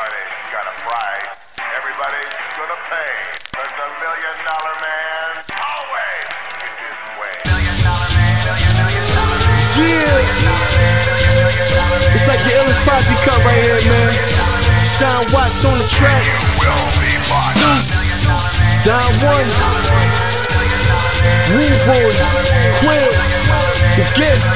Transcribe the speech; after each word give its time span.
right. 0.00 1.28
Everybody's 1.76 2.32
gonna 2.56 2.80
pay. 2.88 3.12
Cause 3.52 3.68
the 3.68 3.88
million 4.00 4.36
dollar 4.48 4.74
man 4.80 5.30
always 5.60 6.24
gets 6.60 6.80
his 6.80 7.00
way. 7.20 7.36
Yeah. 9.76 10.16
It's 12.16 12.26
like 12.26 12.40
the 12.44 12.52
illest 12.56 12.80
posse 12.88 13.16
cut 13.24 13.40
right 13.44 13.60
here, 13.60 13.80
man. 13.84 14.12
Sean 14.84 15.24
Watts 15.32 15.64
on 15.64 15.78
the 15.78 15.88
track. 15.88 16.24
Will 16.56 16.88
be 16.96 17.12
bought. 17.28 17.52
Zeus. 17.60 17.92
Don 18.84 19.12
One. 19.20 19.50
Rude 21.52 21.80
Boy. 21.84 22.12
Quill. 22.80 23.12
The 23.96 24.04
Gift. 24.16 24.48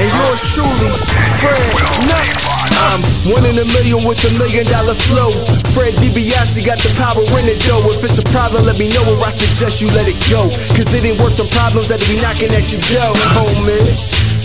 And 0.00 0.08
yours 0.10 0.40
truly, 0.54 0.96
Fred 1.38 1.60
Nuts. 2.08 2.51
I'm 2.70 3.02
one 3.32 3.44
in 3.46 3.58
a 3.58 3.66
million 3.66 4.04
with 4.04 4.22
a 4.24 4.32
million 4.38 4.66
dollar 4.66 4.94
flow. 4.94 5.32
Fred 5.74 5.94
DiBiase 5.98 6.64
got 6.64 6.78
the 6.78 6.92
power 7.00 7.22
in 7.40 7.48
it 7.48 7.60
though. 7.66 7.82
If 7.90 8.04
it's 8.04 8.18
a 8.18 8.26
problem, 8.30 8.64
let 8.66 8.78
me 8.78 8.88
know 8.92 9.02
or 9.08 9.18
I 9.24 9.30
suggest 9.30 9.80
you 9.80 9.88
let 9.96 10.06
it 10.08 10.18
go. 10.30 10.50
Cause 10.76 10.92
it 10.94 11.04
ain't 11.04 11.20
worth 11.20 11.36
the 11.36 11.48
problems 11.56 11.88
that'll 11.88 12.06
be 12.06 12.20
knocking 12.20 12.52
at 12.54 12.70
your 12.70 12.82
door, 12.92 13.14
homie. 13.34 13.82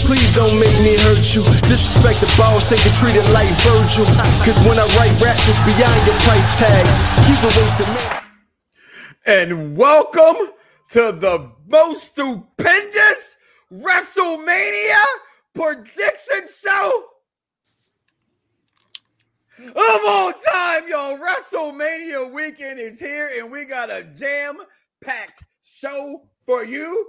Please 0.05 0.33
don't 0.33 0.57
make 0.59 0.77
me 0.81 0.95
hurt 0.97 1.35
you. 1.35 1.43
Disrespect 1.67 2.21
the 2.21 2.31
boss, 2.37 2.71
ain't 2.71 2.81
get 2.83 2.95
treated 2.95 3.27
like 3.35 3.49
Virgil. 3.67 4.05
Cause 4.47 4.57
when 4.65 4.79
I 4.79 4.87
write 4.97 5.13
raps, 5.21 5.47
it's 5.49 5.59
beyond 5.67 5.99
your 6.07 6.17
price 6.25 6.57
tag. 6.57 6.85
He's 7.27 7.43
a 7.43 7.51
waste 7.59 7.81
of 7.81 7.87
man. 7.89 8.23
and 9.25 9.77
welcome 9.77 10.37
to 10.89 11.11
the 11.11 11.51
most 11.67 12.11
stupendous 12.11 13.37
WrestleMania 13.73 15.03
prediction 15.53 16.43
show 16.47 17.05
of 19.59 20.01
all 20.07 20.33
time, 20.33 20.87
y'all. 20.87 21.17
WrestleMania 21.17 22.31
weekend 22.31 22.79
is 22.79 22.99
here, 22.99 23.31
and 23.37 23.51
we 23.51 23.65
got 23.65 23.89
a 23.89 24.03
jam-packed 24.03 25.43
show 25.63 26.27
for 26.45 26.63
you 26.63 27.07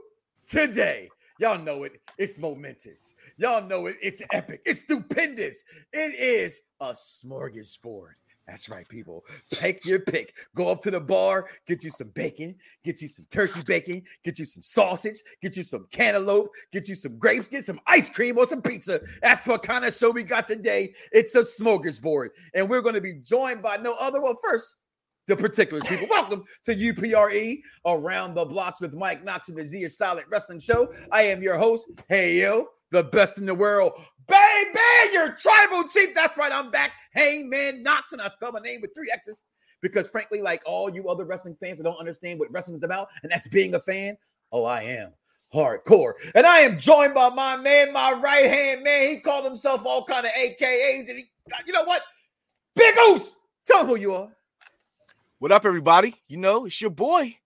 today. 0.48 1.08
Y'all 1.38 1.62
know 1.62 1.84
it. 1.84 2.00
It's 2.19 2.38
momentous. 2.38 3.14
Y'all 3.36 3.64
know 3.66 3.86
it. 3.86 3.96
It's 4.02 4.22
epic. 4.32 4.60
It's 4.64 4.80
stupendous. 4.80 5.62
It 5.92 6.14
is 6.14 6.60
a 6.80 6.91
smorgasbord. 6.91 8.14
That's 8.48 8.70
right, 8.70 8.88
people. 8.88 9.27
Take 9.52 9.84
your 9.84 10.00
pick. 10.00 10.32
Go 10.56 10.70
up 10.70 10.82
to 10.84 10.91
the 10.91 11.00
bar, 11.00 11.50
get 11.66 11.84
you 11.84 11.91
some 11.91 12.08
bacon, 12.08 12.54
get 12.82 13.02
you 13.02 13.06
some 13.06 13.27
turkey 13.30 13.62
bacon, 13.62 14.02
get 14.24 14.38
you 14.38 14.46
some 14.46 14.62
sausage, 14.62 15.20
get 15.42 15.54
you 15.54 15.62
some 15.62 15.86
cantaloupe, 15.92 16.48
get 16.72 16.88
you 16.88 16.94
some 16.94 17.19
grapes, 17.19 17.46
get 17.46 17.66
some 17.66 17.78
ice 17.86 18.08
cream 18.08 18.38
or 18.38 18.46
some 18.46 18.62
pizza. 18.62 19.00
That's 19.20 19.46
what 19.46 19.62
kind 19.62 19.84
of 19.84 19.94
show 19.94 20.10
we 20.10 20.22
got 20.22 20.48
today. 20.48 20.94
It's 21.12 21.34
a 21.34 21.41
smorgasbord. 21.41 22.28
And 22.54 22.70
we're 22.70 22.80
going 22.80 22.94
to 22.94 23.02
be 23.02 23.16
joined 23.22 23.60
by 23.60 23.76
no 23.76 23.94
other. 24.00 24.22
Well, 24.22 24.38
first, 24.42 24.76
the 25.26 25.36
particulars, 25.36 25.84
people. 25.86 26.06
Welcome 26.10 26.44
to 26.64 26.74
UPRE 26.74 27.60
Around 27.84 28.32
the 28.32 28.46
Bloxxx 28.46 28.80
with 28.80 28.94
Mike 28.94 29.24
Knox 29.24 29.50
and 29.50 29.58
the 29.58 29.64
Z 29.64 29.82
is 29.82 29.98
Silent 29.98 30.26
Wrestling 30.30 30.58
Show. 30.58 30.91
I 31.12 31.22
am 31.24 31.42
your 31.42 31.58
host, 31.58 31.91
Hey 32.08 32.41
Yo, 32.41 32.69
the 32.92 33.04
best 33.04 33.36
in 33.36 33.44
the 33.44 33.54
world. 33.54 33.92
Baby, 34.28 34.78
your 35.12 35.32
tribal 35.32 35.84
chief. 35.88 36.14
That's 36.14 36.36
right, 36.36 36.52
I'm 36.52 36.70
back. 36.70 36.92
Hey 37.14 37.42
man, 37.42 37.82
Knox, 37.82 38.12
and 38.12 38.20
I 38.20 38.28
spell 38.28 38.52
my 38.52 38.60
name 38.60 38.82
with 38.82 38.94
three 38.94 39.10
X's 39.12 39.42
because, 39.80 40.08
frankly, 40.08 40.42
like 40.42 40.62
all 40.66 40.92
you 40.92 41.08
other 41.08 41.24
wrestling 41.24 41.56
fans 41.60 41.78
that 41.78 41.84
don't 41.84 41.98
understand 41.98 42.38
what 42.38 42.50
wrestling 42.52 42.76
is 42.76 42.82
about, 42.82 43.08
and 43.22 43.32
that's 43.32 43.48
being 43.48 43.74
a 43.74 43.80
fan. 43.80 44.18
Oh, 44.52 44.64
I 44.64 44.82
am 44.82 45.12
hardcore, 45.53 46.12
and 46.34 46.47
I 46.47 46.58
am 46.60 46.78
joined 46.78 47.14
by 47.14 47.30
my 47.30 47.56
man, 47.56 47.92
my 47.92 48.12
right 48.12 48.47
hand 48.47 48.84
man. 48.84 49.10
He 49.10 49.19
called 49.19 49.47
himself 49.47 49.86
all 49.86 50.04
kind 50.04 50.26
of 50.26 50.32
AKAs, 50.32 51.08
and 51.08 51.19
he, 51.19 51.24
you 51.66 51.72
know 51.72 51.84
what? 51.84 52.03
Big 52.74 52.94
Oos. 53.08 53.34
Tell 53.64 53.80
him 53.80 53.86
who 53.86 53.97
you 53.97 54.14
are. 54.14 54.28
What 55.38 55.53
up, 55.53 55.64
everybody? 55.64 56.16
You 56.26 56.36
know, 56.36 56.66
it's 56.66 56.80
your 56.80 56.91
boy. 56.91 57.36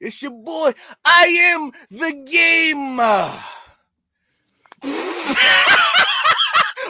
It's 0.00 0.22
your 0.22 0.30
boy. 0.30 0.72
I 1.04 1.26
am 1.54 1.72
the 1.90 2.12
game. 2.24 3.00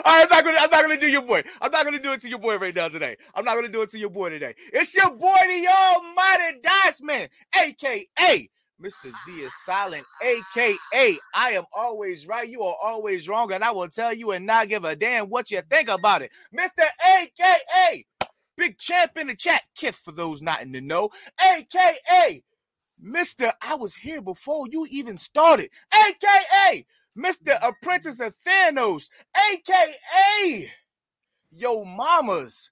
Right, 0.09 0.23
I'm 0.23 0.29
not 0.37 0.43
gonna. 0.43 0.57
I'm 0.59 0.71
not 0.71 0.81
gonna 0.83 0.99
do 0.99 1.07
your 1.07 1.21
boy. 1.21 1.43
I'm 1.61 1.71
not 1.71 1.85
gonna 1.85 1.99
do 1.99 2.13
it 2.13 2.21
to 2.23 2.29
your 2.29 2.39
boy 2.39 2.57
right 2.57 2.75
now 2.75 2.87
today. 2.89 3.15
I'm 3.35 3.45
not 3.45 3.55
gonna 3.55 3.69
do 3.69 3.83
it 3.83 3.91
to 3.91 3.99
your 3.99 4.09
boy 4.09 4.31
today. 4.31 4.55
It's 4.73 4.95
your 4.95 5.11
boy, 5.11 5.37
the 5.47 5.67
Almighty 5.69 6.59
Dice 6.63 7.01
Man, 7.01 7.29
aka 7.63 8.49
Mr. 8.81 9.13
Z 9.25 9.31
is 9.33 9.53
silent, 9.65 10.03
aka 10.23 11.17
I 11.35 11.51
am 11.51 11.65
always 11.73 12.27
right. 12.27 12.49
You 12.49 12.63
are 12.63 12.75
always 12.83 13.29
wrong, 13.29 13.53
and 13.53 13.63
I 13.63 13.71
will 13.71 13.87
tell 13.89 14.11
you 14.11 14.31
and 14.31 14.47
not 14.47 14.69
give 14.69 14.83
a 14.83 14.95
damn 14.95 15.29
what 15.29 15.51
you 15.51 15.61
think 15.69 15.89
about 15.89 16.23
it, 16.23 16.31
Mr. 16.57 16.85
AKA 17.19 18.05
Big 18.57 18.79
Champ 18.79 19.11
in 19.17 19.27
the 19.27 19.35
chat. 19.35 19.61
Kith 19.75 19.95
for 20.03 20.11
those 20.11 20.41
not 20.41 20.63
in 20.63 20.71
the 20.71 20.81
know, 20.81 21.11
aka 21.39 22.43
Mr. 23.03 23.53
I 23.61 23.75
was 23.75 23.95
here 23.95 24.21
before 24.21 24.67
you 24.71 24.87
even 24.89 25.17
started, 25.17 25.69
aka 25.93 26.85
Mr. 27.19 27.57
Apprentice 27.61 28.19
of 28.19 28.33
Thanos, 28.45 29.09
aka 29.51 30.71
Yo 31.51 31.83
Mama's 31.83 32.71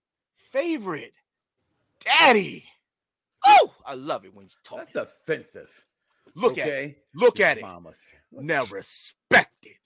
favorite 0.51 1.13
daddy. 1.99 2.65
Oh, 3.45 3.73
I 3.85 3.95
love 3.95 4.25
it 4.25 4.33
when 4.33 4.45
you 4.45 4.51
talk. 4.63 4.79
That's 4.79 4.95
offensive. 4.95 5.85
Look 6.35 6.57
at 6.57 6.67
it. 6.67 6.71
okay? 6.71 6.95
Look 7.15 7.39
at 7.39 7.57
it. 7.57 7.63
Mamas. 7.63 8.07
Now 8.31 8.65
respect 8.65 9.53
it. 9.63 9.77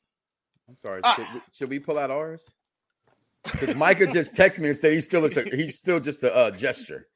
I'm 0.67 0.75
sorry. 0.75 1.01
Ah. 1.03 1.15
Should, 1.15 1.27
we, 1.33 1.41
should 1.53 1.69
we 1.69 1.79
pull 1.79 1.97
out 1.97 2.11
ours? 2.11 2.51
Because 3.43 3.75
Micah 3.75 4.07
just 4.07 4.33
texted 4.33 4.59
me 4.59 4.69
and 4.69 4.77
said 4.77 4.93
he 4.93 4.99
still 4.99 5.21
looks. 5.21 5.35
Like, 5.35 5.51
he's 5.53 5.77
still 5.77 5.99
just 5.99 6.23
a 6.23 6.33
uh, 6.35 6.51
gesture. 6.51 7.07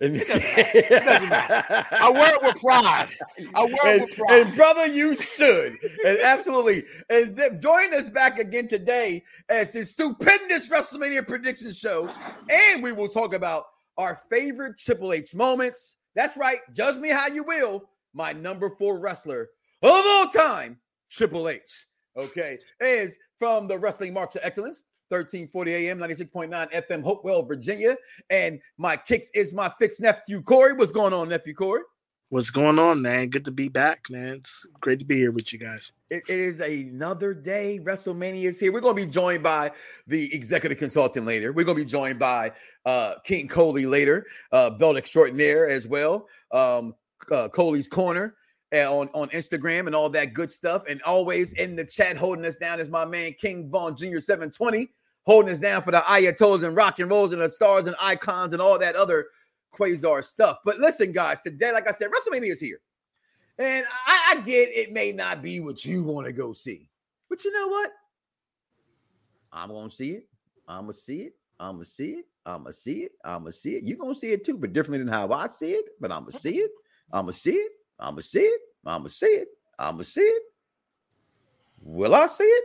And- 0.00 0.14
doesn't. 0.18 0.42
It 0.44 1.04
doesn't 1.04 1.28
matter. 1.28 1.86
I 1.90 2.10
wear 2.10 2.34
it 2.34 2.42
with 2.42 2.56
pride. 2.60 3.08
I 3.54 3.64
wear 3.64 3.72
it 3.72 3.84
and, 3.86 4.02
with 4.02 4.16
pride. 4.16 4.40
and 4.42 4.56
brother, 4.56 4.86
you 4.86 5.14
should. 5.14 5.78
And 6.04 6.18
absolutely. 6.18 6.84
And 7.08 7.34
th- 7.34 7.60
join 7.60 7.94
us 7.94 8.08
back 8.08 8.38
again 8.38 8.68
today 8.68 9.24
as 9.48 9.72
this 9.72 9.90
stupendous 9.90 10.68
WrestleMania 10.70 11.26
prediction 11.26 11.72
show. 11.72 12.08
And 12.50 12.82
we 12.82 12.92
will 12.92 13.08
talk 13.08 13.32
about 13.32 13.64
our 13.96 14.20
favorite 14.30 14.78
Triple 14.78 15.12
H 15.14 15.34
moments. 15.34 15.96
That's 16.14 16.36
right. 16.36 16.58
Judge 16.74 16.96
me 16.98 17.08
how 17.08 17.28
you 17.28 17.42
will. 17.42 17.84
My 18.12 18.32
number 18.32 18.70
four 18.78 18.98
wrestler 18.98 19.48
of 19.82 19.90
all 20.06 20.26
time, 20.26 20.78
Triple 21.10 21.48
H. 21.48 21.86
Okay. 22.16 22.58
Is 22.80 23.16
from 23.38 23.66
the 23.68 23.78
Wrestling 23.78 24.12
Marks 24.14 24.36
of 24.36 24.42
Excellence. 24.44 24.82
1340 25.08 25.74
AM, 25.74 25.98
96.9 25.98 26.72
FM, 26.72 27.02
Hopewell, 27.02 27.42
Virginia. 27.42 27.96
And 28.30 28.60
my 28.76 28.96
kicks 28.96 29.30
is 29.34 29.52
my 29.52 29.72
fixed 29.78 30.00
nephew, 30.00 30.42
Corey. 30.42 30.72
What's 30.72 30.92
going 30.92 31.12
on, 31.12 31.28
nephew 31.28 31.54
Corey? 31.54 31.82
What's 32.30 32.50
going 32.50 32.80
on, 32.80 33.02
man? 33.02 33.28
Good 33.28 33.44
to 33.44 33.52
be 33.52 33.68
back, 33.68 34.10
man. 34.10 34.34
It's 34.34 34.66
great 34.80 34.98
to 34.98 35.04
be 35.04 35.14
here 35.14 35.30
with 35.30 35.52
you 35.52 35.60
guys. 35.60 35.92
It, 36.10 36.24
it 36.28 36.40
is 36.40 36.60
another 36.60 37.32
day. 37.32 37.78
WrestleMania 37.80 38.46
is 38.46 38.58
here. 38.58 38.72
We're 38.72 38.80
going 38.80 38.96
to 38.96 39.06
be 39.06 39.10
joined 39.10 39.44
by 39.44 39.70
the 40.08 40.34
executive 40.34 40.76
consultant 40.76 41.24
later. 41.24 41.52
We're 41.52 41.64
going 41.64 41.78
to 41.78 41.84
be 41.84 41.88
joined 41.88 42.18
by 42.18 42.50
uh, 42.84 43.14
King 43.24 43.46
Coley 43.46 43.86
later, 43.86 44.26
uh, 44.50 44.70
belt 44.70 44.96
extraordinaire 44.96 45.68
as 45.68 45.86
well. 45.86 46.26
Um, 46.50 46.96
uh, 47.30 47.48
Coley's 47.48 47.86
Corner 47.86 48.34
uh, 48.74 48.92
on, 48.92 49.08
on 49.14 49.28
Instagram 49.28 49.86
and 49.86 49.94
all 49.94 50.10
that 50.10 50.32
good 50.32 50.50
stuff. 50.50 50.82
And 50.88 51.00
always 51.02 51.52
in 51.52 51.76
the 51.76 51.84
chat 51.84 52.16
holding 52.16 52.44
us 52.44 52.56
down 52.56 52.80
is 52.80 52.88
my 52.88 53.04
man 53.04 53.34
King 53.34 53.70
Vaughn 53.70 53.96
Jr. 53.96 54.18
720, 54.18 54.92
holding 55.26 55.52
us 55.52 55.58
down 55.58 55.82
for 55.82 55.90
the 55.90 55.98
Ayatollahs 55.98 56.62
and 56.62 56.76
rock 56.76 56.98
and 57.00 57.10
rolls 57.10 57.32
and 57.32 57.42
the 57.42 57.48
stars 57.48 57.86
and 57.86 57.96
icons 58.00 58.52
and 58.52 58.62
all 58.62 58.78
that 58.78 58.94
other 58.94 59.26
quasar 59.74 60.24
stuff. 60.24 60.58
But 60.64 60.78
listen, 60.78 61.12
guys, 61.12 61.42
today, 61.42 61.72
like 61.72 61.88
I 61.88 61.92
said, 61.92 62.08
WrestleMania 62.10 62.52
is 62.52 62.60
here. 62.60 62.80
And 63.58 63.84
I, 64.06 64.34
I 64.36 64.40
get 64.42 64.68
it 64.70 64.92
may 64.92 65.12
not 65.12 65.42
be 65.42 65.60
what 65.60 65.84
you 65.84 66.04
want 66.04 66.26
to 66.26 66.32
go 66.32 66.52
see. 66.52 66.88
But 67.28 67.44
you 67.44 67.52
know 67.52 67.68
what? 67.68 67.90
I'm 69.52 69.70
gonna 69.70 69.90
see 69.90 70.12
it. 70.12 70.28
I'm 70.68 70.82
gonna 70.82 70.92
see 70.92 71.22
it. 71.22 71.32
I'm 71.58 71.76
gonna 71.76 71.84
see 71.84 72.10
it. 72.12 72.24
I'm 72.44 72.62
gonna 72.62 72.72
see 72.72 73.00
it. 73.04 73.12
I'm 73.24 73.40
gonna 73.40 73.52
see 73.52 73.76
it. 73.76 73.82
You're 73.82 73.98
gonna 73.98 74.14
see 74.14 74.28
it 74.28 74.44
too, 74.44 74.58
but 74.58 74.72
differently 74.72 74.98
than 74.98 75.12
how 75.12 75.32
I 75.32 75.46
see 75.46 75.72
it. 75.72 75.86
But 76.00 76.12
I'm 76.12 76.22
gonna 76.22 76.32
see 76.32 76.58
it. 76.58 76.70
I'm 77.12 77.22
gonna 77.22 77.32
see 77.32 77.52
it. 77.52 77.72
I'm 77.98 78.12
gonna 78.12 78.22
see 78.22 78.40
it. 78.40 78.60
I'm 78.84 79.00
gonna 79.00 79.08
see 79.08 79.26
it. 79.26 79.48
I'm 79.78 79.94
gonna 79.94 80.04
see 80.04 80.20
it. 80.20 80.42
Will 81.80 82.14
I 82.14 82.26
see 82.26 82.44
it? 82.44 82.64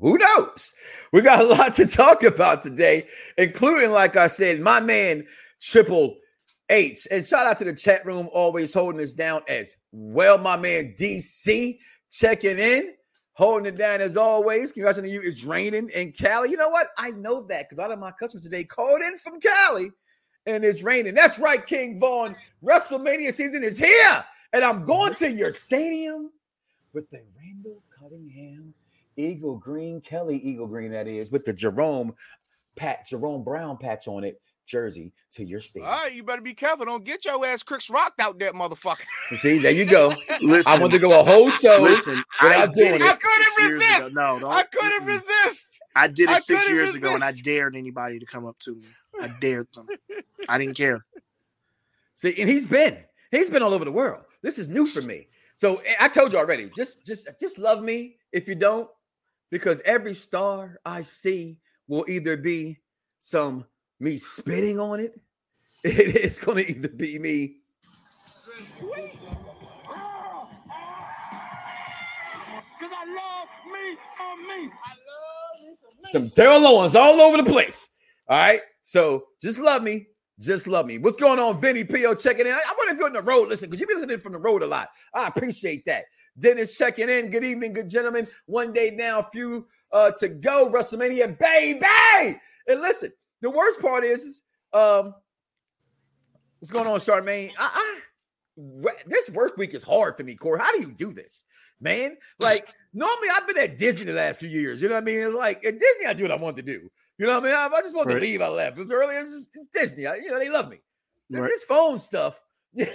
Who 0.00 0.18
knows? 0.18 0.72
We 1.12 1.20
got 1.20 1.40
a 1.40 1.46
lot 1.46 1.74
to 1.76 1.86
talk 1.86 2.22
about 2.22 2.62
today, 2.62 3.06
including, 3.36 3.90
like 3.90 4.16
I 4.16 4.26
said, 4.26 4.60
my 4.60 4.80
man 4.80 5.26
Triple 5.60 6.16
H. 6.70 7.06
And 7.10 7.24
shout 7.24 7.46
out 7.46 7.58
to 7.58 7.64
the 7.64 7.74
chat 7.74 8.04
room, 8.06 8.28
always 8.32 8.72
holding 8.72 9.00
us 9.00 9.12
down 9.12 9.42
as 9.48 9.76
well. 9.92 10.38
My 10.38 10.56
man 10.56 10.94
DC 10.98 11.78
checking 12.10 12.58
in, 12.58 12.94
holding 13.34 13.66
it 13.66 13.78
down 13.78 14.00
as 14.00 14.16
always. 14.16 14.72
Congratulations 14.72 15.20
to 15.20 15.22
you. 15.22 15.28
It's 15.28 15.44
raining 15.44 15.90
in 15.90 16.12
Cali. 16.12 16.50
You 16.50 16.56
know 16.56 16.70
what? 16.70 16.88
I 16.96 17.10
know 17.10 17.42
that 17.48 17.68
because 17.68 17.78
a 17.78 17.82
lot 17.82 17.92
of 17.92 17.98
my 17.98 18.12
customers 18.12 18.44
today 18.44 18.64
called 18.64 19.02
in 19.02 19.18
from 19.18 19.40
Cali 19.40 19.90
and 20.46 20.64
it's 20.64 20.82
raining. 20.82 21.14
That's 21.14 21.38
right, 21.38 21.64
King 21.64 22.00
Vaughn. 22.00 22.36
WrestleMania 22.64 23.32
season 23.32 23.62
is 23.62 23.78
here. 23.78 24.24
And 24.52 24.64
I'm 24.64 24.84
going 24.84 25.14
to 25.14 25.30
your 25.30 25.52
stadium 25.52 26.30
with 26.92 27.08
the 27.10 27.22
Randall 27.38 27.82
Cunningham 27.96 28.69
Eagle 29.26 29.56
Green, 29.56 30.00
Kelly 30.00 30.38
Eagle 30.38 30.66
Green, 30.66 30.92
that 30.92 31.06
is, 31.06 31.30
with 31.30 31.44
the 31.44 31.52
Jerome 31.52 32.14
Pat, 32.76 33.06
Jerome 33.06 33.44
Brown 33.44 33.76
patch 33.76 34.08
on 34.08 34.24
it. 34.24 34.40
jersey 34.66 35.12
to 35.32 35.44
your 35.44 35.60
state. 35.60 35.82
All 35.82 35.90
right, 35.90 36.14
you 36.14 36.22
better 36.22 36.40
be 36.40 36.54
careful. 36.54 36.86
Don't 36.86 37.04
get 37.04 37.24
your 37.24 37.44
ass 37.44 37.62
Chris 37.62 37.90
rocked 37.90 38.20
out 38.20 38.38
that 38.38 38.54
motherfucker. 38.54 39.04
You 39.30 39.36
see, 39.36 39.58
there 39.58 39.72
you 39.72 39.84
go. 39.84 40.14
Listen, 40.40 40.72
I 40.72 40.78
want 40.78 40.92
to 40.92 40.98
go 40.98 41.18
a 41.20 41.24
whole 41.24 41.50
show. 41.50 41.80
listen. 41.82 42.22
I 42.40 42.46
without 42.46 42.74
did 42.74 42.88
doing 42.88 42.94
it 42.94 43.02
it. 43.02 43.10
I 43.10 43.16
couldn't 43.16 43.44
six 43.44 43.58
years 43.58 43.82
ago. 43.82 43.96
resist. 43.96 44.14
No, 44.14 44.38
don't, 44.38 44.52
I 44.52 44.62
couldn't 44.62 45.02
mm-mm. 45.02 45.06
resist. 45.06 45.80
I 45.96 46.06
did 46.06 46.30
it 46.30 46.36
I 46.36 46.40
six 46.40 46.60
couldn't 46.62 46.76
years 46.76 46.94
ago, 46.94 47.14
and 47.14 47.24
I 47.24 47.32
dared 47.32 47.76
anybody 47.76 48.18
to 48.18 48.26
come 48.26 48.46
up 48.46 48.58
to 48.60 48.74
me. 48.76 48.86
I 49.20 49.28
dared 49.40 49.66
them. 49.74 49.88
I 50.48 50.58
didn't 50.58 50.76
care. 50.76 51.04
See, 52.14 52.40
and 52.40 52.48
he's 52.48 52.66
been 52.66 52.98
he's 53.30 53.50
been 53.50 53.62
all 53.62 53.74
over 53.74 53.84
the 53.84 53.92
world. 53.92 54.22
This 54.42 54.58
is 54.58 54.68
new 54.68 54.86
for 54.86 55.02
me. 55.02 55.26
So 55.56 55.76
eh, 55.76 55.94
I 56.00 56.08
told 56.08 56.32
you 56.32 56.38
already. 56.38 56.70
Just 56.76 57.04
just 57.04 57.28
just 57.40 57.58
love 57.58 57.82
me 57.82 58.16
if 58.32 58.48
you 58.48 58.54
don't, 58.54 58.88
because 59.50 59.80
every 59.84 60.14
star 60.14 60.78
I 60.84 61.02
see 61.02 61.58
will 61.88 62.04
either 62.08 62.36
be 62.36 62.78
some 63.18 63.64
me 63.98 64.16
spitting 64.16 64.78
on 64.78 65.00
it. 65.00 65.18
It 65.82 66.14
is 66.14 66.38
going 66.38 66.58
to 66.58 66.70
either 66.70 66.88
be 66.88 67.18
me. 67.18 67.56
Sweet. 68.76 69.18
Cause 72.78 72.90
I 72.94 73.04
love 73.06 73.48
me 73.72 73.96
some 74.18 74.46
me. 74.46 74.70
I 74.84 74.92
love 75.08 75.62
me 75.62 75.74
some 75.80 75.96
me. 76.02 76.10
Some 76.10 76.28
Terrell 76.28 76.66
Owens 76.66 76.94
all 76.94 77.18
over 77.22 77.38
the 77.38 77.50
place. 77.50 77.88
All 78.28 78.38
right. 78.38 78.60
So 78.82 79.24
just 79.40 79.58
love 79.58 79.82
me. 79.82 80.06
Just 80.38 80.66
love 80.66 80.84
me. 80.84 80.98
What's 80.98 81.16
going 81.16 81.38
on, 81.38 81.58
Vinny 81.60 81.84
P.O. 81.84 82.14
checking 82.14 82.46
in? 82.46 82.52
I, 82.52 82.56
I 82.56 82.74
wonder 82.76 82.92
if 82.92 82.98
you're 82.98 83.06
on 83.06 83.14
the 83.14 83.22
road. 83.22 83.48
Listen, 83.48 83.70
because 83.70 83.80
you've 83.80 83.88
been 83.88 83.98
listening 83.98 84.18
from 84.18 84.32
the 84.32 84.38
road 84.38 84.62
a 84.62 84.66
lot. 84.66 84.88
I 85.14 85.28
appreciate 85.28 85.86
that. 85.86 86.04
Dennis 86.38 86.72
checking 86.76 87.08
in. 87.08 87.30
Good 87.30 87.44
evening, 87.44 87.72
good 87.72 87.88
gentlemen. 87.88 88.26
One 88.46 88.72
day 88.72 88.90
now, 88.90 89.22
few 89.22 89.66
uh, 89.92 90.10
to 90.12 90.28
go. 90.28 90.70
WrestleMania, 90.70 91.38
baby. 91.38 92.38
And 92.68 92.80
listen, 92.80 93.12
the 93.40 93.50
worst 93.50 93.80
part 93.80 94.04
is, 94.04 94.22
is, 94.24 94.42
um, 94.72 95.14
what's 96.60 96.70
going 96.70 96.86
on, 96.86 96.98
Charmaine? 97.00 97.52
I, 97.58 98.00
I, 98.56 98.92
this 99.06 99.30
work 99.30 99.56
week 99.56 99.74
is 99.74 99.82
hard 99.82 100.16
for 100.16 100.22
me, 100.24 100.34
Corey. 100.34 100.60
How 100.60 100.72
do 100.72 100.80
you 100.80 100.92
do 100.92 101.12
this, 101.12 101.44
man? 101.80 102.16
Like, 102.38 102.72
normally 102.92 103.28
I've 103.34 103.46
been 103.46 103.58
at 103.58 103.78
Disney 103.78 104.04
the 104.04 104.12
last 104.12 104.38
few 104.38 104.48
years. 104.48 104.80
You 104.80 104.88
know 104.88 104.94
what 104.94 105.02
I 105.02 105.06
mean? 105.06 105.18
It's 105.20 105.34
like 105.34 105.64
at 105.64 105.78
Disney, 105.78 106.06
I 106.06 106.12
do 106.12 106.24
what 106.24 106.32
I 106.32 106.36
want 106.36 106.56
to 106.58 106.62
do. 106.62 106.90
You 107.18 107.26
know 107.26 107.34
what 107.34 107.44
I 107.44 107.46
mean? 107.46 107.66
If 107.66 107.72
I 107.72 107.82
just 107.82 107.94
want 107.94 108.08
Right. 108.08 108.14
to 108.14 108.20
leave, 108.20 108.40
I 108.40 108.48
left. 108.48 108.76
It 108.76 108.80
was 108.80 108.92
early. 108.92 109.16
It's, 109.16 109.30
just- 109.30 109.56
it's 109.56 109.68
Disney. 109.68 110.06
I- 110.06 110.16
you 110.16 110.30
know, 110.30 110.38
they 110.38 110.48
love 110.50 110.68
me. 110.68 110.78
Right. 111.30 111.48
This 111.48 111.62
phone 111.64 111.96
stuff, 111.98 112.40
you 112.74 112.86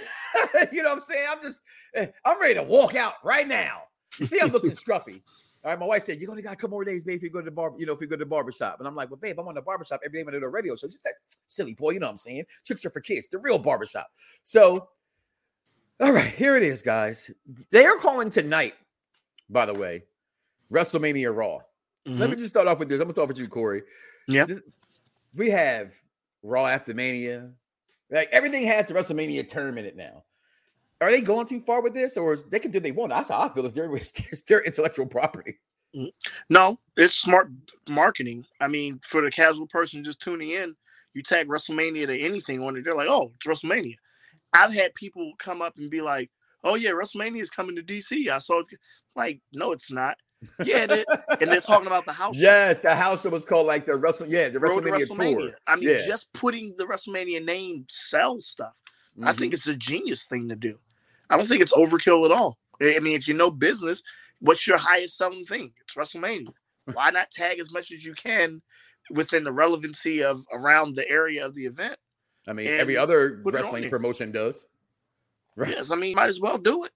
know 0.82 0.90
what 0.90 0.92
I'm 0.92 1.00
saying? 1.00 1.26
I'm 1.30 1.42
just, 1.42 1.62
eh, 1.94 2.06
I'm 2.24 2.40
ready 2.40 2.54
to 2.54 2.62
walk 2.62 2.94
out 2.94 3.14
right 3.24 3.46
now. 3.46 3.82
You 4.18 4.26
see, 4.26 4.40
I'm 4.40 4.50
looking 4.50 4.70
scruffy. 4.72 5.22
All 5.64 5.70
right, 5.72 5.78
my 5.78 5.86
wife 5.86 6.04
said, 6.04 6.20
You're 6.20 6.28
gonna 6.28 6.42
got 6.42 6.52
a 6.52 6.56
couple 6.56 6.70
more 6.70 6.84
days, 6.84 7.02
babe, 7.04 7.16
if 7.16 7.22
you 7.24 7.30
go 7.30 7.40
to 7.40 7.44
the 7.44 7.50
bar, 7.50 7.72
you 7.76 7.86
know, 7.86 7.92
if 7.92 8.00
you 8.00 8.06
go 8.06 8.14
to 8.16 8.24
the 8.24 8.28
barber 8.28 8.52
shop. 8.52 8.76
And 8.78 8.86
I'm 8.86 8.94
like, 8.94 9.10
Well, 9.10 9.18
babe, 9.20 9.38
I'm 9.38 9.48
on 9.48 9.54
the 9.54 9.62
barber 9.62 9.84
shop 9.84 10.00
every 10.04 10.20
day 10.20 10.24
when 10.24 10.34
I 10.34 10.38
do 10.38 10.44
a 10.44 10.48
radio 10.48 10.76
show. 10.76 10.86
Just 10.86 11.02
that 11.04 11.14
silly 11.48 11.74
boy, 11.74 11.90
you 11.90 12.00
know 12.00 12.06
what 12.06 12.12
I'm 12.12 12.18
saying? 12.18 12.44
Tricks 12.64 12.84
are 12.84 12.90
for 12.90 13.00
kids, 13.00 13.26
the 13.28 13.38
real 13.38 13.58
barber 13.58 13.84
shop. 13.86 14.06
So, 14.44 14.88
all 16.00 16.12
right, 16.12 16.32
here 16.34 16.56
it 16.56 16.62
is, 16.62 16.82
guys. 16.82 17.30
They 17.70 17.84
are 17.84 17.96
calling 17.96 18.30
tonight, 18.30 18.74
by 19.50 19.66
the 19.66 19.74
way, 19.74 20.04
WrestleMania 20.72 21.34
Raw. 21.34 21.58
Let 22.06 22.28
Mhm. 22.28 22.30
me 22.30 22.36
just 22.36 22.50
start 22.50 22.68
off 22.68 22.78
with 22.78 22.88
this. 22.88 22.96
I'm 23.00 23.06
gonna 23.06 23.12
start 23.12 23.28
with 23.28 23.38
you, 23.38 23.48
Corey. 23.48 23.82
Yeah. 24.28 24.46
We 25.34 25.50
have 25.50 25.92
Raw 26.42 26.66
after 26.66 26.94
Mania. 26.94 27.50
Like 28.10 28.28
everything 28.32 28.64
has 28.66 28.86
the 28.86 28.94
WrestleMania 28.94 29.48
term 29.48 29.78
in 29.78 29.84
it 29.84 29.96
now. 29.96 30.24
Are 31.00 31.10
they 31.10 31.20
going 31.20 31.46
too 31.46 31.60
far 31.60 31.82
with 31.82 31.92
this, 31.92 32.16
or 32.16 32.32
is, 32.32 32.44
they 32.44 32.58
can 32.58 32.70
do 32.70 32.78
what 32.78 32.82
they 32.82 32.92
want? 32.92 33.10
That's 33.10 33.28
how 33.28 33.40
I 33.40 33.48
feel. 33.52 33.64
It's 33.64 33.74
their, 33.74 33.94
it's 33.96 34.42
their 34.42 34.62
intellectual 34.62 35.06
property. 35.06 35.58
Mm-hmm. 35.94 36.08
No, 36.50 36.78
it's 36.96 37.16
smart 37.16 37.50
marketing. 37.88 38.44
I 38.60 38.68
mean, 38.68 39.00
for 39.04 39.22
the 39.22 39.30
casual 39.30 39.66
person 39.66 40.04
just 40.04 40.20
tuning 40.20 40.50
in, 40.50 40.74
you 41.14 41.22
tag 41.22 41.48
WrestleMania 41.48 42.06
to 42.06 42.18
anything 42.18 42.62
on 42.62 42.76
it, 42.76 42.84
they're 42.84 42.94
like, 42.94 43.08
"Oh, 43.10 43.32
it's 43.34 43.46
WrestleMania." 43.46 43.94
I've 44.52 44.72
had 44.72 44.94
people 44.94 45.32
come 45.38 45.60
up 45.60 45.74
and 45.76 45.90
be 45.90 46.00
like, 46.00 46.30
"Oh 46.64 46.76
yeah, 46.76 46.90
WrestleMania 46.90 47.40
is 47.40 47.50
coming 47.50 47.76
to 47.76 47.82
DC." 47.82 48.28
I 48.30 48.38
saw 48.38 48.60
it's 48.60 48.70
like, 49.14 49.40
no, 49.52 49.72
it's 49.72 49.90
not. 49.90 50.16
Yeah, 50.64 50.92
is. 50.92 51.04
and 51.40 51.50
they're 51.50 51.60
talking 51.60 51.86
about 51.86 52.04
the 52.06 52.12
house. 52.12 52.36
show. 52.36 52.42
Yes, 52.42 52.78
the 52.78 52.94
house 52.94 53.22
show 53.22 53.30
was 53.30 53.44
called 53.44 53.66
like 53.66 53.86
the 53.86 53.96
Wrestle. 53.96 54.28
Yeah, 54.28 54.48
the 54.48 54.58
to 54.58 54.60
WrestleMania, 54.60 55.06
tour. 55.38 55.50
I 55.66 55.76
mean, 55.76 55.88
Yeah. 55.88 56.00
just 56.06 56.32
putting 56.34 56.74
the 56.76 56.84
WrestleMania 56.84 57.44
name 57.44 57.86
sells 57.88 58.46
stuff. 58.46 58.80
I 59.22 59.32
Mhm. 59.32 59.36
think 59.38 59.54
it's 59.54 59.66
a 59.66 59.74
genius 59.74 60.24
thing 60.24 60.48
to 60.48 60.56
do. 60.56 60.78
I 61.30 61.36
don't 61.36 61.46
think 61.46 61.62
it's 61.62 61.72
overkill 61.72 62.24
at 62.26 62.30
all. 62.32 62.58
I 62.82 62.96
I 62.96 62.98
mean, 63.00 63.14
if 63.16 63.26
you 63.26 63.34
know 63.34 63.50
business, 63.50 64.02
what's 64.40 64.66
your 64.66 64.76
highest 64.78 65.16
selling 65.16 65.46
thing? 65.46 65.72
It's 65.80 65.94
WrestleMania. 65.94 66.52
Why 66.92 67.10
not 67.10 67.30
tag 67.30 67.58
as 67.58 67.72
much 67.72 67.90
as 67.90 68.04
you 68.04 68.14
can 68.14 68.62
within 69.10 69.42
the 69.42 69.52
relevancy 69.52 70.22
of 70.22 70.44
around 70.52 70.94
the 70.94 71.08
area 71.08 71.44
of 71.44 71.54
the 71.54 71.64
event? 71.66 71.96
I 72.46 72.52
mean, 72.52 72.68
every 72.68 72.96
other 72.96 73.40
put 73.42 73.54
it 73.54 73.58
on 73.58 73.62
wrestling 73.64 73.90
promotion 73.90 74.32
does. 74.32 74.66
Right. 75.56 75.70
Yes, 75.70 75.90
I 75.90 75.96
mean, 75.96 76.14
might 76.14 76.28
as 76.28 76.38
well 76.38 76.58
do 76.58 76.84
it. 76.84 76.92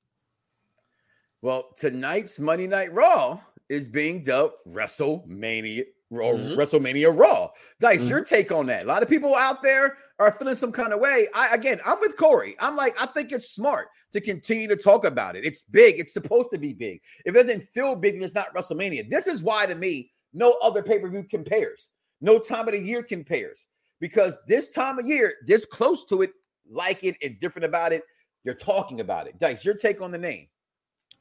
Well, 1.43 1.71
tonight's 1.75 2.39
Monday 2.39 2.67
Night 2.67 2.93
Raw 2.93 3.41
is 3.69 3.89
being 3.89 4.23
dubbed 4.23 4.55
WrestleMania 4.69 5.85
or 6.11 6.35
Mhm. 6.35 6.57
WrestleMania 6.57 7.17
Raw. 7.17 7.51
Dice, 7.79 8.03
Mhm. 8.03 8.11
your 8.11 8.25
take 8.25 8.53
on 8.53 8.67
that? 8.67 8.85
A 8.85 8.89
lot 8.89 9.03
of 9.03 9.09
people 9.09 9.35
out 9.35 9.63
there 9.63 9.97
are 10.19 10.33
feeling 10.33 10.55
some 10.55 10.73
kind 10.73 10.93
of 10.93 11.01
way. 11.01 11.29
I 11.33 11.55
again, 11.55 11.81
I'm 11.87 11.99
with 12.01 12.17
Corey. 12.17 12.57
I'm 12.59 12.77
like, 12.77 13.01
I 13.01 13.07
think 13.07 13.33
it's 13.33 13.51
smart 13.53 13.89
to 14.13 14.21
continue 14.21 14.69
to 14.69 14.77
talk 14.77 15.05
about 15.05 15.37
it. 15.37 15.47
It's 15.47 15.63
big. 15.63 15.99
It's 15.99 16.13
supposed 16.13 16.51
to 16.53 16.59
be 16.59 16.75
big. 16.75 17.01
If 17.25 17.35
it 17.35 17.39
doesn't 17.39 17.63
feel 17.63 17.95
big, 17.95 18.15
then 18.15 18.23
it's 18.25 18.35
not 18.35 18.53
WrestleMania. 18.55 19.09
This 19.09 19.27
is 19.27 19.43
why, 19.43 19.67
to 19.67 19.75
me, 19.75 20.13
no 20.35 20.53
other 20.61 20.83
pay 20.83 20.99
per 20.99 21.09
view 21.09 21.23
compares. 21.23 21.91
No 22.21 22.39
time 22.39 22.69
of 22.69 22.75
the 22.75 22.81
year 22.81 23.03
compares 23.03 23.69
because 23.99 24.37
this 24.47 24.73
time 24.73 24.99
of 24.99 25.07
year, 25.07 25.35
this 25.47 25.65
close 25.65 26.05
to 26.07 26.21
it, 26.23 26.33
like 26.69 27.03
it, 27.03 27.17
and 27.23 27.41
different 27.41 27.65
about 27.65 27.93
it, 27.93 28.03
you're 28.45 28.55
talking 28.55 29.01
about 29.01 29.27
it. 29.27 29.39
Dice, 29.39 29.65
your 29.65 29.75
take 29.75 30.03
on 30.03 30.11
the 30.11 30.19
name? 30.19 30.49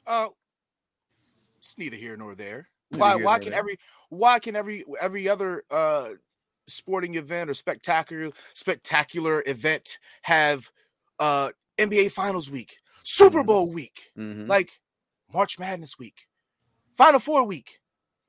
Uh, 0.10 0.30
it's 1.60 1.78
neither 1.78 1.96
here 1.96 2.18
nor 2.18 2.36
there. 2.36 2.70
Neither 2.92 3.00
Why? 3.00 3.16
Why 3.24 3.40
can 3.40 3.52
there. 3.52 3.60
every? 3.60 3.78
Why 4.10 4.40
can 4.40 4.56
every 4.56 4.84
every 5.00 5.30
other 5.30 5.64
uh 5.70 6.10
sporting 6.68 7.16
event 7.16 7.50
or 7.50 7.54
spectacular 7.54 8.32
spectacular 8.54 9.44
event 9.46 10.00
have 10.24 10.70
uh 11.20 11.52
NBA 11.78 12.10
Finals 12.12 12.50
week, 12.50 12.78
Super 13.04 13.44
Mhm. 13.44 13.46
Bowl 13.46 13.70
week, 13.70 14.12
Mhm. 14.18 14.48
like 14.50 14.82
March 15.32 15.60
Madness 15.60 16.00
week, 16.00 16.28
Final 16.98 17.20
Four 17.20 17.44
week? 17.44 17.80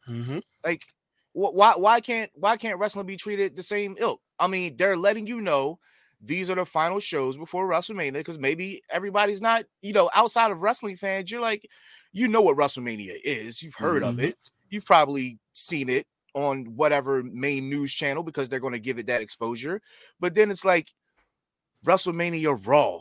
Mhm. 0.07 0.43
Like, 0.65 0.83
wh- 1.33 1.55
why 1.55 1.75
why 1.77 2.01
can't 2.01 2.31
why 2.35 2.59
can't 2.59 2.79
wrestling 2.79 3.07
be 3.07 3.17
treated 3.17 3.57
the 3.57 3.63
same 3.63 3.97
ilk? 3.99 4.21
I 4.39 4.49
mean, 4.49 4.77
they're 4.77 4.97
letting 4.97 5.27
you 5.27 5.41
know 5.41 5.79
these 6.23 6.51
are 6.51 6.55
the 6.55 6.67
final 6.67 7.01
shows 7.01 7.37
before 7.37 7.69
WrestleMania 7.69 8.13
because 8.15 8.39
maybe 8.39 8.83
everybody's 8.91 9.41
not, 9.41 9.65
you 9.81 9.93
know, 9.93 10.11
outside 10.15 10.51
of 10.51 10.61
wrestling 10.61 10.97
fans. 10.97 11.31
You're 11.31 11.41
like, 11.41 11.67
you 12.13 12.29
know 12.29 12.43
what 12.43 12.57
WrestleMania 12.57 13.19
is. 13.25 13.63
You've 13.63 13.75
heard 13.77 14.03
of 14.03 14.17
Mhm. 14.17 14.25
it. 14.25 14.39
You've 14.69 14.85
probably 14.85 15.39
seen 15.55 15.89
it 15.89 16.07
on 16.35 16.77
whatever 16.77 17.23
main 17.23 17.71
news 17.71 17.93
channel 17.95 18.23
because 18.23 18.49
they're 18.49 18.61
going 18.61 18.75
to 18.75 18.79
give 18.79 18.99
it 18.99 19.07
that 19.07 19.23
exposure. 19.23 19.81
But 20.21 20.35
then 20.35 20.51
it's 20.51 20.65
like 20.65 20.89
WrestleMania 21.85 22.67
Raw. 22.67 23.01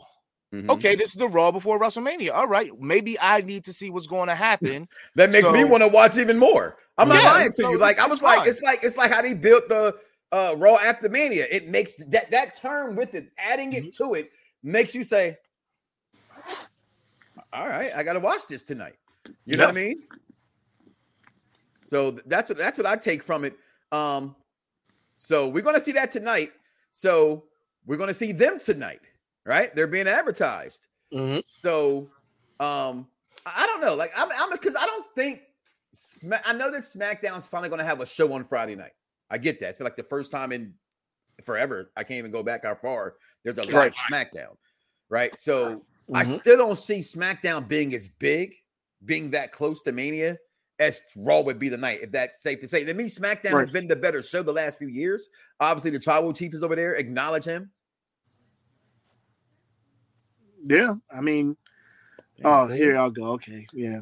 Mhm. 0.52 0.70
Okay, 0.70 0.96
this 0.96 1.10
is 1.10 1.14
the 1.14 1.28
Raw 1.28 1.52
before 1.52 1.78
WrestleMania. 1.78 2.32
All 2.32 2.48
right, 2.48 2.70
maybe 2.78 3.18
I 3.20 3.40
need 3.42 3.64
to 3.64 3.72
see 3.72 3.90
what's 3.90 4.06
going 4.08 4.28
to 4.28 4.34
happen. 4.34 4.88
That 5.14 5.30
makes 5.30 5.50
me 5.50 5.64
want 5.64 5.82
to 5.82 5.88
watch 5.88 6.18
even 6.18 6.38
more. 6.38 6.76
I'm 6.98 7.08
not 7.08 7.22
Yeah, 7.22 7.30
lying 7.30 7.48
to 7.52 7.62
so 7.62 7.70
you. 7.70 7.78
Like 7.78 7.98
I 7.98 8.06
was 8.06 8.20
like, 8.20 8.46
it's 8.46 8.60
like 8.60 8.82
it's 8.82 8.96
like 8.96 9.10
how 9.10 9.22
they 9.22 9.34
built 9.34 9.68
the 9.68 9.96
uh 10.32 10.54
Raw 10.56 10.76
after 10.76 11.08
Mania. 11.08 11.46
It 11.50 11.68
makes 11.68 11.96
that 12.06 12.30
that 12.30 12.54
term 12.54 12.96
with 12.96 13.14
it, 13.14 13.30
adding 13.38 13.72
it 13.72 13.94
to 13.96 14.14
it, 14.14 14.30
makes 14.62 14.94
you 14.94 15.02
say, 15.02 15.38
"All 17.52 17.66
right, 17.68 17.92
I 17.94 18.02
got 18.02 18.14
to 18.14 18.20
watch 18.20 18.46
this 18.48 18.62
tonight." 18.62 18.96
You 19.44 19.56
know 19.56 19.66
what 19.66 19.76
I 19.76 19.80
mean? 19.80 20.02
So 21.82 22.12
that's 22.26 22.48
what 22.48 22.58
that's 22.58 22.78
what 22.78 22.86
I 22.86 22.96
take 22.96 23.22
from 23.22 23.44
it. 23.44 23.56
Um, 23.92 24.36
so 25.18 25.48
we're 25.48 25.62
gonna 25.62 25.80
see 25.80 25.92
that 25.92 26.10
tonight. 26.10 26.52
So 26.92 27.44
we're 27.86 27.96
gonna 27.96 28.14
see 28.14 28.32
them 28.32 28.58
tonight, 28.58 29.02
right? 29.44 29.74
They're 29.74 29.86
being 29.86 30.06
advertised. 30.08 30.86
Mhm. 31.12 31.42
So, 31.44 32.08
um, 32.60 33.08
I 33.44 33.66
don't 33.66 33.80
know. 33.80 33.94
Like, 33.94 34.12
I'm, 34.16 34.28
I'm 34.32 34.50
because 34.50 34.76
I 34.76 34.86
don't 34.86 35.06
think. 35.14 35.42
Sma- 35.92 36.40
I 36.44 36.52
know 36.52 36.70
that 36.70 36.82
SmackDown's 36.82 37.48
finally 37.48 37.68
going 37.68 37.80
to 37.80 37.84
have 37.84 38.00
a 38.00 38.06
show 38.06 38.32
on 38.32 38.44
Friday 38.44 38.76
night. 38.76 38.92
I 39.30 39.38
get 39.38 39.60
that. 39.60 39.70
It's 39.70 39.78
been 39.78 39.84
like 39.84 39.96
the 39.96 40.02
first 40.02 40.30
time 40.30 40.52
in 40.52 40.74
forever. 41.44 41.92
I 41.96 42.02
can't 42.04 42.18
even 42.18 42.30
go 42.30 42.42
back 42.42 42.64
how 42.64 42.74
far. 42.74 43.14
There's 43.44 43.58
a 43.58 43.62
live 43.62 43.74
Right. 43.74 43.94
SmackDown, 43.94 44.56
right? 45.08 45.36
So 45.38 45.84
I 46.12 46.24
Mhm. 46.24 46.40
still 46.40 46.56
don't 46.56 46.76
see 46.76 46.98
SmackDown 46.98 47.68
being 47.68 47.94
as 47.94 48.08
big, 48.08 48.54
being 49.04 49.30
that 49.30 49.52
close 49.52 49.80
to 49.82 49.92
Mania 49.92 50.36
as 50.78 51.00
Raw 51.16 51.40
would 51.40 51.58
be 51.58 51.70
tonight. 51.70 52.00
If 52.02 52.10
that's 52.10 52.42
safe 52.42 52.60
to 52.60 52.68
say. 52.68 52.84
To 52.84 52.94
me, 52.94 53.04
SmackDown 53.04 53.60
has 53.60 53.70
been 53.70 53.86
the 53.86 53.96
better 53.96 54.22
show 54.22 54.42
the 54.42 54.52
last 54.52 54.78
few 54.78 54.88
years. 54.88 55.28
Obviously, 55.60 55.90
the 55.90 55.98
Tribal 55.98 56.32
Chief 56.32 56.52
is 56.52 56.62
over 56.62 56.74
there. 56.74 56.94
Acknowledge 56.94 57.44
him. 57.44 57.72
Yeah, 60.64 60.96
I 61.10 61.20
mean, 61.20 61.56
Oh, 62.44 62.66
here 62.68 62.94
y'all 62.94 63.10
go. 63.10 63.32
Okay, 63.32 63.66
yeah. 63.72 64.00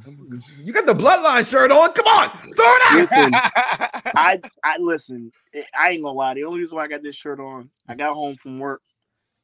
You 0.63 0.73
got 0.73 0.87
the 0.87 0.95
bloodline 0.95 1.49
shirt 1.49 1.73
on. 1.73 1.93
Come 1.93 2.07
on, 2.07 2.31
throw 2.31 2.65
it 2.67 2.83
out. 2.91 2.97
Listen, 2.97 3.31
I 3.35 4.41
I 4.63 4.79
listen. 4.79 5.33
I 5.77 5.91
ain't 5.91 6.03
gonna 6.03 6.17
lie. 6.17 6.35
The 6.35 6.45
only 6.45 6.61
reason 6.61 6.77
why 6.77 6.85
I 6.85 6.89
got 6.89 7.03
this 7.03 7.17
shirt 7.17 7.41
on, 7.41 7.71
I 7.89 7.95
got 7.95 8.15
home 8.15 8.37
from 8.37 8.59
work. 8.59 8.83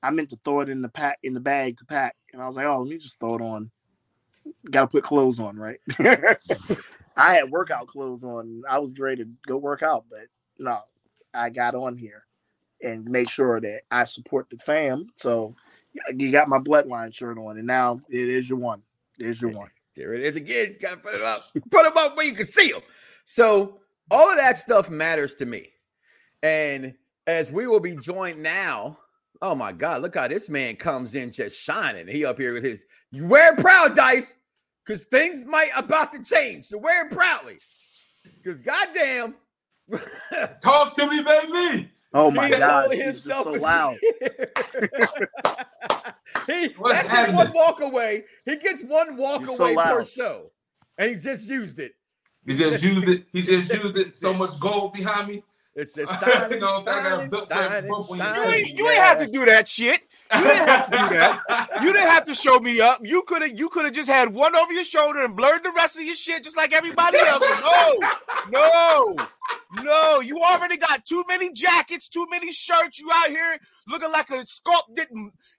I 0.03 0.11
meant 0.11 0.29
to 0.31 0.39
throw 0.45 0.61
it 0.61 0.69
in 0.69 0.83
the 0.83 0.89
pack 0.89 1.19
in 1.23 1.33
the 1.33 1.41
bag 1.41 1.79
to 1.79 1.87
pack, 1.87 2.15
and 2.33 2.41
I 2.41 2.47
was 2.47 2.57
like, 2.57 2.67
oh, 2.67 2.81
let 2.83 2.91
me 2.91 2.99
just 2.99 3.19
throw 3.19 3.37
it 3.37 3.43
on. 3.43 3.71
Got 4.71 4.83
to 4.83 4.87
put 4.89 5.05
clothes 5.05 5.41
on, 5.41 5.57
right? 5.57 5.81
I 7.17 7.35
had 7.35 7.51
workout 7.51 7.87
clothes 7.87 8.25
on. 8.25 8.63
I 8.69 8.79
was 8.79 8.99
ready 8.99 9.25
to 9.25 9.31
go 9.47 9.57
work 9.57 9.83
out, 9.83 10.05
but 10.11 10.27
no, 10.59 10.81
I 11.33 11.51
got 11.51 11.75
on 11.75 11.97
here 11.97 12.25
and 12.83 13.05
make 13.05 13.29
sure 13.29 13.61
that 13.61 13.81
I 13.91 14.05
support 14.05 14.49
the 14.51 14.59
fam. 14.59 15.07
So 15.15 15.55
you 16.17 16.33
got 16.33 16.49
my 16.49 16.59
bloodline 16.59 17.15
shirt 17.15 17.39
on, 17.39 17.59
and 17.59 17.67
now 17.67 18.01
it 18.09 18.29
is 18.29 18.49
your 18.49 18.59
one. 18.59 18.83
It 19.19 19.27
is 19.27 19.41
your 19.41 19.51
one. 19.53 19.69
There 19.97 20.15
it 20.15 20.23
is 20.23 20.37
again. 20.37 20.77
Gotta 20.81 20.97
put 20.97 21.15
it 21.15 21.23
up. 21.23 21.45
Put 21.71 21.85
them 21.85 21.97
up 21.97 22.17
where 22.17 22.27
you 22.27 22.33
can 22.33 22.47
see 22.47 22.73
them. 22.73 22.83
So 23.25 23.79
all 24.11 24.31
of 24.31 24.37
that 24.39 24.57
stuff 24.57 24.91
matters 24.91 25.35
to 25.37 25.47
me. 25.47 25.69
And 26.43 26.95
as 27.27 27.53
we 27.53 27.67
will 27.67 27.81
be 27.81 27.97
joined 27.97 28.43
now, 28.43 28.99
oh 29.41 29.55
my 29.55 29.73
God, 29.73 30.03
look 30.03 30.17
how 30.17 30.29
this 30.29 30.49
man 30.49 30.77
comes 30.77 31.15
in 31.15 31.33
just 31.33 31.57
shining. 31.57 32.09
He 32.09 32.25
up 32.25 32.39
here 32.39 32.55
with 32.55 32.65
his 32.65 32.85
you 33.13 33.27
wear 33.27 33.55
it 33.55 33.61
proud 33.61 33.95
dice 33.95 34.35
because 34.85 35.05
things 35.05 35.45
might 35.45 35.71
about 35.77 36.13
to 36.13 36.23
change. 36.23 36.65
So 36.65 36.79
wear 36.79 37.07
it 37.07 37.13
proudly. 37.13 37.59
Because 38.43 38.61
goddamn, 38.61 39.35
Talk 40.63 40.95
to 40.97 41.07
me, 41.07 41.23
baby. 41.23 41.91
Oh 42.15 42.31
my 42.31 42.49
He 42.49 42.57
God, 42.57 42.93
he's 42.93 43.25
just 43.25 43.43
so 43.43 43.53
loud. 43.53 43.99
he 46.47 46.69
What's 46.79 46.95
that's 46.95 47.09
his 47.09 47.11
happening? 47.11 47.37
one 47.37 47.53
walk 47.53 47.81
away. 47.81 48.25
He 48.47 48.57
gets 48.57 48.83
one 48.83 49.17
walk 49.17 49.47
You're 49.47 49.57
so 49.57 49.77
per 49.77 50.05
show, 50.05 50.51
and 50.99 51.11
he 51.11 51.17
just 51.17 51.49
used 51.49 51.81
it. 51.81 51.93
He 52.47 52.55
just 52.55 52.83
used 52.83 53.09
it. 53.09 53.25
He 53.33 53.43
just 53.43 53.73
used 53.73 53.97
it. 53.97 54.19
So 54.19 54.33
much 54.39 54.59
gold 54.61 54.93
behind 54.93 55.29
me. 55.29 55.43
It's 55.77 55.95
just 55.95 56.13
You 56.51 56.61
know 56.61 56.67
what 56.67 56.79
I'm 56.79 56.85
saying? 56.85 56.89
I 56.89 57.03
got 57.03 57.21
a 57.21 57.29
shining, 57.29 57.47
shining, 57.49 57.89
bump 57.89 58.11
on 58.11 58.19
your 58.19 58.35
You 58.35 58.45
ain't, 58.45 58.79
you 58.79 58.89
ain't 58.89 59.03
have 59.05 59.19
to 59.19 59.27
do 59.27 59.45
that 59.47 59.69
shit. 59.69 60.01
You 60.33 60.43
didn't 60.43 60.67
have 60.69 60.91
to 60.91 60.97
do 60.97 61.17
that. 61.17 61.69
You 61.83 61.93
didn't 61.93 62.09
have 62.09 62.25
to 62.27 62.35
show 62.35 62.59
me 62.59 62.81
up. 62.81 63.01
You 63.03 63.23
could 63.23 63.43
have 63.43 63.59
you 63.59 63.69
could 63.69 63.85
have 63.85 63.95
just 63.95 64.09
had 64.09 64.33
one 64.33 64.57
over 64.57 64.73
your 64.73 64.85
shoulder 64.85 65.23
and 65.25 65.37
blurred 65.37 65.63
the 65.63 65.73
rest 65.73 65.97
of 65.97 66.03
your 66.03 66.15
shit 66.17 66.43
just 66.45 66.57
like 66.57 66.73
everybody 66.73 67.19
else. 67.19 67.45
No, 67.61 67.99
no, 68.51 69.17
no. 69.83 70.21
You 70.21 70.39
already 70.41 70.77
got 70.77 71.05
too 71.05 71.25
many 71.29 71.53
jackets, 71.53 72.09
too 72.09 72.27
many 72.31 72.53
shirts. 72.53 72.99
You 72.99 73.11
out 73.13 73.29
here 73.29 73.59
looking 73.87 74.11
like 74.11 74.31
a 74.31 74.47
sculpted 74.47 75.09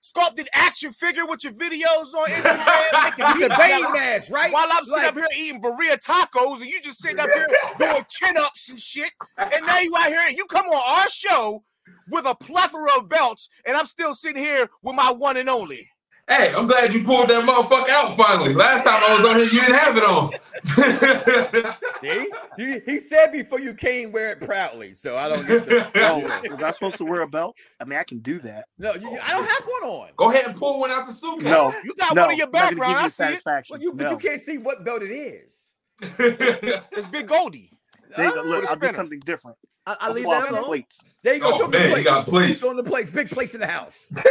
sculpted 0.01 0.49
action 0.53 0.93
figure 0.93 1.25
with 1.25 1.43
your 1.43 1.53
videos 1.53 2.13
on 2.13 2.27
Instagram. 2.29 3.17
making 3.17 3.41
the 3.41 3.49
balance 3.49 4.29
right? 4.31 4.51
While 4.51 4.67
I'm 4.71 4.85
sitting 4.85 5.03
Like- 5.03 5.07
up 5.09 5.15
here 5.15 5.27
eating 5.37 5.61
burrito 5.61 6.03
tacos 6.03 6.61
and 6.61 6.67
you 6.69 6.81
just 6.81 7.01
sitting 7.01 7.19
up 7.19 7.29
here 7.33 7.47
doing 7.77 8.05
chin 8.09 8.35
ups 8.37 8.69
and 8.69 8.81
shit. 8.81 9.11
And 9.37 9.65
now 9.65 9.79
you 9.79 9.95
out 9.95 10.07
here, 10.07 10.29
you 10.31 10.45
come 10.45 10.65
on 10.65 10.99
our 11.01 11.09
show 11.09 11.63
with 12.09 12.25
a 12.25 12.35
plethora 12.35 12.89
of 12.97 13.09
belts, 13.09 13.49
and 13.65 13.75
I'm 13.75 13.87
still 13.87 14.13
sitting 14.13 14.43
here 14.43 14.69
with 14.81 14.95
my 14.95 15.11
one 15.11 15.37
and 15.37 15.49
only. 15.49 15.89
Hey, 16.27 16.51
I'm 16.57 16.65
glad 16.65 16.91
you 16.91 17.03
pulled 17.03 17.27
that 17.27 17.47
motherfucker 17.47 17.89
out 17.89 18.17
finally. 18.17 18.55
Last 18.55 18.83
time 18.83 18.99
I 19.03 19.15
was 19.15 19.25
on 19.29 19.35
here, 19.35 19.45
you 19.45 19.61
didn't 19.61 19.75
have 19.75 19.95
it 19.95 20.03
on. 20.03 20.31
See, 22.01 22.27
he, 22.57 22.79
he 22.79 22.99
said 22.99 23.31
before 23.31 23.59
you 23.59 23.75
came, 23.75 24.11
wear 24.11 24.31
it 24.31 24.41
proudly. 24.41 24.95
So 24.95 25.17
I 25.17 25.29
don't 25.29 25.45
get 25.45 25.67
the. 25.67 25.85
Oh, 25.95 26.49
was 26.49 26.63
I 26.63 26.71
supposed 26.71 26.97
to 26.97 27.05
wear 27.05 27.21
a 27.21 27.27
belt? 27.27 27.55
I 27.79 27.85
mean, 27.85 27.99
I 27.99 28.03
can 28.03 28.19
do 28.19 28.39
that. 28.39 28.65
No, 28.79 28.95
you, 28.95 29.07
I 29.21 29.31
don't 29.33 29.47
have 29.47 29.65
one 29.65 29.83
on. 29.83 30.09
Go 30.17 30.31
ahead 30.31 30.47
and 30.47 30.55
pull 30.55 30.79
one 30.79 30.89
out 30.89 31.05
the 31.05 31.13
suitcase. 31.13 31.43
No, 31.43 31.71
You 31.83 31.93
got 31.93 32.15
no, 32.15 32.23
one 32.23 32.31
in 32.31 32.37
your 32.37 32.47
I'm 32.47 32.51
not 32.53 32.61
gonna 32.63 32.75
background. 32.81 32.95
Give 32.95 33.05
I 33.05 33.07
see 33.09 33.33
it. 33.35 33.67
Well, 33.69 33.81
you, 33.81 33.93
but 33.93 34.09
you 34.09 34.17
can't 34.17 34.41
see 34.41 34.57
what 34.57 34.83
belt 34.83 35.03
it 35.03 35.11
is. 35.11 35.73
It's 36.01 37.05
Big 37.05 37.27
Goldie. 37.27 37.71
There 38.17 38.25
you 38.27 38.33
go. 38.33 38.41
Ah, 38.41 38.43
Look, 38.43 38.61
with 38.61 38.69
a 38.69 38.73
I'll 38.73 38.79
do 38.79 38.95
something 38.95 39.19
different. 39.19 39.57
I, 39.87 39.91
I 39.93 39.97
I'll 40.01 40.13
leave 40.13 40.27
that 40.27 40.43
some 40.43 40.55
alone. 40.55 40.65
plates. 40.65 41.01
There 41.23 41.33
you 41.35 41.39
go. 41.39 41.51
Oh, 41.53 41.57
show 41.57 41.67
me 41.67 41.71
the 41.73 41.77
man, 41.79 41.87
you 41.87 41.93
plates. 41.93 42.05
got 42.09 42.25
plates. 42.27 42.59
Show 42.61 42.69
'em 42.71 42.77
the 42.77 42.83
plates. 42.83 43.11
Big 43.11 43.29
plates 43.29 43.53
in 43.53 43.59
the 43.59 43.67
house. 43.67 44.07
Say 44.15 44.23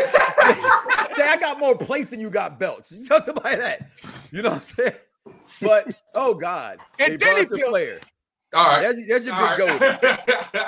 I 1.29 1.37
got 1.39 1.59
more 1.61 1.77
plates 1.77 2.11
than 2.11 2.21
you 2.21 2.31
got 2.31 2.59
belts. 2.59 2.91
Just 2.91 3.07
Tell 3.09 3.21
somebody 3.21 3.57
that. 3.57 3.89
You 4.33 4.43
know 4.43 4.51
what 4.51 4.57
I'm 4.57 4.63
saying? 4.63 4.95
But 5.63 5.95
oh 6.15 6.35
God, 6.35 6.79
And 6.99 7.19
then 7.21 7.37
he 7.37 7.43
up 7.43 7.49
the 7.49 7.57
peeled- 7.57 7.71
player. 7.71 8.01
All 8.55 8.65
right. 8.67 8.81
There's, 8.83 9.07
there's 9.09 9.27
your 9.27 9.35
All 9.35 9.57
big 9.57 9.69
right. 9.69 10.01
goldie. 10.21 10.65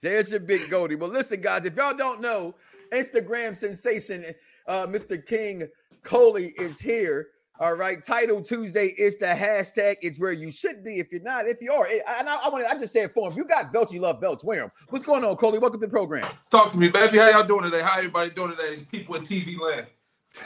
There's 0.00 0.30
your 0.30 0.40
big 0.40 0.70
goldie. 0.70 0.94
Well, 0.94 1.10
listen, 1.10 1.40
guys, 1.40 1.64
if 1.64 1.74
y'all 1.76 1.96
don't 1.96 2.20
know, 2.20 2.54
Instagram 2.92 3.56
sensation, 3.56 4.24
uh, 4.68 4.86
Mr. 4.86 5.24
King 5.24 5.66
Coley 6.04 6.54
is 6.58 6.78
here. 6.78 7.28
All 7.60 7.74
right, 7.74 8.00
Title 8.00 8.40
Tuesday 8.40 8.94
is 8.96 9.16
the 9.16 9.26
hashtag. 9.26 9.96
It's 10.00 10.20
where 10.20 10.30
you 10.30 10.48
should 10.48 10.84
be. 10.84 11.00
If 11.00 11.10
you're 11.10 11.22
not, 11.22 11.48
if 11.48 11.60
you 11.60 11.72
are, 11.72 11.88
eh, 11.88 11.98
and 12.18 12.28
I, 12.28 12.36
I 12.36 12.48
want 12.50 12.64
to, 12.64 12.70
I 12.70 12.78
just 12.78 12.92
say 12.92 13.02
it 13.02 13.12
for 13.12 13.28
him. 13.28 13.36
You 13.36 13.44
got 13.44 13.72
belts, 13.72 13.92
you 13.92 14.00
love 14.00 14.20
belts, 14.20 14.44
wear 14.44 14.60
them. 14.60 14.70
What's 14.90 15.04
going 15.04 15.24
on, 15.24 15.34
Coley? 15.34 15.58
Welcome 15.58 15.80
to 15.80 15.86
the 15.86 15.90
program. 15.90 16.30
Talk 16.52 16.70
to 16.70 16.78
me, 16.78 16.88
baby. 16.88 17.18
How 17.18 17.28
y'all 17.30 17.42
doing 17.42 17.64
today? 17.64 17.82
How 17.82 17.98
everybody 17.98 18.30
doing 18.30 18.52
today? 18.52 18.86
People 18.88 19.16
in 19.16 19.24
TV 19.24 19.58
land. 19.58 19.88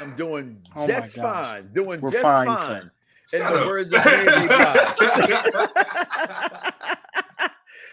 I'm 0.00 0.16
doing 0.16 0.62
Oh 0.74 0.86
just 0.86 1.16
fine. 1.16 1.68
Doing 1.74 2.00
We're 2.00 2.12
just 2.12 2.22
fine, 2.22 2.46
fine. 2.46 2.90
In 3.34 3.40
Shut 3.40 3.52
the 3.52 3.60
up. 3.60 3.66
words 3.66 3.92
of 3.92 4.02
Mary 4.06 4.24
Blige. 4.46 4.96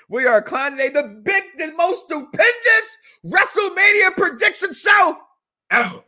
we 0.10 0.26
are 0.28 0.42
climbing 0.42 0.78
today 0.78 0.94
the 0.94 1.04
big, 1.24 1.44
the 1.58 1.74
most 1.74 2.06
stupendous 2.06 2.98
WrestleMania 3.26 4.16
prediction 4.16 4.74
show 4.74 5.18
Ever. 5.72 6.00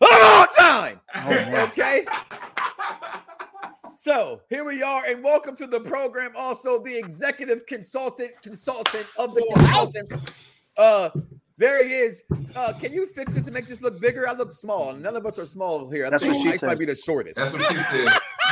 All 0.00 0.46
time. 0.46 1.00
Oh. 1.14 1.64
Okay. 1.68 2.06
So 3.98 4.40
here 4.48 4.64
we 4.64 4.82
are, 4.82 5.04
and 5.04 5.22
welcome 5.24 5.56
to 5.56 5.66
the 5.66 5.80
program. 5.80 6.32
Also, 6.36 6.82
the 6.82 6.96
executive 6.96 7.66
consultant, 7.66 8.30
consultant 8.42 9.06
of 9.16 9.34
the 9.34 9.44
consultants. 9.54 10.12
Uh, 10.78 11.10
there 11.58 11.82
he 11.84 11.94
is. 11.94 12.22
Uh, 12.54 12.72
can 12.74 12.92
you 12.92 13.06
fix 13.06 13.34
this 13.34 13.46
and 13.46 13.54
make 13.54 13.66
this 13.66 13.82
look 13.82 14.00
bigger? 14.00 14.28
I 14.28 14.32
look 14.32 14.52
small. 14.52 14.92
None 14.92 15.16
of 15.16 15.26
us 15.26 15.38
are 15.38 15.46
small 15.46 15.90
here. 15.90 16.06
I 16.06 16.10
That's 16.10 16.22
think 16.22 16.34
what 16.34 16.42
she 16.42 16.48
Mike 16.50 16.62
might 16.62 16.78
be 16.78 16.84
the 16.84 16.94
shortest. 16.94 17.38
That's 17.38 17.52
what 17.52 17.62
she 17.62 17.76
said. 17.76 18.08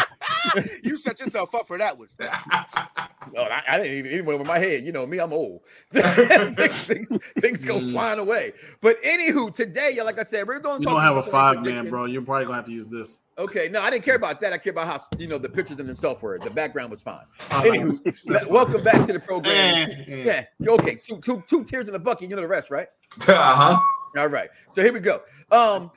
You 0.83 0.97
set 0.97 1.21
yourself 1.21 1.55
up 1.55 1.67
for 1.67 1.79
that 1.79 1.99
one. 1.99 2.09
no, 2.19 2.27
I, 3.43 3.63
I 3.69 3.79
didn't 3.79 3.95
even 3.99 4.13
even 4.13 4.27
went 4.27 4.41
over 4.41 4.47
my 4.47 4.59
head. 4.59 4.85
You 4.85 4.93
know 4.93 5.07
me, 5.07 5.19
I'm 5.19 5.33
old. 5.33 5.63
things, 5.93 6.85
things, 6.85 7.13
things 7.41 7.65
go 7.65 7.81
flying 7.91 8.19
away. 8.19 8.53
But 8.81 9.03
anywho, 9.03 9.53
today, 9.53 9.99
like 10.03 10.19
I 10.19 10.25
said, 10.25 10.47
we're 10.47 10.59
doing. 10.59 10.83
You 10.83 10.89
don't 10.89 11.01
have 11.01 11.17
a 11.17 11.23
five 11.23 11.63
man, 11.63 11.89
bro. 11.89 12.05
You're 12.05 12.23
probably 12.23 12.45
gonna 12.45 12.57
have 12.57 12.67
to 12.67 12.73
use 12.73 12.89
this. 12.89 13.21
Okay, 13.37 13.69
no, 13.69 13.83
I 13.83 13.91
didn't 13.91 14.05
care 14.05 14.15
about 14.15 14.41
that. 14.43 14.53
I 14.53 14.59
care 14.59 14.71
about 14.71 14.87
how 14.87 15.01
you 15.19 15.27
know 15.27 15.39
the 15.39 15.49
pictures 15.49 15.81
in 15.81 15.87
themselves 15.87 16.23
were. 16.23 16.39
The 16.39 16.51
background 16.51 16.91
was 16.91 17.03
fine. 17.03 17.25
Uh, 17.51 17.63
Anywho, 17.63 18.15
le- 18.27 18.53
welcome 18.53 18.85
back 18.85 19.07
to 19.07 19.13
the 19.13 19.21
program. 19.21 19.91
Yeah, 20.07 20.45
okay, 20.69 20.95
two, 20.97 21.19
two, 21.19 21.43
two 21.47 21.65
tears 21.65 21.89
in 21.89 21.95
the 21.95 21.99
bucket. 21.99 22.31
You 22.31 22.37
know 22.37 22.43
the 22.43 22.49
rest, 22.49 22.71
right? 22.71 22.89
Uh-huh. 23.27 23.79
All 24.17 24.29
right. 24.29 24.51
So 24.71 24.83
here 24.83 24.93
we 24.93 25.01
go. 25.01 25.23
Um, 25.51 25.91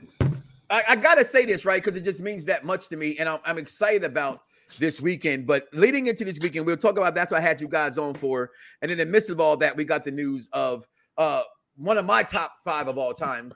I, 0.70 0.84
I 0.90 0.96
gotta 0.96 1.24
say 1.24 1.46
this 1.46 1.66
right 1.66 1.82
because 1.84 1.98
it 1.98 2.04
just 2.04 2.22
means 2.22 2.46
that 2.46 2.66
much 2.66 2.90
to 2.90 2.98
me, 2.98 3.18
and 3.20 3.30
I'm, 3.30 3.40
I'm 3.46 3.58
excited 3.58 4.04
about 4.04 4.42
this 4.76 5.02
weekend. 5.02 5.48
But 5.48 5.68
leading 5.74 6.08
into 6.08 6.26
this 6.26 6.40
weekend, 6.40 6.66
we'll 6.66 6.78
talk 6.78 6.98
about 6.98 7.16
that's 7.16 7.32
what 7.32 7.40
I 7.40 7.42
had 7.42 7.62
you 7.62 7.68
guys 7.68 7.98
on 7.98 8.14
for. 8.14 8.52
And 8.82 8.92
in 8.92 8.98
the 8.98 9.06
midst 9.06 9.30
of 9.30 9.40
all 9.40 9.58
that, 9.58 9.76
we 9.76 9.86
got 9.86 10.04
the 10.04 10.12
news 10.12 10.50
of 10.54 10.86
uh 11.18 11.44
one 11.78 11.98
of 11.98 12.06
my 12.06 12.24
top 12.24 12.54
five 12.66 12.88
of 12.88 12.98
all 12.98 13.14
time, 13.14 13.54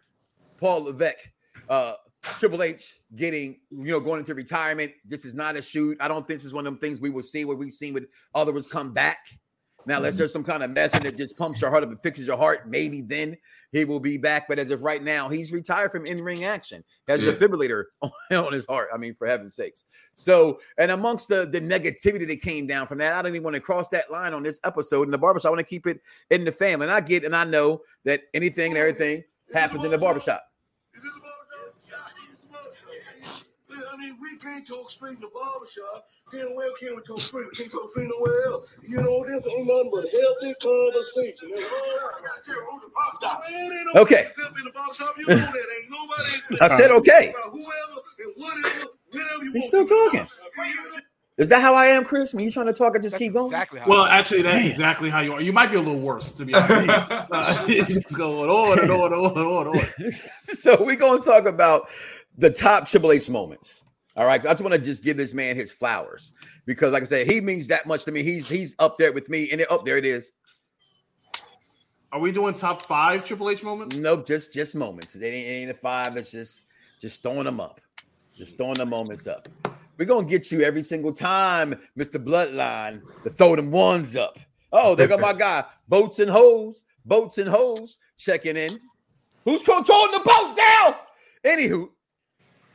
Paul 0.58 0.84
Levesque, 0.84 1.27
uh, 1.70 1.94
Triple 2.38 2.62
H 2.62 3.00
getting 3.15 3.60
you 3.72 3.91
know 3.91 4.00
going 4.00 4.20
into 4.20 4.36
retirement. 4.36 4.91
This 5.06 5.25
is 5.25 5.34
not 5.34 5.56
a 5.56 5.62
shoot. 5.62 5.98
I 6.00 6.08
don't 6.08 6.25
think 6.27 6.39
this 6.39 6.46
is 6.46 6.53
one 6.53 6.68
of 6.68 6.74
them 6.74 6.80
things 6.80 7.01
we 7.01 7.10
will 7.10 7.24
see 7.24 7.46
where 7.46 7.58
we've 7.58 7.74
seen 7.74 7.94
with 7.94 8.06
others 8.36 8.68
come 8.68 8.94
back. 8.94 9.18
Now, 9.88 9.98
unless 9.98 10.18
there's 10.18 10.32
some 10.32 10.44
kind 10.44 10.62
of 10.62 10.70
medicine 10.70 11.01
that 11.03 11.18
just 11.18 11.36
pumps 11.38 11.62
your 11.62 11.72
heart 11.72 11.84
up 11.84 11.89
and 11.89 12.01
fixes 12.03 12.27
your 12.27 12.38
heart, 12.38 12.70
maybe 12.70 13.01
then 13.01 13.36
he 13.71 13.85
will 13.85 13.99
be 13.99 14.17
back. 14.17 14.47
But 14.47 14.59
as 14.59 14.69
of 14.69 14.83
right 14.83 15.03
now, 15.03 15.29
he's 15.29 15.51
retired 15.51 15.91
from 15.91 16.05
in-ring 16.05 16.43
action. 16.43 16.83
He 17.07 17.11
has 17.11 17.23
a 17.23 17.27
Yeah. 17.27 17.31
defibrillator 17.33 17.85
on, 18.01 18.11
on 18.31 18.53
his 18.53 18.65
heart. 18.65 18.89
I 18.93 18.97
mean, 18.97 19.15
for 19.15 19.27
heaven's 19.27 19.55
sakes. 19.55 19.85
So, 20.13 20.59
and 20.77 20.91
amongst 20.91 21.29
the, 21.29 21.45
the 21.45 21.61
negativity 21.61 22.27
that 22.27 22.41
came 22.41 22.67
down 22.67 22.85
from 22.87 22.97
that, 22.99 23.13
I 23.13 23.21
don't 23.21 23.31
even 23.31 23.43
want 23.43 23.55
to 23.55 23.61
cross 23.61 23.87
that 23.89 24.11
line 24.11 24.33
on 24.33 24.43
this 24.43 24.59
episode 24.63 25.03
in 25.03 25.11
the 25.11 25.17
barbershop. 25.17 25.49
I 25.49 25.51
want 25.51 25.59
to 25.59 25.69
keep 25.69 25.87
it 25.87 26.01
in 26.29 26.43
the 26.43 26.51
family. 26.51 26.85
And 26.87 26.93
I 26.93 26.99
get 26.99 27.23
and 27.23 27.35
I 27.35 27.45
know 27.45 27.81
that 28.05 28.23
anything 28.33 28.71
and 28.71 28.77
everything 28.77 29.23
happens 29.53 29.83
in 29.85 29.91
the 29.91 29.97
barbershop. 29.97 30.43
Mean, 34.01 34.17
we 34.22 34.38
can't 34.38 34.67
talk 34.67 34.89
straight 34.89 35.15
in 35.15 35.22
the 35.22 35.29
barbershop. 35.34 36.08
Then 36.31 36.55
where 36.55 36.70
can 36.79 36.96
we 36.96 37.01
talk 37.03 37.22
straight? 37.22 37.46
We 37.51 37.58
can't 37.58 37.72
talk 37.72 37.89
straight 37.91 38.10
nowhere 38.10 38.46
else. 38.46 38.67
You 38.84 38.98
know, 38.98 39.24
this 39.25 39.46
ain't 39.48 39.67
nothing 39.67 39.91
but 39.93 40.05
healthy 40.10 40.53
conversation. 40.62 41.50
That's 41.53 41.72
all 41.72 42.00
I 42.01 42.22
got 42.25 42.43
to 42.43 42.51
tell 42.51 42.55
you, 42.55 42.67
who's 42.72 42.81
the 42.81 42.91
barbershop? 42.96 43.43
Well, 43.50 43.72
ain't 43.72 43.96
no 43.96 44.01
Okay. 44.01 44.27
in 44.60 44.65
the 44.65 44.72
barbershop. 44.72 45.17
You 45.17 45.27
know 45.27 45.36
that 45.36 45.65
ain't 45.79 45.89
nobody. 45.89 46.62
I 46.62 46.67
said 46.67 46.91
okay. 46.91 47.29
About 47.29 47.51
Whoever 47.51 48.01
and 48.20 48.34
whatever, 48.36 48.86
whenever 49.12 49.43
you 49.46 49.51
He's 49.53 49.67
still 49.67 49.86
talking. 49.86 50.27
Is 51.38 51.50
that 51.50 51.62
how 51.62 51.74
I 51.74 51.88
am, 51.88 52.03
Chris? 52.03 52.34
When 52.34 52.43
you 52.43 52.51
trying 52.51 52.67
to 52.67 52.74
talk, 52.74 52.96
I 52.96 53.00
just 53.00 53.13
That's 53.13 53.20
keep 53.20 53.34
going. 53.34 53.48
exactly. 53.48 53.81
Well, 53.88 54.03
actually, 54.03 54.43
that's 54.43 54.65
exactly 54.65 55.10
how 55.10 55.22
you 55.22 55.34
are. 55.34 55.41
You 55.41 55.53
might 55.53 55.72
be 55.72 55.77
a 55.77 55.81
little 55.81 56.00
worse, 56.00 56.31
to 56.34 56.46
be 56.46 56.53
honest. 56.53 56.89
Uh, 56.89 57.65
you 57.67 57.84
just 57.86 58.15
going 58.15 58.50
on 58.50 58.79
and 58.79 58.91
on 58.91 59.13
and 59.13 59.22
on 59.25 59.67
and 59.67 59.79
on. 59.79 60.12
so 60.41 60.84
we're 60.84 60.96
going 60.96 61.22
to 61.22 61.27
talk 61.27 61.46
about 61.46 61.89
the 62.38 62.50
top 62.50 62.86
Triple 62.86 63.12
H 63.12 63.29
moments. 63.29 63.81
All 64.18 64.25
right, 64.25 64.46
I 64.46 64.50
just 64.50 64.62
want 64.62 64.74
to 64.74 64.80
just 64.80 65.03
give 65.03 65.15
this 65.15 65.34
man 65.34 65.56
his 65.56 65.72
flowers 65.72 66.34
because, 66.65 66.91
like 66.91 67.01
I 67.01 67.06
said, 67.06 67.27
he 67.27 67.39
means 67.39 67.68
that 67.68 67.86
much 67.86 68.03
to 68.06 68.12
me. 68.12 68.24
He's 68.24 68.50
he's 68.50 68.75
up 68.80 68.98
there 68.98 69.13
with 69.13 69.30
me, 69.30 69.50
and 69.51 69.62
it, 69.62 69.72
up 69.72 69.86
there 69.86 69.98
it 69.98 70.06
is. 70.06 70.34
Are 72.12 72.20
we 72.20 72.34
doing 72.34 72.53
top 72.53 72.82
five 72.82 73.24
Triple 73.24 73.50
H 73.50 73.63
moments? 73.63 73.96
Nope, 73.96 74.27
just 74.27 74.53
just 74.53 74.75
moments. 74.75 75.15
It 75.15 75.24
ain't, 75.24 75.48
it 75.48 75.51
ain't 75.51 75.72
a 75.72 75.74
five. 75.74 76.18
It's 76.18 76.30
just 76.30 76.63
just 77.00 77.22
throwing 77.24 77.46
them 77.46 77.62
up, 77.62 77.80
just 78.36 78.58
throwing 78.58 78.74
the 78.74 78.86
moments 78.86 79.27
up. 79.27 79.48
We're 79.98 80.06
gonna 80.06 80.27
get 80.27 80.51
you 80.51 80.62
every 80.62 80.84
single 80.84 81.13
time, 81.13 81.80
Mister 81.96 82.20
Bloodline, 82.20 83.01
to 83.24 83.30
throw 83.30 83.56
them 83.56 83.72
ones 83.72 84.18
up. 84.18 84.39
Oh, 84.74 84.94
there 84.94 85.08
go 85.08 85.18
my 85.18 85.34
guy, 85.38 85.63
boats 85.88 86.20
and 86.20 86.30
hoes, 86.30 86.84
boats 87.06 87.38
and 87.38 87.50
hoes, 87.50 87.98
checking 88.18 88.58
in. 88.58 88.77
Who's 89.46 89.63
controlling 89.63 90.12
the 90.12 90.20
boat 90.20 90.58
down? 90.58 90.96
Anywho, 91.46 91.89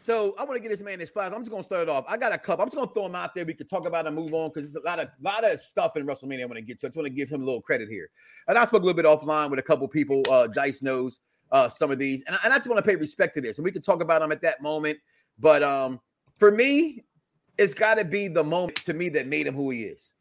so 0.06 0.36
I 0.38 0.44
want 0.44 0.54
to 0.54 0.60
get 0.60 0.68
this 0.68 0.82
man 0.82 1.00
his 1.00 1.10
flowers. 1.10 1.32
I'm 1.34 1.40
just 1.40 1.50
gonna 1.50 1.64
start 1.64 1.82
it 1.82 1.88
off. 1.88 2.04
I 2.06 2.16
got 2.16 2.32
a 2.32 2.38
cup. 2.38 2.60
I'm 2.60 2.66
just 2.66 2.76
gonna 2.76 2.92
throw 2.94 3.06
him 3.06 3.16
out 3.16 3.34
there. 3.34 3.44
We 3.44 3.54
can 3.54 3.66
talk 3.66 3.88
about 3.88 4.06
and 4.06 4.14
move 4.14 4.32
on 4.34 4.50
because 4.50 4.72
there's 4.72 4.80
a 4.80 4.86
lot 4.86 5.00
of 5.00 5.08
lot 5.20 5.42
of 5.42 5.58
stuff 5.58 5.96
in 5.96 6.06
WrestleMania 6.06 6.42
I 6.42 6.44
want 6.44 6.58
to 6.58 6.62
get 6.62 6.78
to. 6.78 6.86
I 6.86 6.88
just 6.90 6.96
want 6.96 7.06
to 7.06 7.12
give 7.12 7.28
him 7.28 7.42
a 7.42 7.44
little 7.44 7.60
credit 7.60 7.88
here. 7.88 8.08
And 8.46 8.56
I 8.56 8.64
spoke 8.66 8.82
a 8.82 8.86
little 8.86 8.94
bit 8.94 9.04
offline 9.04 9.50
with 9.50 9.58
a 9.58 9.64
couple 9.64 9.88
people. 9.88 10.22
Uh, 10.30 10.46
Dice 10.46 10.80
knows 10.80 11.18
uh, 11.50 11.68
some 11.68 11.90
of 11.90 11.98
these, 11.98 12.22
and 12.28 12.36
I, 12.36 12.38
and 12.44 12.52
I 12.52 12.56
just 12.56 12.68
want 12.68 12.78
to 12.78 12.88
pay 12.88 12.94
respect 12.94 13.34
to 13.34 13.40
this. 13.40 13.58
And 13.58 13.64
we 13.64 13.72
can 13.72 13.82
talk 13.82 14.00
about 14.00 14.20
them 14.20 14.30
at 14.30 14.40
that 14.42 14.62
moment. 14.62 14.96
But 15.40 15.64
um, 15.64 16.00
for 16.36 16.52
me, 16.52 17.02
it's 17.58 17.74
got 17.74 17.96
to 17.96 18.04
be 18.04 18.28
the 18.28 18.44
moment 18.44 18.76
to 18.84 18.94
me 18.94 19.08
that 19.08 19.26
made 19.26 19.48
him 19.48 19.56
who 19.56 19.70
he 19.70 19.82
is. 19.82 20.14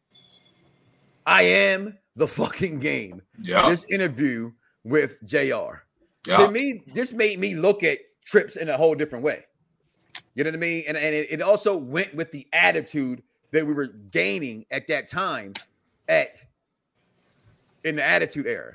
I 1.27 1.43
am 1.43 1.95
the 2.15 2.27
fucking 2.27 2.79
game. 2.79 3.21
Yeah. 3.39 3.69
This 3.69 3.85
interview 3.87 4.51
with 4.83 5.23
Jr. 5.25 5.83
Yeah. 6.25 6.37
To 6.37 6.49
me, 6.49 6.81
this 6.87 7.13
made 7.13 7.39
me 7.39 7.53
look 7.53 7.83
at 7.83 7.99
trips 8.25 8.55
in 8.55 8.69
a 8.69 8.77
whole 8.77 8.95
different 8.95 9.23
way. 9.23 9.43
You 10.35 10.43
know 10.43 10.49
what 10.49 10.57
I 10.57 10.59
mean? 10.59 10.83
And, 10.87 10.97
and 10.97 11.15
it, 11.15 11.27
it 11.31 11.41
also 11.41 11.75
went 11.75 12.13
with 12.13 12.31
the 12.31 12.45
attitude 12.53 13.23
that 13.51 13.65
we 13.65 13.73
were 13.73 13.87
gaining 14.11 14.65
at 14.69 14.87
that 14.89 15.07
time 15.07 15.53
at 16.09 16.35
in 17.85 17.95
the 17.95 18.03
attitude 18.03 18.45
era. 18.45 18.73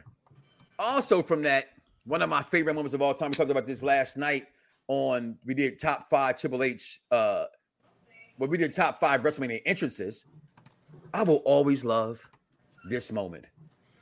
Also, 0.78 1.22
from 1.22 1.42
that, 1.42 1.66
one 2.04 2.22
of 2.22 2.30
my 2.30 2.42
favorite 2.42 2.74
moments 2.74 2.94
of 2.94 3.02
all 3.02 3.12
time, 3.12 3.30
we 3.30 3.34
talked 3.34 3.50
about 3.50 3.66
this 3.66 3.82
last 3.82 4.16
night 4.16 4.46
on 4.88 5.36
we 5.44 5.54
did 5.54 5.78
top 5.78 6.08
five 6.10 6.40
Triple 6.40 6.62
H 6.62 7.00
uh 7.10 7.44
when 8.38 8.48
we 8.48 8.56
did 8.56 8.72
top 8.72 8.98
five 8.98 9.22
WrestleMania 9.22 9.60
entrances. 9.66 10.24
I 11.12 11.22
will 11.22 11.42
always 11.44 11.84
love 11.84 12.26
this 12.88 13.12
moment. 13.12 13.46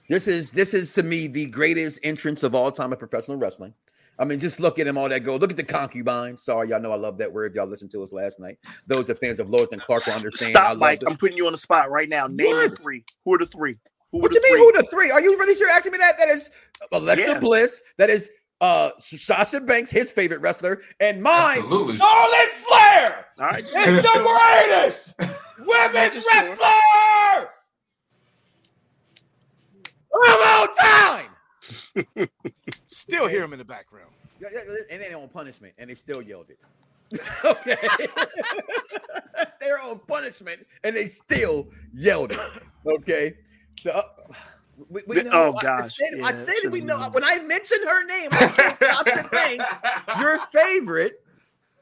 This 0.08 0.28
is 0.28 0.52
this 0.52 0.74
is 0.74 0.94
to 0.94 1.02
me 1.02 1.26
the 1.26 1.46
greatest 1.46 1.98
entrance 2.04 2.42
of 2.44 2.54
all 2.54 2.70
time 2.70 2.92
of 2.92 2.98
professional 2.98 3.36
wrestling. 3.36 3.74
I 4.18 4.24
mean, 4.24 4.38
just 4.38 4.58
look 4.58 4.78
at 4.78 4.86
him, 4.86 4.98
all 4.98 5.08
that 5.08 5.20
go. 5.20 5.36
Look 5.36 5.50
at 5.52 5.56
the 5.56 5.62
concubine. 5.64 6.36
Sorry, 6.36 6.68
y'all 6.70 6.80
know 6.80 6.90
I 6.92 6.96
love 6.96 7.18
that 7.18 7.32
word. 7.32 7.54
Y'all 7.54 7.66
listened 7.66 7.90
to 7.92 8.02
us 8.02 8.12
last 8.12 8.40
night. 8.40 8.58
Those 8.86 9.06
that 9.06 9.20
fans 9.20 9.38
of 9.38 9.48
Lords 9.48 9.72
and 9.72 9.80
Clark 9.82 10.06
will 10.06 10.14
understand. 10.14 10.56
I 10.56 10.60
Stop, 10.60 10.68
love 10.70 10.78
Mike. 10.78 11.00
the- 11.00 11.08
I'm 11.10 11.16
putting 11.16 11.36
you 11.36 11.46
on 11.46 11.52
the 11.52 11.58
spot 11.58 11.90
right 11.90 12.08
now. 12.08 12.26
Name 12.26 12.56
What? 12.56 12.70
the 12.70 12.76
three. 12.76 13.04
Who 13.24 13.34
are 13.34 13.38
the 13.38 13.46
three? 13.46 13.76
Who 14.12 14.18
What 14.20 14.30
are 14.30 14.34
you 14.34 14.40
the 14.40 14.46
mean? 14.48 14.56
three? 14.56 14.64
Who 14.64 14.72
the 14.82 14.88
three? 14.90 15.10
Are 15.10 15.20
you 15.20 15.38
really 15.38 15.54
sure 15.54 15.68
asking 15.70 15.92
me 15.92 15.98
that? 15.98 16.18
That 16.18 16.28
is 16.28 16.50
Alexa 16.92 17.26
Yeah. 17.32 17.38
Bliss. 17.38 17.80
That 17.98 18.10
is 18.10 18.28
uh 18.60 18.90
Sasha 18.98 19.60
Banks, 19.60 19.88
his 19.90 20.10
favorite 20.10 20.40
wrestler, 20.40 20.80
and 20.98 21.22
mine, 21.22 21.58
Absolutely. 21.58 21.94
Charlotte 21.96 22.48
Flair. 22.66 23.26
All 23.38 23.46
right. 23.46 23.64
It's 23.64 23.72
the 23.72 25.12
greatest 25.14 25.14
women's 25.58 26.24
wrestler 26.32 27.50
of 30.12 30.40
all 30.44 30.66
time. 30.80 31.26
Still 32.86 33.26
hear 33.26 33.42
him 33.42 33.52
in 33.52 33.58
the 33.58 33.64
background. 33.64 34.10
Yeah, 34.40 34.48
yeah, 34.52 34.60
And 34.90 35.02
they 35.02 35.12
on 35.14 35.28
punishment, 35.28 35.74
and 35.78 35.90
they 35.90 35.94
still 35.94 36.22
yelled 36.22 36.50
it. 36.50 36.58
okay, 37.44 37.76
they're 39.60 39.80
on 39.80 39.98
punishment, 40.06 40.66
and 40.84 40.94
they 40.96 41.06
still 41.06 41.68
yelled 41.94 42.32
it. 42.32 42.40
Okay, 42.86 43.34
so. 43.80 43.90
uh, 43.92 44.02
we, 44.90 45.02
we 45.08 45.22
know, 45.22 45.30
oh, 45.32 45.52
I- 45.54 45.58
I 45.58 45.62
gosh. 45.62 45.96
said, 45.96 46.20
I 46.22 46.34
said. 46.34 46.70
We 46.70 46.80
so- 46.80 46.86
know 46.86 47.08
when 47.10 47.24
I 47.24 47.38
mentioned 47.38 47.82
her 47.84 48.04
name. 48.06 48.28
I 48.32 48.48
said 48.50 48.76
Sasha 48.80 49.28
Banks, 49.32 49.74
your 50.20 50.38
favorite. 50.38 51.20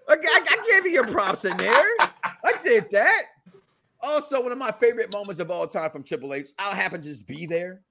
I, 0.09 0.15
I, 0.15 0.45
I 0.49 0.57
gave 0.71 0.87
you 0.87 0.93
your 0.93 1.07
props 1.07 1.45
in 1.45 1.57
there. 1.57 1.89
I 2.01 2.53
did 2.63 2.89
that. 2.93 3.23
Also, 4.01 4.41
one 4.41 4.53
of 4.53 4.59
my 4.59 4.71
favorite 4.71 5.13
moments 5.13 5.41
of 5.41 5.51
all 5.51 5.67
time 5.67 5.91
from 5.91 6.05
Triple 6.05 6.33
H. 6.33 6.51
I 6.59 6.75
happen 6.77 7.01
to 7.03 7.09
just 7.09 7.27
be 7.27 7.45
there. 7.45 7.83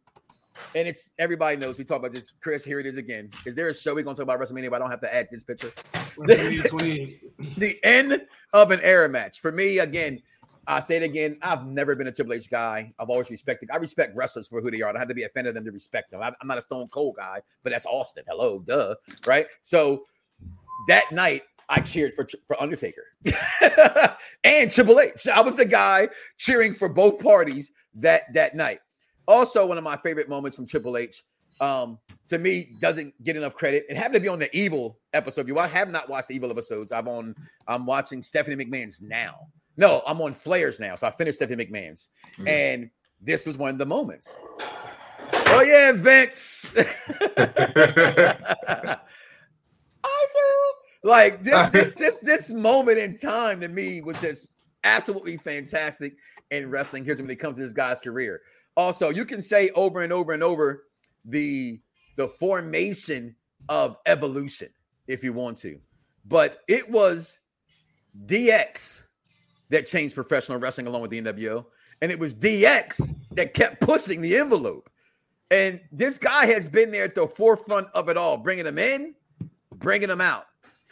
And 0.73 0.87
it's 0.87 1.11
everybody 1.19 1.57
knows 1.57 1.77
we 1.77 1.83
talk 1.83 1.99
about 1.99 2.11
this. 2.11 2.33
Chris, 2.41 2.63
here 2.63 2.79
it 2.79 2.85
is 2.85 2.97
again. 2.97 3.29
Is 3.45 3.55
there 3.55 3.69
a 3.69 3.73
show 3.73 3.93
we're 3.95 4.03
gonna 4.03 4.15
talk 4.15 4.23
about 4.23 4.39
WrestleMania? 4.39 4.69
But 4.69 4.77
I 4.77 4.79
don't 4.79 4.91
have 4.91 5.01
to 5.01 5.13
add 5.13 5.27
this 5.31 5.43
picture. 5.43 5.71
28. 6.15 7.19
the 7.57 7.77
end 7.83 8.21
of 8.53 8.71
an 8.71 8.79
era 8.81 9.09
match. 9.09 9.41
For 9.41 9.51
me, 9.51 9.79
again, 9.79 10.21
I 10.67 10.79
say 10.79 10.97
it 10.97 11.03
again. 11.03 11.37
I've 11.41 11.65
never 11.65 11.95
been 11.95 12.07
a 12.07 12.11
Triple 12.11 12.33
H 12.33 12.49
guy. 12.49 12.91
I've 12.99 13.09
always 13.09 13.29
respected. 13.29 13.69
I 13.71 13.77
respect 13.77 14.15
wrestlers 14.15 14.47
for 14.47 14.61
who 14.61 14.71
they 14.71 14.81
are. 14.81 14.89
I 14.89 14.91
don't 14.93 14.99
have 14.99 15.09
to 15.09 15.13
be 15.13 15.25
fan 15.33 15.45
of 15.45 15.53
them 15.53 15.65
to 15.65 15.71
respect 15.71 16.11
them. 16.11 16.21
I'm 16.21 16.33
I'm 16.41 16.47
not 16.47 16.57
a 16.57 16.61
Stone 16.61 16.87
Cold 16.89 17.15
guy, 17.17 17.41
but 17.63 17.71
that's 17.71 17.85
Austin. 17.85 18.23
Hello, 18.27 18.59
duh, 18.59 18.95
right? 19.27 19.47
So 19.61 20.05
that 20.87 21.11
night, 21.11 21.43
I 21.69 21.81
cheered 21.81 22.13
for 22.13 22.27
for 22.47 22.61
Undertaker 22.61 23.05
and 24.43 24.71
Triple 24.71 24.99
H. 24.99 25.27
I 25.27 25.41
was 25.41 25.55
the 25.55 25.65
guy 25.65 26.09
cheering 26.37 26.73
for 26.73 26.89
both 26.89 27.19
parties 27.19 27.71
that 27.95 28.31
that 28.33 28.55
night. 28.55 28.79
Also, 29.27 29.65
one 29.65 29.77
of 29.77 29.83
my 29.83 29.97
favorite 29.97 30.29
moments 30.29 30.55
from 30.55 30.65
Triple 30.65 30.97
H, 30.97 31.23
um, 31.61 31.97
to 32.27 32.38
me, 32.38 32.71
doesn't 32.81 33.13
get 33.23 33.35
enough 33.35 33.55
credit. 33.55 33.85
It 33.89 33.97
happened 33.97 34.15
to 34.15 34.19
be 34.19 34.27
on 34.27 34.39
the 34.39 34.55
Evil 34.55 34.99
episode. 35.13 35.41
If 35.41 35.47
you 35.47 35.57
I 35.59 35.67
have 35.67 35.89
not 35.89 36.09
watched 36.09 36.27
the 36.27 36.35
Evil 36.35 36.51
episodes, 36.51 36.91
I'm 36.91 37.07
on. 37.07 37.35
I'm 37.67 37.85
watching 37.85 38.21
Stephanie 38.21 38.63
McMahon's 38.63 39.01
now. 39.01 39.35
No, 39.77 40.01
I'm 40.07 40.21
on 40.21 40.33
Flair's 40.33 40.79
now. 40.79 40.95
So 40.95 41.07
I 41.07 41.11
finished 41.11 41.38
Stephanie 41.38 41.65
McMahon's, 41.65 42.09
Mhm. 42.38 42.47
and 42.47 42.89
this 43.21 43.45
was 43.45 43.57
one 43.57 43.69
of 43.71 43.77
the 43.77 43.85
moments. 43.85 44.38
Oh 45.47 45.61
yeah, 45.61 45.91
Vince. 45.91 46.65
I 46.77 46.83
do. 50.33 51.09
Like 51.09 51.43
this, 51.43 51.67
this, 51.71 51.93
this, 51.93 52.19
this 52.19 52.53
moment 52.53 52.97
in 52.97 53.15
time 53.15 53.61
to 53.61 53.67
me 53.67 54.01
was 54.01 54.19
just 54.21 54.57
absolutely 54.83 55.38
fantastic 55.38 56.15
in 56.51 56.69
wrestling. 56.69 57.05
Here's 57.05 57.21
when 57.21 57.29
it 57.29 57.38
comes 57.38 57.57
to 57.57 57.63
this 57.63 57.73
guy's 57.73 58.01
career. 58.01 58.41
Also, 58.75 59.09
you 59.09 59.25
can 59.25 59.41
say 59.41 59.69
over 59.71 60.01
and 60.01 60.11
over 60.11 60.33
and 60.33 60.43
over 60.43 60.83
the 61.25 61.79
the 62.17 62.27
formation 62.27 63.35
of 63.69 63.97
evolution 64.05 64.69
if 65.07 65.23
you 65.23 65.33
want 65.33 65.57
to, 65.57 65.79
but 66.25 66.59
it 66.67 66.89
was 66.89 67.38
DX 68.25 69.03
that 69.69 69.88
changed 69.88 70.15
professional 70.15 70.59
wrestling 70.59 70.88
along 70.88 71.01
with 71.01 71.11
the 71.11 71.21
NWO, 71.21 71.65
and 72.01 72.11
it 72.11 72.19
was 72.19 72.35
DX 72.35 73.13
that 73.31 73.53
kept 73.53 73.81
pushing 73.81 74.21
the 74.21 74.38
envelope. 74.38 74.89
And 75.51 75.79
this 75.91 76.17
guy 76.17 76.45
has 76.47 76.67
been 76.67 76.91
there 76.91 77.03
at 77.03 77.15
the 77.15 77.27
forefront 77.27 77.88
of 77.93 78.09
it 78.09 78.17
all, 78.17 78.38
bringing 78.38 78.65
them 78.65 78.77
in, 78.77 79.13
bringing 79.75 80.09
them 80.09 80.21
out. 80.21 80.45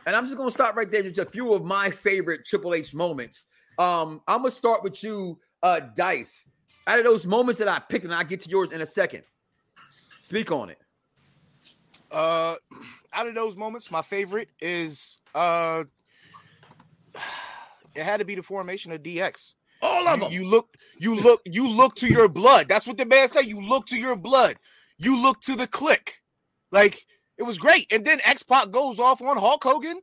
And 0.05 0.15
I'm 0.15 0.25
just 0.25 0.35
going 0.35 0.47
to 0.49 0.53
stop 0.53 0.75
right 0.75 0.89
there. 0.89 1.01
Just 1.01 1.17
a 1.17 1.25
few 1.25 1.53
of 1.53 1.63
my 1.63 1.89
favorite 1.89 2.45
Triple 2.45 2.73
H 2.73 2.93
moments. 2.93 3.45
Um, 3.79 4.21
I'm 4.27 4.39
going 4.39 4.51
to 4.51 4.55
start 4.55 4.83
with 4.83 5.03
you, 5.03 5.39
uh, 5.63 5.79
Dice. 5.95 6.47
Out 6.85 6.99
of 6.99 7.05
those 7.05 7.25
moments 7.25 7.59
that 7.59 7.67
I 7.67 7.79
picked, 7.79 8.05
and 8.05 8.13
I'll 8.13 8.23
get 8.23 8.41
to 8.41 8.49
yours 8.49 8.71
in 8.71 8.81
a 8.81 8.85
second. 8.85 9.23
Speak 10.19 10.51
on 10.51 10.69
it. 10.69 10.79
Uh, 12.11 12.55
out 13.13 13.27
of 13.27 13.35
those 13.35 13.55
moments, 13.57 13.89
my 13.91 14.01
favorite 14.01 14.49
is 14.61 15.17
uh, 15.33 15.83
it 17.95 18.03
had 18.03 18.17
to 18.17 18.25
be 18.25 18.35
the 18.35 18.43
formation 18.43 18.91
of 18.91 19.01
DX. 19.01 19.53
All 19.81 20.07
of 20.07 20.19
You, 20.19 20.23
them. 20.25 20.31
you 20.31 20.45
look, 20.45 20.77
you 20.97 21.15
look, 21.15 21.41
you 21.45 21.67
look 21.67 21.95
to 21.95 22.07
your 22.07 22.27
blood. 22.29 22.67
That's 22.69 22.87
what 22.87 22.97
the 22.97 23.05
man 23.05 23.27
said. 23.29 23.45
You 23.45 23.61
look 23.61 23.85
to 23.87 23.97
your 23.97 24.15
blood. 24.15 24.55
You 24.97 25.21
look 25.21 25.41
to 25.41 25.55
the 25.55 25.67
Kliq. 25.67 26.09
Like 26.71 27.05
it 27.37 27.43
was 27.43 27.57
great. 27.57 27.91
And 27.91 28.05
then 28.05 28.21
X 28.23 28.43
Pac 28.43 28.71
goes 28.71 28.99
off 28.99 29.21
on 29.21 29.37
Hulk 29.37 29.63
Hogan. 29.63 29.99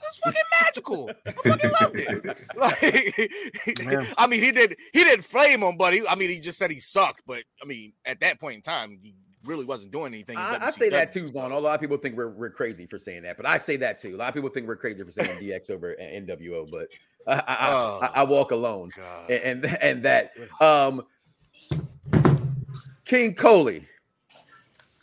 That's 0.00 0.18
fucking 0.18 0.42
magical. 0.62 1.10
I 1.26 1.30
fucking 1.32 1.70
loved 1.80 1.96
it. 1.98 2.46
Like, 2.56 3.84
Man. 3.86 4.06
I 4.18 4.26
mean, 4.26 4.42
he 4.42 4.52
did 4.52 4.76
he 4.92 5.04
didn't 5.04 5.24
flame 5.24 5.62
him, 5.62 5.76
but 5.76 5.92
he, 5.94 6.06
I 6.08 6.14
mean, 6.14 6.30
he 6.30 6.40
just 6.40 6.58
said 6.58 6.70
he 6.70 6.80
sucked. 6.80 7.22
But 7.26 7.42
I 7.62 7.66
mean, 7.66 7.92
at 8.04 8.20
that 8.20 8.40
point 8.40 8.56
in 8.56 8.62
time, 8.62 8.98
he 9.02 9.14
really 9.44 9.64
wasn't 9.64 9.92
doing 9.92 10.12
anything. 10.12 10.36
I, 10.36 10.58
I 10.62 10.70
say 10.70 10.88
that 10.90 11.10
too, 11.12 11.28
Vaughn. 11.28 11.52
A 11.52 11.58
lot 11.58 11.74
of 11.74 11.80
people 11.80 11.96
think 11.96 12.16
we're, 12.16 12.28
we're 12.30 12.50
crazy 12.50 12.86
for 12.86 12.98
saying 12.98 13.22
that, 13.22 13.36
but 13.36 13.46
I 13.46 13.58
say 13.58 13.76
that 13.78 13.98
too. 13.98 14.14
A 14.14 14.18
lot 14.18 14.28
of 14.28 14.34
people 14.34 14.50
think 14.50 14.66
we're 14.66 14.76
crazy 14.76 15.02
for 15.04 15.10
saying 15.10 15.38
DX 15.38 15.70
over 15.70 15.94
NWO, 16.00 16.70
but 16.70 16.88
I, 17.26 17.34
I, 17.34 17.54
I- 17.54 17.72
Oh. 17.72 17.98
I, 18.02 18.06
I 18.20 18.22
walk 18.24 18.50
alone. 18.52 18.90
And 19.28 19.64
and, 19.64 19.78
and 19.82 20.02
that 20.04 20.32
um 20.60 21.02
King 23.04 23.34
Coley. 23.34 23.86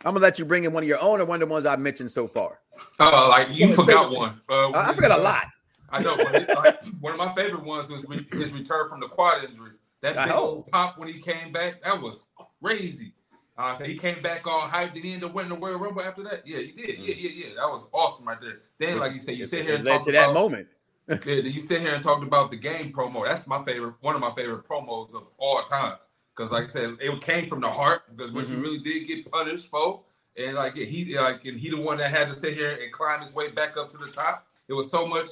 I'm 0.06 0.14
gonna 0.14 0.24
let 0.24 0.38
you 0.38 0.46
bring 0.46 0.66
in 0.66 0.72
one 0.72 0.84
of 0.84 0.88
your 0.88 1.02
own 1.02 1.20
or 1.20 1.26
one 1.26 1.42
of 1.42 1.50
the 1.50 1.52
ones 1.52 1.66
I 1.66 1.76
mentioned 1.78 2.12
so 2.12 2.28
far. 2.28 2.60
Uh, 3.00 3.28
like 3.28 3.50
you 3.50 3.74
forgot 3.74 4.14
one. 4.14 4.40
Uh, 4.48 4.72
I, 4.72 4.94
forgot 4.94 5.18
a 5.20 5.22
lot. 5.22 5.48
I 5.90 6.04
know. 6.04 6.16
Like, 6.16 6.86
one 7.00 7.14
of 7.14 7.18
my 7.18 7.34
favorite 7.34 7.64
ones 7.64 7.90
was 7.90 8.06
re- 8.08 8.28
his 8.32 8.54
return 8.54 8.88
from 8.88 9.00
the 9.00 9.08
quad 9.08 9.44
injury. 9.44 9.72
That 10.02 10.16
big 10.24 10.36
old 10.36 10.68
pop 10.68 11.00
when 11.00 11.08
he 11.08 11.20
came 11.20 11.52
back, 11.52 11.82
that 11.84 12.00
was 12.00 12.26
crazy. 12.64 13.14
Uh, 13.58 13.78
he 13.80 13.98
came 13.98 14.22
back 14.22 14.46
all 14.46 14.68
hyped. 14.68 14.94
Did 14.94 15.06
he 15.06 15.14
end 15.14 15.24
up 15.24 15.34
winning 15.34 15.50
the 15.50 15.58
Royal 15.58 15.80
Rumble 15.80 16.02
after 16.02 16.24
that? 16.24 16.46
Yeah, 16.46 16.60
he 16.60 16.72
did. 16.72 17.00
Yeah, 17.00 17.16
yeah, 17.18 17.30
yeah. 17.34 17.54
That 17.56 17.68
was 17.68 17.88
awesome 17.92 18.26
right 18.28 18.40
there. 18.40 18.60
Then, 18.78 19.00
like 19.00 19.14
you 19.14 19.20
said, 19.20 19.38
you 19.38 19.46
sit 19.46 19.66
here 19.66 19.76
and 19.76 19.86
led 19.86 19.94
talk 19.94 20.06
to 20.06 20.12
that 20.12 20.30
about, 20.30 20.34
moment. 20.34 20.68
yeah, 21.08 21.18
you 21.36 21.62
sit 21.62 21.82
here 21.82 21.96
and 21.96 22.04
talked 22.04 22.24
about 22.24 22.52
the 22.52 22.58
game 22.58 22.92
promo. 22.92 23.26
That's 23.26 23.48
my 23.48 23.64
favorite, 23.64 23.96
one 24.02 24.14
of 24.14 24.22
my 24.22 24.34
favorite 24.36 24.66
promos 24.66 25.16
of 25.16 25.32
all 25.38 25.64
time. 25.64 25.96
Because, 26.36 26.52
like 26.52 26.70
I 26.70 26.74
said, 26.74 26.98
it 27.00 27.22
came 27.22 27.50
from 27.50 27.62
the 27.62 27.70
heart. 27.70 28.04
Because 28.16 28.32
when 28.32 28.44
Mhm. 28.46 28.50
he 28.50 28.56
really 28.56 28.80
did 28.80 29.08
get 29.08 29.32
punished 29.32 29.68
for, 29.70 30.04
and 30.38 30.56
like 30.56 30.76
he 30.76 31.18
like 31.18 31.46
and 31.46 31.58
he 31.60 31.70
the 31.70 31.80
one 31.80 31.98
that 31.98 32.12
had 32.12 32.30
to 32.30 32.38
sit 32.38 32.54
here 32.56 32.78
and 32.82 32.92
climb 32.92 33.22
his 33.22 33.34
way 33.34 33.50
back 33.52 33.78
up 33.78 33.90
to 33.92 33.98
the 33.98 34.08
top. 34.08 34.48
It 34.68 34.74
was 34.74 34.92
so 34.92 35.08
much 35.08 35.30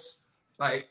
like, 0.60 0.88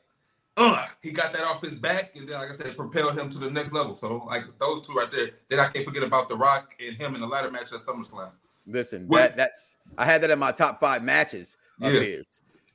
uh, 0.58 0.86
he 1.00 1.12
got 1.12 1.32
that 1.32 1.42
off 1.44 1.62
his 1.62 1.74
back, 1.74 2.14
and 2.14 2.28
then 2.28 2.38
like 2.38 2.50
I 2.50 2.52
said, 2.52 2.76
propelled 2.76 3.18
him 3.18 3.30
to 3.30 3.38
the 3.38 3.50
next 3.50 3.72
level. 3.72 3.94
So 3.94 4.18
like 4.26 4.44
those 4.58 4.86
two 4.86 4.92
right 4.92 5.10
there. 5.10 5.30
Then 5.48 5.60
I 5.60 5.68
can't 5.68 5.84
forget 5.86 6.02
about 6.02 6.28
The 6.28 6.36
Rock 6.36 6.74
and 6.78 6.94
him 6.96 7.14
in 7.14 7.22
the 7.22 7.26
ladder 7.26 7.50
match 7.50 7.72
at 7.72 7.80
SummerSlam. 7.80 8.32
Listen, 8.66 9.06
What- 9.08 9.18
that 9.20 9.36
that's 9.36 9.76
I 9.96 10.04
had 10.04 10.22
that 10.22 10.30
in 10.30 10.38
my 10.38 10.52
top 10.52 10.78
five 10.78 11.02
matches 11.02 11.56
of 11.80 11.92
Yeah. 11.94 12.00
his, 12.00 12.26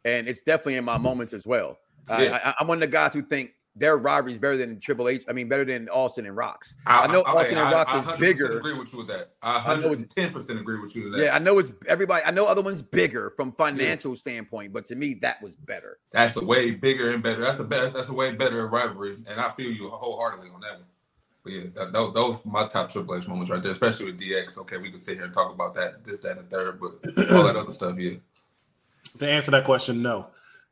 and 0.06 0.28
it's 0.28 0.41
definitely 0.41 0.76
in 0.78 0.86
my 0.86 0.97
moments 0.97 1.34
as 1.34 1.45
well. 1.45 1.78
I, 2.10 2.30
I, 2.30 2.54
I'm 2.60 2.67
one 2.67 2.78
of 2.78 2.82
the 2.82 2.88
guys 2.88 3.13
who 3.13 3.21
think 3.21 3.52
their 3.77 3.97
rivalry 3.97 4.33
is 4.33 4.39
better 4.39 4.57
than 4.57 4.79
Triple 4.79 5.07
H. 5.07 5.23
I 5.27 5.33
mean, 5.33 5.47
better 5.47 5.65
than 5.65 5.87
Austin 5.89 6.25
and 6.25 6.35
Rocks. 6.35 6.75
I, 6.85 7.07
know 7.07 7.23
Austin 7.23 7.57
and 7.57 7.71
Rocks 7.71 7.93
is 7.93 8.05
100% 8.05 8.19
bigger. 8.19 8.57
Agree 8.57 8.73
with 8.77 8.91
you 8.91 8.99
with 8.99 9.07
that. 9.07 9.31
I 9.41 9.73
I 9.73 9.75
know 9.75 9.91
it's- 9.91 10.07
110 10.15 10.33
percent 10.33 10.59
agree 10.59 10.79
with 10.79 10.95
you 10.95 11.05
with 11.05 11.13
that. 11.13 11.25
Yeah, 11.25 11.35
I 11.35 11.39
know 11.39 11.59
it's 11.59 11.71
everybody. 11.87 12.23
I 12.25 12.31
know 12.31 12.45
other 12.45 12.61
ones 12.61 12.81
bigger 12.81 13.31
from 13.35 13.51
financial 13.51 14.15
standpoint, 14.15 14.73
but 14.73 14.85
to 14.87 14.95
me, 14.95 15.13
that 15.15 15.41
was 15.41 15.55
better. 15.55 15.99
That's 16.11 16.35
a 16.35 16.43
way 16.43 16.71
bigger 16.71 17.11
and 17.11 17.21
better. 17.21 17.41
That's 17.41 17.57
the 17.57 17.63
best. 17.63 17.93
That's 17.93 18.09
a 18.09 18.13
way 18.13 18.31
better 18.31 18.67
rivalry, 18.67 19.17
and 19.27 19.39
I 19.39 19.51
feel 19.51 19.71
you 19.71 19.89
wholeheartedly 19.89 20.49
on 20.49 20.61
that 20.61 20.73
one. 20.73 20.87
But 21.43 21.53
yeah, 21.53 21.63
that, 21.75 21.93
those, 21.93 22.13
those 22.13 22.45
are 22.45 22.49
my 22.49 22.67
top 22.67 22.91
Triple 22.91 23.15
H 23.15 23.27
moments 23.27 23.49
right 23.49 23.61
there, 23.63 23.71
especially 23.71 24.07
with 24.07 24.19
DX. 24.19 24.57
Okay, 24.57 24.77
we 24.77 24.89
can 24.89 24.99
sit 24.99 25.15
here 25.15 25.23
and 25.23 25.33
talk 25.33 25.53
about 25.53 25.75
that, 25.75 26.03
this, 26.03 26.19
that, 26.19 26.37
and 26.37 26.49
the 26.49 26.55
third, 26.55 26.79
but 26.79 27.31
all 27.31 27.43
that 27.43 27.55
other 27.55 27.71
stuff, 27.71 27.97
yeah. 27.97 28.15
To 29.19 29.29
answer 29.29 29.51
that 29.51 29.63
question, 29.63 30.01
no, 30.01 30.27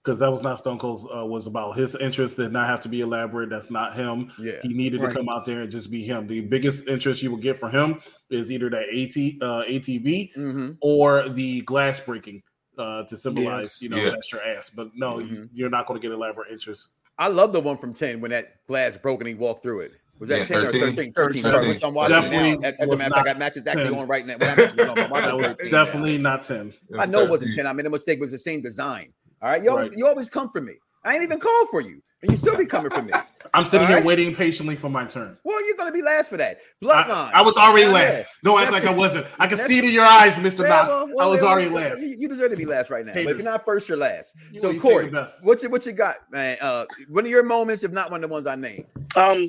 because 0.06 0.20
that 0.20 0.30
was 0.30 0.44
not 0.44 0.60
Stone 0.60 0.78
Cold's. 0.78 1.04
Uh, 1.04 1.26
was 1.26 1.48
about 1.48 1.76
his 1.76 1.96
interest 1.96 2.38
did 2.38 2.52
not 2.52 2.68
have 2.68 2.80
to 2.82 2.90
be 2.90 3.02
elaborate. 3.02 3.50
That's 3.50 3.72
not 3.72 3.96
him. 3.96 4.32
Yeah, 4.40 4.54
He 4.62 4.70
needed 4.74 5.02
Right. 5.02 5.10
to 5.10 5.16
come 5.16 5.28
out 5.30 5.46
there 5.46 5.62
and 5.62 5.72
just 5.72 5.90
be 5.90 6.04
him. 6.04 6.28
The 6.28 6.42
biggest 6.42 6.88
interest 6.88 7.24
you 7.24 7.32
will 7.32 7.40
get 7.40 7.58
from 7.58 7.72
him 7.72 8.00
is 8.30 8.52
either 8.52 8.70
that 8.70 8.84
AT 8.84 9.42
uh, 9.42 9.64
ATV 9.68 10.34
hmm 10.36 10.72
or 10.82 11.28
the 11.30 11.62
glass 11.62 12.00
breaking 12.00 12.44
uh, 12.78 13.04
to 13.06 13.16
symbolize, 13.18 13.82
you 13.82 13.88
know, 13.90 13.98
Yeah. 13.98 14.10
that's 14.12 14.32
your 14.32 14.44
ass. 14.44 14.70
But 14.70 14.90
no, 14.96 15.20
you- 15.20 15.26
Mhm. 15.38 15.50
you're 15.54 15.70
not 15.70 15.88
going 15.88 16.00
to 16.00 16.06
get 16.08 16.14
elaborate 16.14 16.52
interest. 16.52 16.90
I 17.18 17.30
love 17.30 17.54
the 17.54 17.62
one 17.62 17.78
from 17.78 17.94
ten 17.94 18.20
when 18.22 18.32
that 18.32 18.66
glass 18.68 18.98
broke 18.98 19.22
and 19.22 19.28
he 19.30 19.34
walked 19.34 19.64
through 19.64 19.80
it. 19.82 19.94
Was 20.20 20.30
that 20.30 20.40
Yeah, 20.40 20.46
10 20.46 20.58
or 20.58 20.70
13? 20.70 20.80
13? 20.82 20.96
13. 20.96 21.14
13. 21.14 21.42
Sorry, 21.42 21.68
which 21.68 21.84
I'm 21.84 21.94
watching 21.94 22.16
Definitely 22.16 22.58
now. 22.58 22.68
As, 22.70 22.78
as 22.80 22.86
a 22.86 22.90
was 22.90 23.00
matter 23.00 23.14
of 23.14 23.16
fact, 23.16 23.26
not 23.26 23.26
that 23.26 23.40
match 23.40 23.58
is 23.58 23.68
actually 23.68 23.90
10. 23.90 24.00
on 24.00 24.08
right 24.08 24.26
now. 24.26 24.36
Well, 24.40 24.50
I'm 24.52 24.60
actually 24.60 24.84
on, 24.86 25.00
I'm 25.00 25.10
watching 25.10 25.26
That 25.28 25.36
was 25.38 25.46
13 25.48 25.72
now. 25.72 25.84
definitely 25.86 26.18
not 26.18 26.44
ten. 26.44 26.74
I 27.00 27.06
know 27.06 27.22
it 27.24 27.30
wasn't 27.30 27.56
10. 27.56 27.68
I 27.68 27.74
made 27.74 27.86
a 27.86 27.90
mistake, 27.90 28.20
but 28.20 28.26
it's 28.26 28.34
the 28.34 28.38
same 28.38 28.62
design. 28.62 29.12
All 29.46 29.52
right. 29.52 29.64
You 29.64 29.70
always 29.70 29.90
Right. 29.90 29.98
you 30.00 30.08
always 30.08 30.28
come 30.28 30.50
for 30.50 30.60
me. 30.60 30.74
I 31.04 31.14
ain't 31.14 31.22
even 31.22 31.40
called 31.40 31.70
for 31.70 31.80
you. 31.80 32.02
And 32.24 32.32
you 32.32 32.38
still 32.38 32.58
be 32.58 32.66
coming 32.66 32.90
for 32.90 33.04
me. 33.04 33.14
I'm 33.54 33.64
sitting 33.64 33.86
All 33.86 33.94
here 33.94 33.98
right. 33.98 34.06
waiting 34.06 34.34
patiently 34.34 34.76
for 34.76 34.90
my 34.90 35.06
turn. 35.06 35.38
Well, 35.44 35.64
you're 35.68 35.78
gonna 35.78 35.92
be 35.92 36.02
last 36.02 36.32
for 36.32 36.38
that. 36.38 36.58
I, 36.84 37.04
Bloodline. 37.04 37.32
I 37.34 37.42
was 37.44 37.56
already 37.56 37.86
Yeah, 37.86 37.94
last. 37.94 38.18
yeah. 38.18 38.24
Don't 38.44 38.60
act 38.60 38.72
like 38.72 38.86
I 38.86 38.90
wasn't. 38.92 39.28
I 39.38 39.46
can 39.46 39.60
see 39.60 39.78
it 39.78 39.84
in 39.84 39.92
your 39.92 40.04
eyes, 40.04 40.34
Mr. 40.34 40.64
Yeah, 40.64 40.70
Knox. 40.70 40.90
well, 40.90 41.10
well, 41.14 41.28
I 41.28 41.30
was 41.30 41.44
yeah, 41.44 41.48
already 41.50 41.70
last. 41.70 42.02
You, 42.02 42.16
you 42.18 42.28
deserve 42.28 42.50
to 42.52 42.58
be 42.58 42.66
last 42.66 42.90
right 42.90 43.06
now. 43.06 43.14
But 43.14 43.28
if 43.28 43.38
you're 43.38 43.44
not 43.44 43.64
first, 43.64 43.88
you're 43.88 44.00
last. 44.00 44.36
You 44.52 44.62
so 44.62 44.70
always 44.70 44.82
say 44.82 44.90
Corey, 44.90 45.12
what 45.44 45.62
you 45.62 45.70
what 45.70 45.86
you 45.86 45.92
got, 45.92 46.16
man? 46.32 46.58
Uh, 46.60 46.86
one 47.10 47.26
of 47.26 47.30
your 47.30 47.44
moments, 47.44 47.84
if 47.84 47.92
not 47.92 48.10
one 48.10 48.24
of 48.24 48.30
the 48.30 48.34
ones 48.34 48.48
I 48.48 48.56
named. 48.56 48.86
Um, 49.16 49.48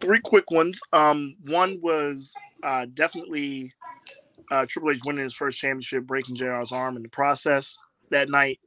three 0.00 0.20
quick 0.22 0.50
ones. 0.50 0.78
Um, 0.92 1.34
one 1.46 1.80
was 1.82 2.34
uh, 2.62 2.86
definitely 2.92 3.72
uh, 4.50 4.66
Triple 4.68 4.90
H 4.90 5.00
winning 5.04 5.24
his 5.24 5.34
first 5.34 5.58
championship, 5.58 6.04
breaking 6.04 6.36
JR's 6.36 6.72
arm 6.72 6.96
in 6.96 7.02
the 7.02 7.08
process 7.08 7.78
that 8.10 8.28
night. 8.28 8.60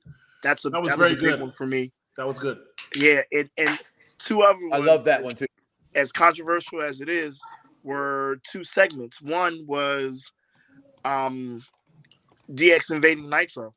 That's 0.43 0.65
a 0.65 0.69
That 0.69 0.81
was 0.81 0.89
that 0.89 0.97
was 0.99 1.07
very 1.07 1.19
a 1.19 1.21
big 1.21 1.31
good. 1.31 1.41
one 1.41 1.51
for 1.51 1.65
me. 1.65 1.91
That 2.15 2.27
was 2.27 2.39
good. 2.39 2.59
Yeah, 2.95 3.21
and 3.31 3.49
and 3.57 3.79
two 4.19 4.41
other 4.41 4.59
I 4.71 4.77
love 4.77 5.03
that 5.05 5.23
one 5.23 5.35
too. 5.35 5.45
As 5.95 6.11
controversial 6.11 6.81
as 6.81 7.01
it 7.01 7.09
is, 7.09 7.39
were 7.83 8.39
two 8.43 8.63
segments. 8.63 9.21
One 9.21 9.65
was 9.67 10.31
um 11.05 11.63
DX 12.51 12.91
invading 12.91 13.29
Nitro. 13.29 13.73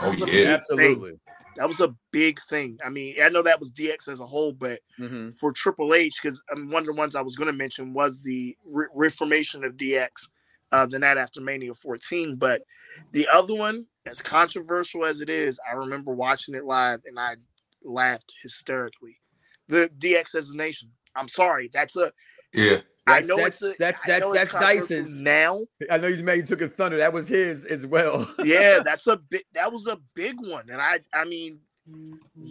Oh 0.00 0.12
yeah, 0.12 0.54
Absolutely. 0.54 1.14
That 1.56 1.68
was 1.68 1.80
a 1.80 1.94
big 2.10 2.40
thing. 2.48 2.78
I 2.84 2.88
mean, 2.88 3.14
I 3.22 3.28
know 3.28 3.42
that 3.42 3.60
was 3.60 3.70
DX 3.72 4.08
as 4.08 4.20
a 4.20 4.26
whole, 4.26 4.52
but 4.52 4.80
hmm 4.96 5.30
for 5.40 5.52
Triple 5.52 5.94
H, 5.94 6.20
because 6.22 6.40
um, 6.52 6.70
one 6.70 6.82
of 6.82 6.86
the 6.86 6.92
ones 6.92 7.16
I 7.16 7.20
was 7.20 7.34
going 7.34 7.48
to 7.48 7.52
mention 7.52 7.92
was 7.92 8.22
the 8.22 8.56
re- 8.72 8.86
reformation 8.94 9.64
of 9.64 9.76
DX 9.76 10.08
uh, 10.70 10.86
the 10.86 10.98
night 10.98 11.16
after 11.16 11.40
Mania 11.40 11.74
14. 11.74 12.36
But 12.36 12.62
the 13.12 13.26
other 13.32 13.54
one, 13.54 13.86
as 14.06 14.20
controversial 14.20 15.04
as 15.04 15.20
it 15.20 15.30
is, 15.30 15.58
I 15.68 15.74
remember 15.74 16.12
watching 16.12 16.54
it 16.54 16.64
live 16.64 17.00
and 17.06 17.18
I 17.18 17.34
laughed 17.82 18.32
hysterically. 18.42 19.18
The 19.68 19.90
DX 19.98 20.34
as 20.34 20.50
a 20.50 20.56
nation. 20.56 20.90
I'm 21.16 21.28
sorry. 21.28 21.70
That's 21.72 21.96
a. 21.96 22.12
yeah. 22.52 22.78
I 23.06 23.20
know 23.20 23.36
that's- 23.36 23.60
it's 23.60 23.62
a. 23.62 23.74
that's- 23.78 24.00
that's- 24.06 24.32
that's 24.32 24.50
controversial 24.50 24.86
Dyson's. 24.96 25.20
now. 25.20 25.66
I 25.90 25.98
know 25.98 26.08
you 26.08 26.22
made 26.24 26.36
you 26.36 26.42
took 26.42 26.62
a 26.62 26.68
thunder. 26.68 26.96
That 26.98 27.12
was 27.12 27.28
his 27.28 27.64
as 27.66 27.86
well. 27.86 28.30
Yeah, 28.44 28.80
that's 28.84 29.06
a 29.06 29.16
big. 29.18 29.44
That 29.52 29.70
was 29.72 29.86
a 29.86 29.98
big 30.14 30.34
one, 30.38 30.68
and 30.70 30.80
I. 30.80 31.00
I 31.12 31.24
mean, 31.24 31.60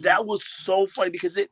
that 0.02 0.24
was 0.24 0.44
so 0.46 0.86
funny 0.86 1.10
because 1.10 1.36
it 1.36 1.50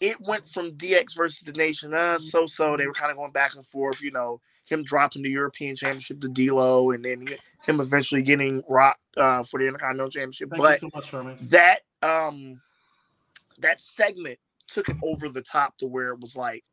it 0.00 0.20
went 0.20 0.46
from 0.46 0.72
DX 0.72 1.16
versus 1.16 1.40
the 1.40 1.52
Nation, 1.52 1.92
uh, 1.92 2.18
so 2.18 2.46
so. 2.46 2.76
They 2.76 2.86
were 2.86 2.94
kind 2.94 3.10
of 3.10 3.16
going 3.16 3.32
back 3.32 3.54
and 3.56 3.66
forth, 3.66 4.00
you 4.00 4.12
know, 4.12 4.40
him 4.66 4.82
dropping 4.82 5.22
the 5.22 5.30
European 5.30 5.74
Championship 5.76 6.20
to 6.20 6.28
D'Lo, 6.28 6.90
and 6.90 7.04
then 7.04 7.26
him 7.64 7.80
eventually 7.80 8.22
getting 8.22 8.62
Rock 8.68 8.98
uh, 9.16 9.42
for 9.42 9.58
the 9.58 9.66
Intercontinental 9.66 10.10
Championship. 10.10 10.50
Thank 10.50 10.62
but 10.62 10.82
you 10.82 10.90
so 11.08 11.22
much, 11.22 11.40
that 11.40 11.80
um 12.02 12.60
that 13.58 13.80
segment 13.80 14.38
took 14.68 14.88
it 14.88 14.96
over 15.02 15.28
the 15.28 15.42
top 15.42 15.76
to 15.78 15.86
where 15.86 16.12
it 16.12 16.20
was 16.20 16.36
like, 16.36 16.64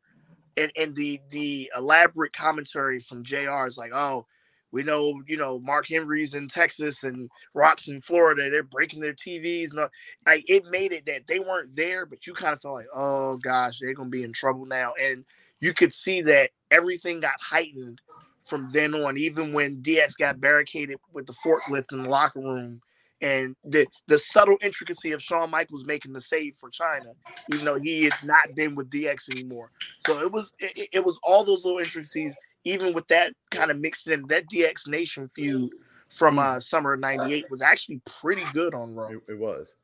and 0.56 0.70
and 0.76 0.94
the 0.94 1.20
the 1.30 1.70
elaborate 1.76 2.32
commentary 2.32 3.00
from 3.00 3.22
Jr. 3.22 3.66
is 3.66 3.78
like, 3.78 3.92
oh. 3.94 4.26
We 4.72 4.82
know, 4.82 5.22
you 5.28 5.36
know, 5.36 5.60
Mark 5.60 5.86
Henry's 5.86 6.34
in 6.34 6.48
Texas 6.48 7.04
and 7.04 7.30
Rock's 7.54 7.86
in 7.86 8.00
Florida. 8.00 8.50
They're 8.50 8.64
breaking 8.64 8.98
their 8.98 9.12
TVs. 9.12 9.68
All- 9.78 9.88
like 10.26 10.50
it 10.50 10.64
made 10.68 10.90
it 10.90 11.06
that 11.06 11.28
they 11.28 11.38
weren't 11.38 11.76
there, 11.76 12.06
but 12.06 12.26
you 12.26 12.34
kind 12.34 12.52
of 12.52 12.60
felt 12.60 12.74
like, 12.74 12.88
oh 12.92 13.36
gosh, 13.36 13.78
they're 13.78 13.94
gonna 13.94 14.08
be 14.08 14.24
in 14.24 14.32
trouble 14.32 14.66
now. 14.66 14.92
And 15.00 15.24
you 15.60 15.74
could 15.74 15.92
see 15.92 16.22
that 16.22 16.50
everything 16.74 17.20
got 17.20 17.40
heightened 17.40 18.00
from 18.40 18.68
then 18.72 18.94
on. 18.94 19.16
Even 19.16 19.52
when 19.52 19.82
DX 19.82 20.18
got 20.18 20.40
barricaded 20.40 20.98
with 21.12 21.26
the 21.26 21.34
forklift 21.44 21.92
in 21.92 22.02
the 22.02 22.08
locker 22.08 22.40
room, 22.40 22.80
and 23.20 23.56
the 23.64 23.86
the 24.06 24.18
subtle 24.18 24.56
intricacy 24.60 25.12
of 25.12 25.22
Shawn 25.22 25.50
Michaels 25.50 25.84
making 25.84 26.12
the 26.12 26.20
save 26.20 26.56
for 26.56 26.70
Chyna, 26.70 27.14
even 27.52 27.64
though 27.64 27.80
he 27.80 28.04
has 28.04 28.22
not 28.22 28.54
been 28.54 28.74
with 28.74 28.90
DX 28.90 29.30
anymore. 29.30 29.70
So 29.98 30.20
it 30.20 30.30
was 30.30 30.52
it, 30.58 30.88
it 30.92 31.04
was 31.04 31.18
all 31.22 31.44
those 31.44 31.64
little 31.64 31.80
intricacies. 31.80 32.36
Even 32.66 32.94
with 32.94 33.06
that 33.08 33.34
kind 33.50 33.70
of 33.70 33.78
mixed 33.78 34.08
in, 34.08 34.26
that 34.28 34.48
DX 34.48 34.88
Nation 34.88 35.28
feud 35.28 35.70
from 36.08 36.38
uh, 36.38 36.58
summer 36.60 36.94
of 36.94 37.00
'98 37.00 37.50
was 37.50 37.62
actually 37.62 38.00
pretty 38.06 38.44
good 38.52 38.74
on 38.74 38.94
Raw. 38.94 39.08
It, 39.08 39.20
it 39.28 39.38
was. 39.38 39.76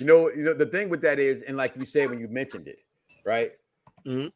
You 0.00 0.06
know, 0.06 0.30
you 0.30 0.42
know 0.42 0.54
the 0.54 0.66
thing 0.66 0.88
with 0.88 1.00
that 1.02 1.18
is, 1.18 1.42
and 1.42 1.56
like 1.56 1.76
you 1.76 1.84
said 1.84 2.10
when 2.10 2.20
you 2.20 2.28
mentioned 2.28 2.66
it, 2.68 2.82
right? 3.24 3.52
Mhm. 4.06 4.32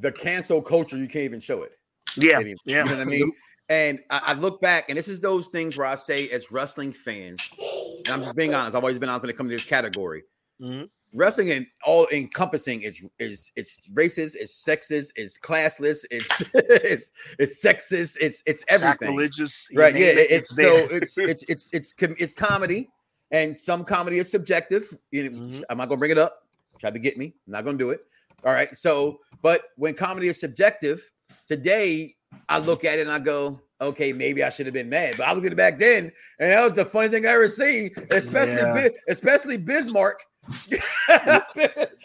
The 0.00 0.12
cancel 0.12 0.60
culture, 0.62 0.96
you 0.96 1.06
can't 1.08 1.24
even 1.24 1.40
show 1.40 1.62
it. 1.62 1.72
Yeah, 2.16 2.36
anymore. 2.36 2.56
yeah. 2.64 2.84
You 2.84 2.90
know 2.90 2.96
what 2.96 3.00
I 3.00 3.04
mean? 3.04 3.32
And 3.68 3.98
I, 4.10 4.20
I 4.26 4.32
look 4.34 4.60
back, 4.60 4.88
and 4.88 4.96
this 4.98 5.08
is 5.08 5.18
those 5.20 5.48
things 5.48 5.76
where 5.76 5.86
I 5.86 5.94
say, 5.96 6.28
as 6.30 6.52
wrestling 6.52 6.92
fans, 6.92 7.40
and 7.58 8.08
I'm 8.08 8.22
just 8.22 8.36
being 8.36 8.54
honest. 8.54 8.76
I've 8.76 8.82
always 8.84 8.98
been 8.98 9.08
honest 9.08 9.22
when 9.22 9.30
it 9.30 9.36
comes 9.36 9.50
to 9.50 9.56
this 9.56 9.64
category. 9.64 10.22
Mhm. 10.60 10.88
Wrestling 11.12 11.50
and 11.52 11.66
all 11.84 12.06
encompassing 12.12 12.82
is 12.82 13.04
is 13.18 13.50
it's 13.56 13.88
racist, 13.94 14.34
it's 14.38 14.62
sexist, 14.64 15.12
it's 15.16 15.38
classless, 15.38 16.04
it's 16.10 16.42
it's 16.54 17.10
it's 17.38 17.62
sexist, 17.64 18.16
it's 18.20 18.42
it's 18.46 18.62
everything. 18.68 19.08
Sacrilegious, 19.08 19.68
right 19.74 19.94
yeah 19.94 20.06
it, 20.08 20.30
it's, 20.30 20.54
so 20.54 20.88
it's 20.90 21.16
it's 21.32 21.44
it's 21.48 21.70
it's 21.72 21.92
com- 21.92 22.16
it's 22.18 22.32
comedy 22.34 22.90
and 23.30 23.56
some 23.58 23.82
comedy 23.84 24.18
is 24.18 24.30
subjective 24.30 24.96
you 25.10 25.30
know, 25.30 25.38
Mhm. 25.38 25.62
i'm 25.70 25.78
not 25.78 25.88
gonna 25.88 25.98
bring 25.98 26.10
it 26.10 26.18
up 26.18 26.44
try 26.78 26.90
to 26.90 26.98
get 26.98 27.16
me 27.16 27.26
i'm 27.46 27.52
not 27.52 27.64
gonna 27.64 27.78
do 27.78 27.90
it 27.90 28.04
all 28.44 28.52
right 28.52 28.74
so 28.76 29.18
but 29.42 29.62
when 29.76 29.94
comedy 29.94 30.28
is 30.28 30.38
subjective 30.38 31.10
today 31.46 32.14
i 32.48 32.58
look 32.58 32.84
at 32.84 32.98
it 32.98 33.02
and 33.02 33.10
i 33.10 33.18
go 33.18 33.60
okay 33.80 34.12
maybe 34.12 34.42
i 34.42 34.50
should 34.50 34.66
have 34.66 34.74
been 34.74 34.88
mad 34.88 35.14
but 35.16 35.26
i 35.26 35.32
looked 35.32 35.46
at 35.46 35.52
it 35.52 35.56
back 35.56 35.78
then 35.78 36.10
and 36.38 36.50
that 36.50 36.62
was 36.62 36.74
the 36.74 36.84
funny 36.84 37.08
thing 37.08 37.26
i 37.26 37.30
ever 37.30 37.48
seen 37.48 37.90
especially 38.12 38.56
Yeah. 38.56 38.88
Especially 39.08 39.56
bismarck 39.56 40.20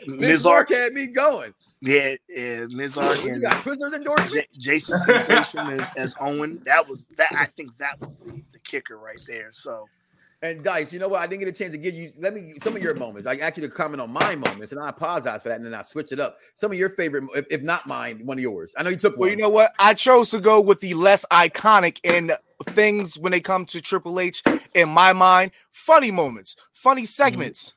bismarck 0.07 0.69
had 0.69 0.93
me 0.93 1.07
going 1.07 1.53
yeah, 1.83 2.13
yeah, 2.29 2.65
Mizark 2.65 3.07
what 3.07 3.23
you 3.23 3.33
and 3.33 3.41
got 3.41 3.63
twizzlers 3.63 3.93
endorsement 3.93 4.47
J- 4.53 4.59
Jason 4.59 4.99
Sensation 4.99 5.67
as, 5.71 5.89
as 5.97 6.15
Owen. 6.21 6.61
That 6.63 6.87
was 6.87 7.07
that. 7.17 7.33
I 7.35 7.45
think 7.45 7.75
that 7.77 7.99
was 7.99 8.19
the, 8.19 8.39
the 8.51 8.59
kicker 8.59 8.99
right 8.99 9.19
there. 9.25 9.47
So, 9.51 9.87
And 10.43 10.63
Dice, 10.63 10.91
you 10.91 10.97
know 10.97 11.07
what? 11.07 11.21
I 11.21 11.27
didn't 11.27 11.41
get 11.41 11.49
a 11.49 11.51
chance 11.51 11.71
to 11.73 11.77
give 11.77 11.93
you. 11.93 12.11
Let 12.17 12.33
me 12.33 12.55
some 12.63 12.75
of 12.75 12.81
your 12.81 12.95
moments. 12.95 13.27
I 13.27 13.35
asked 13.35 13.57
you 13.57 13.61
to 13.61 13.69
comment 13.69 14.01
on 14.01 14.11
my 14.11 14.35
moments, 14.35 14.71
and 14.71 14.81
I 14.81 14.89
apologize 14.89 15.43
for 15.43 15.49
that. 15.49 15.57
And 15.57 15.65
then 15.65 15.75
I 15.75 15.83
switch 15.83 16.11
it 16.11 16.19
up. 16.19 16.39
Some 16.55 16.71
of 16.71 16.79
your 16.79 16.89
favorite, 16.89 17.25
if, 17.35 17.45
if 17.51 17.61
not 17.61 17.85
mine, 17.85 18.25
one 18.25 18.39
of 18.39 18.41
yours. 18.41 18.73
I 18.75 18.81
know 18.81 18.89
you 18.89 18.95
took 18.95 19.17
Well, 19.17 19.29
one. 19.29 19.37
you 19.37 19.43
know 19.43 19.49
what? 19.49 19.71
I 19.77 19.93
chose 19.93 20.31
to 20.31 20.39
go 20.39 20.59
with 20.59 20.79
the 20.79 20.95
less 20.95 21.25
iconic 21.31 21.99
in 22.03 22.31
things 22.69 23.19
when 23.19 23.31
they 23.31 23.39
come 23.39 23.65
to 23.67 23.81
Triple 23.81 24.19
H. 24.19 24.41
In 24.73 24.89
my 24.89 25.13
mind, 25.13 25.51
funny 25.71 26.09
moments, 26.09 26.55
funny 26.73 27.03
mm-hmm. 27.03 27.07
segments. 27.07 27.73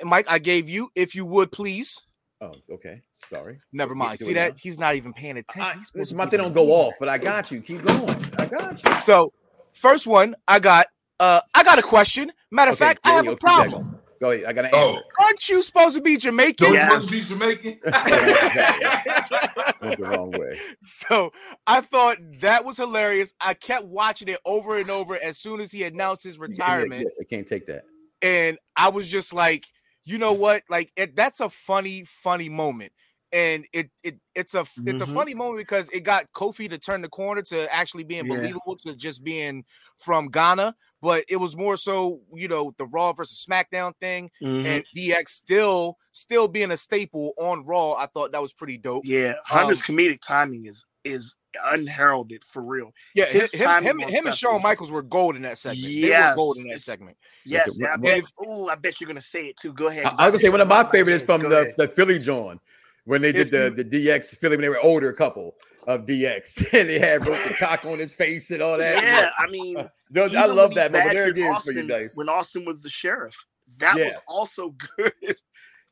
And 0.00 0.10
Mike, 0.10 0.26
I 0.28 0.40
gave 0.40 0.68
you, 0.68 0.90
if 0.96 1.14
you 1.14 1.24
would 1.24 1.52
please. 1.52 2.02
oh, 2.40 2.52
okay. 2.68 3.02
Sorry. 3.12 3.60
Never 3.72 3.94
mind. 3.94 4.18
See 4.18 4.32
that? 4.32 4.54
that. 4.54 4.60
He's 4.60 4.76
not 4.76 4.96
even 4.96 5.12
paying 5.12 5.36
attention. 5.36 5.62
I, 5.62 5.78
He's 5.78 5.86
supposed 5.86 6.00
listen, 6.00 6.18
to 6.18 6.24
my 6.24 6.28
thing 6.28 6.40
don't 6.40 6.52
go 6.52 6.72
off, 6.72 6.94
but 6.98 7.08
I 7.08 7.18
got 7.18 7.52
you. 7.52 7.60
Keep 7.60 7.84
going. 7.84 8.34
I 8.38 8.46
got 8.46 8.82
you. 8.82 8.92
So, 9.04 9.32
first 9.72 10.08
one, 10.08 10.34
I 10.48 10.58
got 10.58 10.88
uh 11.22 11.40
I 11.54 11.62
got 11.64 11.78
a 11.78 11.82
question. 11.82 12.30
Matter 12.50 12.72
of 12.72 12.76
Okay, 12.76 12.84
fact, 12.86 13.00
I 13.04 13.10
there 13.10 13.16
have 13.16 13.26
a 13.28 13.30
go. 13.30 13.36
Keep 13.36 13.40
that 13.40 13.54
problem. 13.70 14.00
Go 14.20 14.30
ahead. 14.32 14.44
I 14.44 14.52
got 14.52 14.64
an 14.66 14.70
Oh. 14.74 14.88
answer. 14.88 15.00
Aren't 15.20 15.48
you 15.48 15.62
supposed 15.62 15.96
to 15.96 16.02
be 16.02 16.16
Jamaican? 16.16 16.66
Don't 16.66 16.74
Yes. 16.74 17.08
supposed 17.08 17.28
to 17.30 17.36
be 17.36 17.40
Jamaican. 17.40 17.80
Went 19.82 19.98
the 19.98 20.04
wrong 20.06 20.32
way. 20.32 20.58
So 20.82 21.32
I 21.66 21.80
thought 21.80 22.18
that 22.40 22.64
was 22.64 22.76
hilarious. 22.76 23.32
I 23.40 23.54
kept 23.54 23.84
watching 23.86 24.28
it 24.28 24.38
over 24.44 24.76
and 24.78 24.90
over 24.90 25.16
as 25.16 25.38
soon 25.38 25.60
as 25.60 25.72
he 25.72 25.84
announced 25.84 26.24
his 26.24 26.38
retirement. 26.38 27.08
I 27.20 27.24
can't 27.24 27.46
take 27.46 27.66
that. 27.66 27.84
and 28.20 28.58
I 28.76 28.90
was 28.90 29.08
just 29.08 29.32
like, 29.32 29.66
you 30.04 30.18
know 30.18 30.32
what? 30.32 30.62
Like 30.68 30.92
it, 30.96 31.16
that's 31.16 31.40
a 31.40 31.48
funny, 31.48 32.04
funny 32.04 32.48
moment, 32.48 32.92
and 33.32 33.64
it 33.72 33.90
it 34.04 34.18
it's 34.34 34.54
a 34.54 34.64
it's 34.86 35.00
a 35.00 35.06
Mhm. 35.06 35.14
funny 35.14 35.34
moment 35.34 35.58
because 35.58 35.88
it 35.90 36.00
got 36.00 36.30
Kofi 36.32 36.68
to 36.70 36.78
turn 36.78 37.02
the 37.02 37.08
corner 37.08 37.42
to 37.42 37.72
actually 37.74 38.04
being 38.04 38.26
Yeah. 38.26 38.36
believable 38.36 38.76
to 38.86 38.94
just 38.96 39.22
being 39.24 39.64
from 39.98 40.28
Ghana, 40.28 40.74
but 41.02 41.24
it 41.28 41.36
was 41.36 41.56
more 41.56 41.76
so 41.76 42.20
you 42.32 42.48
know 42.48 42.72
the 42.78 42.86
Raw 42.86 43.12
versus 43.12 43.44
SmackDown 43.46 43.92
thing, 44.00 44.30
Mhm. 44.42 44.64
and 44.64 44.84
DX 44.96 45.28
still 45.32 45.98
still 46.12 46.48
being 46.48 46.70
a 46.70 46.76
staple 46.76 47.34
on 47.36 47.66
Raw. 47.66 47.92
I 47.94 48.06
thought 48.06 48.32
that 48.32 48.40
was 48.40 48.52
pretty 48.54 48.78
dope. 48.78 49.04
Yeah, 49.04 49.34
Hunter's 49.44 49.80
Um, 49.86 49.96
comedic 49.96 50.20
timing 50.26 50.64
is 50.66 50.86
is 51.04 51.34
unheralded 51.64 52.44
for 52.44 52.62
real. 52.62 52.92
Yeah, 53.14 53.26
His 53.26 53.52
him, 53.52 53.82
him, 53.82 53.98
him, 53.98 54.26
and 54.26 54.34
Shawn 54.34 54.62
Michaels 54.62 54.90
were 54.92 55.02
gold 55.02 55.34
in 55.36 55.42
that 55.42 55.58
segment. 55.58 55.84
They 55.92 56.08
were 56.10 56.32
gold 56.36 56.56
in 56.58 56.68
that 56.68 56.80
segment. 56.80 57.16
Yes, 57.44 57.66
Listen, 57.66 57.86
I 57.86 57.96
bet. 57.96 58.22
Oh, 58.38 58.68
I 58.68 58.76
bet 58.76 59.00
you're 59.00 59.08
gonna 59.08 59.20
say 59.20 59.46
it 59.48 59.56
too. 59.56 59.72
Go 59.72 59.88
ahead. 59.88 60.06
I, 60.06 60.10
'cause 60.10 60.18
I 60.20 60.24
was 60.26 60.30
gonna 60.30 60.38
say 60.38 60.48
one 60.50 60.60
of 60.60 60.68
my 60.68 60.76
I 60.76 60.82
like 60.82 60.92
favorites 60.92 61.24
from 61.24 61.42
Go 61.42 61.48
the, 61.48 61.60
ahead. 61.62 61.74
the 61.76 61.88
Philly 61.88 62.18
John 62.20 62.60
when 63.04 63.20
they 63.20 63.32
did 63.32 63.48
If 63.48 63.50
the, 63.50 63.64
you- 63.64 63.70
the 63.70 63.84
DX 63.84 64.36
Philly 64.38 64.56
when 64.56 64.62
they 64.62 64.68
were 64.68 64.78
older 64.80 65.12
couple 65.12 65.56
of 65.86 66.06
DX 66.06 66.72
and 66.78 66.88
they 66.88 66.98
had 66.98 67.26
wrote 67.26 67.42
the 67.46 67.54
cock 67.54 67.84
on 67.84 67.98
his 67.98 68.14
face 68.14 68.50
and 68.50 68.62
all 68.62 68.78
that. 68.78 69.02
Yeah, 69.02 69.30
I 69.38 69.50
mean, 69.50 69.76
Those- 70.10 70.34
I 70.34 70.46
love 70.46 70.74
that 70.74 70.92
moment. 70.92 71.12
There 71.12 71.28
it 71.28 71.34
badgered 71.34 71.38
is 71.38 71.44
for 71.64 71.72
you 71.72 71.80
Austin 71.80 71.86
guys. 71.86 72.12
When 72.16 72.28
Austin 72.28 72.64
was 72.64 72.82
the 72.82 72.88
sheriff, 72.90 73.34
that 73.78 73.96
was 73.96 74.12
also 74.28 74.74
good 74.96 75.12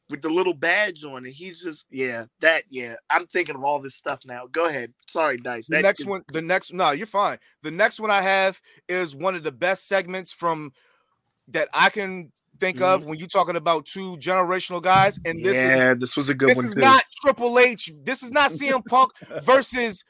with 0.08 0.22
the 0.22 0.28
little 0.28 0.54
badge 0.54 1.04
on 1.04 1.24
it. 1.24 1.30
He's 1.32 1.62
just, 1.62 1.86
yeah, 1.90 2.24
that, 2.40 2.64
yeah. 2.68 2.96
I'm 3.08 3.26
thinking 3.26 3.54
of 3.54 3.62
all 3.64 3.78
this 3.80 3.94
stuff 3.94 4.20
now. 4.24 4.46
Go 4.50 4.66
ahead. 4.66 4.92
Sorry, 5.06 5.36
Dice. 5.38 5.68
The 5.68 5.80
next 5.82 6.00
is- 6.00 6.06
one, 6.06 6.24
the 6.32 6.42
next 6.42 6.72
no, 6.72 6.90
you're 6.90 7.06
fine. 7.06 7.38
The 7.62 7.70
next 7.70 8.00
one 8.00 8.10
I 8.10 8.22
have 8.22 8.60
is 8.88 9.14
one 9.16 9.34
of 9.34 9.42
the 9.42 9.52
best 9.52 9.88
segments 9.88 10.32
from 10.32 10.72
that 11.48 11.68
I 11.72 11.90
can 11.90 12.32
think 12.60 12.80
of 12.80 13.04
when 13.04 13.18
you're 13.18 13.26
talking 13.28 13.56
about 13.56 13.86
two 13.86 14.16
generational 14.18 14.82
guys, 14.82 15.18
and 15.24 15.42
this 15.44 15.54
yeah, 15.56 15.92
is 15.92 15.98
this 15.98 16.16
was 16.16 16.28
a 16.28 16.34
good 16.34 16.50
this 16.50 16.56
one 16.56 16.66
This 16.66 16.70
is 16.70 16.74
too. 16.76 16.80
not 16.82 17.04
Triple 17.22 17.58
H. 17.58 17.90
This 18.04 18.22
is 18.22 18.30
not 18.30 18.50
CM 18.52 18.84
Punk 18.86 19.12
versus 19.42 20.04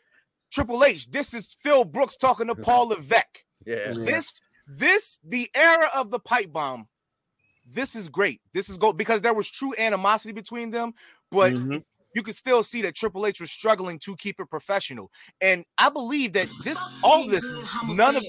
Triple 0.53 0.85
H. 0.85 1.11
This 1.11 1.33
is 1.33 1.57
Phil 1.63 1.85
Brooks 1.85 2.17
talking 2.17 2.49
to 2.49 2.55
Paul 2.55 2.89
Levesque. 2.89 3.45
Yeah. 3.65 3.77
Yeah. 3.93 4.05
This 4.05 4.41
this 4.67 5.19
the 5.25 5.49
era 5.55 5.89
of 5.95 6.11
the 6.11 6.19
pipe 6.19 6.53
bomb. 6.53 6.89
This 7.73 7.95
is 7.95 8.09
great. 8.09 8.41
This 8.53 8.69
is 8.69 8.77
go 8.79 8.93
because 8.93 9.23
there 9.23 9.35
was 9.35 9.49
true 9.49 9.75
animosity 9.79 10.33
between 10.33 10.71
them, 10.71 10.93
but 11.31 11.53
Mhm. 11.53 11.85
you 12.17 12.23
could 12.23 12.35
still 12.35 12.63
see 12.65 12.83
that 12.83 12.97
Triple 12.97 13.27
H 13.27 13.41
was 13.41 13.51
struggling 13.53 13.99
to 14.01 14.17
keep 14.17 14.41
it 14.41 14.51
professional. 14.51 15.13
And 15.41 15.65
I 15.79 15.89
believe 15.89 16.33
that 16.33 16.49
this 16.65 16.83
all 17.05 17.27
this 17.29 17.45
none 17.87 18.17
of 18.17 18.25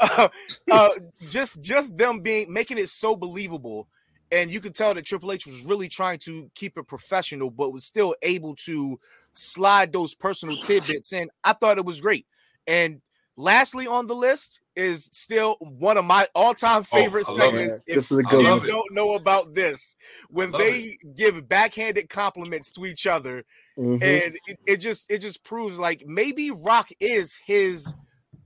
uh, 0.00 0.28
uh, 0.70 0.90
just 1.28 1.60
just 1.62 1.96
them 1.96 2.20
being 2.20 2.52
making 2.52 2.78
it 2.78 2.88
so 2.88 3.16
believable 3.16 3.88
and 4.30 4.50
you 4.50 4.60
could 4.60 4.74
tell 4.74 4.94
that 4.94 5.06
Triple 5.06 5.32
H 5.32 5.46
was 5.46 5.60
really 5.62 5.88
trying 5.88 6.18
to 6.20 6.50
keep 6.54 6.76
it 6.76 6.86
professional 6.86 7.50
but 7.50 7.72
was 7.72 7.84
still 7.84 8.14
able 8.22 8.54
to 8.56 9.00
slide 9.34 9.92
those 9.92 10.14
personal 10.14 10.56
tidbits 10.56 11.12
in. 11.12 11.30
I 11.44 11.52
thought 11.54 11.78
it 11.78 11.84
was 11.84 12.00
great. 12.00 12.26
And 12.66 13.00
lastly 13.36 13.86
on 13.86 14.06
the 14.06 14.14
list 14.14 14.60
is 14.76 15.08
still 15.12 15.56
one 15.60 15.96
of 15.96 16.04
my 16.04 16.26
all-time 16.34 16.82
Oh, 16.82 16.96
favorite 16.96 17.26
I 17.28 17.32
love 17.32 17.54
it. 17.54 17.58
segments. 17.58 17.80
Yeah, 17.86 17.92
If 17.92 17.94
this 17.96 18.12
is 18.12 18.18
a 18.18 18.22
I 18.22 18.30
good 18.30 18.42
you 18.44 18.58
one. 18.58 18.66
don't 18.66 18.92
know 18.92 19.14
about 19.14 19.54
this, 19.54 19.96
when 20.28 20.50
love 20.50 20.60
they 20.60 20.98
give 21.16 21.48
backhanded 21.48 22.08
compliments 22.08 22.70
to 22.72 22.84
each 22.84 23.06
other, 23.06 23.44
Mhm. 23.78 24.02
and 24.02 24.38
it, 24.46 24.58
it 24.66 24.76
just 24.76 25.10
it 25.10 25.18
just 25.18 25.42
proves 25.42 25.78
like 25.78 26.04
maybe 26.06 26.50
Rock 26.50 26.88
is 27.00 27.40
his 27.46 27.94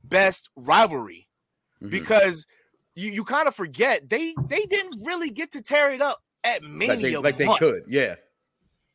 best 0.04 0.48
rivalry 0.56 1.26
Mhm. 1.82 1.90
because 1.90 2.46
you, 2.94 3.10
you 3.10 3.24
kind 3.24 3.48
of 3.48 3.54
forget 3.54 4.08
they 4.08 4.34
they 4.48 4.62
didn't 4.66 5.02
really 5.04 5.30
get 5.30 5.50
to 5.52 5.62
tear 5.62 5.90
it 5.92 6.00
up 6.00 6.20
at 6.44 6.62
Mania, 6.62 7.20
like 7.20 7.36
they, 7.36 7.46
like 7.46 7.60
they 7.60 7.66
could. 7.66 7.82
Yeah. 7.88 8.14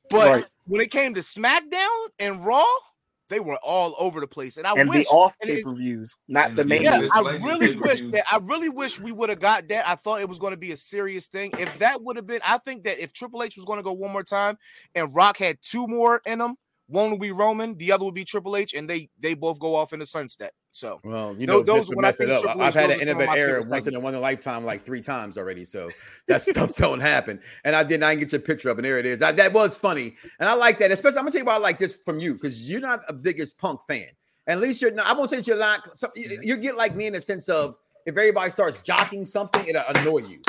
but 0.09 0.31
Right. 0.31 0.45
when 0.65 0.81
it 0.81 0.91
came 0.91 1.13
to 1.15 1.21
SmackDown 1.21 2.07
and 2.19 2.45
Raw, 2.45 2.65
they 3.29 3.39
were 3.41 3.57
all 3.57 3.93
over 3.99 4.21
the 4.21 4.27
place. 4.27 4.55
And 4.57 4.65
I 4.65 4.71
and 4.77 4.89
wish 4.89 5.05
the 5.07 5.13
off 5.13 5.35
and 5.41 5.49
it- 5.49 5.55
pay 5.57 5.63
per 5.63 5.73
views, 5.75 6.15
not 6.29 6.51
the 6.51 6.63
the- 6.63 6.65
main. 6.65 6.81
yeah, 6.83 7.07
I 7.13 7.19
really 7.37 7.75
wish 7.75 7.99
that 8.11 8.23
I 8.31 8.37
really 8.37 8.69
wish 8.69 8.99
we 9.01 9.11
would 9.11 9.29
have 9.29 9.39
got 9.41 9.67
that. 9.67 9.85
I 9.87 9.95
thought 9.95 10.21
it 10.21 10.29
was 10.29 10.39
going 10.39 10.51
to 10.51 10.57
be 10.57 10.71
a 10.71 10.77
serious 10.77 11.27
thing. 11.27 11.51
If 11.59 11.77
that 11.79 12.01
would 12.01 12.15
have 12.15 12.25
been, 12.25 12.39
I 12.45 12.57
think 12.59 12.83
that 12.85 12.99
if 13.03 13.11
Triple 13.11 13.43
H 13.43 13.57
was 13.57 13.65
going 13.65 13.77
to 13.79 13.83
go 13.83 13.91
one 13.91 14.11
more 14.13 14.23
time 14.23 14.57
and 14.95 15.13
Rock 15.13 15.37
had 15.37 15.57
two 15.61 15.87
more 15.87 16.21
in 16.25 16.39
them, 16.39 16.55
one 16.87 17.11
would 17.11 17.19
be 17.19 17.31
Roman, 17.31 17.77
the 17.77 17.91
other 17.91 18.05
would 18.05 18.13
be 18.13 18.23
Triple 18.25 18.55
H, 18.55 18.73
and 18.73 18.89
they 18.89 19.09
they 19.19 19.33
both 19.33 19.59
go 19.59 19.75
off 19.75 19.93
in 19.93 19.99
the 19.99 20.05
sunset. 20.05 20.53
So 20.71 20.99
Well, 21.03 21.35
you 21.37 21.47
know, 21.47 21.61
those- 21.61 21.89
when 21.89 22.05
I 22.05 22.09
mess 22.09 22.19
it 22.19 22.27
think. 22.27 22.41
Triple 22.41 22.61
I've 22.61 22.73
had 22.73 22.85
an 22.85 22.91
are 22.91 22.93
some 22.93 23.01
innovative 23.01 23.27
my 23.27 23.37
error 23.37 23.61
once 23.67 23.87
in 23.87 23.95
a 23.95 23.99
one 23.99 24.13
in 24.13 24.19
a 24.19 24.21
lifetime 24.21 24.63
like 24.63 24.81
three 24.81 25.01
times 25.01 25.37
already. 25.37 25.65
So 25.65 25.89
that 26.27 26.41
stuff 26.41 26.75
don't 26.75 26.99
happen. 26.99 27.39
And 27.63 27.75
I 27.75 27.83
did 27.83 27.99
not 27.99 28.07
I 28.07 28.15
didn't 28.15 28.29
get 28.29 28.31
your 28.31 28.41
picture 28.41 28.69
up, 28.69 28.77
and 28.77 28.85
there 28.85 28.99
it 28.99 29.05
is. 29.05 29.21
I, 29.21 29.31
that 29.33 29.53
was 29.53 29.77
funny, 29.77 30.15
and 30.39 30.47
I 30.47 30.53
like 30.53 30.79
that. 30.79 30.91
Especially, 30.91 31.17
I'm 31.17 31.25
gonna 31.25 31.31
tell 31.31 31.41
you 31.41 31.45
why 31.45 31.55
I 31.55 31.59
like 31.59 31.79
this 31.79 31.95
from 31.95 32.19
you 32.19 32.33
because 32.33 32.69
you're 32.69 32.81
not 32.81 33.01
a 33.07 33.13
biggest 33.13 33.57
punk 33.57 33.81
fan. 33.87 34.07
At 34.47 34.59
least 34.59 34.81
you're 34.81 34.91
not. 34.91 35.07
I 35.07 35.13
won't 35.13 35.29
say 35.29 35.37
that 35.37 35.47
you're 35.47 35.57
not. 35.57 35.97
Some, 35.97 36.11
you, 36.15 36.39
you 36.41 36.57
get 36.57 36.77
like 36.77 36.95
me 36.95 37.07
in 37.07 37.13
the 37.13 37.21
sense 37.21 37.49
of 37.49 37.77
if 38.05 38.17
everybody 38.17 38.49
starts 38.49 38.79
jocking 38.79 39.27
something, 39.27 39.67
it'll 39.67 39.83
annoy 39.95 40.19
you. 40.19 40.41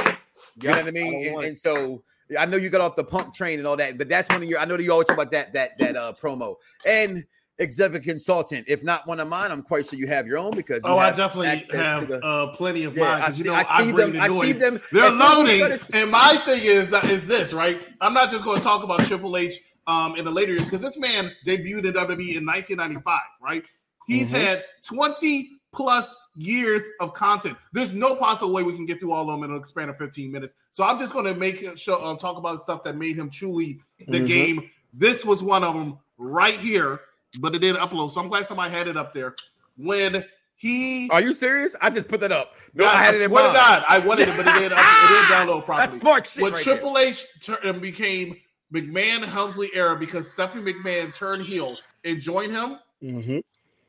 You 0.61 0.71
know 0.71 0.79
what 0.79 0.87
I 0.87 0.91
mean? 0.91 1.25
don't 1.25 1.37
And, 1.39 1.45
and 1.47 1.59
so 1.59 2.03
I 2.39 2.45
know 2.47 2.57
you 2.57 2.69
got 2.71 2.81
off 2.81 2.97
the 2.97 3.05
punk 3.05 3.35
train 3.35 3.59
and 3.59 3.67
all 3.69 3.77
that, 3.77 3.97
but 3.99 4.09
that's 4.09 4.29
one 4.29 4.43
of 4.43 4.49
your. 4.49 4.59
I 4.59 4.65
know 4.65 4.77
that 4.77 4.83
you 4.83 4.93
always 4.93 5.07
talk 5.07 5.17
about 5.17 5.31
that 5.33 5.53
that 5.55 5.79
that 5.79 5.97
uh 5.97 6.13
promo 6.21 6.57
and 6.85 7.25
executive 7.61 8.05
consultant. 8.05 8.65
If 8.69 8.85
not 8.85 9.07
one 9.07 9.19
of 9.19 9.27
mine, 9.29 9.51
I'm 9.51 9.63
quite 9.63 9.89
sure 9.89 9.99
you 9.99 10.07
have 10.07 10.27
your 10.27 10.39
own 10.39 10.53
because 10.53 10.81
you 10.85 10.91
Oh, 10.91 10.99
I 10.99 11.11
definitely 11.11 11.49
have 11.77 12.07
the- 12.07 12.25
uh, 12.25 12.55
plenty 12.55 12.85
of 12.85 12.97
Yeah, 12.97 13.03
mine 13.05 13.13
I 13.15 13.19
because 13.21 13.39
you 13.39 13.45
see- 13.45 13.51
know 13.51 13.55
I 13.57 13.65
I, 13.69 13.85
see 13.87 13.93
bring 13.93 14.13
them- 14.13 14.13
the 14.13 14.21
I 14.23 14.29
see 14.29 14.53
them- 14.53 14.81
They're 14.93 15.05
as 15.05 15.13
soon 15.13 15.23
as 15.47 15.53
you 15.53 15.63
loading, 15.65 15.79
and 15.95 16.11
my 16.11 16.37
thing 16.45 16.61
is 16.63 16.89
that 16.91 17.05
is 17.07 17.27
this 17.27 17.53
right? 17.53 17.81
I'm 18.01 18.15
not 18.15 18.31
just 18.31 18.45
going 18.45 18.59
to 18.59 18.63
talk 18.65 18.85
about 18.85 19.01
Triple 19.07 19.37
H 19.37 19.59
um, 19.89 20.15
in 20.17 20.25
the 20.25 20.31
later 20.31 20.53
years 20.53 20.65
because 20.71 20.83
this 20.83 20.97
man 20.99 21.33
debuted 21.47 21.87
in 21.87 21.95
WWE 21.95 22.37
in 22.37 22.47
1995, 22.47 23.21
right? 23.43 23.65
He's 24.07 24.31
Mhm. 24.31 24.41
had 24.41 24.65
20 24.87 25.58
plus 25.73 26.17
years 26.37 26.83
of 27.01 27.13
content. 27.13 27.57
There's 27.73 27.95
no 27.95 28.15
possible 28.17 28.53
way 28.53 28.63
we 28.63 28.75
can 28.75 28.87
get 28.87 29.01
through 29.01 29.13
all 29.13 29.31
of 29.31 29.41
them 29.41 29.49
in 29.49 29.55
an 29.57 29.63
span 29.65 29.89
of 29.89 29.99
15 29.99 30.31
minutes. 30.33 30.55
So 30.73 30.85
I'm 30.85 30.99
just 30.99 31.13
going 31.13 31.27
to 31.27 31.35
make 31.35 31.63
it 31.63 31.79
show, 31.79 32.05
um, 32.05 32.17
talk 32.19 32.37
about 32.37 32.63
stuff 32.63 32.83
that 32.85 32.97
made 32.97 33.17
him 33.17 33.29
truly 33.31 33.81
the 34.09 34.21
Mhm. 34.21 34.27
game. 34.27 34.71
This 34.95 35.25
was 35.25 35.43
one 35.43 35.65
of 35.65 35.75
them 35.75 35.99
right 36.17 36.59
here, 36.59 37.01
but 37.41 37.55
it 37.55 37.59
didn't 37.59 37.81
upload. 37.81 38.11
So 38.13 38.21
I'm 38.21 38.29
glad 38.29 38.47
somebody 38.47 38.71
had 38.71 38.89
it 38.89 38.97
up 38.97 39.13
there. 39.13 39.37
When 39.77 40.25
he 40.57 41.09
Are 41.11 41.21
you 41.21 41.33
serious? 41.33 41.77
I 41.81 41.91
just 41.91 42.09
put 42.09 42.21
that 42.21 42.33
up. 42.33 42.55
No, 42.75 42.85
God, 42.85 42.97
I 42.97 43.03
had 43.05 43.15
it 43.15 43.21
in 43.23 43.29
swear 43.31 43.43
to 43.43 43.49
mind. 43.49 43.57
God, 43.57 43.85
I 43.89 43.99
wanted 44.01 44.29
it, 44.29 44.37
but 44.37 44.47
it 44.49 44.59
didn't, 44.59 44.73
up, 44.73 44.79
it 44.79 45.09
didn't 45.09 45.25
download 45.31 45.65
properly. 45.65 45.87
That's 45.87 45.99
smart 45.99 46.27
shit. 46.27 46.43
when 46.43 46.53
right 46.55 46.63
Triple 46.63 46.99
H 46.99 47.25
tur- 47.41 47.61
uh, 47.65 47.73
became 47.75 48.37
McMahon 48.75 49.25
Helmsley 49.25 49.71
era 49.75 49.97
because 49.97 50.31
Stephanie 50.31 50.73
McMahon 50.73 51.15
turned 51.15 51.45
heel 51.45 51.77
and 52.05 52.21
joined 52.21 52.53
him, 52.53 52.79
Mhm. 53.03 53.43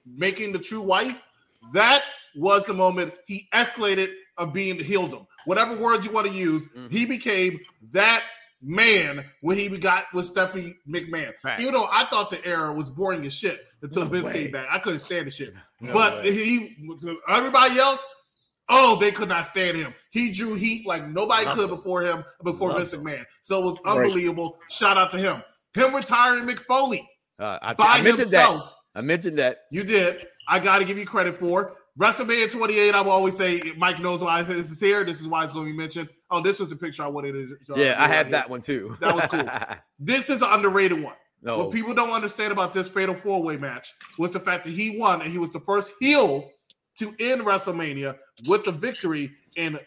making 0.06 0.52
the 0.54 0.60
true 0.60 0.82
wife. 0.82 1.24
That 1.74 2.04
was 2.36 2.66
the 2.66 2.74
moment 2.74 3.14
he 3.28 3.48
escalated 3.54 4.12
of 4.38 4.54
being 4.54 4.78
heeldom. 4.78 5.26
Whatever 5.46 5.76
words 5.76 6.06
you 6.06 6.12
want 6.12 6.28
to 6.28 6.34
use, 6.34 6.68
Mhm. 6.70 6.92
he 6.92 7.06
became 7.06 7.60
that 7.92 8.24
man 8.62 9.26
when 9.42 9.58
he 9.58 9.68
got 9.70 10.06
with 10.14 10.26
Stephanie 10.26 10.76
McMahon. 10.88 11.34
Right. 11.44 11.60
Even 11.60 11.74
though 11.74 11.88
I 11.92 12.06
thought 12.06 12.30
the 12.30 12.44
era 12.46 12.72
was 12.74 12.90
boring 12.90 13.26
as 13.26 13.34
shit 13.34 13.62
until 13.82 14.04
No 14.04 14.10
Vince 14.10 14.26
way. 14.28 14.34
came 14.34 14.52
back, 14.52 14.68
I 14.70 14.80
couldn't 14.80 15.00
stand 15.00 15.28
the 15.28 15.32
shit. 15.32 15.54
No 15.80 15.94
but 15.94 16.24
way. 16.24 16.32
he, 16.34 16.78
everybody 17.28 17.80
else, 17.80 18.06
oh, 18.68 18.98
they 18.98 19.12
could 19.12 19.30
not 19.30 19.46
stand 19.48 19.78
him. 19.78 19.94
He 20.12 20.30
drew 20.32 20.56
heat 20.56 20.86
like 20.86 21.08
nobody 21.08 21.46
Love 21.46 21.56
could 21.56 21.70
him. 21.70 21.76
before 21.76 22.02
him, 22.04 22.24
before 22.44 22.70
Love 22.70 22.80
Vince. 22.80 22.94
McMahon. 22.94 23.26
So 23.44 23.60
it 23.62 23.66
was 23.66 23.78
Right. 23.86 23.98
unbelievable. 23.98 24.60
Shout 24.70 24.98
out 24.98 25.12
to 25.12 25.18
him. 25.18 25.42
Him 25.74 25.96
retiring 25.96 26.44
Mick 26.46 26.60
Foley 26.66 27.08
Uh, 27.40 27.58
I, 27.62 27.74
by 27.74 27.86
I 27.86 28.02
mentioned 28.02 28.20
himself. 28.20 28.76
I 28.96 29.02
mentioned 29.02 29.38
that. 29.40 29.62
You 29.72 29.84
did. 29.84 30.28
I 30.50 30.60
got 30.60 30.80
to 30.80 30.86
give 30.86 30.98
you 30.98 31.06
credit 31.06 31.40
for 31.40 31.76
WrestleMania 32.00 32.52
28. 32.52 32.96
I 32.96 33.02
will 33.02 33.12
always 33.12 33.38
say 33.38 33.62
Mike 33.78 34.00
knows 34.00 34.22
why 34.22 34.42
this 34.42 34.72
is 34.72 34.80
here. 34.80 35.04
This 35.04 35.22
is 35.22 35.28
why 35.28 35.44
it's 35.44 35.54
going 35.54 35.66
to 35.68 35.72
be 35.72 35.78
mentioned. 35.78 36.10
Oh, 36.32 36.42
this 36.42 36.58
was 36.60 36.70
the 36.70 36.76
picture 36.76 37.04
I 37.04 37.08
wanted 37.08 37.34
to. 37.34 37.74
uh, 37.74 37.78
yeah, 37.78 37.96
I 38.04 38.08
had 38.08 38.28
right 38.28 38.32
that 38.32 38.50
one 38.50 38.62
too. 38.62 38.98
That 39.00 39.16
was 39.16 39.26
cool. 39.28 39.48
This 40.00 40.30
is 40.30 40.42
an 40.42 40.48
underrated 40.52 41.02
one. 41.04 41.16
no, 41.44 41.58
What 41.60 41.72
people 41.72 41.94
don't 41.94 42.12
understand 42.12 42.52
about 42.54 42.74
this 42.74 42.88
fatal 42.90 43.14
four 43.14 43.44
way 43.44 43.58
match 43.58 43.94
was 44.18 44.32
the 44.32 44.40
fact 44.40 44.64
that 44.66 44.72
he 44.72 44.98
won 44.98 45.22
and 45.22 45.32
he 45.32 45.38
was 45.38 45.52
the 45.52 45.60
first 45.60 45.92
heel 46.00 46.50
to 47.00 47.14
end 47.20 47.42
WrestleMania 47.42 48.16
with 48.48 48.64
the 48.66 48.72
victory. 48.72 49.32
And 49.58 49.80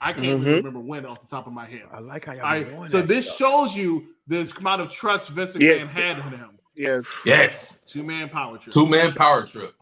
I 0.00 0.12
can't 0.12 0.26
even 0.26 0.42
Mhm. 0.44 0.56
remember 0.58 0.78
when 0.78 1.04
off 1.06 1.20
the 1.20 1.26
top 1.26 1.48
of 1.48 1.52
my 1.52 1.66
head. 1.66 1.82
I 1.92 1.98
like 1.98 2.24
how 2.26 2.32
y'all 2.34 2.46
All 2.46 2.52
be 2.52 2.64
right, 2.64 2.70
doing 2.72 2.88
so 2.88 2.98
that 3.00 3.08
this 3.08 3.26
stuff. 3.26 3.38
shows 3.38 3.76
you 3.76 4.06
the 4.28 4.50
amount 4.60 4.80
of 4.82 4.90
trust 4.90 5.30
Vince 5.30 5.54
McMahon 5.56 5.60
Yes. 5.60 5.94
had 5.96 6.16
in 6.18 6.22
him. 6.22 6.50
Yes. 6.76 7.04
Yes. 7.24 7.80
Two 7.86 8.04
man 8.04 8.28
power 8.28 8.58
trip. 8.58 8.72
Two 8.72 8.86
man 8.86 9.12
power 9.12 9.44
trip. 9.44 9.74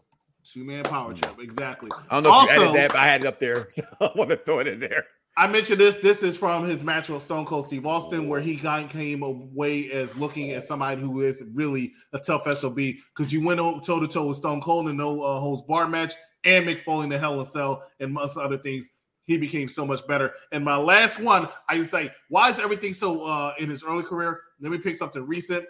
Two 0.53 0.63
man 0.63 0.83
power 0.83 1.13
trip. 1.13 1.39
Exactly. 1.39 1.89
I 2.09 2.21
don't 2.21 2.23
know 2.23 2.29
if 2.43 2.49
you 2.49 2.55
Also- 2.55 2.69
added 2.69 2.75
that, 2.75 2.89
but 2.91 2.97
I 2.99 3.07
had 3.07 3.21
it 3.21 3.27
up 3.27 3.39
there, 3.39 3.67
so 3.69 3.83
I 3.99 4.11
want 4.15 4.29
to 4.29 4.37
throw 4.37 4.59
it 4.59 4.67
in 4.67 4.79
there. 4.79 5.05
I 5.35 5.45
mentioned 5.45 5.79
this. 5.79 5.97
This 5.97 6.23
is 6.23 6.35
from 6.35 6.65
his 6.65 6.83
match 6.83 7.09
with 7.09 7.21
Stone 7.21 7.45
Cold 7.45 7.67
Steve 7.67 7.85
Austin, 7.85 8.27
where 8.27 8.39
he 8.39 8.55
got, 8.55 8.89
came 8.89 9.21
away 9.21 9.91
as 9.91 10.17
looking 10.17 10.51
at 10.51 10.63
somebody 10.63 10.99
who 10.99 11.21
is 11.21 11.43
really 11.53 11.93
a 12.13 12.17
tough 12.17 12.51
SOB 12.57 12.75
because 12.75 13.31
you 13.31 13.45
went 13.45 13.59
toe 13.59 13.99
to 13.99 14.07
toe 14.07 14.25
with 14.25 14.37
Stone 14.37 14.61
Cold 14.61 14.89
in 14.89 14.97
no 14.97 15.21
uh, 15.21 15.39
holds 15.39 15.61
bar 15.63 15.87
match 15.87 16.13
and 16.43 16.65
Mick 16.65 16.83
Foley 16.83 17.03
in 17.03 17.09
the 17.09 17.19
Hell 17.19 17.39
in 17.39 17.45
Cell 17.45 17.83
and 17.99 18.11
most 18.11 18.35
other 18.37 18.57
things. 18.57 18.89
He 19.25 19.37
became 19.37 19.67
so 19.67 19.85
much 19.85 20.07
better. 20.07 20.33
And 20.53 20.63
my 20.63 20.77
last 20.77 21.19
one, 21.19 21.49
I 21.69 21.83
say, 21.83 22.09
why 22.29 22.49
is 22.49 22.59
everything 22.59 22.93
so 22.93 23.23
uh, 23.23 23.53
in 23.59 23.69
his 23.69 23.83
early 23.83 24.03
career? 24.03 24.39
Let 24.59 24.71
me 24.71 24.77
pick 24.79 24.95
something 24.95 25.21
recent, 25.21 25.65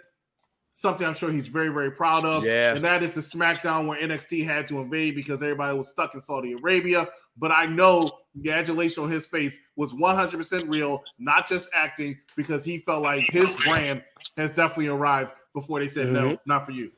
something 0.78 1.04
I'm 1.04 1.14
sure 1.14 1.32
he's 1.32 1.48
very, 1.48 1.70
very 1.70 1.90
proud 1.90 2.24
of. 2.24 2.44
Yeah. 2.44 2.72
And 2.72 2.84
that 2.84 3.02
is 3.02 3.12
the 3.12 3.20
SmackDown 3.20 3.88
where 3.88 4.00
NXT 4.00 4.44
had 4.44 4.68
to 4.68 4.78
invade 4.78 5.16
because 5.16 5.42
everybody 5.42 5.76
was 5.76 5.88
stuck 5.88 6.14
in 6.14 6.20
Saudi 6.20 6.52
Arabia. 6.52 7.08
But 7.36 7.50
I 7.50 7.66
know 7.66 8.08
the 8.36 8.52
adulation 8.52 9.02
on 9.02 9.10
his 9.10 9.26
face 9.26 9.58
was 9.74 9.92
100% 9.92 10.72
real, 10.72 11.02
not 11.18 11.48
just 11.48 11.68
acting, 11.74 12.16
because 12.36 12.64
he 12.64 12.78
felt 12.78 13.02
like 13.02 13.24
his 13.28 13.52
brand 13.56 14.04
has 14.36 14.52
definitely 14.52 14.86
arrived 14.86 15.32
before 15.52 15.80
they 15.80 15.88
said, 15.88 16.10
no, 16.10 16.26
mm-hmm. 16.26 16.34
not 16.46 16.64
for 16.64 16.70
you. 16.70 16.92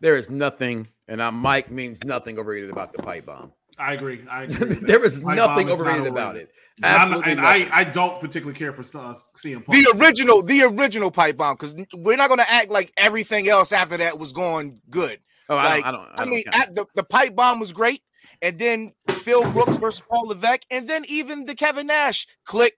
There 0.00 0.18
is 0.18 0.28
nothing, 0.28 0.86
and 1.08 1.22
I 1.22 1.30
Mike 1.30 1.70
means 1.70 2.04
nothing 2.04 2.38
overrated 2.38 2.68
about 2.68 2.92
the 2.92 3.02
pipe 3.02 3.24
bomb. 3.24 3.52
I 3.78 3.94
agree. 3.94 4.22
I 4.30 4.42
agree. 4.44 4.68
with 4.68 4.80
that. 4.80 4.86
there 4.86 5.04
is 5.04 5.20
Pipe 5.20 5.36
nothing 5.36 5.66
bomb 5.66 5.72
is 5.74 5.78
not 5.78 5.86
overrated 5.88 6.06
about 6.06 6.36
it. 6.36 6.50
I'm- 6.82 7.00
Absolutely 7.02 7.32
and 7.32 7.40
I. 7.40 7.68
I 7.72 7.84
don't 7.84 8.20
particularly 8.20 8.58
care 8.58 8.72
for 8.72 8.82
uh, 8.82 9.14
CM 9.36 9.64
Punk. 9.64 9.68
The 9.68 9.98
original, 9.98 10.42
the 10.42 10.62
original 10.62 11.10
pipe 11.10 11.36
bomb, 11.38 11.54
because 11.56 11.74
we're 11.94 12.16
not 12.18 12.28
going 12.28 12.38
to 12.38 12.50
act 12.50 12.70
like 12.70 12.92
everything 12.98 13.48
else 13.48 13.72
after 13.72 13.96
that 13.96 14.18
was 14.18 14.32
going 14.34 14.80
good. 14.90 15.20
oh, 15.48 15.56
I 15.56 15.80
don't. 15.80 15.84
I 15.86 15.90
don't. 15.90 16.00
I, 16.00 16.12
I, 16.12 16.16
don't 16.18 16.30
mean, 16.30 16.44
at 16.52 16.74
the, 16.74 16.84
the 16.94 17.02
pipe 17.02 17.34
bomb 17.34 17.60
was 17.60 17.72
great, 17.72 18.02
and 18.42 18.58
then 18.58 18.92
Phil 19.08 19.50
Brooks 19.52 19.76
versus 19.76 20.02
Paul 20.06 20.26
Levesque, 20.28 20.64
and 20.70 20.86
then 20.86 21.04
even 21.08 21.46
the 21.46 21.54
Kevin 21.54 21.86
Nash 21.86 22.26
Kliq, 22.46 22.72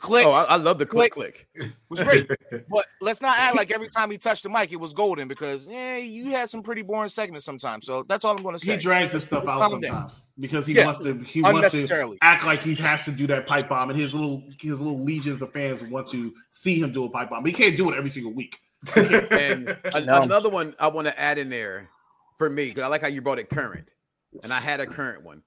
click 0.00 0.26
oh, 0.26 0.32
I, 0.32 0.42
I 0.44 0.56
love 0.56 0.78
the 0.78 0.86
click 0.86 1.12
click. 1.12 1.46
click. 1.56 1.70
was 1.88 2.02
great. 2.02 2.28
but 2.68 2.86
let's 3.00 3.20
not 3.20 3.38
act 3.38 3.54
like 3.56 3.70
every 3.70 3.88
time 3.88 4.10
he 4.10 4.18
touched 4.18 4.42
the 4.42 4.48
mic, 4.48 4.72
it 4.72 4.80
was 4.80 4.92
golden 4.92 5.28
because 5.28 5.66
yeah, 5.66 5.96
you 5.96 6.30
had 6.30 6.50
some 6.50 6.62
pretty 6.62 6.82
boring 6.82 7.08
segments 7.08 7.44
sometimes. 7.44 7.86
So 7.86 8.04
that's 8.08 8.24
all 8.24 8.36
I'm 8.36 8.42
going 8.42 8.56
to 8.58 8.64
say. 8.64 8.72
he 8.72 8.78
drags 8.78 9.12
this 9.12 9.24
stuff 9.24 9.44
out 9.48 9.60
calm 9.60 9.80
down. 9.80 9.92
sometimes 9.92 10.26
because 10.38 10.66
he 10.66 10.74
Yeah. 10.74 10.86
wants 10.86 11.02
to. 11.02 11.14
He 11.18 11.42
wants 11.42 11.70
to 11.72 12.16
act 12.22 12.44
like 12.44 12.60
he 12.62 12.74
has 12.76 13.04
to 13.04 13.10
do 13.12 13.26
that 13.28 13.46
pipe 13.46 13.68
bomb, 13.68 13.90
and 13.90 13.98
his 13.98 14.14
little 14.14 14.42
his 14.60 14.80
little 14.80 15.04
legions 15.04 15.42
of 15.42 15.52
fans 15.52 15.82
want 15.84 16.06
to 16.08 16.34
see 16.50 16.80
him 16.80 16.92
do 16.92 17.04
a 17.04 17.08
pipe 17.10 17.30
bomb. 17.30 17.42
But 17.42 17.52
he 17.52 17.56
can't 17.56 17.76
do 17.76 17.90
it 17.90 17.96
every 17.96 18.10
single 18.10 18.32
week. 18.32 18.58
And 18.96 19.76
No. 19.94 20.22
another 20.22 20.48
one 20.48 20.74
I 20.78 20.88
want 20.88 21.06
to 21.08 21.18
add 21.20 21.38
in 21.38 21.50
there 21.50 21.88
for 22.38 22.48
me 22.48 22.68
because 22.68 22.82
I 22.84 22.86
like 22.86 23.02
how 23.02 23.08
you 23.08 23.20
brought 23.20 23.38
it 23.38 23.48
current, 23.50 23.88
and 24.42 24.52
I 24.52 24.60
had 24.60 24.80
a 24.80 24.86
current 24.86 25.22
one, 25.22 25.42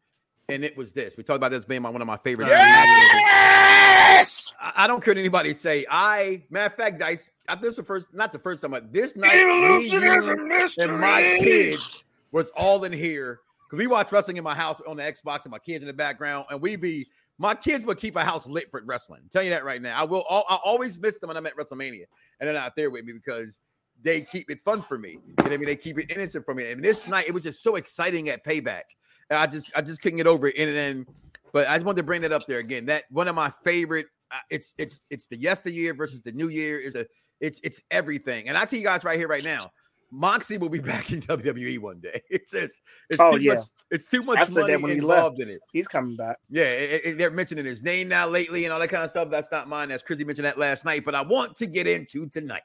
and 0.50 0.64
it 0.64 0.78
was 0.78 0.94
this. 0.94 1.18
We 1.18 1.24
talked 1.24 1.38
about 1.38 1.50
this 1.52 1.66
being 1.66 1.82
my, 1.82 1.90
one 1.90 2.02
of 2.02 2.08
my 2.08 2.18
favorite. 2.18 2.48
Yes! 2.50 4.33
I, 4.76 4.88
don't 4.88 5.04
care 5.04 5.12
what 5.12 5.18
anybody 5.18 5.54
say. 5.54 5.86
I 5.90 6.44
matter 6.50 6.74
of 6.74 6.78
fact, 6.78 7.00
Dice. 7.00 7.32
I, 7.48 7.56
this 7.56 7.72
is 7.72 7.78
the 7.78 7.84
first, 7.84 8.08
not 8.14 8.32
the 8.32 8.40
first 8.40 8.62
time, 8.62 8.72
but 8.72 8.94
this 8.94 9.16
night, 9.16 9.36
Evolution 9.36 10.04
is 10.04 10.28
a 10.28 10.36
mystery. 10.38 10.86
and 10.86 11.00
my 11.00 11.38
kids 11.40 12.06
was 12.32 12.50
all 12.56 12.84
in 12.84 12.94
here 12.94 13.42
because 13.70 13.78
we 13.78 13.88
watch 13.88 14.12
wrestling 14.12 14.38
in 14.38 14.44
my 14.44 14.56
house 14.56 14.82
on 14.88 14.98
the 14.98 15.04
Xbox 15.04 15.44
and 15.44 15.52
my 15.52 15.60
kids 15.60 15.82
in 15.84 15.88
the 15.88 15.94
background, 15.94 16.46
and 16.50 16.62
we 16.62 16.76
be 16.76 17.08
my 17.38 17.56
kids 17.56 17.86
would 17.86 17.98
keep 17.98 18.16
a 18.16 18.24
house 18.24 18.48
lit 18.48 18.70
for 18.72 18.82
wrestling. 18.86 19.22
I'm 19.24 19.30
telling 19.30 19.48
you 19.48 19.54
that 19.54 19.66
right 19.66 19.82
now. 19.82 20.00
I 20.00 20.04
will. 20.04 20.26
I 20.30 20.58
always 20.64 20.98
miss 21.00 21.18
them 21.18 21.28
when 21.30 21.38
I'm 21.38 21.46
at 21.46 21.56
WrestleMania, 21.58 22.06
and 22.40 22.48
they're 22.48 22.54
not 22.54 22.76
there 22.76 22.90
with 22.90 23.06
me 23.06 23.14
because 23.14 23.60
they 24.02 24.22
keep 24.22 24.50
it 24.50 24.60
fun 24.64 24.82
for 24.82 24.98
me. 24.98 25.12
You 25.12 25.20
know 25.46 25.54
I 25.54 25.58
mean? 25.58 25.66
They 25.66 25.76
keep 25.76 25.98
it 25.98 26.12
innocent 26.12 26.46
for 26.46 26.54
me. 26.54 26.72
And 26.72 26.84
this 26.84 27.08
night, 27.08 27.28
it 27.28 27.34
was 27.34 27.44
just 27.44 27.64
so 27.64 27.76
exciting 27.76 28.30
at 28.30 28.46
Payback. 28.46 28.84
And 29.30 29.40
I 29.40 29.48
just, 29.48 29.72
I 29.76 29.82
just 29.82 30.02
couldn't 30.02 30.18
get 30.18 30.28
over 30.28 30.48
it. 30.48 30.56
And 30.58 30.76
then, 30.76 31.06
but 31.54 31.68
I 31.68 31.76
just 31.76 31.86
wanted 31.86 31.98
to 31.98 32.04
bring 32.04 32.22
that 32.22 32.34
up 32.34 32.46
there 32.48 32.60
again. 32.60 32.86
That 32.86 33.06
one 33.10 33.28
of 33.28 33.36
my 33.36 33.52
favorite. 33.64 34.08
Uh, 34.34 34.38
it's, 34.50 34.74
it's, 34.78 35.02
it's 35.10 35.28
the 35.28 35.38
yesteryear 35.38 35.94
versus 35.94 36.22
the 36.22 36.32
new 36.32 36.50
year. 36.50 36.80
Is 36.80 36.96
a, 36.96 37.06
it's, 37.40 37.60
it's 37.64 37.82
everything. 37.92 38.50
And 38.50 38.58
I 38.58 38.66
tell 38.66 38.80
you 38.80 38.86
guys 38.86 39.04
right 39.04 39.18
here, 39.20 39.28
right 39.28 39.44
now, 39.44 39.72
Moxie 40.12 40.58
will 40.58 40.70
be 40.70 40.80
back 40.94 41.12
in 41.12 41.22
WWE 41.22 41.80
one 41.80 42.00
day. 42.00 42.22
It's 42.30 42.52
just, 42.52 42.82
it's 43.10 43.20
Oh, 43.20 43.38
too 43.38 43.44
yeah. 43.44 43.54
much. 43.54 43.62
It's 43.92 44.10
too 44.10 44.24
much 44.24 44.40
I 44.40 44.54
money 44.60 44.76
when 44.78 44.92
he 44.92 44.98
involved 44.98 45.40
in 45.40 45.50
it. 45.50 45.60
He's 45.72 45.88
coming 45.88 46.16
back. 46.16 46.38
Yeah, 46.50 46.64
it- 46.66 47.02
it- 47.06 47.18
they're 47.18 47.32
mentioning 47.32 47.66
his 47.66 47.84
name 47.84 48.08
now 48.08 48.28
lately 48.28 48.66
and 48.66 48.74
all 48.74 48.80
that 48.80 48.90
kind 48.90 49.04
of 49.04 49.10
stuff. 49.10 49.30
That's 49.30 49.52
not 49.52 49.68
mine. 49.70 49.90
That's 49.90 50.02
Chrissy 50.04 50.24
mentioned 50.24 50.46
that 50.46 50.58
last 50.58 50.84
night. 50.86 51.06
But 51.06 51.14
I 51.16 51.22
want 51.22 51.56
to 51.58 51.66
get 51.68 51.86
into 51.88 52.28
tonight, 52.28 52.62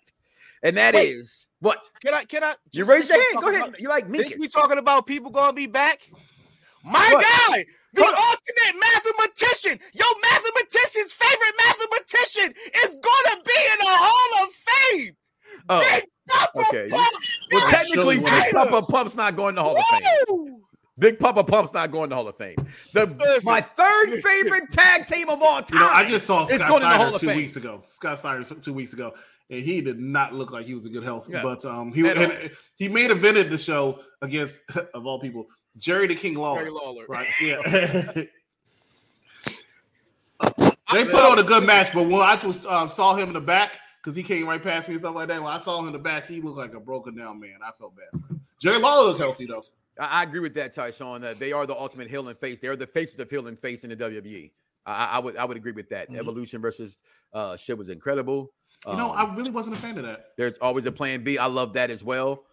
and 0.63 0.77
that 0.79 0.95
is 0.95 1.47
Wait. 1.61 1.67
what 1.69 1.85
Can 2.03 2.15
I? 2.15 2.25
Can 2.25 2.45
I? 2.45 2.55
you 2.73 2.85
raise 2.85 3.09
your 3.09 3.17
hand. 3.19 3.35
Go 3.35 3.41
talking 3.53 3.61
ahead. 3.61 3.75
You 3.79 3.89
like 3.89 4.09
me? 4.09 4.19
Since 4.21 4.35
we 4.41 4.49
talking 4.49 4.79
about 4.79 5.07
people 5.07 5.31
gonna 5.31 5.53
be 5.53 5.67
back, 5.67 6.11
my 6.85 7.11
What? 7.15 7.25
guy, 7.51 7.65
the 7.99 8.05
Hold 8.05 8.39
ultimate 8.39 8.81
mathematician, 8.81 9.79
your 9.93 10.15
mathematician's 10.23 11.13
favorite 11.13 11.55
mathematician 11.67 12.55
is 12.85 12.97
gonna 12.97 13.43
be 13.45 13.61
in 13.73 13.79
the 13.81 13.95
Hall 13.99 14.45
of 14.47 14.53
Fame. 14.53 15.17
Oh, 15.69 15.81
Big 15.81 16.05
Poppa 16.29 16.59
okay. 16.61 16.89
Pumps 16.89 17.39
well, 17.53 17.71
technically, 17.71 18.17
Surely 18.17 18.19
Big 18.21 18.55
Poppa 18.55 18.83
Pump's 18.83 19.17
not 19.17 19.37
going 19.37 19.55
to 19.57 19.63
Hall 19.63 19.77
of 19.77 19.85
Fame. 20.29 20.63
Big 20.99 21.19
Poppa 21.19 21.45
Pump's 21.45 21.73
not 21.73 21.93
going 21.93 22.11
to 22.11 22.17
Hall 22.17 22.27
of 22.29 22.37
Fame. 22.37 22.57
The 22.93 23.07
Listen. 23.07 23.43
my 23.53 23.61
third 23.61 24.21
favorite 24.23 24.71
tag 24.71 25.07
team 25.07 25.29
of 25.29 25.41
all 25.43 25.63
time. 25.63 25.69
You 25.73 25.79
know, 25.79 25.89
I 25.89 26.09
just 26.09 26.27
saw 26.27 26.47
It's 26.47 26.57
Scott 26.57 26.69
going 26.69 26.83
in 26.83 26.89
the 26.91 26.97
Hall 26.97 27.05
Steiner 27.05 27.15
of 27.15 27.21
two 27.21 27.27
Fame. 27.29 27.37
weeks 27.37 27.57
ago. 27.57 27.83
Scott 27.87 28.19
Steiner 28.19 28.45
two 28.45 28.73
weeks 28.73 28.93
ago, 28.95 29.15
and 29.51 29.63
he 29.63 29.81
did 29.81 29.99
not 30.01 30.35
look 30.35 30.51
like 30.51 30.67
he 30.67 30.75
was 30.75 30.87
in 30.87 30.93
good 30.93 31.05
health. 31.05 31.29
Yeah. 31.31 31.43
But 31.43 31.65
um, 31.65 31.93
he 31.93 32.07
At 32.09 32.17
all. 32.19 32.25
and 32.25 32.51
he 32.77 32.89
made 32.89 33.11
evented 33.11 33.49
the 33.49 33.59
show 33.59 34.01
against 34.23 34.61
of 34.95 35.07
all 35.07 35.21
people 35.21 35.47
Jerry 35.79 36.07
the 36.07 36.15
King 36.15 36.35
Lawler. 36.35 36.61
Jerry 36.61 36.71
Lawler. 36.71 37.05
Right? 37.09 37.29
Yeah. 37.41 37.57
they 40.93 41.05
put 41.05 41.15
on 41.15 41.39
a 41.39 41.43
good 41.43 41.65
match, 41.67 41.93
but 41.93 42.05
when 42.05 42.21
I 42.21 42.37
just 42.37 42.65
um, 42.67 42.89
saw 42.89 43.15
him 43.15 43.29
in 43.29 43.35
the 43.35 43.41
back 43.41 43.79
because 44.03 44.15
he 44.17 44.23
came 44.23 44.47
right 44.49 44.63
past 44.63 44.89
me 44.89 44.95
and 44.95 45.03
stuff 45.03 45.15
like 45.15 45.29
that. 45.29 45.43
When 45.43 45.53
I 45.53 45.59
saw 45.59 45.79
him 45.81 45.87
in 45.89 45.93
the 45.93 45.99
back, 45.99 46.27
he 46.27 46.41
looked 46.41 46.57
like 46.59 46.75
a 46.75 46.81
broken 46.81 47.17
down 47.17 47.41
man. 47.41 47.57
I 47.65 47.73
felt 47.73 47.95
bad. 47.97 48.07
For 48.13 48.29
him. 48.35 48.41
Jerry 48.61 48.79
Lawler 48.79 49.09
looked 49.09 49.21
healthy 49.21 49.47
though. 49.47 49.65
I, 49.99 50.21
I 50.21 50.23
agree 50.23 50.41
with 50.41 50.55
that, 50.55 50.75
Tyshawn. 50.75 51.25
Uh, 51.25 51.35
they 51.39 51.53
are 51.53 51.67
the 51.67 51.77
ultimate 51.77 52.09
heel 52.09 52.27
and 52.29 52.39
face. 52.39 52.61
They 52.61 52.69
are 52.69 52.77
the 52.77 52.87
faces 52.87 53.19
of 53.19 53.29
heel 53.29 53.47
and 53.49 53.59
face 53.59 53.85
in 53.85 53.91
the 53.91 53.97
WWE. 53.97 54.51
I, 54.87 54.93
I- 54.93 55.07
I 55.17 55.19
would 55.19 55.37
I 55.37 55.45
would 55.45 55.57
agree 55.57 55.73
with 55.73 55.89
that. 55.91 56.09
Mhm. 56.11 56.19
Evolution 56.19 56.61
versus 56.61 56.99
uh, 57.33 57.57
shit 57.57 57.77
was 57.77 57.89
incredible. 57.89 58.53
You 58.87 58.97
know, 58.97 59.11
Um, 59.13 59.33
I 59.33 59.35
really 59.35 59.51
wasn't 59.51 59.77
a 59.77 59.81
fan 59.81 59.99
of 59.99 60.05
that. 60.05 60.27
There's 60.37 60.57
always 60.59 60.87
a 60.87 60.93
plan 60.93 61.25
B. 61.25 61.37
I 61.37 61.47
love 61.47 61.73
that 61.75 61.91
as 61.91 62.05
well. 62.05 62.45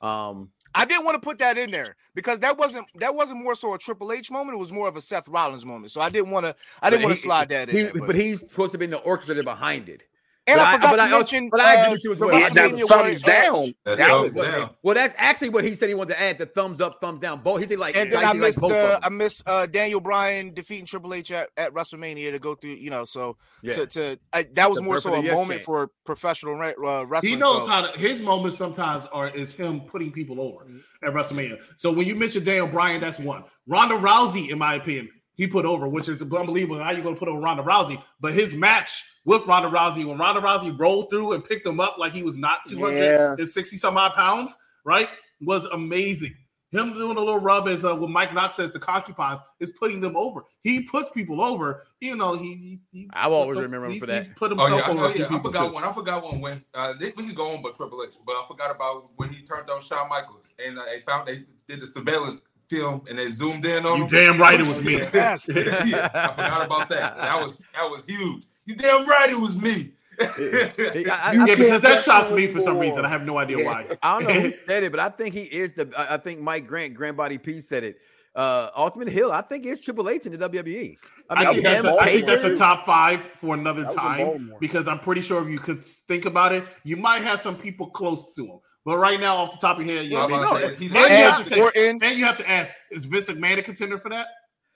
Um, 0.00 0.50
I 0.74 0.84
didn't 0.84 1.04
want 1.04 1.16
to 1.16 1.20
put 1.20 1.38
that 1.38 1.58
in 1.58 1.70
there 1.70 1.96
because 2.14 2.40
that 2.40 2.56
wasn't 2.58 2.86
that 2.96 3.14
wasn't 3.14 3.42
more 3.42 3.54
so 3.54 3.74
a 3.74 3.78
Triple 3.78 4.12
H 4.12 4.30
moment. 4.30 4.56
It 4.56 4.58
was 4.58 4.72
more 4.72 4.88
of 4.88 4.96
a 4.96 5.00
Seth 5.00 5.28
Rollins 5.28 5.66
moment. 5.66 5.90
So 5.92 6.00
I 6.00 6.08
didn't 6.08 6.30
want 6.30 6.46
to 6.46 6.54
I 6.80 6.90
didn't 6.90 7.04
want 7.04 7.16
to 7.16 7.22
slide 7.22 7.48
that 7.50 7.68
in. 7.68 7.76
he- 7.76 7.82
there, 7.84 8.06
but, 8.06 8.16
he's 8.16 8.40
supposed 8.40 8.72
to 8.72 8.78
be 8.78 8.86
in 8.86 8.90
the 8.90 8.98
orchestrator 9.00 9.44
behind 9.44 9.88
it. 9.88 10.06
And 10.46 10.58
but 10.58 10.66
I 10.66 10.70
I- 10.72 10.74
forgot 10.76 10.90
but 10.90 10.96
to 10.96 11.02
I 11.02 11.04
also- 11.06 11.18
mention. 11.18 11.48
but 11.50 11.60
I 11.60 11.72
agree 11.74 11.86
uh, 11.86 11.90
with 11.92 12.00
you 12.04 12.12
as 12.14 12.20
well. 12.20 12.38
Yeah, 12.40 12.48
that 12.50 12.72
was 12.72 12.80
thumbs 12.80 13.22
one, 13.24 13.32
down. 13.32 13.74
That 13.84 13.96
That 13.98 14.08
thumbs 14.10 14.34
was 14.34 14.46
down. 14.46 14.70
Well, 14.82 14.94
that's 14.94 15.14
actually 15.16 15.48
what 15.50 15.64
he 15.64 15.74
said 15.74 15.88
he 15.88 15.94
wanted 15.94 16.14
to 16.14 16.20
add: 16.20 16.38
the 16.38 16.46
thumbs 16.46 16.80
up, 16.80 17.00
thumbs 17.00 17.20
down. 17.20 17.40
Both 17.42 17.60
he 17.60 17.66
did 17.66 17.78
like, 17.78 17.96
and 17.96 18.10
then 18.12 18.18
I 18.24 18.32
he 18.32 18.38
like 18.38 18.40
missed 18.40 18.60
both 18.60 18.72
uh, 18.72 18.98
I 19.02 19.08
them. 19.08 19.16
missed 19.18 19.42
uh, 19.46 19.66
Daniel 19.66 20.00
Bryan 20.00 20.52
defeating 20.52 20.86
Triple 20.86 21.14
H 21.14 21.30
at, 21.30 21.48
at 21.56 21.72
WrestleMania 21.72 22.32
to 22.32 22.38
go 22.38 22.54
through. 22.54 22.72
You 22.74 22.90
know, 22.90 23.04
so 23.04 23.36
Yeah. 23.62 23.72
to 23.74 23.86
to 23.86 24.18
I, 24.32 24.42
that 24.54 24.68
was 24.68 24.78
The 24.78 24.82
more 24.84 24.98
so 25.00 25.14
a 25.14 25.22
yes 25.22 25.32
moment 25.34 25.58
chant. 25.60 25.64
for 25.64 25.90
professional 26.04 26.54
re- 26.54 26.74
uh, 26.84 27.04
wrestling. 27.04 27.32
He 27.34 27.38
knows 27.38 27.62
so- 27.62 27.68
how 27.68 27.82
to. 27.82 27.98
His 27.98 28.20
moments 28.20 28.56
sometimes 28.58 29.06
are 29.12 29.28
is 29.30 29.52
him 29.52 29.80
putting 29.82 30.10
people 30.10 30.40
over 30.40 30.66
at 31.04 31.12
WrestleMania. 31.12 31.58
So 31.76 31.92
when 31.92 32.06
you 32.06 32.16
mention 32.16 32.42
Daniel 32.44 32.66
Bryan, 32.66 33.00
that's 33.00 33.18
one. 33.20 33.44
Ronda 33.68 33.94
Rousey, 33.94 34.50
in 34.50 34.58
my 34.58 34.74
opinion, 34.74 35.08
he 35.34 35.46
put 35.46 35.64
over, 35.64 35.86
which 35.88 36.08
is 36.08 36.20
unbelievable. 36.20 36.82
How 36.82 36.90
you 36.90 37.02
going 37.02 37.14
to 37.14 37.18
put 37.18 37.28
over 37.28 37.40
Ronda 37.40 37.62
Rousey? 37.62 38.02
But 38.20 38.34
his 38.34 38.54
match 38.54 39.02
with 39.24 39.46
Ronda 39.46 39.68
Rousey, 39.68 40.04
when 40.04 40.18
Ronda 40.18 40.40
Rousey 40.40 40.76
rolled 40.78 41.10
through 41.10 41.32
and 41.32 41.44
picked 41.44 41.66
him 41.66 41.80
up 41.80 41.96
like 41.98 42.12
he 42.12 42.22
was 42.22 42.36
not 42.36 42.60
two 42.66 42.78
hundred 42.80 43.38
and 43.38 43.48
sixty 43.48 43.76
some 43.76 43.96
odd 43.96 44.14
pounds, 44.14 44.56
right, 44.84 45.08
was 45.40 45.64
amazing. 45.66 46.34
Him 46.72 46.94
doing 46.94 47.18
a 47.18 47.20
little 47.20 47.38
rub 47.38 47.68
as 47.68 47.84
uh, 47.84 47.94
what 47.94 48.08
Mike 48.08 48.32
Knox 48.32 48.54
says 48.54 48.70
the 48.72 48.78
concubines 48.78 49.40
is 49.60 49.70
putting 49.78 50.00
them 50.00 50.16
over. 50.16 50.40
He 50.62 50.80
puts 50.84 51.10
people 51.10 51.44
over. 51.44 51.82
You 52.00 52.16
know, 52.16 52.32
he. 52.34 52.54
He's, 52.54 52.80
he's 52.90 53.08
I 53.12 53.28
will 53.28 53.36
always 53.36 53.56
so- 53.56 53.60
remember 53.62 53.88
him 53.88 54.00
for 54.00 54.06
that. 54.06 54.24
He's 54.26 54.34
put 54.34 54.52
Oh 54.52 54.56
himself 54.56 54.80
yeah, 54.80 54.86
I, 54.86 54.90
over 54.90 55.00
oh, 55.04 55.10
a 55.10 55.12
few 55.12 55.20
yeah. 55.30 55.36
I 55.36 55.42
forgot 55.42 55.66
too. 55.68 55.72
one. 55.74 55.84
I 55.84 55.92
forgot 55.92 56.24
one 56.24 56.40
when 56.40 56.64
uh, 56.72 56.94
they, 56.98 57.12
we 57.14 57.26
could 57.26 57.36
go 57.36 57.54
on, 57.54 57.62
but 57.62 57.76
Triple 57.76 58.02
H. 58.08 58.14
But 58.24 58.32
I 58.32 58.44
forgot 58.48 58.74
about 58.74 59.10
when 59.16 59.28
he 59.34 59.42
turned 59.42 59.68
on 59.68 59.82
Shawn 59.82 60.08
Michaels 60.08 60.48
and 60.64 60.78
uh, 60.78 60.84
they 60.86 61.02
found 61.06 61.28
they 61.28 61.44
did 61.68 61.80
the 61.82 61.86
surveillance 61.86 62.40
film 62.70 63.02
and 63.06 63.18
they 63.18 63.28
zoomed 63.28 63.66
in 63.66 63.84
on 63.84 63.98
You 63.98 64.02
him. 64.04 64.08
damn 64.08 64.38
right 64.40 64.58
it 64.58 64.66
was 64.66 64.78
Oh, 64.78 64.82
me. 64.82 64.96
yeah. 64.96 65.10
Yes. 65.12 65.46
yeah, 65.54 66.08
I 66.14 66.28
forgot 66.30 66.64
about 66.64 66.88
that. 66.88 67.16
That 67.18 67.38
was 67.44 67.54
that 67.74 67.90
was 67.90 68.02
huge. 68.06 68.44
You 68.64 68.76
damn 68.76 69.06
right 69.06 69.30
it 69.30 69.38
was 69.40 69.56
me. 69.58 69.92
I, 70.20 70.24
I- 70.26 70.92
Yeah, 70.94 71.20
I 71.22 71.46
because 71.46 71.80
that 71.82 72.02
shocked 72.04 72.32
me 72.32 72.46
for 72.46 72.60
some 72.60 72.78
reason. 72.78 73.04
I 73.04 73.08
have 73.08 73.24
no 73.24 73.38
idea 73.38 73.58
Yeah. 73.58 73.64
why. 73.66 73.86
I 74.02 74.20
don't 74.20 74.28
know 74.34 74.40
who 74.40 74.50
said 74.68 74.84
it, 74.84 74.90
but 74.92 75.00
I 75.00 75.08
think 75.08 75.34
he 75.34 75.42
is 75.42 75.72
the. 75.72 75.90
I 75.96 76.14
I 76.14 76.16
think 76.18 76.40
Mike 76.40 76.66
Grant, 76.66 76.94
Grand 76.94 77.16
Body 77.16 77.38
P 77.38 77.60
said 77.60 77.82
it. 77.84 77.96
Uh, 78.34 78.70
Ultimate 78.74 79.08
Hill, 79.08 79.30
I 79.30 79.42
think 79.42 79.66
it's 79.66 79.78
Triple 79.82 80.08
H 80.08 80.24
in 80.24 80.32
the 80.32 80.48
WWE. 80.48 80.96
I 81.28 81.34
I 81.44 81.52
think, 81.52 81.62
that's 81.62 81.84
a, 81.84 81.92
I 82.00 82.06
think 82.06 82.24
that's 82.24 82.44
a 82.44 82.56
top 82.56 82.86
five 82.86 83.20
for 83.36 83.54
another 83.54 83.82
That 83.82 83.92
time 83.94 84.54
because 84.58 84.88
I'm 84.88 84.98
pretty 85.00 85.20
sure 85.20 85.42
if 85.42 85.50
you 85.50 85.58
could 85.58 85.84
think 85.84 86.24
about 86.24 86.52
it, 86.52 86.64
you 86.82 86.96
might 86.96 87.20
have 87.22 87.42
some 87.42 87.56
people 87.56 87.90
close 87.90 88.32
to 88.36 88.46
him. 88.46 88.58
But 88.86 88.96
right 88.96 89.20
now, 89.20 89.36
off 89.36 89.52
the 89.52 89.58
top 89.58 89.78
of 89.78 89.86
your 89.86 89.96
head, 89.96 90.06
yeah. 90.06 90.24
I'm 90.24 90.30
maybe- 90.30 90.42
about 90.44 90.54
to 90.54 90.60
say, 90.60 90.66
is 90.72 90.78
he, 90.78 90.86
And 90.86 90.94
you 90.94 91.02
have 91.02 91.44
to 91.44 91.72
say- 91.74 91.90
and 91.90 92.02
you 92.18 92.24
have 92.24 92.38
to 92.38 92.50
ask: 92.50 92.74
Is 92.90 93.04
Vince 93.04 93.26
McMahon 93.28 93.58
a 93.58 93.62
contender 93.62 93.98
for 93.98 94.08
that? 94.08 94.28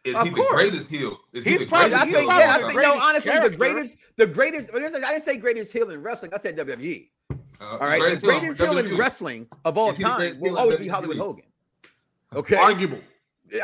Is 0.07 0.15
Of 0.15 0.25
he 0.25 0.31
the 0.31 0.37
course. 0.37 0.53
greatest 0.53 0.89
heel? 0.89 1.19
Is 1.33 1.45
he 1.45 1.51
He's 1.51 1.61
the 1.61 1.67
probably- 1.67 1.95
I 1.95 2.05
think, 2.05 2.17
heel? 2.17 2.27
yeah, 2.27 2.55
I 2.55 2.57
think, 2.59 2.69
no, 2.69 2.75
greatest 2.75 3.03
honestly, 3.03 3.39
the 3.41 3.51
greatest, 3.57 3.97
the 4.17 4.27
greatest. 4.27 4.71
But 4.73 4.83
I 4.83 4.89
didn't 4.89 5.23
say 5.23 5.37
greatest 5.37 5.73
heel 5.73 5.91
in 5.91 6.03
wrestling. 6.03 6.33
I 6.35 6.39
said 6.39 6.57
WWE. 6.57 7.09
Uh, 7.61 7.65
All 7.65 7.79
right, 7.79 8.15
the 8.15 8.21
greatest 8.27 8.59
heel 8.59 8.79
in 8.79 8.97
wrestling 8.97 9.49
of 9.65 9.77
all 9.77 9.91
Is 9.91 9.97
he 9.97 10.03
the 10.05 10.09
time 10.09 10.41
will 10.41 10.53
in 10.53 10.57
always 10.59 10.77
be 10.79 10.87
Hollywood 10.89 11.17
Hogan. 11.19 11.45
Okay, 12.35 12.55
Arguable. 12.57 13.01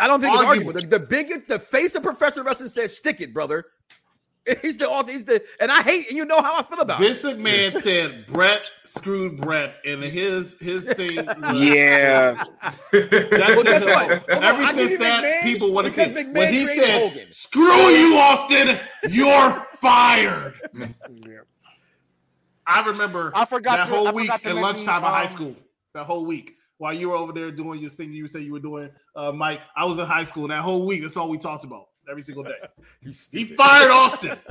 I 0.00 0.06
don't 0.06 0.20
think 0.20 0.32
it's 0.34 0.42
Arguable. 0.44 0.70
arguable. 0.70 0.72
The, 0.82 0.86
the 0.98 1.06
biggest, 1.06 1.46
the 1.46 1.58
face 1.58 1.94
of 1.94 2.02
professional 2.02 2.44
wrestling 2.44 2.68
says, 2.70 2.96
"Stick 2.96 3.20
it, 3.20 3.32
brother." 3.34 3.66
He's 4.62 4.76
the 4.76 4.88
author. 4.90 5.12
He's 5.12 5.24
the, 5.24 5.40
and 5.60 5.70
I 5.70 5.82
hate. 5.82 6.10
You 6.10 6.24
know 6.24 6.40
how 6.42 6.58
I 6.58 6.62
feel 6.64 6.80
about 6.80 7.00
it. 7.00 7.06
Vince 7.06 7.22
McMahon 7.22 7.80
said 7.80 8.26
Bret 8.26 8.68
screwed 8.84 9.40
Bret, 9.40 9.76
and 9.84 10.02
his 10.02 10.56
his 10.60 10.88
thing. 10.92 11.16
Yeah. 11.54 12.42
That's 12.62 12.80
Well, 12.92 13.62
guess 13.62 13.82
it. 13.84 13.88
what? 13.88 14.08
Hold 14.10 14.22
on, 14.30 14.42
Ever 14.42 14.62
I 14.64 14.72
since 14.74 14.98
that, 14.98 15.22
McMahon 15.24 15.42
people 15.42 15.72
want 15.72 15.86
to 15.86 15.92
because 15.92 16.12
say 16.14 16.24
McMahon 16.24 16.34
when 16.34 16.52
he 16.52 16.66
said, 16.66 17.02
Hogan. 17.10 17.28
"Screw 17.32 17.64
you, 17.88 18.16
Austin, 18.16 18.78
you're 19.10 19.50
fired." 19.80 20.54
Yeah. 20.74 21.38
I 22.66 22.86
remember 22.86 23.32
I 23.34 23.44
forgot 23.44 23.76
that 23.76 23.86
to- 23.86 23.92
whole 23.94 24.08
I 24.08 24.12
week 24.12 24.26
forgot 24.26 24.42
to 24.42 24.48
at 24.48 24.54
mention, 24.54 24.62
lunchtime 24.62 25.04
of 25.04 25.10
high 25.10 25.24
um, 25.26 25.30
school. 25.32 25.56
That 25.94 26.04
whole 26.04 26.24
week 26.24 26.56
while 26.78 26.92
you 26.92 27.10
were 27.10 27.16
over 27.16 27.32
there 27.32 27.50
doing 27.52 27.78
your 27.80 27.90
thing, 27.90 28.12
you 28.12 28.26
said 28.26 28.42
you 28.42 28.52
were 28.52 28.58
doing, 28.58 28.90
uh, 29.14 29.30
Mike. 29.30 29.60
I 29.76 29.84
was 29.84 29.98
in 30.00 30.04
high 30.06 30.24
school. 30.24 30.48
That 30.48 30.62
whole 30.62 30.84
week, 30.84 31.02
that's 31.02 31.16
all 31.16 31.28
we 31.28 31.38
talked 31.38 31.62
about 31.64 31.86
every 32.08 32.22
single 32.22 32.44
day. 32.44 32.50
You 33.02 33.12
He 33.32 33.44
fired 33.44 33.90
Austin. 33.90 34.38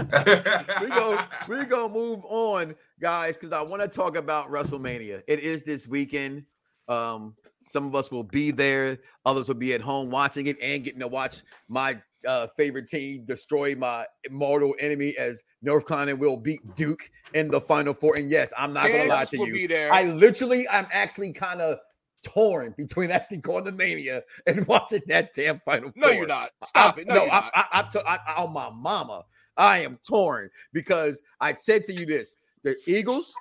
we 0.81 0.87
go 0.87 1.19
we 1.47 1.63
gonna 1.65 1.93
move 1.93 2.19
on, 2.25 2.75
guys, 2.99 3.37
because 3.37 3.53
I 3.53 3.61
want 3.61 3.81
to 3.81 3.87
talk 3.87 4.17
about 4.17 4.51
WrestleMania. 4.51 5.21
It 5.27 5.39
is 5.39 5.63
this 5.63 5.87
weekend. 5.87 6.43
Um, 6.89 7.35
some 7.61 7.85
of 7.85 7.95
us 7.95 8.11
will 8.11 8.23
be 8.23 8.51
there, 8.51 8.97
others 9.25 9.47
will 9.47 9.55
be 9.55 9.73
at 9.73 9.81
home 9.81 10.09
watching 10.09 10.47
it 10.47 10.57
and 10.61 10.83
getting 10.83 10.99
to 10.99 11.07
watch 11.07 11.43
my 11.69 11.97
uh, 12.27 12.47
favorite 12.57 12.87
team 12.87 13.23
destroy 13.25 13.75
my 13.75 14.05
mortal 14.29 14.75
enemy 14.79 15.15
as 15.17 15.41
North 15.61 15.87
Carolina 15.87 16.15
will 16.15 16.37
beat 16.37 16.59
Duke 16.75 17.09
in 17.33 17.47
the 17.47 17.61
final 17.61 17.93
four. 17.93 18.15
And 18.15 18.29
yes, 18.29 18.51
I'm 18.57 18.73
not 18.73 18.87
gonna 18.87 19.05
lie 19.05 19.25
to 19.25 19.37
will 19.37 19.47
you. 19.47 19.53
be 19.53 19.67
there. 19.67 19.91
I 19.91 20.03
literally, 20.03 20.67
I'm 20.69 20.87
actually 20.91 21.31
kind 21.31 21.61
of 21.61 21.79
torn 22.23 22.73
between 22.77 23.11
actually 23.11 23.37
going 23.37 23.65
to 23.65 23.71
mania 23.71 24.23
and 24.47 24.65
watching 24.67 25.01
that 25.07 25.33
damn 25.35 25.59
final 25.65 25.91
no, 25.95 26.07
four. 26.07 26.15
you're 26.15 26.27
not. 26.27 26.51
Stop 26.63 26.97
I- 26.97 27.01
it. 27.01 27.07
No, 27.07 27.15
no, 27.15 27.25
I. 27.25 27.49
I, 27.53 27.65
I, 27.71 27.99
I, 28.05 28.19
I, 28.27 28.43
on 28.43 28.53
my 28.53 28.69
mama, 28.69 29.23
I 29.57 29.79
am 29.79 29.97
torn 30.07 30.49
because 30.73 31.21
I 31.39 31.53
said 31.53 31.83
to 31.83 31.93
you 31.93 32.05
this: 32.05 32.35
the 32.63 32.75
Eagles 32.85 33.33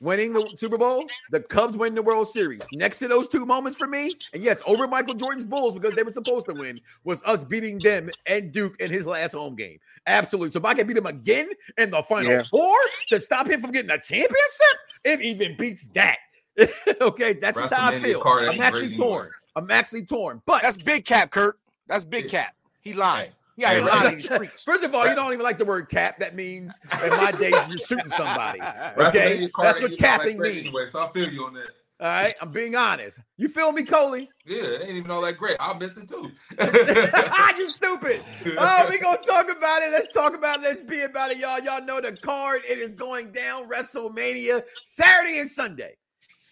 winning 0.00 0.32
the 0.32 0.52
Super 0.56 0.76
Bowl, 0.76 1.04
the 1.30 1.38
Cubs 1.40 1.76
winning 1.76 1.94
the 1.94 2.02
World 2.02 2.26
Series. 2.28 2.62
Next 2.72 2.98
to 2.98 3.06
those 3.08 3.28
two 3.28 3.46
moments 3.46 3.78
for 3.78 3.86
me, 3.86 4.12
and 4.34 4.42
yes, 4.42 4.60
over 4.66 4.88
Michael 4.88 5.14
Jordan's 5.14 5.46
Bulls 5.46 5.74
because 5.74 5.94
they 5.94 6.02
were 6.02 6.10
supposed 6.10 6.46
to 6.46 6.54
win, 6.54 6.80
was 7.04 7.22
us 7.24 7.44
beating 7.44 7.78
them 7.78 8.10
and 8.26 8.50
Duke 8.50 8.80
in 8.80 8.90
his 8.90 9.06
last 9.06 9.32
home 9.32 9.54
game. 9.54 9.78
Absolutely. 10.08 10.50
So 10.50 10.58
if 10.58 10.64
I 10.64 10.74
can 10.74 10.88
beat 10.88 10.96
him 10.96 11.06
again 11.06 11.50
in 11.78 11.90
the 11.90 12.02
final 12.02 12.32
Yeah. 12.32 12.42
four 12.50 12.74
to 13.10 13.20
stop 13.20 13.48
him 13.48 13.60
from 13.60 13.70
getting 13.70 13.92
a 13.92 13.98
championship, 14.00 14.76
it 15.04 15.20
even 15.22 15.56
beats 15.56 15.88
that. 15.94 16.18
okay, 17.00 17.32
that's 17.34 17.58
just 17.58 17.72
how 17.72 17.88
I 17.90 18.00
feel. 18.00 18.20
card 18.20 18.48
I'm 18.48 18.60
actually 18.60 18.96
torn. 18.96 19.10
anymore. 19.26 19.30
I'm 19.56 19.70
actually 19.70 20.04
torn, 20.04 20.42
but 20.46 20.62
That's 20.62 20.76
big 20.76 21.04
cap, 21.04 21.30
Kurt. 21.30 21.58
That's 21.86 22.04
big 22.04 22.28
cap. 22.28 22.54
He 22.80 22.92
lying. 22.94 23.26
Hey. 23.30 23.32
He 23.56 23.64
out 23.66 23.72
here 23.72 23.80
Hey, 23.82 23.84
lying 23.86 23.96
in 23.96 24.02
That's- 24.02 24.16
these 24.16 24.24
streets. 24.24 24.64
First 24.64 24.82
of 24.82 24.94
all, 24.94 25.06
you 25.06 25.14
don't 25.14 25.32
even 25.32 25.44
like 25.44 25.58
the 25.58 25.64
word 25.64 25.88
cap. 25.90 26.18
That 26.18 26.34
means 26.34 26.78
in 27.04 27.10
my 27.10 27.32
days 27.32 27.54
you're 27.68 27.78
shooting 27.78 28.10
somebody. 28.10 28.60
Okay, 28.96 28.96
that's 28.98 29.14
what 29.14 29.26
even 29.32 29.50
all 29.54 29.72
that 29.88 29.98
capping 29.98 30.36
great 30.38 30.54
means. 30.56 30.66
Anyway, 30.68 30.84
so 30.86 31.06
I 31.06 31.12
feel 31.12 31.28
you 31.30 31.44
on 31.44 31.54
that. 31.54 31.68
All 32.00 32.08
right, 32.08 32.34
I'm 32.40 32.50
being 32.50 32.74
honest. 32.74 33.20
You 33.36 33.48
feel 33.48 33.70
me, 33.70 33.84
Coley? 33.84 34.28
Yeah, 34.44 34.62
it 34.62 34.82
ain't 34.82 34.96
even 34.96 35.10
all 35.12 35.20
that 35.22 35.38
great. 35.38 35.56
I'll 35.60 35.74
miss 35.74 35.96
it 35.96 36.08
too. 36.08 36.32
you 37.58 37.70
stupid. 37.70 38.24
Oh, 38.58 38.86
we 38.88 38.98
gonna 38.98 39.18
talk 39.18 39.48
about 39.50 39.82
it. 39.82 39.92
Let's 39.92 40.12
talk 40.12 40.34
about 40.34 40.58
it. 40.58 40.62
Let's 40.62 40.80
be 40.82 41.02
about 41.02 41.30
it, 41.30 41.38
y'all. 41.38 41.60
Y'all 41.60 41.84
know 41.84 42.00
the 42.00 42.12
card. 42.16 42.62
It 42.68 42.78
is 42.78 42.92
going 42.92 43.30
down 43.30 43.68
WrestleMania 43.68 44.64
Saturday 44.84 45.38
and 45.38 45.48
Sunday. 45.48 45.94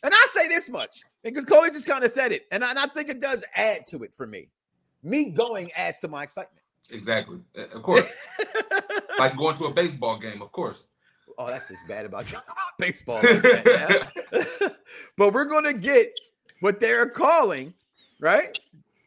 And 0.02 0.12
I 0.14 0.26
say 0.32 0.48
this 0.48 0.70
much 0.70 1.00
because 1.22 1.44
Coley 1.44 1.70
just 1.70 1.86
kind 1.86 2.04
of 2.04 2.10
said 2.10 2.32
it, 2.32 2.46
and 2.52 2.64
I, 2.64 2.70
and 2.70 2.78
I 2.78 2.86
think 2.86 3.08
it 3.10 3.20
does 3.20 3.44
add 3.54 3.86
to 3.88 4.02
it 4.02 4.14
for 4.14 4.26
me. 4.26 4.48
Me 5.02 5.26
going 5.30 5.70
adds 5.72 5.98
to 6.00 6.08
my 6.08 6.22
excitement. 6.22 6.62
exactly. 6.90 7.40
Uh, 7.58 7.62
Of 7.74 7.82
course. 7.82 8.10
like 9.18 9.36
going 9.36 9.56
to 9.56 9.66
a 9.66 9.72
baseball 9.72 10.18
game, 10.18 10.40
of 10.42 10.52
course. 10.52 10.86
Oh, 11.38 11.46
that's 11.46 11.68
just 11.68 11.86
bad 11.88 12.04
about 12.06 12.32
baseball. 12.78 13.20
like 13.22 14.08
but 15.16 15.32
we're 15.32 15.44
gonna 15.46 15.72
get 15.72 16.12
what 16.60 16.80
they're 16.80 17.08
calling, 17.08 17.72
right? 18.20 18.58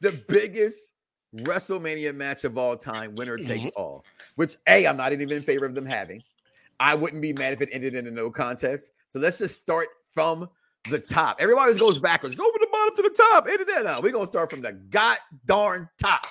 The 0.01 0.11
biggest 0.27 0.93
WrestleMania 1.35 2.13
match 2.15 2.43
of 2.43 2.57
all 2.57 2.75
time, 2.77 3.15
winner 3.15 3.37
takes 3.37 3.69
all. 3.75 4.03
Which 4.35 4.57
A, 4.67 4.85
I'm 4.87 4.97
not 4.97 5.11
even 5.13 5.31
in 5.31 5.43
favor 5.43 5.65
of 5.65 5.75
them 5.75 5.85
having. 5.85 6.21
I 6.79 6.95
wouldn't 6.95 7.21
be 7.21 7.33
mad 7.33 7.53
if 7.53 7.61
it 7.61 7.69
ended 7.71 7.95
in 7.95 8.07
a 8.07 8.11
no 8.11 8.29
contest. 8.31 8.91
So 9.09 9.19
let's 9.19 9.37
just 9.37 9.55
start 9.55 9.87
from 10.11 10.49
the 10.89 10.99
top. 10.99 11.37
Everybody 11.39 11.77
goes 11.77 11.99
backwards. 11.99 12.35
Go 12.35 12.43
from 12.51 12.59
the 12.61 12.67
bottom 12.71 12.95
to 12.95 13.01
the 13.03 13.09
top. 13.09 13.47
Ended 13.47 13.67
that. 13.67 14.03
We're 14.03 14.11
gonna 14.11 14.25
start 14.25 14.49
from 14.49 14.61
the 14.61 14.73
god 14.73 15.17
darn 15.45 15.89
top. 16.01 16.27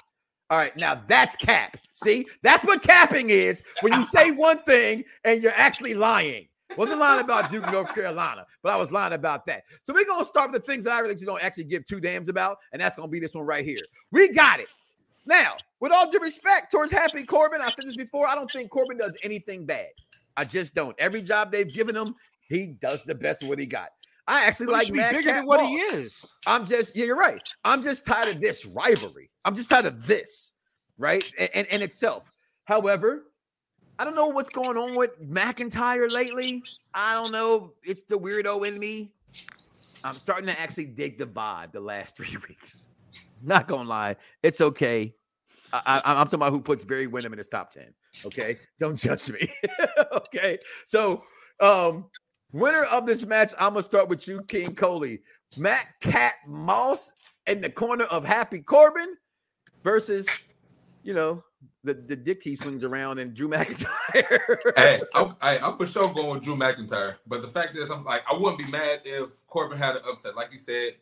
All 0.50 0.58
right, 0.58 0.76
now 0.76 1.02
that's 1.06 1.34
cap. 1.36 1.78
See, 1.94 2.26
that's 2.42 2.64
what 2.64 2.82
capping 2.82 3.30
is 3.30 3.62
when 3.80 3.94
you 3.94 4.04
say 4.04 4.30
one 4.30 4.62
thing 4.64 5.04
and 5.24 5.42
you're 5.42 5.52
actually 5.56 5.94
lying. 5.94 6.46
Wasn't 6.76 6.98
lying 6.98 7.20
about 7.20 7.50
Duke, 7.50 7.70
North 7.70 7.94
Carolina, 7.94 8.46
but 8.62 8.72
I 8.72 8.76
was 8.76 8.92
lying 8.92 9.12
about 9.12 9.46
that. 9.46 9.64
So 9.82 9.92
we're 9.92 10.06
gonna 10.06 10.24
start 10.24 10.52
with 10.52 10.62
the 10.62 10.66
things 10.66 10.84
that 10.84 10.92
I 10.92 11.00
really 11.00 11.14
don't 11.14 11.42
actually 11.42 11.64
give 11.64 11.86
two 11.86 12.00
dams 12.00 12.28
about, 12.28 12.58
and 12.72 12.80
that's 12.80 12.96
gonna 12.96 13.08
be 13.08 13.20
this 13.20 13.34
one 13.34 13.46
right 13.46 13.64
here. 13.64 13.80
We 14.10 14.28
got 14.32 14.60
it. 14.60 14.68
Now, 15.24 15.56
with 15.80 15.92
all 15.92 16.10
due 16.10 16.18
respect 16.18 16.70
towards 16.70 16.92
Happy 16.92 17.24
Corbin, 17.24 17.60
I 17.60 17.70
said 17.70 17.86
this 17.86 17.96
before. 17.96 18.26
I 18.26 18.34
don't 18.34 18.50
think 18.50 18.70
Corbin 18.70 18.98
does 18.98 19.16
anything 19.22 19.64
bad. 19.64 19.88
I 20.36 20.44
just 20.44 20.74
don't. 20.74 20.98
Every 20.98 21.22
job 21.22 21.52
they've 21.52 21.72
given 21.72 21.96
him, 21.96 22.14
he 22.48 22.68
does 22.68 23.02
the 23.02 23.14
best 23.14 23.42
with 23.42 23.50
what 23.50 23.58
he 23.58 23.66
got. 23.66 23.90
I 24.26 24.44
actually 24.44 24.66
But 24.66 24.72
like 24.72 24.92
Mad 24.92 25.10
bigger 25.10 25.22
Cat 25.22 25.36
than 25.38 25.46
what 25.46 25.66
he 25.66 25.74
is. 25.74 26.24
I'm 26.46 26.64
just, 26.64 26.94
yeah, 26.94 27.06
you're 27.06 27.16
right. 27.16 27.42
I'm 27.64 27.82
just 27.82 28.06
tired 28.06 28.28
of 28.28 28.40
this 28.40 28.64
rivalry. 28.66 29.30
I'm 29.44 29.54
just 29.54 29.70
tired 29.70 29.86
of 29.86 30.06
this, 30.06 30.52
right? 30.98 31.24
And 31.38 31.50
in, 31.54 31.66
in 31.66 31.82
itself. 31.82 32.30
However, 32.64 33.24
I 33.98 34.04
don't 34.04 34.14
know 34.14 34.28
what's 34.28 34.48
going 34.48 34.76
on 34.76 34.94
with 34.94 35.20
McIntyre 35.20 36.10
lately. 36.10 36.62
I 36.94 37.14
don't 37.14 37.32
know. 37.32 37.72
It's 37.82 38.02
the 38.02 38.16
weirdo 38.18 38.66
in 38.66 38.78
me. 38.78 39.12
I'm 40.04 40.14
starting 40.14 40.46
to 40.46 40.58
actually 40.58 40.86
dig 40.86 41.18
the 41.18 41.26
vibe 41.26 41.72
the 41.72 41.80
last 41.80 42.16
three 42.16 42.36
weeks. 42.48 42.86
Not 43.42 43.66
gonna 43.66 43.88
lie, 43.88 44.16
it's 44.42 44.60
okay. 44.60 45.14
I, 45.72 46.00
I, 46.04 46.14
I'm 46.20 46.26
talking 46.26 46.38
about 46.38 46.52
who 46.52 46.60
puts 46.60 46.84
Barry 46.84 47.06
Windham 47.06 47.32
in 47.32 47.38
his 47.38 47.48
top 47.48 47.70
10. 47.70 47.92
Okay. 48.26 48.58
Don't 48.78 48.96
judge 48.96 49.30
me. 49.30 49.50
okay. 50.12 50.58
So, 50.86 51.24
um, 51.60 52.06
winner 52.52 52.84
of 52.84 53.06
this 53.06 53.24
match, 53.24 53.52
I'm 53.58 53.72
gonna 53.72 53.82
start 53.82 54.08
with 54.08 54.26
you, 54.28 54.42
King 54.42 54.74
Coley. 54.74 55.20
Matt 55.58 55.86
Cat 56.00 56.34
Moss 56.46 57.12
in 57.46 57.60
the 57.60 57.70
corner 57.70 58.04
of 58.04 58.24
Happy 58.24 58.60
Corbin 58.60 59.16
versus, 59.82 60.26
you 61.02 61.14
know, 61.14 61.42
the, 61.84 61.94
the 61.94 62.16
dick 62.16 62.42
he 62.42 62.54
swings 62.54 62.84
around 62.84 63.18
and 63.18 63.34
Drew 63.34 63.48
McIntyre. 63.50 64.56
hey, 64.76 65.02
I'm, 65.14 65.36
I, 65.40 65.58
I'm 65.58 65.76
for 65.76 65.86
sure 65.86 66.12
going 66.12 66.30
with 66.30 66.42
Drew 66.42 66.56
McIntyre. 66.56 67.16
But 67.26 67.42
the 67.42 67.48
fact 67.48 67.76
is, 67.76 67.90
I'm 67.90 68.04
like, 68.04 68.22
I 68.30 68.36
wouldn't 68.36 68.58
be 68.58 68.70
mad 68.70 69.00
if 69.04 69.30
Corbin 69.46 69.78
had 69.78 69.96
an 69.96 70.02
upset. 70.08 70.36
Like 70.36 70.52
you 70.52 70.58
said, 70.58 70.94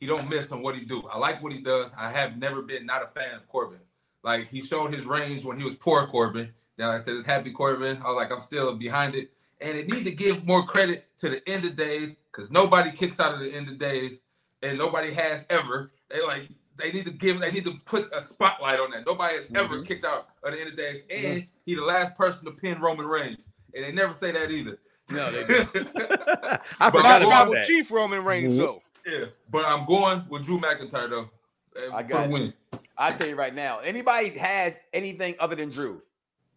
he 0.00 0.06
don't 0.06 0.28
miss 0.28 0.50
on 0.50 0.62
what 0.62 0.74
he 0.74 0.84
do. 0.84 1.02
I 1.10 1.18
like 1.18 1.42
what 1.42 1.52
he 1.52 1.60
does. 1.60 1.92
I 1.96 2.10
have 2.10 2.36
never 2.36 2.62
been 2.62 2.86
not 2.86 3.02
a 3.02 3.06
fan 3.06 3.34
of 3.34 3.46
Corbin. 3.46 3.78
Like 4.22 4.48
he 4.48 4.60
showed 4.60 4.92
his 4.92 5.04
range 5.04 5.44
when 5.44 5.58
he 5.58 5.64
was 5.64 5.74
poor 5.74 6.06
Corbin. 6.06 6.50
Then 6.76 6.88
like 6.88 7.00
I 7.00 7.04
said 7.04 7.14
it's 7.14 7.26
happy 7.26 7.52
Corbin. 7.52 7.98
I 7.98 8.08
was 8.08 8.16
like, 8.16 8.32
I'm 8.32 8.40
still 8.40 8.74
behind 8.74 9.14
it. 9.14 9.30
And 9.62 9.78
it 9.78 9.88
need 9.90 10.04
to 10.04 10.10
give 10.10 10.44
more 10.44 10.64
credit 10.66 11.06
to 11.18 11.28
the 11.30 11.48
end 11.48 11.64
of 11.64 11.76
days 11.76 12.16
because 12.32 12.50
nobody 12.50 12.90
kicks 12.90 13.20
out 13.20 13.32
of 13.34 13.40
the 13.40 13.54
end 13.54 13.68
of 13.68 13.78
days 13.78 14.20
and 14.62 14.76
nobody 14.76 15.12
has 15.12 15.46
ever. 15.50 15.92
They 16.10 16.22
like 16.26 16.48
they 16.76 16.90
need 16.90 17.04
to 17.06 17.12
give 17.12 17.38
they 17.38 17.50
need 17.52 17.64
to 17.66 17.74
put 17.84 18.12
a 18.14 18.22
spotlight 18.22 18.80
on 18.80 18.90
that. 18.90 19.06
Nobody 19.06 19.36
has 19.36 19.46
ever 19.54 19.78
Mhm. 19.78 19.86
kicked 19.86 20.04
out 20.04 20.28
at 20.44 20.52
the 20.52 20.58
end 20.60 20.70
of 20.70 20.76
the 20.76 20.82
days, 20.82 21.02
and 21.10 21.44
he 21.64 21.74
the 21.74 21.82
last 21.82 22.16
person 22.16 22.44
to 22.46 22.50
pin 22.52 22.80
Roman 22.80 23.06
Reigns, 23.06 23.48
and 23.74 23.84
they 23.84 23.92
never 23.92 24.14
say 24.14 24.32
that 24.32 24.50
either. 24.50 24.78
No, 25.10 25.30
they 25.30 25.44
do. 25.46 25.66
I 25.74 26.58
But 26.78 26.92
forgot 26.92 27.22
I'm 27.22 27.22
about 27.22 27.28
Tribal 27.28 27.52
that. 27.54 27.64
Chief 27.64 27.90
Roman 27.90 28.24
Reigns, 28.24 28.56
though. 28.56 28.82
yeah, 29.06 29.26
but 29.50 29.64
I'm 29.66 29.84
going 29.84 30.24
with 30.28 30.44
Drew 30.44 30.58
McIntyre 30.58 31.10
though. 31.10 31.30
uh, 31.76 31.92
I 31.94 32.02
for 32.02 32.08
got 32.08 32.18
the 32.22 32.24
it. 32.28 32.30
win. 32.32 32.52
I 32.96 33.10
tell 33.12 33.28
you 33.28 33.36
right 33.36 33.54
now, 33.54 33.78
anybody 33.80 34.30
has 34.30 34.78
anything 34.92 35.34
other 35.40 35.54
than 35.56 35.70
Drew, 35.70 36.02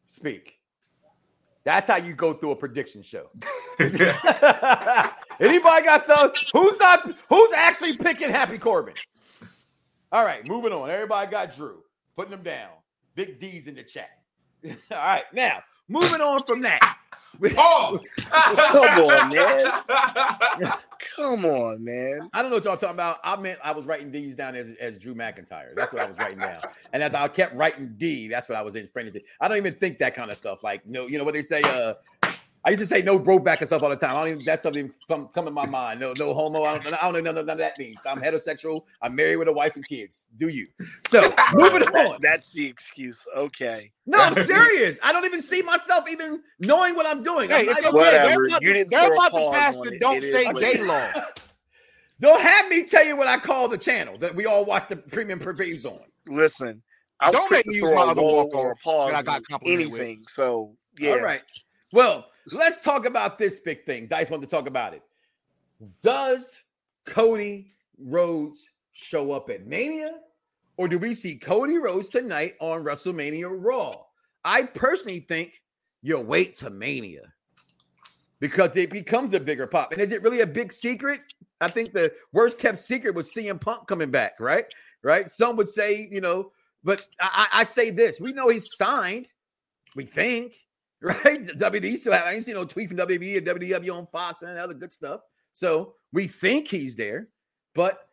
speak. 0.06 0.55
That's 1.66 1.88
how 1.88 1.98
you 1.98 2.14
go 2.14 2.32
through 2.32 2.52
a 2.52 2.56
prediction 2.56 3.02
show. 3.02 3.30
Anybody 3.80 5.86
got 5.86 6.04
some? 6.04 6.32
Who's 6.54 6.80
not? 6.80 7.12
Who's 7.28 7.54
actually 7.54 7.98
picking 7.98 8.30
Happy 8.30 8.58
Corbin? 8.58 8.94
All 10.12 10.24
right, 10.24 10.48
moving 10.48 10.72
on. 10.72 10.90
Everybody 10.90 11.30
got 11.30 11.56
Drew. 11.56 11.82
Putting 12.16 12.32
them 12.32 12.44
down. 12.44 12.70
Big 13.16 13.40
D's 13.40 13.68
in 13.68 13.76
the 13.76 13.84
chat. 13.84 14.12
All 14.64 14.72
right, 14.92 15.26
now 15.34 15.60
moving 15.90 16.22
on 16.22 16.44
from 16.44 16.62
that. 16.62 16.98
Pause. 17.56 18.02
Come 18.30 19.00
on, 19.00 19.30
man. 19.30 20.74
Come 21.16 21.46
on, 21.46 21.84
man. 21.84 22.30
I 22.34 22.42
don't 22.42 22.52
know 22.52 22.58
what 22.58 22.66
y'all 22.66 22.78
talking 22.78 22.96
about. 22.96 23.20
I 23.24 23.36
meant 23.36 23.60
I 23.64 23.72
was 23.72 23.86
writing 23.86 24.12
D's 24.12 24.36
down 24.36 24.56
as, 24.56 24.74
as 24.80 24.98
Drew 24.98 25.14
McIntyre. 25.14 25.76
That's 25.76 25.94
what 25.94 26.02
I 26.02 26.06
was 26.06 26.18
writing 26.18 26.40
down. 26.40 26.60
And 26.94 27.04
as 27.04 27.14
I 27.14 27.28
kept 27.28 27.56
writing 27.56 27.94
D, 27.98 28.28
that's 28.28 28.50
what 28.50 28.58
I 28.58 28.62
was 28.62 28.76
in 28.76 28.88
front 28.88 29.10
of. 29.10 29.18
I 29.40 29.48
don't 29.48 29.58
even 29.58 29.74
think 29.74 29.98
that 30.00 30.16
kind 30.16 30.32
of 30.32 30.38
stuff. 30.38 30.64
Like 30.64 30.86
no, 30.86 31.08
you 31.08 31.18
know 31.18 31.24
what 31.24 31.34
they 31.34 31.44
say. 31.44 31.62
Uh, 31.62 31.94
I 32.66 32.70
used 32.72 32.82
to 32.82 32.88
say 32.88 33.04
no 33.04 33.20
bro 33.20 33.38
back 33.38 33.62
and 33.62 33.68
stuff 33.68 33.84
all 33.84 33.90
the 33.90 33.96
time. 33.96 34.16
I 34.16 34.22
don't 34.24 34.32
even 34.32 34.44
that 34.46 34.62
stuff 34.62 34.76
even 34.76 34.92
come, 35.08 35.28
come 35.28 35.48
in 35.48 35.54
my 35.54 35.68
mind. 35.68 36.00
No, 36.00 36.14
no 36.14 36.34
homo. 36.34 36.64
I 36.64 36.80
don't, 36.80 36.94
I 36.96 37.02
don't 37.04 37.14
know 37.14 37.20
none 37.22 37.38
of, 37.38 37.46
none 37.46 37.54
of 37.54 37.58
that 37.60 37.78
means. 37.78 38.06
I'm 38.08 38.20
heterosexual. 38.20 38.82
I'm 39.04 39.14
married 39.16 39.36
with 39.38 39.48
a 39.48 39.54
wife 39.54 39.76
and 39.76 39.88
kids. 39.88 40.28
Do 40.38 40.48
you? 40.48 40.68
So 41.08 41.32
moving 41.54 41.84
on. 41.84 42.20
That's 42.22 42.52
the 42.54 42.66
excuse. 42.66 43.24
Okay. 43.38 43.92
No, 44.08 44.18
I'm 44.20 44.34
serious. 44.34 45.00
I 45.04 45.12
don't 45.14 45.26
even 45.26 45.42
see 45.42 45.62
myself 45.62 46.10
even 46.10 46.42
knowing 46.60 46.96
what 46.96 47.06
I'm 47.06 47.22
doing. 47.22 47.52
Hey, 47.52 47.62
I'm 47.66 47.70
it's 47.70 47.80
okay. 47.80 47.88
even- 47.88 47.94
They're 47.94 48.04
Whatever. 48.04 48.46
about, 48.48 48.62
You 48.64 48.74
didn't 48.74 48.90
they're 48.90 49.14
about 49.14 49.26
to 49.26 49.32
pause 49.32 49.54
pass 49.54 49.78
the 49.78 49.94
it. 49.94 50.02
don't 50.02 50.18
It 50.18 50.24
is 50.24 50.32
say 50.32 50.46
what 50.46 50.60
gay 50.60 50.82
law. 50.82 51.08
Don't 52.22 52.42
have 52.42 52.70
me 52.70 52.84
tell 52.84 53.06
you 53.06 53.18
what 53.18 53.28
I 53.28 53.38
call 53.38 53.68
the 53.68 53.78
channel 53.78 54.18
that 54.20 54.34
we 54.34 54.46
all 54.46 54.64
watch 54.64 54.88
the 54.88 54.96
premium 54.96 55.38
previews 55.38 55.86
on. 55.86 56.00
Listen, 56.30 56.82
I'm 57.20 57.34
Don't 57.34 57.52
make 57.52 57.68
me 57.68 57.76
use 57.76 57.92
my 57.92 58.04
other 58.04 58.22
walk 58.22 58.56
or 58.56 58.72
a 58.72 58.76
pause 58.78 59.12
I 59.14 59.22
got 59.22 59.36
on 59.36 59.44
complimented 59.44 59.92
with. 59.92 60.00
anything. 60.02 60.24
So 60.30 60.76
yeah. 60.98 61.12
All 61.12 61.20
right. 61.20 61.42
Well, 61.92 62.28
let's 62.52 62.82
talk 62.82 63.06
about 63.06 63.38
this 63.38 63.60
big 63.60 63.86
thing. 63.86 64.08
Dice 64.08 64.30
wanted 64.30 64.48
to 64.48 64.56
talk 64.56 64.68
about 64.68 64.94
it. 64.94 65.02
Does 66.02 66.64
Cody 67.06 67.72
Rhodes 67.98 68.70
show 68.94 69.32
up 69.32 69.50
at 69.50 69.66
Mania? 69.66 70.20
Or 70.78 70.88
do 70.88 71.00
we 71.00 71.14
see 71.14 71.36
Cody 71.36 71.78
Rhodes 71.78 72.10
tonight 72.10 72.56
on 72.60 72.84
WrestleMania 72.84 73.50
Raw? 73.64 74.04
I 74.44 74.64
personally 74.64 75.22
think 75.22 75.62
you'll 76.02 76.24
wait 76.24 76.56
to 76.58 76.70
Mania 76.70 77.34
because 78.40 78.76
it 78.76 78.90
becomes 78.90 79.34
a 79.34 79.40
bigger 79.40 79.68
pop. 79.68 79.92
And 79.92 80.02
is 80.02 80.12
it 80.12 80.22
really 80.22 80.42
a 80.42 80.48
big 80.48 80.72
secret? 80.72 81.22
I 81.62 81.70
think 81.70 81.94
the 81.94 82.12
worst 82.34 82.58
kept 82.58 82.80
secret 82.80 83.16
was 83.16 83.34
CM 83.34 83.60
Punk 83.60 83.88
coming 83.88 84.12
back, 84.12 84.34
right? 84.40 84.66
Right. 85.04 85.30
Some 85.30 85.56
would 85.56 85.70
say, 85.70 86.08
you 86.12 86.20
know, 86.20 86.52
but 86.84 87.08
I, 87.20 87.48
I 87.52 87.62
I 87.62 87.64
say 87.64 87.90
this: 87.90 88.20
we 88.20 88.34
know 88.34 88.50
he's 88.50 88.68
signed. 88.76 89.28
We 89.96 90.06
think, 90.06 90.60
right? 91.02 91.44
WD 91.44 91.98
still 91.98 92.14
have. 92.14 92.26
I 92.26 92.34
ain't 92.34 92.44
seen 92.44 92.56
no 92.56 92.66
tweet 92.66 92.90
from 92.90 92.98
WB 92.98 93.38
and 93.38 93.48
WW 93.48 93.96
on 93.96 94.08
Fox 94.08 94.42
and 94.44 94.58
other 94.58 94.74
good 94.74 94.94
stuff. 94.94 95.22
So 95.52 95.96
we 96.12 96.28
think 96.28 96.68
he's 96.68 96.96
there, 96.96 97.30
but 97.74 98.10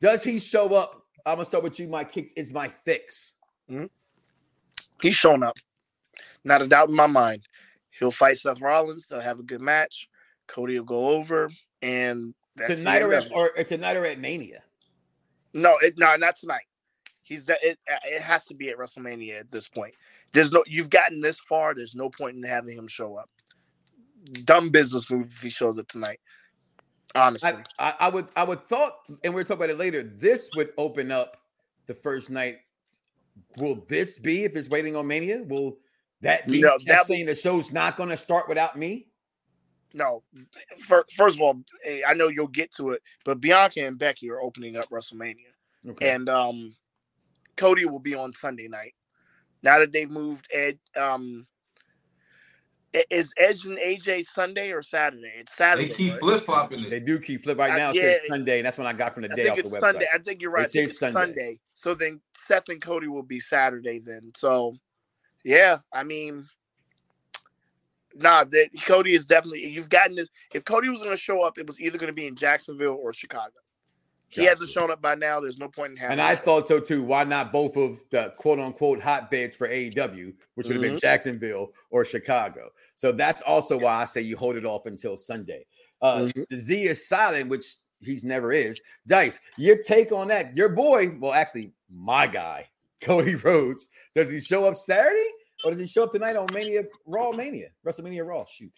does 0.00 0.22
he 0.22 0.38
show 0.38 0.74
up? 0.74 1.04
I'm 1.26 1.36
gonna 1.36 1.44
start 1.44 1.64
with 1.64 1.78
you. 1.78 1.88
My 1.88 2.04
kicks 2.04 2.32
is 2.32 2.52
my 2.52 2.68
fix. 2.68 3.34
Mm-hmm. 3.70 3.86
He's 5.02 5.16
shown 5.16 5.42
up. 5.42 5.56
Not 6.44 6.62
a 6.62 6.66
doubt 6.66 6.88
in 6.88 6.96
my 6.96 7.06
mind. 7.06 7.46
He'll 7.90 8.10
fight 8.10 8.38
Seth 8.38 8.60
Rollins. 8.60 9.08
They'll 9.08 9.20
have 9.20 9.40
a 9.40 9.42
good 9.42 9.60
match. 9.60 10.08
Cody 10.46 10.78
will 10.78 10.86
go 10.86 11.08
over, 11.08 11.50
and 11.82 12.34
that's 12.56 12.78
tonight 12.78 13.02
or, 13.02 13.12
at, 13.12 13.30
or, 13.32 13.50
or 13.56 13.64
tonight 13.64 13.96
or 13.96 14.06
at 14.06 14.18
Mania. 14.18 14.62
No, 15.54 15.76
it, 15.82 15.94
no, 15.98 16.14
not 16.16 16.36
tonight. 16.36 16.64
He's 17.22 17.44
that 17.46 17.58
it. 17.62 17.78
It 18.04 18.22
has 18.22 18.46
to 18.46 18.54
be 18.54 18.70
at 18.70 18.78
WrestleMania 18.78 19.40
at 19.40 19.50
this 19.50 19.68
point. 19.68 19.94
There's 20.32 20.52
no. 20.52 20.64
You've 20.66 20.90
gotten 20.90 21.20
this 21.20 21.40
far. 21.40 21.74
There's 21.74 21.94
no 21.96 22.10
point 22.10 22.36
in 22.36 22.42
having 22.44 22.76
him 22.78 22.88
show 22.88 23.16
up. 23.16 23.30
Dumb 24.44 24.70
business 24.70 25.10
move 25.10 25.26
if 25.32 25.42
he 25.42 25.50
shows 25.50 25.78
up 25.78 25.88
tonight. 25.88 26.20
Honestly, 27.14 27.42
I, 27.42 27.54
I, 27.78 27.94
I 28.00 28.08
would 28.10 28.28
I 28.36 28.44
would 28.44 28.66
thought, 28.68 28.94
and 29.24 29.34
we'll 29.34 29.44
talk 29.44 29.58
about 29.58 29.70
it 29.70 29.78
later. 29.78 30.02
This 30.02 30.50
would 30.54 30.70
open 30.78 31.12
up 31.12 31.38
the 31.86 31.94
first 31.94 32.30
night. 32.30 32.58
Will 33.58 33.84
this 33.88 34.18
be 34.18 34.44
if 34.44 34.56
it's 34.56 34.68
waiting 34.70 34.96
on 34.96 35.06
Mania? 35.06 35.42
Will 35.44 35.78
that 36.22 36.50
be 36.50 36.62
No, 36.62 36.78
that 36.86 37.06
saying 37.06 37.26
the 37.26 37.34
show's 37.34 37.72
not 37.72 37.96
going 37.96 38.10
to 38.10 38.16
start 38.16 38.48
without 38.48 38.78
me? 38.78 39.08
no. 39.94 40.22
First 41.16 41.36
of 41.36 41.42
all, 41.42 41.62
I 42.06 42.14
know 42.14 42.28
you'll 42.28 42.48
get 42.48 42.72
to 42.76 42.90
it, 42.92 43.02
but 43.24 43.40
Bianca 43.40 43.86
and 43.86 43.98
Becky 43.98 44.30
are 44.30 44.40
opening 44.42 44.76
up 44.76 44.88
WrestleMania, 44.90 45.52
Okay. 45.88 46.12
and 46.12 46.28
um, 46.28 46.76
Cody 47.56 47.86
will 47.86 48.00
be 48.00 48.14
on 48.14 48.32
Sunday 48.32 48.68
night. 48.68 48.94
Now 49.62 49.78
that 49.78 49.92
they've 49.92 50.10
moved 50.10 50.46
Ed, 50.52 50.78
um, 50.96 51.46
is 53.10 53.32
Edge 53.36 53.64
and 53.64 53.78
AJ 53.78 54.24
Sunday 54.24 54.72
or 54.72 54.82
Saturday? 54.82 55.32
It's 55.36 55.54
Saturday. 55.54 55.88
They 55.88 55.94
keep 55.94 56.12
right? 56.12 56.20
flip 56.20 56.46
flopping 56.46 56.88
They 56.88 57.00
do 57.00 57.18
keep 57.18 57.44
flip 57.44 57.58
right 57.58 57.72
I- 57.72 57.76
now. 57.76 57.90
It 57.90 57.96
says. 57.96 58.20
Sunday, 58.28 58.58
and 58.58 58.66
that's 58.66 58.78
when 58.78 58.86
I 58.86 58.92
got 58.92 59.14
from 59.14 59.24
the 59.24 59.32
I 59.32 59.36
day 59.36 59.42
think 59.42 59.52
off 59.52 59.56
the 59.58 59.62
it's 59.64 59.74
website. 59.74 59.80
Sunday. 59.80 60.06
I 60.12 60.18
think 60.18 60.42
you're 60.42 60.50
right. 60.50 60.64
I 60.64 60.68
say 60.68 60.84
it's 60.84 60.98
Sunday. 60.98 61.20
Sunday. 61.20 61.56
So 61.74 61.94
then 61.94 62.20
Seth 62.36 62.68
and 62.68 62.80
Cody 62.80 63.08
will 63.08 63.22
be 63.22 63.40
Saturday 63.40 63.98
then. 63.98 64.32
So 64.36 64.74
yeah, 65.44 65.78
I 65.92 66.02
mean, 66.02 66.46
nah, 68.14 68.44
that 68.44 68.68
Cody 68.86 69.14
is 69.14 69.26
definitely. 69.26 69.68
You've 69.68 69.90
gotten 69.90 70.16
this. 70.16 70.28
If 70.54 70.64
Cody 70.64 70.88
was 70.88 71.02
going 71.02 71.14
to 71.14 71.22
show 71.22 71.42
up, 71.42 71.58
it 71.58 71.66
was 71.66 71.80
either 71.80 71.98
going 71.98 72.08
to 72.08 72.14
be 72.14 72.26
in 72.26 72.36
Jacksonville 72.36 72.98
or 73.00 73.12
Chicago. 73.12 73.52
He 74.30 74.42
Gotcha. 74.42 74.48
hasn't 74.50 74.70
shown 74.70 74.90
up 74.90 75.00
by 75.00 75.14
now. 75.14 75.40
There's 75.40 75.58
no 75.58 75.68
point 75.68 75.92
in 75.92 75.96
having. 75.96 76.12
And 76.12 76.20
I 76.20 76.32
him. 76.32 76.38
thought 76.44 76.66
so 76.66 76.78
too. 76.78 77.02
Why 77.02 77.24
not 77.24 77.50
both 77.52 77.76
of 77.76 78.02
the 78.10 78.34
quote 78.36 78.58
unquote 78.60 79.00
hotbeds 79.00 79.56
for 79.56 79.68
AEW, 79.68 80.34
which 80.54 80.66
would 80.66 80.74
have 80.76 80.82
been 80.82 80.96
Mhm. 80.96 81.00
Jacksonville 81.00 81.72
or 81.90 82.04
Chicago? 82.04 82.70
So 82.94 83.10
that's 83.12 83.40
also 83.42 83.78
why 83.78 84.02
I 84.02 84.04
say 84.04 84.20
you 84.20 84.36
hold 84.36 84.56
it 84.56 84.66
off 84.66 84.84
until 84.86 85.16
Sunday. 85.16 85.64
Uh, 86.02 86.20
Mhm. 86.26 86.46
The 86.48 86.56
Z 86.58 86.82
is 86.82 87.08
silent, 87.08 87.48
which 87.48 87.64
he's 88.00 88.22
never 88.24 88.52
is. 88.52 88.80
Dice, 89.06 89.40
your 89.56 89.78
take 89.78 90.12
on 90.12 90.28
that? 90.28 90.54
Your 90.54 90.68
boy, 90.68 91.16
well, 91.18 91.32
actually, 91.32 91.72
my 91.90 92.26
guy, 92.26 92.68
Cody 93.00 93.34
Rhodes. 93.36 93.88
Does 94.14 94.30
he 94.30 94.40
show 94.40 94.66
up 94.66 94.76
Saturday 94.76 95.30
or 95.64 95.70
does 95.70 95.80
he 95.80 95.86
show 95.86 96.04
up 96.04 96.12
tonight 96.12 96.36
on 96.36 96.46
Mania 96.52 96.82
Raw 97.06 97.32
Mania 97.32 97.70
WrestleMania 97.84 98.26
Raw? 98.26 98.44
Shoot. 98.44 98.72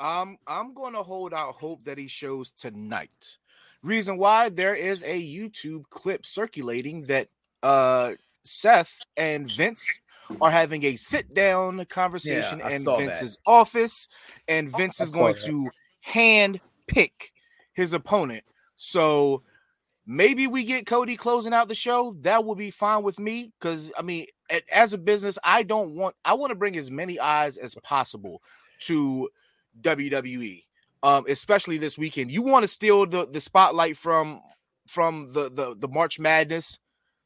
Um, 0.00 0.38
I'm 0.46 0.74
going 0.74 0.94
to 0.94 1.02
hold 1.02 1.34
out 1.34 1.54
hope 1.54 1.84
that 1.84 1.98
he 1.98 2.06
shows 2.08 2.50
tonight. 2.52 3.36
Reason 3.82 4.16
why 4.16 4.48
there 4.48 4.74
is 4.74 5.02
a 5.02 5.20
YouTube 5.20 5.84
clip 5.90 6.24
circulating 6.24 7.04
that 7.04 7.28
uh 7.62 8.12
Seth 8.44 8.92
and 9.16 9.50
Vince 9.50 10.00
are 10.40 10.50
having 10.50 10.84
a 10.84 10.96
sit 10.96 11.34
down 11.34 11.84
conversation 11.86 12.62
I 12.62 12.72
in 12.72 12.82
saw 12.82 12.96
that. 12.96 13.06
Vince's 13.06 13.38
office, 13.46 14.08
and 14.48 14.74
Vince 14.76 15.00
I 15.00 15.04
is 15.04 15.12
going 15.12 15.34
that. 15.34 15.44
to 15.44 15.70
hand 16.00 16.60
pick 16.86 17.32
his 17.74 17.92
opponent. 17.92 18.44
So 18.76 19.42
maybe 20.06 20.46
we 20.46 20.64
get 20.64 20.86
Cody 20.86 21.16
closing 21.16 21.52
out 21.52 21.68
the 21.68 21.74
show. 21.74 22.16
That 22.20 22.44
will 22.44 22.54
be 22.54 22.70
fine 22.70 23.02
with 23.02 23.18
me 23.18 23.52
because 23.58 23.92
I 23.98 24.02
mean, 24.02 24.26
as 24.72 24.92
a 24.92 24.98
business, 24.98 25.38
I 25.44 25.62
don't 25.62 25.94
want 25.94 26.16
I 26.24 26.34
want 26.34 26.50
to 26.50 26.56
bring 26.56 26.76
as 26.76 26.90
many 26.90 27.18
eyes 27.18 27.56
as 27.58 27.74
possible 27.82 28.42
to 28.80 29.28
WWE, 29.80 30.64
um, 31.02 31.24
especially 31.28 31.78
this 31.78 31.98
weekend. 31.98 32.30
You 32.30 32.42
want 32.42 32.62
to 32.62 32.68
steal 32.68 33.06
the 33.06 33.26
the 33.26 33.40
spotlight 33.40 33.96
from 33.96 34.40
from 34.86 35.32
the 35.32 35.50
the 35.50 35.74
the 35.78 35.88
March 35.88 36.18
Madness. 36.18 36.78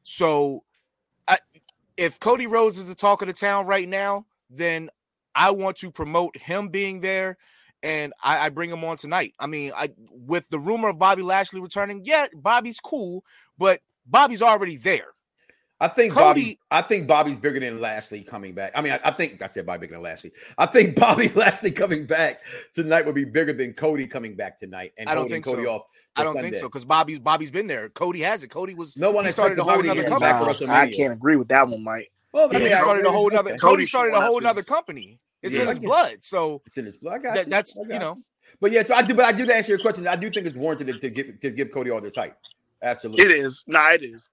So, 0.02 0.62
I, 1.26 1.38
if 1.96 2.20
Cody 2.20 2.46
Rhodes 2.46 2.78
is 2.78 2.86
the 2.86 2.94
talk 2.94 3.22
of 3.22 3.28
the 3.28 3.34
town 3.34 3.66
right 3.66 3.88
now, 3.88 4.26
then 4.48 4.90
I 5.34 5.50
want 5.50 5.78
to 5.78 5.90
promote 5.90 6.36
him 6.36 6.68
being 6.68 7.00
there, 7.00 7.36
and 7.82 8.12
I, 8.22 8.46
I 8.46 8.48
bring 8.50 8.70
him 8.70 8.84
on 8.84 8.96
tonight. 8.96 9.34
I 9.38 9.46
mean, 9.46 9.72
I 9.76 9.90
with 10.10 10.48
the 10.48 10.58
rumor 10.58 10.88
of 10.88 10.98
Bobby 10.98 11.22
Lashley 11.22 11.60
returning, 11.60 12.02
yeah, 12.04 12.26
Bobby's 12.34 12.80
cool, 12.80 13.24
but 13.58 13.80
Bobby's 14.06 14.42
already 14.42 14.76
there. 14.76 15.15
I 15.80 15.88
think 15.88 16.12
Cody- 16.14 16.24
Bobby. 16.24 16.58
I 16.70 16.82
think 16.82 17.06
Bobby's 17.06 17.38
bigger 17.38 17.60
than 17.60 17.80
Lashley 17.80 18.22
coming 18.22 18.54
back. 18.54 18.72
I 18.74 18.80
mean, 18.80 18.94
I, 18.94 19.00
I 19.04 19.10
think 19.10 19.42
I 19.42 19.46
said 19.46 19.66
Bobby 19.66 19.80
bigger 19.82 19.94
than 19.94 20.02
Lashley. 20.02 20.32
I 20.56 20.66
think 20.66 20.96
Bobby 21.00 21.28
Lashley 21.30 21.70
coming 21.70 22.06
back 22.06 22.40
tonight 22.72 23.04
would 23.04 23.14
be 23.14 23.24
bigger 23.24 23.52
than 23.52 23.74
Cody 23.74 24.06
coming 24.06 24.34
back 24.34 24.56
tonight 24.58 24.92
and 24.96 25.08
I 25.08 25.14
don't 25.14 25.28
think 25.28 25.44
Cody 25.44 25.64
so. 25.64 25.70
off. 25.70 25.82
I 26.16 26.24
don't 26.24 26.34
think 26.34 26.54
so 26.54 26.68
because 26.68 26.86
Bobby's 26.86 27.18
Bobby's 27.18 27.50
been 27.50 27.66
there. 27.66 27.90
Cody 27.90 28.20
has 28.20 28.42
it. 28.42 28.48
Cody 28.48 28.74
was 28.74 28.96
No 28.96 29.10
one 29.10 29.28
started 29.30 29.58
a 29.58 29.64
whole 29.64 29.76
Bobby 29.76 29.88
another 29.88 30.08
get 30.08 30.20
back 30.20 30.38
company. 30.38 30.66
for 30.66 30.72
I 30.72 30.90
can't 30.90 31.12
agree 31.12 31.36
with 31.36 31.48
that 31.48 31.68
one, 31.68 31.84
Mike. 31.84 32.10
Well, 32.32 32.48
I 32.50 32.58
mean, 32.58 32.68
he 32.68 32.72
I 32.72 32.78
started 32.80 33.04
a 33.04 33.10
whole 33.10 33.28
another. 33.32 33.50
Cody 33.50 33.60
Cody 33.60 33.86
started 33.86 34.14
a 34.14 34.20
whole 34.20 34.38
is- 34.38 34.44
another 34.44 34.62
company. 34.62 35.18
It's 35.42 35.54
in 35.54 35.68
his 35.68 35.78
blood. 35.78 36.16
So 36.22 36.62
It's 36.64 36.78
in 36.78 36.86
his 36.86 36.96
blood. 36.96 37.14
I 37.14 37.18
got 37.18 37.34
that, 37.34 37.50
that's 37.50 37.78
I 37.78 37.82
got 37.86 37.92
you 37.92 37.98
know. 38.00 38.18
But 38.60 38.72
yeah, 38.72 38.82
so 38.82 38.94
I 38.94 39.02
do. 39.02 39.14
But 39.14 39.26
I 39.26 39.32
do 39.32 39.44
to 39.44 39.54
answer 39.54 39.72
your 39.72 39.78
question. 39.78 40.08
I 40.08 40.16
do 40.16 40.30
think 40.30 40.46
it's 40.46 40.56
warranted 40.56 40.86
to, 40.86 40.98
to 40.98 41.10
give 41.10 41.40
to 41.40 41.50
give 41.50 41.70
Cody 41.70 41.90
all 41.90 42.00
this 42.00 42.16
hype. 42.16 42.36
Absolutely. 42.82 43.24
It 43.24 43.30
is. 43.30 43.62
Nah, 43.66 43.90
it 43.90 44.02
is. 44.02 44.28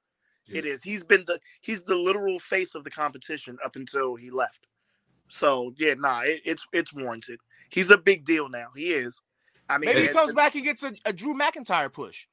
It 0.50 0.66
is. 0.66 0.84
He's 0.84 1.04
been 1.04 1.24
the 1.26 1.40
he's 1.62 1.84
the 1.84 1.96
literal 1.96 2.40
face 2.40 2.76
of 2.76 2.84
the 2.84 2.92
competition 2.92 3.58
up 3.64 3.76
until 3.76 4.16
he 4.16 4.30
left. 4.30 4.68
So 5.30 5.74
yeah, 5.78 5.94
nah, 5.98 6.22
it, 6.22 6.42
it's 6.46 6.68
it's 6.74 6.94
warranted. 6.94 7.40
He's 7.70 7.92
a 7.92 7.98
big 7.98 8.26
deal 8.26 8.50
now. 8.50 8.68
He 8.76 8.92
is. 8.92 9.22
I 9.70 9.78
mean, 9.78 9.90
Maybe 9.90 10.02
he 10.02 10.08
comes 10.10 10.34
back 10.34 10.56
and 10.56 10.64
gets 10.64 10.84
a, 10.84 10.94
a 11.06 11.14
Drew 11.14 11.34
McIntyre 11.34 11.92
push. 11.92 12.28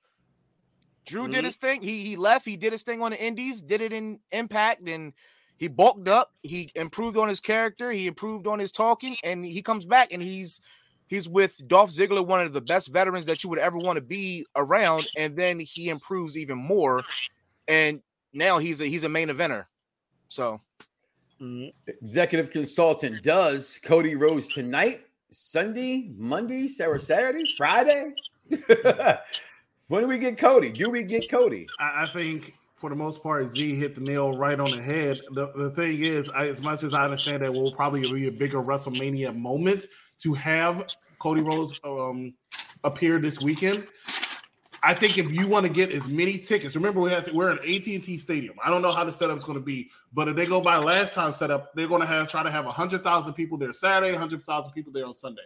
Drew 1.07 1.29
did 1.29 1.43
Mhm. 1.43 1.45
his 1.45 1.57
thing. 1.57 1.83
He 1.83 2.05
he 2.05 2.17
left. 2.17 2.45
He 2.45 2.57
did 2.57 2.73
his 2.73 2.83
thing 2.83 3.03
on 3.03 3.13
the 3.13 3.23
Indies. 3.23 3.63
Did 3.63 3.81
it 3.81 3.93
in 3.93 4.19
Impact, 4.33 4.87
and 4.89 5.13
he 5.57 5.69
bulked 5.69 6.09
up. 6.09 6.33
He 6.43 6.71
improved 6.75 7.17
on 7.17 7.29
his 7.29 7.41
character. 7.41 7.91
He 7.91 8.07
improved 8.07 8.47
on 8.47 8.59
his 8.59 8.73
talking, 8.73 9.17
and 9.25 9.45
he 9.45 9.63
comes 9.63 9.87
back 9.87 10.13
and 10.13 10.23
he's 10.23 10.61
he's 11.09 11.29
with 11.29 11.67
Dolph 11.67 11.91
Ziggler, 11.91 12.25
one 12.25 12.41
of 12.45 12.53
the 12.53 12.61
best 12.61 12.93
veterans 12.93 13.27
that 13.27 13.43
you 13.43 13.51
would 13.51 13.59
ever 13.59 13.79
want 13.79 13.97
to 13.97 14.03
be 14.03 14.47
around. 14.57 15.09
And 15.17 15.37
then 15.37 15.59
he 15.59 15.89
improves 15.89 16.37
even 16.37 16.59
more, 16.59 17.03
and 17.71 18.03
now 18.33 18.59
he's 18.59 18.81
a 18.81 18.87
he's 18.87 19.05
a 19.05 19.09
main 19.09 19.29
eventer. 19.29 19.67
So. 20.29 20.61
Executive 21.87 22.51
consultant 22.51 23.23
does 23.23 23.81
Cody 23.83 24.15
Rhodes 24.15 24.47
tonight, 24.49 25.01
Sunday, 25.31 26.13
Monday, 26.15 26.69
or 26.81 26.99
Saturday, 26.99 27.45
Friday. 27.57 28.13
when 29.89 30.03
do 30.03 30.07
we 30.09 30.19
get 30.19 30.37
Cody? 30.37 30.69
Do 30.69 30.91
we 30.91 31.03
get 31.03 31.31
Cody? 31.31 31.67
I, 31.79 32.03
I 32.03 32.07
think 32.07 32.53
for 32.81 32.91
the 32.91 32.97
most 32.97 33.23
part, 33.23 33.49
Z 33.49 33.75
hit 33.75 33.95
the 33.95 34.01
nail 34.01 34.37
right 34.37 34.59
on 34.59 34.71
the 34.71 34.83
head. 34.83 35.21
The, 35.33 35.53
the 35.53 35.71
thing 35.71 36.03
is, 36.03 36.31
I, 36.31 36.49
as 36.49 36.63
much 36.63 36.83
as 36.83 36.95
I 36.95 37.05
understand 37.05 37.43
that 37.43 37.53
will 37.53 37.73
probably 37.73 38.11
be 38.11 38.27
a 38.27 38.33
bigger 38.33 38.63
WrestleMania 38.63 39.37
moment 39.37 39.87
to 40.23 40.33
have 40.35 40.87
Cody 41.19 41.43
Rhodes 41.43 41.79
um, 41.85 42.35
appear 42.85 43.19
this 43.19 43.41
weekend. 43.41 43.87
I 44.83 44.95
think 44.95 45.19
if 45.19 45.31
you 45.31 45.47
want 45.47 45.67
to 45.67 45.73
get 45.73 45.91
as 45.91 46.09
many 46.09 46.39
tickets, 46.39 46.75
remember 46.75 47.01
we 47.01 47.11
have 47.11 47.27
to, 47.27 47.33
we're 47.33 47.53
at 47.53 47.59
AT 47.59 47.87
and 47.87 48.03
T 48.03 48.17
Stadium. 48.17 48.55
I 48.65 48.71
don't 48.71 48.83
know 48.83 48.93
how 48.93 49.05
the 49.05 49.13
setup's 49.13 49.45
going 49.45 49.59
to 49.59 49.65
be, 49.65 49.91
but 50.13 50.29
if 50.29 50.37
they 50.37 50.47
go 50.47 50.61
by 50.61 50.77
last 50.79 51.15
time 51.15 51.33
setup, 51.33 51.75
they're 51.75 51.89
going 51.89 52.01
to 52.01 52.07
have 52.07 52.29
try 52.29 52.43
to 52.43 52.51
have 52.51 52.65
hundred 52.67 53.03
thousand 53.03 53.35
people 53.35 53.59
there 53.59 53.73
Saturday, 53.73 54.15
hundred 54.15 54.45
thousand 54.45 54.73
people 54.73 54.93
there 54.93 55.07
on 55.07 55.17
Sunday. 55.17 55.43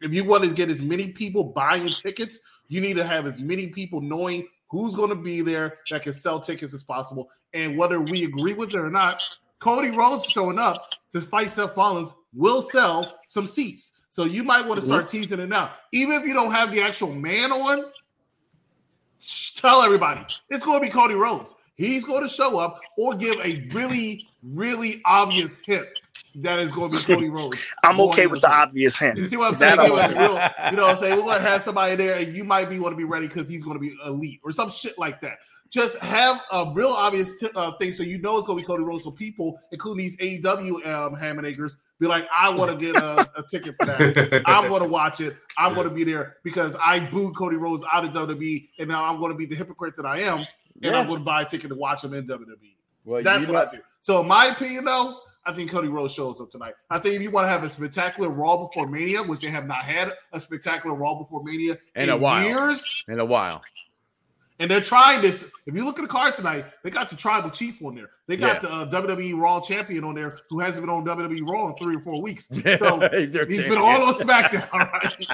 If 0.00 0.12
you 0.12 0.24
want 0.24 0.44
to 0.44 0.50
get 0.50 0.70
as 0.70 0.82
many 0.82 1.10
people 1.12 1.42
buying 1.42 1.88
tickets, 1.88 2.38
you 2.68 2.80
need 2.80 2.94
to 2.94 3.04
have 3.04 3.26
as 3.26 3.40
many 3.40 3.68
people 3.68 4.00
knowing 4.00 4.46
who's 4.68 4.94
going 4.94 5.08
to 5.08 5.16
be 5.16 5.40
there 5.40 5.78
that 5.90 6.02
can 6.02 6.12
sell 6.12 6.40
tickets 6.40 6.74
as 6.74 6.82
possible. 6.82 7.30
And 7.54 7.76
whether 7.76 8.00
we 8.00 8.24
agree 8.24 8.54
with 8.54 8.70
it 8.70 8.76
or 8.76 8.90
not, 8.90 9.22
Cody 9.58 9.90
Rhodes 9.90 10.24
showing 10.24 10.58
up 10.58 10.90
to 11.12 11.20
fight 11.20 11.50
Seth 11.50 11.76
Rollins 11.76 12.14
will 12.34 12.62
sell 12.62 13.18
some 13.26 13.46
seats. 13.46 13.92
So 14.10 14.24
you 14.24 14.44
might 14.44 14.66
want 14.66 14.80
to 14.80 14.86
start 14.86 15.06
mm-hmm. 15.06 15.18
teasing 15.18 15.40
it 15.40 15.48
now. 15.48 15.72
Even 15.92 16.20
if 16.20 16.26
you 16.26 16.34
don't 16.34 16.52
have 16.52 16.72
the 16.72 16.82
actual 16.82 17.12
man 17.12 17.52
on, 17.52 17.84
tell 19.56 19.82
everybody 19.82 20.24
it's 20.50 20.64
going 20.64 20.80
to 20.80 20.86
be 20.86 20.90
Cody 20.90 21.14
Rhodes. 21.14 21.54
He's 21.76 22.04
going 22.04 22.22
to 22.22 22.28
show 22.28 22.58
up 22.58 22.80
or 22.96 23.14
give 23.14 23.38
a 23.44 23.68
really, 23.72 24.26
really 24.42 25.02
obvious 25.04 25.58
hint 25.64 25.86
that 26.36 26.58
is 26.58 26.72
going 26.72 26.90
to 26.90 26.96
be 27.06 27.14
Cody 27.14 27.28
Rhodes. 27.28 27.58
I'm 27.84 28.00
okay 28.00 28.26
with 28.26 28.40
the 28.42 28.50
obvious 28.50 28.98
hint. 28.98 29.16
You 29.18 29.24
see 29.24 29.36
what 29.36 29.48
I'm 29.48 29.54
saying? 29.54 29.78
I'm 29.78 29.90
Like, 29.90 30.10
real- 30.10 30.70
you 30.70 30.76
know 30.76 30.82
what 30.86 30.94
I'm 30.94 30.98
saying? 30.98 31.16
We're 31.16 31.24
gonna 31.26 31.40
have 31.40 31.62
somebody 31.62 31.96
there, 31.96 32.16
and 32.16 32.34
you 32.36 32.44
might 32.44 32.68
be 32.70 32.78
want 32.78 32.92
to 32.92 32.96
be 32.96 33.04
ready 33.04 33.26
because 33.26 33.48
he's 33.48 33.64
gonna 33.64 33.78
be 33.78 33.94
elite 34.04 34.40
or 34.42 34.52
some 34.52 34.70
shit 34.70 34.98
like 34.98 35.20
that. 35.22 35.38
Just 35.76 35.98
have 35.98 36.40
a 36.50 36.70
real 36.72 36.88
obvious 36.88 37.36
t- 37.38 37.48
uh, 37.54 37.72
thing 37.78 37.92
so 37.92 38.02
you 38.02 38.18
know 38.18 38.38
it's 38.38 38.46
gonna 38.46 38.58
be 38.58 38.64
Cody 38.66 38.82
Rhodes. 38.82 39.04
So 39.04 39.10
people, 39.10 39.58
including 39.72 40.04
these 40.04 40.16
AEW 40.16 40.86
um, 40.86 41.14
ham 41.14 41.36
and 41.38 41.46
acres, 41.46 41.76
be 42.00 42.06
like, 42.06 42.26
I 42.34 42.48
want 42.48 42.70
to 42.70 42.76
get 42.78 42.96
a, 42.96 43.28
a 43.38 43.42
ticket 43.42 43.74
for 43.78 43.84
that. 43.86 44.42
I'm 44.46 44.68
gonna 44.70 44.88
watch 44.88 45.20
it. 45.20 45.36
I'm 45.58 45.74
gonna 45.74 45.90
be 45.90 46.02
there 46.02 46.36
because 46.44 46.74
I 46.82 47.00
booed 47.00 47.36
Cody 47.36 47.56
Rhodes 47.56 47.84
out 47.92 48.04
of 48.04 48.12
WWE, 48.12 48.68
and 48.78 48.88
now 48.88 49.04
I'm 49.04 49.20
gonna 49.20 49.34
be 49.34 49.44
the 49.44 49.54
hypocrite 49.54 49.96
that 49.96 50.06
I 50.06 50.20
am, 50.22 50.38
and 50.38 50.46
Yeah. 50.80 50.98
I'm 50.98 51.06
gonna 51.06 51.20
buy 51.20 51.42
a 51.42 51.44
ticket 51.44 51.68
to 51.68 51.74
watch 51.76 52.02
him 52.02 52.14
in 52.14 52.26
WWE. 52.26 52.56
Well, 53.04 53.22
That's 53.22 53.46
what 53.46 53.52
know- 53.52 53.60
I 53.60 53.70
do. 53.70 53.82
So, 54.00 54.20
in 54.22 54.28
my 54.28 54.46
opinion, 54.46 54.84
though, 54.86 55.18
I 55.44 55.52
think 55.52 55.70
Cody 55.70 55.88
Rhodes 55.88 56.14
shows 56.14 56.40
up 56.40 56.50
tonight. 56.50 56.74
I 56.90 56.98
think 56.98 57.14
if 57.16 57.22
you 57.22 57.30
want 57.30 57.44
to 57.44 57.48
have 57.48 57.62
a 57.64 57.68
spectacular 57.68 58.30
Raw 58.30 58.56
before 58.66 58.88
Mania, 58.88 59.22
which 59.22 59.40
they 59.40 59.50
have 59.50 59.66
not 59.66 59.84
had 59.84 60.12
a 60.32 60.40
spectacular 60.40 60.96
Raw 60.96 61.14
before 61.14 61.44
Mania 61.44 61.76
In 61.94 62.08
a 62.08 62.16
while. 62.16 62.44
years, 62.44 63.04
in 63.08 63.20
a 63.20 63.24
while. 63.24 63.62
And 64.58 64.70
they're 64.70 64.80
trying 64.80 65.20
this. 65.22 65.44
If 65.66 65.74
you 65.74 65.84
look 65.84 65.98
at 65.98 66.02
the 66.02 66.08
card 66.08 66.34
tonight, 66.34 66.64
they 66.82 66.90
got 66.90 67.08
the 67.08 67.16
Tribal 67.16 67.50
Chief 67.50 67.82
on 67.82 67.94
there. 67.94 68.10
They 68.26 68.36
got 68.36 68.62
Yeah. 68.62 68.68
the 68.86 68.96
uh, 68.98 69.02
WWE 69.02 69.34
Raw 69.40 69.60
Champion 69.60 70.04
on 70.04 70.14
there, 70.14 70.38
who 70.50 70.60
hasn't 70.60 70.86
been 70.86 70.94
on 70.94 71.04
WWE 71.04 71.42
Raw 71.48 71.68
in 71.68 71.74
three 71.76 71.96
or 71.96 72.00
four 72.00 72.20
weeks. 72.22 72.48
So 72.78 73.08
He's 73.12 73.34
he's 73.48 73.62
been 73.64 73.78
all 73.78 74.02
on 74.06 74.14
SmackDown. 74.14 74.68
All 74.72 74.80
right. 75.02 75.26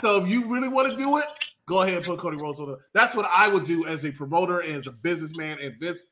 so 0.00 0.22
if 0.22 0.28
you 0.28 0.46
really 0.46 0.68
want 0.68 0.90
to 0.90 0.96
do 0.96 1.16
it, 1.18 1.24
go 1.66 1.82
ahead 1.82 1.96
and 1.98 2.04
put 2.06 2.18
Cody 2.18 2.36
Rhodes 2.36 2.60
on 2.60 2.66
there. 2.68 2.76
That's 2.94 3.14
what 3.16 3.26
I 3.30 3.48
would 3.48 3.64
do 3.66 3.86
as 3.86 4.04
a 4.04 4.10
promoter 4.12 4.60
and 4.60 4.76
as 4.76 4.86
a 4.86 4.92
businessman. 4.92 5.58
And 5.60 5.74
Vince, 5.80 6.04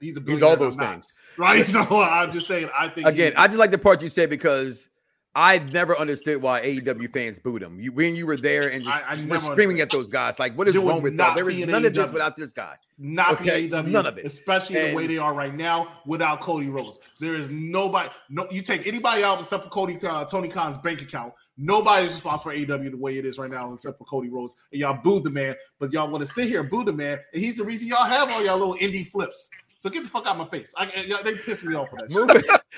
he's 0.00 0.16
a 0.16 0.20
He's 0.20 0.42
all 0.42 0.56
those 0.56 0.76
not. 0.76 0.90
things. 0.92 1.12
right? 1.36 1.66
So 1.66 2.00
I'm 2.02 2.32
just 2.32 2.46
saying, 2.46 2.70
I 2.78 2.88
think 2.88 3.06
Again, 3.06 3.32
he- 3.32 3.36
I 3.36 3.46
just 3.46 3.58
like 3.58 3.70
the 3.70 3.78
part 3.78 4.02
you 4.02 4.08
said 4.08 4.30
because 4.30 4.88
I 5.36 5.58
never 5.58 5.98
understood 5.98 6.40
why 6.40 6.60
AEW 6.62 7.12
fans 7.12 7.40
booed 7.40 7.60
him. 7.60 7.80
You, 7.80 7.90
when 7.90 8.14
you 8.14 8.24
were 8.24 8.36
there 8.36 8.68
and 8.70 8.84
just 8.84 8.96
I- 8.96 9.14
I 9.14 9.26
were 9.26 9.38
screaming 9.38 9.80
understood. 9.80 9.80
at 9.80 9.90
those 9.90 10.08
guys, 10.10 10.38
like, 10.38 10.56
what 10.56 10.68
is 10.68 10.76
wrong 10.76 11.02
with 11.02 11.16
that? 11.16 11.34
There 11.34 11.50
is 11.50 11.58
none 11.66 11.84
of 11.84 11.92
this 11.92 12.12
without 12.12 12.36
this 12.36 12.52
guy. 12.52 12.76
not 12.98 13.40
Okay, 13.40 13.66
the 13.66 13.76
AEW, 13.82 13.88
none 13.90 14.06
of 14.06 14.16
it. 14.16 14.26
especially 14.26 14.90
the 14.90 14.94
way 14.94 15.08
they 15.08 15.18
are 15.18 15.34
right 15.34 15.54
now 15.54 15.88
without 16.06 16.40
Cody 16.40 16.68
Rhodes. 16.68 17.00
There 17.18 17.34
is 17.34 17.50
nobody. 17.50 18.10
No, 18.30 18.46
you 18.50 18.62
take 18.62 18.86
anybody 18.86 19.24
out 19.24 19.40
except 19.40 19.64
for 19.64 19.70
Cody 19.70 19.98
uh, 20.06 20.24
Tony 20.26 20.46
Khan's 20.48 20.76
bank 20.76 21.02
account. 21.02 21.32
Nobody's 21.58 22.12
responsible 22.12 22.52
for 22.52 22.56
AEW 22.56 22.92
the 22.92 22.96
way 22.96 23.18
it 23.18 23.24
is 23.24 23.36
right 23.38 23.50
now, 23.50 23.72
except 23.72 23.98
for 23.98 24.04
Cody 24.04 24.28
Rhodes. 24.28 24.54
And 24.70 24.80
y'all 24.80 25.00
booed 25.02 25.24
the 25.24 25.30
man, 25.30 25.56
but 25.80 25.92
y'all 25.92 26.08
want 26.10 26.24
to 26.24 26.32
sit 26.32 26.46
here 26.48 26.60
and 26.60 26.70
boo 26.70 26.84
the 26.84 26.92
man, 26.92 27.18
and 27.32 27.42
he's 27.42 27.56
the 27.56 27.64
reason 27.64 27.88
y'all 27.88 28.04
have 28.04 28.30
all 28.30 28.44
y'all 28.44 28.58
little 28.58 28.76
indie 28.76 29.06
flips. 29.06 29.48
So 29.78 29.90
get 29.90 30.04
the 30.04 30.08
fuck 30.08 30.26
out 30.26 30.36
of 30.36 30.50
my 30.50 30.58
face. 30.58 30.72
I, 30.76 30.86
they 31.24 31.34
piss 31.34 31.62
me 31.64 31.74
off 31.74 31.90
for 31.90 31.96
that. 31.96 32.60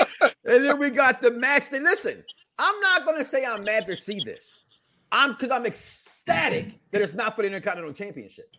And 0.49 0.65
then 0.65 0.79
we 0.79 0.91
got 0.91 1.21
the 1.21 1.33
match. 1.33 1.73
And 1.73 1.83
listen, 1.85 2.23
I'm 2.59 2.81
not 2.81 3.05
going 3.05 3.19
to 3.19 3.25
say 3.25 3.45
I'm 3.45 3.65
mad 3.65 3.87
to 3.87 3.97
see 3.97 4.21
this. 4.25 4.65
I'm 5.13 5.33
because 5.33 5.51
I'm 5.51 5.67
ecstatic 5.67 6.79
that 6.91 7.03
it's 7.03 7.15
not 7.15 7.37
for 7.37 7.43
the 7.43 7.49
Intercontinental 7.49 7.93
Championship. 7.95 8.57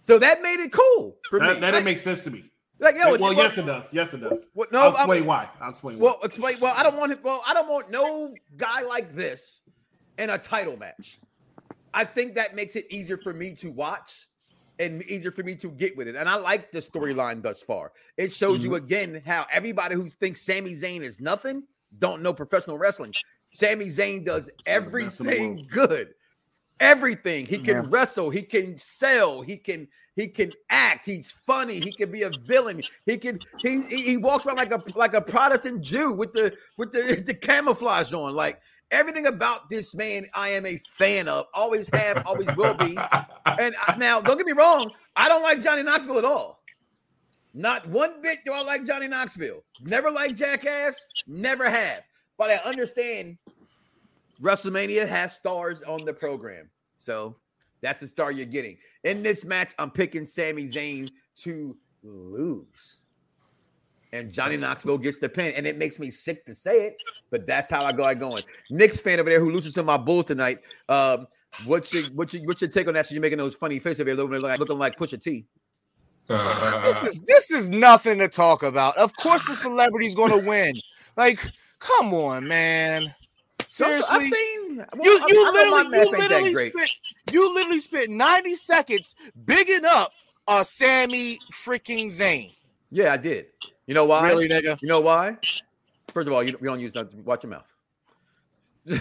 So 0.00 0.18
that 0.18 0.42
made 0.42 0.60
it 0.60 0.72
cool 0.72 1.16
for 1.28 1.38
That, 1.38 1.54
me. 1.54 1.54
that 1.54 1.60
like, 1.60 1.72
didn't 1.74 1.84
make 1.84 1.98
sense 1.98 2.22
to 2.22 2.30
me. 2.30 2.50
like, 2.78 2.94
yo, 2.96 3.16
well, 3.18 3.34
yes, 3.34 3.58
it 3.58 3.66
does. 3.66 3.92
Yes, 3.92 4.14
it 4.14 4.18
does. 4.18 4.46
Well, 4.54 4.68
no, 4.72 4.80
I'll 4.80 4.84
I'm- 4.86 4.94
explain 4.94 5.26
why. 5.26 5.48
I'll 5.60 5.70
explain 5.70 5.98
why. 5.98 6.04
Well, 6.04 6.18
explain. 6.22 6.58
Well, 6.60 6.74
I 6.76 6.82
don't 6.82 6.96
want 6.96 7.12
it. 7.12 7.22
Well, 7.22 7.42
I 7.46 7.54
don't 7.54 7.68
want 7.68 7.90
no 7.90 8.34
guy 8.56 8.82
like 8.82 9.14
this 9.14 9.62
in 10.18 10.30
a 10.30 10.38
title 10.38 10.76
match. 10.76 11.18
I 11.92 12.04
think 12.04 12.34
that 12.36 12.54
makes 12.54 12.76
it 12.76 12.86
easier 12.90 13.18
for 13.18 13.34
me 13.34 13.52
to 13.54 13.70
watch 13.70 14.28
and 14.78 15.02
easier 15.02 15.30
for 15.30 15.42
me 15.42 15.54
to 15.56 15.70
get 15.70 15.96
with 15.96 16.08
it. 16.08 16.16
And 16.16 16.28
I 16.28 16.36
like 16.36 16.72
the 16.72 16.78
storyline 16.78 17.42
thus 17.42 17.62
far. 17.62 17.92
It 18.16 18.32
shows 18.32 18.64
you 18.64 18.70
mm-hmm. 18.70 18.84
again 18.84 19.22
how 19.26 19.46
everybody 19.52 19.94
who 19.94 20.08
thinks 20.08 20.40
Sami 20.40 20.72
Zayn 20.72 21.02
is 21.02 21.20
nothing 21.20 21.64
don't 21.98 22.22
know 22.22 22.32
professional 22.32 22.78
wrestling. 22.78 23.14
Sami 23.52 23.86
Zayn 23.86 24.24
does 24.24 24.46
the 24.46 24.52
best 24.52 24.58
in 25.20 25.26
the 25.26 25.32
everything 25.32 25.54
world. 25.56 25.68
good. 25.68 26.14
Everything. 26.78 27.44
He 27.44 27.58
can 27.58 27.76
Yeah. 27.76 27.82
wrestle, 27.88 28.30
he 28.30 28.42
can 28.42 28.78
sell, 28.78 29.42
he 29.42 29.56
can 29.56 29.88
he 30.16 30.26
can 30.28 30.52
act, 30.70 31.06
he's 31.06 31.30
funny, 31.30 31.78
he 31.80 31.92
can 31.92 32.10
be 32.10 32.22
a 32.22 32.30
villain. 32.30 32.82
He 33.06 33.16
can 33.18 33.38
he 33.60 33.82
he, 33.82 34.02
he 34.02 34.16
walks 34.16 34.46
around 34.46 34.56
like 34.56 34.72
a 34.72 34.82
like 34.94 35.14
a 35.14 35.20
Protestant 35.20 35.82
Jew 35.82 36.12
with 36.12 36.32
the 36.32 36.54
with 36.78 36.92
the, 36.92 37.22
the 37.26 37.34
camouflage 37.34 38.12
on. 38.14 38.34
Like 38.34 38.60
everything 38.90 39.26
about 39.26 39.68
this 39.68 39.94
man, 39.94 40.26
I 40.34 40.48
am 40.50 40.64
a 40.66 40.80
fan 40.88 41.28
of. 41.28 41.46
Always 41.54 41.90
have, 41.94 42.22
always 42.26 42.54
will 42.56 42.74
be. 42.74 42.96
And 43.58 43.74
I- 43.86 43.96
now, 43.98 44.20
don't 44.20 44.36
get 44.36 44.46
me 44.46 44.52
wrong, 44.52 44.90
I 45.16 45.28
don't 45.28 45.42
like 45.42 45.60
Johnny 45.62 45.82
Knoxville 45.82 46.18
at 46.18 46.24
all. 46.24 46.59
Not 47.52 47.86
one 47.88 48.22
bit 48.22 48.38
do 48.44 48.52
I 48.52 48.62
like 48.62 48.84
Johnny 48.84 49.08
Knoxville. 49.08 49.64
Never 49.82 50.10
like 50.10 50.36
Jackass, 50.36 51.04
never 51.26 51.68
have. 51.68 52.02
But 52.38 52.50
I 52.50 52.56
understand 52.56 53.38
WrestleMania 54.40 55.06
has 55.06 55.34
stars 55.34 55.82
on 55.82 56.04
the 56.04 56.12
program. 56.12 56.70
So 56.96 57.34
that's 57.80 58.00
the 58.00 58.06
star 58.06 58.30
you're 58.32 58.46
getting. 58.46 58.76
In 59.04 59.22
this 59.22 59.44
match, 59.44 59.72
I'm 59.78 59.90
picking 59.90 60.24
Sami 60.24 60.64
Zayn 60.64 61.10
to 61.36 61.76
lose. 62.02 63.00
And 64.12 64.32
Johnny 64.32 64.56
Knoxville 64.56 64.98
gets 64.98 65.18
the 65.18 65.28
pin. 65.28 65.52
And 65.56 65.66
it 65.66 65.78
makes 65.78 65.98
me 65.98 66.10
sick 66.10 66.44
to 66.46 66.54
say 66.54 66.86
it, 66.86 66.96
but 67.30 67.46
that's 67.46 67.70
how 67.70 67.84
I 67.84 67.92
go. 67.92 68.04
I 68.04 68.14
going. 68.14 68.42
Knicks 68.70 69.00
fan 69.00 69.20
over 69.20 69.30
there 69.30 69.40
who 69.40 69.50
loses 69.50 69.74
to 69.74 69.82
my 69.82 69.96
Bulls 69.96 70.24
tonight. 70.24 70.60
Um, 70.88 71.26
what's 71.64 71.92
your 71.92 72.04
what's 72.14 72.34
your 72.34 72.44
what's 72.44 72.60
your 72.60 72.70
take 72.70 72.88
on 72.88 72.94
that? 72.94 73.06
So 73.06 73.14
you're 73.14 73.22
making 73.22 73.38
those 73.38 73.54
funny 73.54 73.78
faces 73.78 74.00
over 74.00 74.14
there 74.14 74.24
looking 74.24 74.40
like 74.40 74.58
looking 74.58 74.78
like 74.78 74.98
Pusha 74.98 75.22
T. 75.22 75.46
this 76.30 77.02
is 77.02 77.20
this 77.20 77.50
is 77.50 77.68
nothing 77.70 78.18
to 78.18 78.28
talk 78.28 78.62
about. 78.62 78.96
Of 78.96 79.14
course, 79.16 79.46
the 79.46 79.54
celebrity's 79.54 80.14
going 80.14 80.38
to 80.38 80.46
win. 80.46 80.74
Like, 81.16 81.40
come 81.78 82.14
on, 82.14 82.46
man. 82.46 83.14
Seriously, 83.66 84.08
I've 84.10 84.32
seen 84.32 84.76
well, 84.76 85.04
you 85.04 85.24
you 85.28 85.46
I 85.46 85.52
know 85.52 85.88
literally 85.88 85.98
you 85.98 86.28
literally 86.28 86.54
spent 86.54 86.90
you 87.30 87.54
literally 87.54 87.80
spent 87.80 88.10
90 88.10 88.54
seconds 88.56 89.14
bigging 89.44 89.84
up 89.84 90.12
uh 90.48 90.62
Sami 90.62 91.38
freaking 91.52 92.06
Zayn. 92.06 92.52
Yeah, 92.90 93.12
I 93.12 93.16
did. 93.16 93.46
You 93.86 93.94
know 93.94 94.04
why? 94.04 94.28
Really, 94.28 94.48
nigga? 94.48 94.80
You 94.82 94.88
know 94.88 95.00
why? 95.00 95.36
First 96.12 96.26
of 96.26 96.34
all, 96.34 96.42
you, 96.42 96.56
we 96.60 96.66
don't 96.66 96.80
use 96.80 96.92
that. 96.94 97.12
Watch 97.24 97.44
your 97.44 97.50
mouth. 97.50 97.72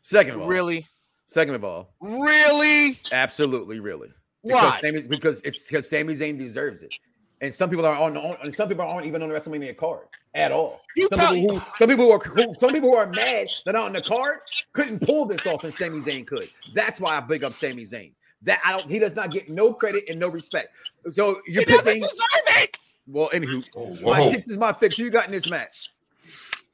Second 0.00 0.36
of 0.36 0.42
all, 0.42 0.48
Really? 0.48 0.86
Second 1.26 1.54
of 1.54 1.64
all, 1.64 1.90
Really? 2.00 2.98
absolutely, 3.12 3.80
really. 3.80 4.08
Because 4.44 4.62
Why? 4.62 4.78
Sami, 4.80 5.06
because 5.08 5.40
it's 5.42 5.66
because 5.68 5.88
Sami 5.88 6.14
Zayn 6.14 6.38
deserves 6.38 6.82
it. 6.82 6.92
And 7.40 7.54
some 7.54 7.70
people 7.70 7.86
are 7.86 7.96
on, 7.96 8.16
on 8.16 8.52
some 8.52 8.68
people 8.68 8.84
aren't 8.84 9.06
even 9.06 9.22
on 9.22 9.28
the 9.28 9.34
WrestleMania 9.34 9.76
card 9.76 10.06
at 10.34 10.50
all. 10.50 10.80
You 10.96 11.08
some, 11.12 11.18
tell- 11.20 11.34
people 11.34 11.58
who, 11.58 11.66
some 11.76 11.88
people 11.88 12.04
who 12.06 12.10
are 12.12 12.18
who, 12.18 12.52
some 12.58 12.72
people 12.72 12.90
who 12.90 12.96
are 12.96 13.06
mad 13.08 13.46
that 13.64 13.76
are 13.76 13.84
on 13.84 13.92
the 13.92 14.02
card 14.02 14.38
couldn't 14.72 15.00
pull 15.00 15.24
this 15.24 15.46
off, 15.46 15.62
and 15.64 15.72
Sami 15.72 15.98
Zayn 16.00 16.26
could. 16.26 16.48
That's 16.74 17.00
why 17.00 17.16
I 17.16 17.20
big 17.20 17.44
up 17.44 17.54
Sami 17.54 17.82
Zayn. 17.84 18.12
That 18.42 18.60
I 18.64 18.72
don't. 18.72 18.88
He 18.90 18.98
does 18.98 19.14
not 19.14 19.30
get 19.30 19.48
no 19.48 19.72
credit 19.72 20.04
and 20.08 20.18
no 20.18 20.28
respect. 20.28 20.68
So 21.10 21.40
you're 21.46 21.62
He 21.62 21.70
doesn't 21.70 21.84
picking. 21.84 22.02
deserve 22.02 22.62
it. 22.62 22.78
Well, 23.06 23.30
anywho, 23.32 23.64
Oh, 23.76 23.86
my 24.04 24.20
whoa. 24.20 24.30
is 24.30 24.56
my 24.58 24.72
fix. 24.72 24.96
Who 24.96 25.04
you 25.04 25.10
got 25.10 25.26
in 25.26 25.32
this 25.32 25.48
match? 25.48 25.90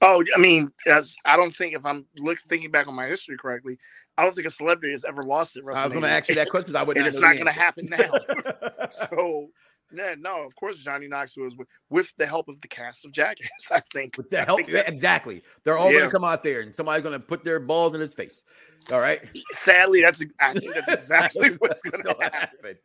Oh, 0.03 0.23
I 0.37 0.39
mean, 0.39 0.71
as 0.87 1.17
I 1.25 1.37
don't 1.37 1.55
think 1.55 1.75
if 1.75 1.87
I'm 1.87 2.05
look 2.19 2.39
thinking 2.41 2.71
back 2.71 2.89
on 2.89 2.95
my 2.95 3.07
history 3.07 3.37
correctly, 3.39 3.79
I 4.19 4.25
don't 4.25 4.35
think 4.35 4.47
a 4.47 4.51
celebrity 4.51 4.93
has 4.93 5.05
ever 5.05 5.23
lost 5.23 5.57
it. 5.57 5.65
I 5.73 5.85
was 5.85 5.93
going 5.93 6.03
to 6.05 6.11
ask 6.11 6.29
you 6.29 6.35
that 6.35 6.51
question 6.51 6.65
because 6.65 6.75
I 6.75 6.83
would 6.83 6.97
and 6.97 7.05
not 7.05 7.09
it's 7.09 7.21
know 7.21 7.27
not 7.29 7.35
going 7.35 7.47
to 7.47 7.53
happen 7.53 7.87
now. 7.89 8.89
so, 9.11 9.49
yeah, 9.95 10.15
no, 10.19 10.45
of 10.45 10.55
course 10.57 10.79
Johnny 10.79 11.07
Knoxville 11.09 11.45
was 11.45 11.57
with, 11.57 11.69
with 11.91 12.13
the 12.19 12.27
help 12.27 12.49
of 12.49 12.61
the 12.61 12.69
cast 12.69 13.07
of 13.07 13.13
Jackass. 13.13 13.49
I 13.71 13.81
think. 13.81 14.17
With 14.19 14.31
the 14.31 14.45
help, 14.45 14.69
exactly. 14.69 15.43
They're 15.65 15.79
all 15.79 15.91
Yeah. 15.91 15.99
going 16.01 16.11
to 16.11 16.13
come 16.13 16.25
out 16.25 16.43
there, 16.43 16.61
and 16.61 16.75
somebody's 16.75 17.03
going 17.03 17.19
to 17.19 17.25
put 17.25 17.45
their 17.45 17.61
balls 17.61 17.95
in 17.95 18.01
his 18.01 18.15
face. 18.15 18.45
All 18.93 19.01
right. 19.01 19.21
Sadly, 19.53 20.03
that's 20.03 20.23
I 20.41 20.53
think 20.53 20.75
that's 20.75 20.89
exactly 20.89 21.51
what's 21.59 21.81
What's 21.85 21.97
going 21.97 22.05
to 22.05 22.15
gonna 22.15 22.31
happen. 22.31 22.77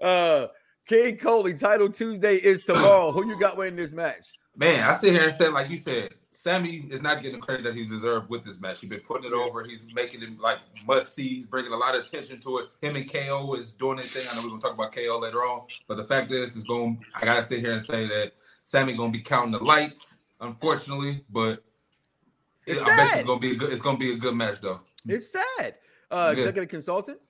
Uh, 0.00 0.46
King 0.86 1.16
Coley, 1.16 1.54
Title 1.54 1.88
Tuesday 1.88 2.36
is 2.36 2.62
tomorrow. 2.62 3.10
Who 3.10 3.26
you 3.26 3.38
got 3.38 3.56
winning 3.56 3.76
this 3.76 3.92
match? 3.94 4.26
Man, 4.56 4.88
I 4.88 4.94
sit 4.94 5.12
here 5.12 5.24
and 5.24 5.32
say, 5.32 5.48
like 5.48 5.70
you 5.70 5.78
said, 5.78 6.10
Sami 6.44 6.84
is 6.90 7.00
not 7.00 7.22
getting 7.22 7.40
the 7.40 7.46
credit 7.46 7.62
that 7.62 7.74
he's 7.74 7.88
deserved 7.88 8.28
with 8.28 8.44
this 8.44 8.60
match. 8.60 8.80
He's 8.80 8.90
been 8.90 9.00
putting 9.00 9.24
it 9.24 9.32
over. 9.32 9.64
He's 9.64 9.86
making 9.94 10.22
it 10.22 10.38
like 10.38 10.58
must 10.86 11.14
see. 11.14 11.26
He's 11.36 11.46
bringing 11.46 11.72
a 11.72 11.76
lot 11.76 11.94
of 11.94 12.04
attention 12.04 12.38
to 12.42 12.58
it. 12.58 12.66
Him 12.82 12.96
and 12.96 13.10
KO 13.10 13.54
is 13.54 13.72
doing 13.72 13.96
their 13.96 14.04
thing. 14.04 14.26
I 14.30 14.34
know 14.36 14.42
we're 14.42 14.50
gonna 14.50 14.60
talk 14.60 14.74
about 14.74 14.92
KO 14.94 15.18
later 15.18 15.38
on, 15.38 15.62
but 15.88 15.96
the 15.96 16.04
fact 16.04 16.32
is, 16.32 16.54
is 16.54 16.64
going. 16.64 17.02
I 17.14 17.24
gotta 17.24 17.42
sit 17.42 17.60
here 17.60 17.72
and 17.72 17.82
say 17.82 18.06
that 18.08 18.34
Sami 18.64 18.94
gonna 18.94 19.10
be 19.10 19.22
counting 19.22 19.52
the 19.52 19.64
lights, 19.64 20.18
unfortunately, 20.42 21.24
but 21.30 21.64
It's 22.66 22.82
I 22.82 22.94
bet 22.94 23.08
sad. 23.08 23.18
it's 23.20 23.26
gonna 23.26 23.40
be 23.40 23.52
a 23.52 23.56
good. 23.56 23.72
It's 23.72 23.80
gonna 23.80 23.96
be 23.96 24.12
a 24.12 24.16
good 24.16 24.34
match 24.34 24.60
though. 24.60 24.80
It's 25.08 25.32
sad. 25.32 25.76
Uh, 26.10 26.34
Yeah. 26.36 26.40
executive 26.42 26.68
consultant. 26.68 27.20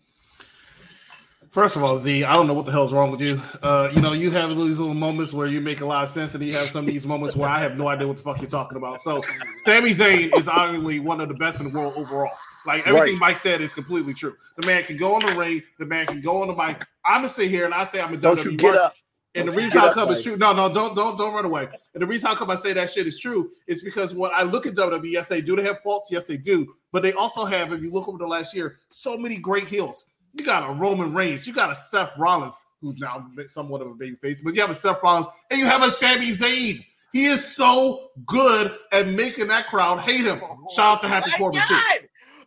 First 1.55 1.77
of 1.77 1.85
all, 1.85 1.97
Z, 1.99 2.25
I 2.25 2.33
don't 2.33 2.49
know 2.49 2.53
what 2.53 2.67
the 2.67 2.73
hell's 2.73 2.93
wrong 2.93 3.13
with 3.13 3.21
you. 3.21 3.41
Uh, 3.63 3.89
you 3.95 4.01
know, 4.01 4.13
you 4.13 4.33
have 4.33 4.51
these 4.51 4.81
little 4.81 4.93
moments 4.93 5.33
where 5.33 5.47
you 5.47 5.61
make 5.61 5.83
a 5.83 5.87
lot 5.87 6.03
of 6.03 6.11
sense, 6.11 6.35
and 6.35 6.43
you 6.43 6.53
have 6.53 6.69
some 6.69 6.85
of 6.85 6.91
these 6.91 7.07
moments 7.07 7.37
where 7.37 7.49
I 7.49 7.61
have 7.61 7.79
no 7.79 7.87
idea 7.87 8.09
what 8.09 8.17
the 8.17 8.25
fuck 8.25 8.41
you're 8.41 8.51
talking 8.51 8.77
about. 8.77 9.01
So, 9.01 9.23
Sami 9.63 9.95
Zayn 9.95 10.37
is 10.37 10.47
arguably 10.47 10.99
one 10.99 11.21
of 11.21 11.29
the 11.29 11.35
best 11.35 11.61
in 11.61 11.71
the 11.71 11.79
world 11.79 11.95
overall. 11.97 12.33
Like 12.67 12.85
everything 12.89 13.21
Right. 13.21 13.21
Mike 13.21 13.37
said 13.37 13.61
is 13.61 13.73
completely 13.73 14.15
true. 14.15 14.35
The 14.57 14.67
man 14.67 14.83
can 14.83 14.97
go 14.97 15.15
on 15.15 15.25
the 15.25 15.33
ring. 15.37 15.63
The 15.79 15.87
man 15.87 16.07
can 16.07 16.21
go 16.21 16.43
on 16.43 16.49
the 16.49 16.57
mic. 16.57 16.85
I'm 17.07 17.23
gonna 17.23 17.29
sit 17.29 17.49
here 17.51 17.67
and 17.67 17.73
I 17.73 17.87
say 17.87 18.01
I'm 18.01 18.13
a 18.13 18.17
Don't 18.17 18.37
WWE 18.37 18.45
you 18.51 18.57
get 18.57 18.75
up? 18.75 18.97
And 19.37 19.47
the 19.47 19.53
Don't 19.53 19.63
reason 19.63 19.79
how 19.79 19.93
come 19.93 20.09
Mike. 20.09 20.23
true, 20.23 20.37
no, 20.37 20.53
no, 20.53 20.73
don't, 20.73 20.97
don't, 20.97 21.17
don't 21.17 21.35
run 21.35 21.45
away. 21.45 21.69
And 21.95 22.03
the 22.03 22.07
reason 22.07 22.27
how 22.29 22.35
come 22.35 22.51
I 22.51 22.57
say 22.57 22.73
that 22.73 22.91
shit 22.91 23.07
is 23.07 23.21
true 23.21 23.51
is 23.69 23.81
because 23.81 24.13
when 24.13 24.33
I 24.35 24.43
look 24.43 24.67
at 24.67 24.75
WWE, 24.75 25.09
yes, 25.09 25.29
they 25.29 25.41
do. 25.41 25.55
They 25.55 25.63
have 25.63 25.79
faults, 25.81 26.09
yes, 26.11 26.25
they 26.25 26.37
do. 26.37 26.75
But 26.91 27.05
they 27.05 27.13
also 27.13 27.45
have, 27.45 27.73
if 27.73 27.81
you 27.81 27.93
look 27.93 28.09
over 28.09 28.19
the 28.19 28.27
last 28.27 28.55
year, 28.55 28.79
so 28.91 29.17
many 29.17 29.37
great 29.37 29.69
heels. 29.69 30.05
You 30.35 30.45
got 30.45 30.69
a 30.69 30.73
Roman 30.73 31.15
Reigns, 31.15 31.47
you 31.47 31.53
got 31.53 31.71
a 31.71 31.77
Seth 31.77 32.13
Rollins, 32.19 32.55
who's 32.81 32.97
now 32.99 33.27
somewhat 33.47 33.83
of 33.83 33.89
a 33.89 33.95
baby 33.95 34.17
face, 34.17 34.43
but 34.43 34.55
you 34.55 34.61
have 34.61 34.71
a 34.71 34.75
Seth 34.75 35.03
Rollins, 35.03 35.27
and 35.51 35.59
you 35.59 35.67
have 35.67 35.83
a 35.83 35.91
Sami 35.91 36.31
Zayn. 36.31 36.85
He 37.13 37.27
is 37.27 37.45
so 37.45 38.11
good 38.27 38.73
at 38.91 39.07
making 39.07 39.47
that 39.49 39.69
crowd 39.69 40.01
hate 40.01 40.25
him. 40.25 40.41
Shout 40.75 40.97
out 40.97 41.01
to 41.03 41.09
Happy 41.09 41.27
oh 41.29 41.31
my 41.31 41.39
Corbin 41.39 41.63
too. 41.69 41.81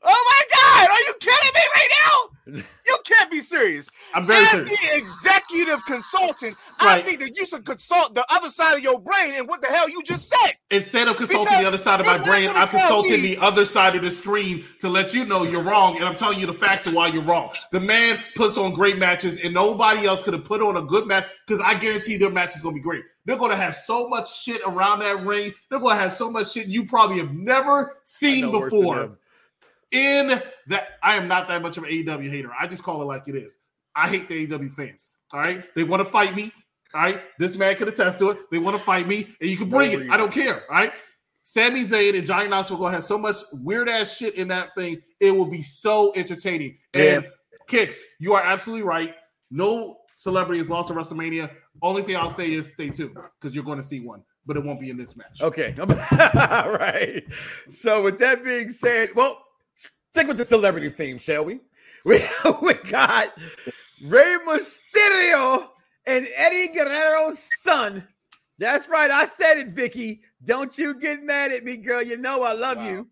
Oh 0.04 0.26
my 0.30 0.44
God! 0.58 0.90
Are 0.90 1.00
you 1.00 1.14
kidding 1.20 1.52
me 1.56 1.62
right 1.76 1.90
now? 2.06 2.37
You 2.48 2.98
can't 3.06 3.30
be 3.32 3.40
serious. 3.42 3.90
I'm 4.14 4.26
very 4.26 4.44
As 4.44 4.52
serious. 4.52 4.70
the 4.70 4.98
executive 4.98 5.86
consultant, 5.86 6.56
I 6.80 7.02
think 7.02 7.20
that 7.20 7.38
you 7.38 7.46
should 7.46 7.66
consult 7.66 8.16
the 8.16 8.26
other 8.30 8.50
side 8.50 8.78
of 8.78 8.84
your 8.84 9.00
brain 9.00 9.34
and 9.36 9.48
what 9.48 9.62
the 9.62 9.68
hell 9.68 9.90
you 9.90 10.02
just 10.04 10.30
said. 10.30 10.54
Instead 10.72 11.08
of 11.08 11.18
consulting 11.18 11.46
Because 11.46 11.62
the 11.62 11.68
other 11.68 11.78
side 11.78 12.00
of 12.00 12.06
my 12.06 12.18
brain, 12.18 12.50
I'm 12.50 12.68
tell 12.68 12.80
consulting 12.80 13.22
me- 13.22 13.36
the 13.36 13.42
other 13.42 13.66
side 13.66 13.96
of 13.96 14.02
the 14.02 14.12
screen 14.12 14.64
to 14.80 14.90
let 14.90 15.14
you 15.14 15.26
know 15.26 15.44
you're 15.44 15.62
wrong, 15.64 15.96
and 15.98 16.06
I'm 16.06 16.16
telling 16.16 16.40
you 16.40 16.46
the 16.46 16.54
facts 16.54 16.88
of 16.88 16.94
why 16.94 17.08
you're 17.08 17.24
wrong. 17.24 17.50
The 17.72 17.80
man 17.80 18.20
puts 18.36 18.58
on 18.58 18.74
great 18.74 18.98
matches, 18.98 19.40
and 19.44 19.54
nobody 19.54 20.06
else 20.06 20.22
could 20.24 20.34
have 20.34 20.44
put 20.46 20.62
on 20.62 20.78
a 20.78 20.82
good 20.82 21.08
match 21.08 21.26
because 21.46 21.62
I 21.66 21.76
guarantee 21.76 22.18
their 22.18 22.30
match 22.32 22.56
is 22.56 22.62
going 22.62 22.76
to 22.76 22.80
be 22.80 22.84
great. 22.84 23.04
They're 23.26 23.38
going 23.38 23.52
to 23.52 23.58
have 23.58 23.76
so 23.76 24.08
much 24.08 24.42
shit 24.44 24.62
around 24.66 25.00
that 25.00 25.26
ring. 25.26 25.54
They're 25.70 25.80
going 25.80 25.96
to 25.98 26.02
have 26.02 26.14
so 26.14 26.30
much 26.32 26.52
shit 26.54 26.68
you 26.68 26.86
probably 26.86 27.18
have 27.18 27.34
never 27.34 27.96
seen 28.06 28.42
know 28.42 28.52
worse 28.52 28.72
than 28.72 28.80
before. 28.82 29.18
In 29.92 30.42
that, 30.68 30.88
I 31.02 31.16
am 31.16 31.28
not 31.28 31.48
that 31.48 31.62
much 31.62 31.78
of 31.78 31.84
an 31.84 31.90
AEW 31.90 32.30
hater. 32.30 32.50
I 32.60 32.68
just 32.68 32.84
call 32.84 33.02
it 33.02 33.06
like 33.06 33.24
it 33.28 33.36
is. 33.36 33.58
I 33.96 34.08
hate 34.10 34.28
the 34.28 34.48
AEW 34.48 34.72
fans. 34.72 35.12
All 35.32 35.40
right, 35.40 35.64
they 35.76 35.84
want 35.84 36.02
to 36.02 36.10
fight 36.10 36.36
me. 36.36 36.52
All 36.94 37.02
right, 37.02 37.22
this 37.40 37.56
man 37.56 37.76
can 37.76 37.88
attest 37.88 38.20
to 38.20 38.30
it. 38.32 38.40
They 38.52 38.60
want 38.60 38.78
to 38.78 38.84
fight 38.84 39.08
me, 39.08 39.28
and 39.42 39.50
you 39.50 39.58
can 39.58 39.70
bring 39.70 39.92
No 39.92 40.06
it. 40.06 40.12
I 40.12 40.18
don't 40.18 40.32
care. 40.32 40.64
All 40.70 40.78
right. 40.78 40.92
Sami 41.44 41.86
Zayn 41.86 42.14
and 42.18 42.28
Johnny 42.28 42.50
Knoxville 42.50 42.78
gonna 42.78 42.92
have 42.92 43.06
so 43.06 43.18
much 43.18 43.38
weird 43.54 43.88
ass 43.88 44.18
shit 44.18 44.36
in 44.36 44.50
that 44.50 44.76
thing. 44.78 45.02
It 45.22 45.32
will 45.32 45.46
be 45.46 45.62
so 45.62 46.12
entertaining. 46.14 46.78
And 46.94 47.26
kicks, 47.68 48.04
you 48.20 48.34
are 48.34 48.42
absolutely 48.42 48.84
right. 48.84 49.16
No 49.50 49.98
celebrity 50.18 50.60
has 50.60 50.70
lost 50.70 50.92
at 50.92 50.98
WrestleMania. 50.98 51.50
Only 51.82 52.02
thing 52.02 52.18
I'll 52.18 52.32
say 52.32 52.52
is 52.52 52.74
stay 52.74 52.90
tuned 52.90 53.16
because 53.40 53.56
you're 53.56 53.64
going 53.64 53.80
to 53.80 53.86
see 53.86 54.02
one, 54.02 54.24
but 54.46 54.58
it 54.58 54.64
won't 54.64 54.82
be 54.82 54.90
in 54.90 54.98
this 54.98 55.16
match. 55.16 55.42
Okay. 55.42 55.74
All 55.80 56.72
right. 56.72 57.24
So 57.70 58.04
with 58.04 58.20
that 58.20 58.44
being 58.44 58.70
said, 58.70 59.12
well, 59.16 59.42
stick 60.18 60.28
with 60.28 60.38
the 60.38 60.46
celebrity 60.46 60.90
theme, 60.90 61.20
shall 61.20 61.46
we? 61.46 61.60
We, 62.06 62.20
we 62.62 62.74
got 62.90 63.34
Rey 64.02 64.38
Mysterio 64.48 65.68
and 66.06 66.28
Eddie 66.34 66.70
Guerrero's 66.70 67.50
son. 67.60 68.08
That's 68.60 68.88
right. 68.88 69.12
I 69.12 69.26
said 69.26 69.58
it, 69.58 69.68
Vicky. 69.68 70.22
Don't 70.46 70.76
you 70.78 70.94
get 70.96 71.22
mad 71.22 71.52
at 71.52 71.64
me, 71.66 71.76
girl. 71.78 72.02
You 72.02 72.16
know 72.18 72.42
I 72.44 72.54
love 72.54 72.78
Wow. 72.78 72.90
you. 72.90 73.08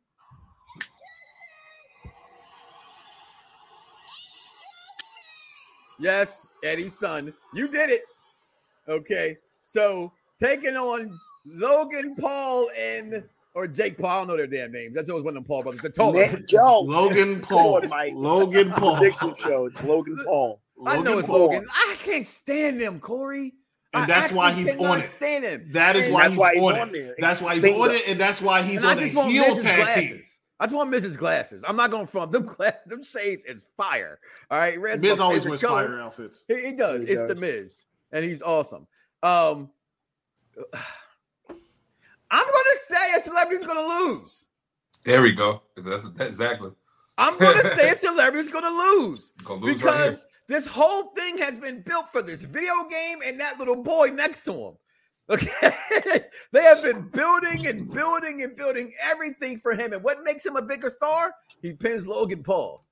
Yes, 5.99 6.51
Eddie's 6.63 6.97
son. 6.97 7.33
You 7.53 7.67
did 7.67 7.89
it. 7.89 8.03
Okay. 8.87 9.37
So 9.61 10.11
taking 10.41 10.77
on 10.77 11.11
Logan 11.45 12.15
Paul 12.15 12.69
and 12.79 13.23
or 13.55 13.65
Jake 13.67 13.97
Paul. 13.97 14.09
I 14.09 14.17
don't 14.19 14.27
know 14.27 14.37
their 14.37 14.47
damn 14.47 14.71
names. 14.71 14.93
That's 14.93 15.09
always 15.09 15.23
one 15.25 15.31
of 15.31 15.35
them 15.35 15.47
Paul 15.47 15.63
brothers. 15.63 15.81
The 15.81 15.89
taller. 15.89 16.13
Man, 16.27 16.45
yo, 16.49 16.81
Logan 16.81 17.41
Paul. 17.41 17.77
on, 17.77 17.89
Mike. 17.89 18.13
Logan 18.15 18.69
Paul. 18.69 18.97
Prediction 18.97 19.33
show. 19.35 19.65
It's 19.65 19.83
Logan 19.83 20.19
Paul. 20.25 20.61
I 20.85 21.01
know 21.01 21.17
it's 21.17 21.27
Paul. 21.27 21.39
Logan. 21.47 21.65
I 21.71 21.95
can't 22.03 22.27
stand 22.27 22.79
them, 22.79 22.99
Corey. 22.99 23.53
And 23.93 24.09
that's 24.09 24.33
why 24.33 24.51
he's 24.51 24.73
on 24.75 24.99
it. 24.99 25.05
Stand 25.05 25.45
him. 25.45 25.69
That 25.71 25.95
is 25.95 26.05
And 26.05 26.13
why 26.13 26.23
that's 26.23 26.33
he's, 26.33 26.39
why 26.39 26.53
he's 26.53 26.63
on, 26.63 26.79
on 26.79 26.89
it. 26.89 26.93
there. 26.93 27.15
That's 27.17 27.41
why 27.41 27.53
he's 27.53 27.63
Bingo. 27.63 27.83
on 27.83 27.91
it, 27.91 28.03
and 28.07 28.19
that's 28.19 28.41
why 28.41 28.61
he's 28.61 28.79
and 28.81 28.87
I 28.87 28.91
on 28.91 28.97
just 28.97 29.15
want 29.15 29.31
heel 29.31 29.43
Mrs. 29.55 29.63
tag 29.63 29.77
glasses. 29.77 30.09
team. 30.09 30.21
I 30.59 30.65
just 30.65 30.75
want 30.75 30.91
Mrs. 30.91 31.17
Glasses. 31.17 31.63
I'm 31.65 31.75
not 31.77 31.91
going 31.91 32.05
from 32.05 32.29
them. 32.31 32.43
Glass, 32.45 32.73
them 32.87 33.03
shades 33.03 33.43
is 33.45 33.61
fire. 33.77 34.19
All 34.51 34.57
right, 34.57 34.77
red's 34.79 35.01
Miz 35.01 35.19
always 35.21 35.45
wears 35.45 35.61
color. 35.61 35.87
fire 35.87 36.01
outfits. 36.01 36.43
He, 36.49 36.59
he 36.67 36.71
does. 36.73 37.03
He 37.03 37.07
it's 37.09 37.21
the 37.23 37.35
does. 37.35 37.41
Miz, 37.41 37.85
and 38.11 38.25
he's 38.25 38.41
awesome. 38.41 38.85
Um, 39.23 39.69
I'm 42.35 42.45
gonna 42.45 42.79
say 42.83 43.13
a 43.15 43.21
celebrity's 43.21 43.65
gonna 43.65 43.87
lose. 43.87 44.47
There 45.05 45.21
we 45.21 45.31
go. 45.31 45.61
That's, 45.77 46.05
exactly. 46.19 46.71
I'm 47.17 47.37
gonna 47.39 47.61
say 47.75 47.91
a 47.91 47.95
celebrity's 47.95 48.51
gonna 48.51 48.69
lose 48.69 49.31
Gonna 49.45 49.61
lose 49.61 49.81
right 49.81 49.93
because 49.93 50.25
this 50.47 50.67
whole 50.67 51.13
thing 51.15 51.37
has 51.37 51.57
been 51.57 51.81
built 51.81 52.11
for 52.11 52.21
this 52.21 52.43
video 52.43 52.73
game 52.89 53.19
and 53.25 53.39
that 53.39 53.57
little 53.57 53.81
boy 53.81 54.07
next 54.13 54.43
to 54.45 54.53
him. 54.53 54.73
Okay, 55.27 55.49
they 56.51 56.61
have 56.61 56.83
been 56.83 57.09
building 57.09 57.65
and 57.65 57.91
building 57.91 58.43
and 58.43 58.55
building 58.55 58.93
everything 59.01 59.57
for 59.57 59.73
him. 59.73 59.91
And 59.93 60.03
what 60.03 60.23
makes 60.23 60.45
him 60.45 60.55
a 60.55 60.61
bigger 60.61 60.87
star? 60.87 61.33
He 61.63 61.73
pins 61.73 62.05
Logan 62.05 62.43
Paul. 62.43 62.85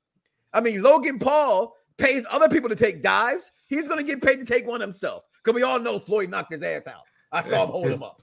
I 0.51 0.59
mean, 0.59 0.81
Logan 0.81 1.19
Paul 1.19 1.75
pays 1.99 2.25
other 2.31 2.49
people 2.49 2.69
to 2.69 2.75
take 2.75 3.03
dives. 3.03 3.51
He's 3.67 3.87
going 3.87 3.99
to 3.99 4.03
get 4.03 4.23
paid 4.23 4.37
to 4.37 4.45
take 4.45 4.65
one 4.65 4.81
himself 4.81 5.25
because 5.43 5.53
we 5.53 5.61
all 5.61 5.79
know 5.79 5.99
Floyd 5.99 6.31
knocked 6.31 6.51
his 6.51 6.63
ass 6.63 6.87
out. 6.87 7.03
I 7.31 7.41
saw 7.41 7.65
him 7.65 7.69
hold 7.69 7.89
him 7.89 8.01
up. 8.01 8.19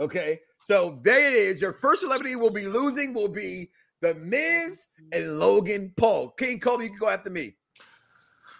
Okay, 0.00 0.40
so 0.62 0.98
there 1.02 1.26
it 1.28 1.34
is. 1.34 1.60
Your 1.60 1.72
first 1.72 2.00
celebrity 2.02 2.36
will 2.36 2.50
be 2.50 2.66
losing 2.66 3.12
will 3.12 3.28
be 3.28 3.70
the 4.00 4.14
Miz 4.14 4.86
and 5.12 5.38
Logan 5.38 5.92
Paul. 5.96 6.30
King 6.30 6.58
Kobe, 6.60 6.84
you 6.84 6.90
can 6.90 6.98
go 6.98 7.08
after 7.08 7.30
me. 7.30 7.54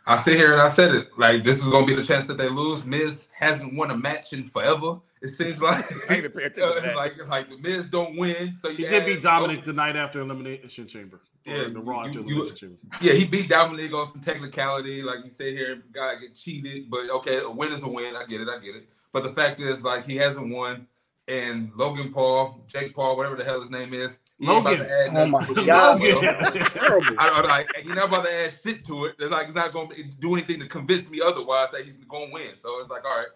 I 0.07 0.17
sit 0.17 0.37
here 0.37 0.53
and 0.53 0.61
I 0.61 0.69
said 0.69 0.95
it. 0.95 1.09
Like 1.17 1.45
this 1.45 1.59
is 1.65 1.69
gonna 1.71 1.87
be 1.87 1.95
the 1.95 2.03
chance 2.05 2.27
that 2.27 2.37
they 2.39 2.49
lose. 2.49 2.85
Miz 2.85 3.29
hasn't 3.37 3.75
won 3.75 3.91
a 3.93 3.97
match 3.97 4.33
in 4.33 4.45
forever. 4.49 4.97
It 5.21 5.29
seems 5.29 5.63
like 5.63 5.91
I 6.11 6.15
ain't 6.15 6.25
even 6.25 6.33
pay 6.33 6.45
attention 6.45 6.75
to 6.75 6.81
that. 6.87 6.97
like 6.97 7.15
like 7.29 7.49
the 7.49 7.59
Miz 7.59 7.87
don't 7.89 8.17
win. 8.17 8.55
So 8.57 8.71
He 8.71 8.85
did 8.85 9.07
beat 9.07 9.23
Dominik 9.23 9.63
the 9.65 9.73
night 9.73 9.95
after 9.97 10.21
Elimination 10.21 10.89
Chamber. 10.89 11.21
Yeah, 11.45 11.69
the 11.73 11.81
Raw 11.81 12.07
you- 12.07 12.13
you- 12.13 12.21
Elimination 12.21 12.57
Chamber. 12.57 12.77
Yeah, 13.01 13.13
he 13.13 13.25
beat 13.25 13.49
Dominik 13.49 13.93
on 13.95 14.09
some 14.09 14.21
technicality. 14.21 15.03
Like 15.03 15.25
you 15.25 15.31
say 15.31 15.55
here, 15.55 15.83
guy 15.93 16.17
get 16.17 16.35
cheated, 16.35 16.91
but 16.91 17.09
okay, 17.11 17.39
a 17.39 17.51
win 17.51 17.73
is 17.73 17.83
a 17.85 17.89
win. 17.89 18.17
I 18.17 18.25
get 18.27 18.41
it, 18.41 18.49
I 18.49 18.59
get 18.59 18.75
it. 18.75 18.89
But 19.13 19.23
the 19.25 19.33
fact 19.35 19.61
is, 19.61 19.85
like, 19.85 20.07
he 20.07 20.17
hasn't 20.17 20.49
won. 20.49 20.87
And 21.33 21.71
Logan 21.77 22.13
Paul, 22.13 22.63
Jake 22.67 22.95
Paul, 22.95 23.17
whatever 23.17 23.37
the 23.37 23.45
hell 23.45 23.61
his 23.61 23.71
name 23.71 23.95
is. 23.95 24.19
he 24.39 24.51
ain't 24.51 24.65
Logan. 24.65 24.87
add 24.87 25.09
Oh 25.17 25.27
my 25.27 25.41
nothing 25.41 25.55
to 25.55 25.55
the 25.55 25.67
God. 25.67 25.99
match. 26.01 26.73
Terrible. 26.75 27.15
I, 27.19 27.29
I, 27.29 27.41
like 27.41 27.69
he's 27.77 27.95
not 27.95 28.09
about 28.09 28.25
to 28.25 28.33
add 28.33 28.55
shit 28.63 28.85
to 28.87 29.07
it. 29.07 29.17
It's 29.19 29.31
like 29.31 29.47
he's 29.47 29.55
not 29.55 29.73
going 29.73 29.89
to 29.91 30.03
do 30.03 30.35
anything 30.35 30.61
to 30.61 30.67
convince 30.67 31.09
me 31.09 31.21
otherwise 31.25 31.69
that 31.73 31.85
he's 31.87 31.97
going 31.97 32.29
to 32.29 32.35
win. 32.35 32.51
So 32.59 32.81
it's 32.81 32.91
like, 32.91 33.05
all 33.07 33.17
right, 33.17 33.29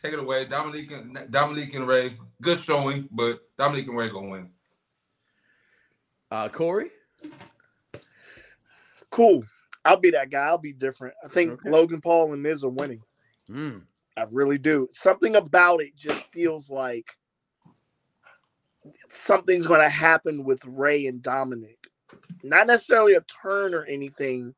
take 0.00 0.12
it 0.12 0.20
away. 0.20 0.44
Dominique 0.44 0.92
and 0.92 1.18
Dominique 1.30 1.74
and 1.74 1.88
Rey, 1.88 2.16
good 2.42 2.60
showing, 2.60 3.08
but 3.10 3.40
Dominique 3.58 3.88
and 3.88 3.96
Rey 3.96 4.08
going 4.10 4.26
to 4.26 4.30
win. 4.30 4.48
Uh, 6.30 6.48
Corey. 6.48 6.90
Cool. 9.10 9.42
I'll 9.84 9.96
be 9.98 10.10
that 10.12 10.30
guy. 10.30 10.44
I'll 10.46 10.58
be 10.58 10.72
different. 10.72 11.14
I 11.24 11.28
think 11.28 11.52
Okay. 11.52 11.70
Logan 11.70 12.00
Paul 12.00 12.32
and 12.32 12.42
Miz 12.42 12.62
are 12.64 12.68
winning. 12.70 13.02
Mm. 13.50 13.82
I 14.16 14.26
really 14.30 14.58
do. 14.58 14.88
Something 14.92 15.36
about 15.36 15.82
it 15.82 15.96
just 15.96 16.30
feels 16.32 16.70
like 16.70 17.10
something's 19.08 19.66
going 19.66 19.80
to 19.80 19.88
happen 19.88 20.44
with 20.44 20.64
Rey 20.64 21.06
and 21.06 21.22
Dominik. 21.22 21.76
Not 22.42 22.66
necessarily 22.66 23.14
a 23.14 23.20
turn 23.42 23.74
or 23.74 23.84
anything, 23.84 24.54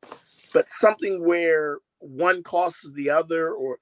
but 0.53 0.69
something 0.69 1.23
where 1.23 1.79
one 1.99 2.43
costs 2.43 2.91
the 2.93 3.09
other 3.09 3.51
or 3.51 3.77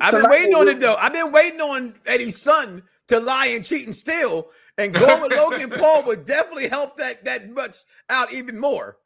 I've 0.00 0.12
been 0.12 0.30
waiting 0.30 0.54
on 0.54 0.68
it 0.68 0.80
though. 0.80 0.94
I've 0.94 1.12
been 1.12 1.30
waiting 1.30 1.60
on 1.60 1.94
Eddie's 2.06 2.40
son 2.40 2.82
to 3.08 3.20
lie 3.20 3.46
and 3.46 3.64
cheat 3.64 3.84
and 3.84 3.94
steal, 3.94 4.48
and 4.78 4.94
going 4.94 5.20
with 5.20 5.32
Logan 5.32 5.70
Paul 5.78 6.04
would 6.04 6.24
definitely 6.24 6.68
help 6.68 6.96
that 6.96 7.22
that 7.24 7.50
much 7.50 7.76
out 8.08 8.32
even 8.32 8.58
more. 8.58 8.96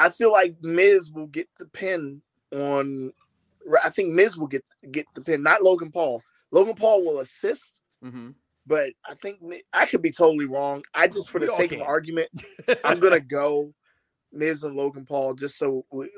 I 0.00 0.08
feel 0.08 0.32
like 0.32 0.56
Miz 0.62 1.12
will 1.12 1.26
get 1.26 1.48
the 1.58 1.66
pin 1.66 2.22
on. 2.50 3.12
I 3.84 3.90
think 3.90 4.14
Miz 4.14 4.38
will 4.38 4.46
get 4.46 4.64
get 4.90 5.06
the 5.14 5.20
pin, 5.20 5.42
not 5.42 5.62
Logan 5.62 5.92
Paul. 5.92 6.22
Logan 6.50 6.74
Paul 6.74 7.04
will 7.04 7.20
assist, 7.20 7.74
Mm-hmm. 8.04 8.30
But 8.66 8.92
I 9.08 9.14
think 9.14 9.38
I 9.72 9.86
could 9.86 10.02
be 10.02 10.10
totally 10.10 10.46
wrong. 10.46 10.82
I 10.94 11.08
just, 11.08 11.30
for 11.30 11.40
the 11.40 11.50
all 11.50 11.56
sake 11.56 11.72
of 11.72 11.80
argument, 11.80 12.30
I'm 12.84 13.00
gonna 13.00 13.20
go 13.20 13.72
Miz 14.32 14.62
and 14.62 14.76
Logan 14.76 15.04
Paul 15.04 15.34
just 15.34 15.58
so 15.58 15.84
we, 15.90 16.08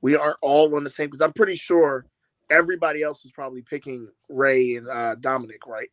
we 0.00 0.16
aren't 0.16 0.38
all 0.42 0.74
on 0.74 0.84
the 0.84 0.90
same. 0.90 1.06
Because 1.06 1.22
I'm 1.22 1.32
pretty 1.32 1.56
sure 1.56 2.06
everybody 2.50 3.02
else 3.02 3.24
is 3.24 3.30
probably 3.30 3.62
picking 3.62 4.08
Rey 4.28 4.74
and 4.76 4.88
uh, 4.88 5.16
Dominik, 5.16 5.66
right? 5.66 5.88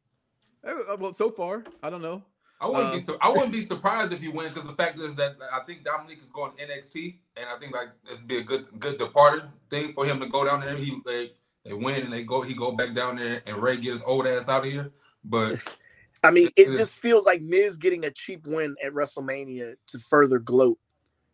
Uh, 0.65 0.95
Well, 0.97 1.13
so 1.13 1.29
far, 1.29 1.63
I 1.83 1.89
don't 1.89 2.01
know. 2.01 2.23
I 2.59 2.67
wouldn't 2.67 2.89
Uh, 2.89 2.93
be 2.93 2.99
su- 2.99 3.17
I 3.21 3.29
wouldn't 3.29 3.51
be 3.51 3.61
surprised 3.63 4.13
if 4.13 4.19
he 4.19 4.27
win 4.27 4.49
because 4.53 4.67
the 4.67 4.75
fact 4.75 4.99
is 4.99 5.15
that 5.15 5.35
I 5.51 5.61
think 5.61 5.83
Dominik 5.83 6.21
is 6.21 6.29
going 6.29 6.51
NXT 6.53 7.17
and 7.35 7.49
I 7.49 7.57
think 7.57 7.73
like 7.73 7.89
this 8.07 8.19
would 8.19 8.27
be 8.27 8.37
a 8.37 8.43
good 8.43 8.67
good 8.79 8.99
departed 8.99 9.45
thing 9.71 9.93
for 9.93 10.05
him 10.05 10.19
to 10.19 10.27
go 10.27 10.45
down 10.45 10.61
there. 10.61 10.75
He 10.75 11.01
they, 11.03 11.31
they 11.65 11.73
win 11.73 12.03
and 12.03 12.13
they 12.13 12.23
go 12.23 12.43
he 12.43 12.53
go 12.53 12.71
back 12.71 12.93
down 12.93 13.15
there 13.15 13.41
and 13.47 13.57
Rey 13.57 13.77
get 13.77 13.93
his 13.93 14.03
old 14.03 14.27
ass 14.27 14.47
out 14.47 14.63
of 14.63 14.71
here. 14.71 14.91
But 15.23 15.57
I 16.23 16.31
mean, 16.31 16.49
it 16.55 16.69
Yeah. 16.69 16.77
just 16.77 16.97
feels 16.99 17.25
like 17.25 17.41
Miz 17.41 17.77
getting 17.77 18.05
a 18.05 18.11
cheap 18.11 18.45
win 18.45 18.75
at 18.83 18.93
WrestleMania 18.93 19.75
to 19.87 19.99
further 20.09 20.39
gloat, 20.39 20.77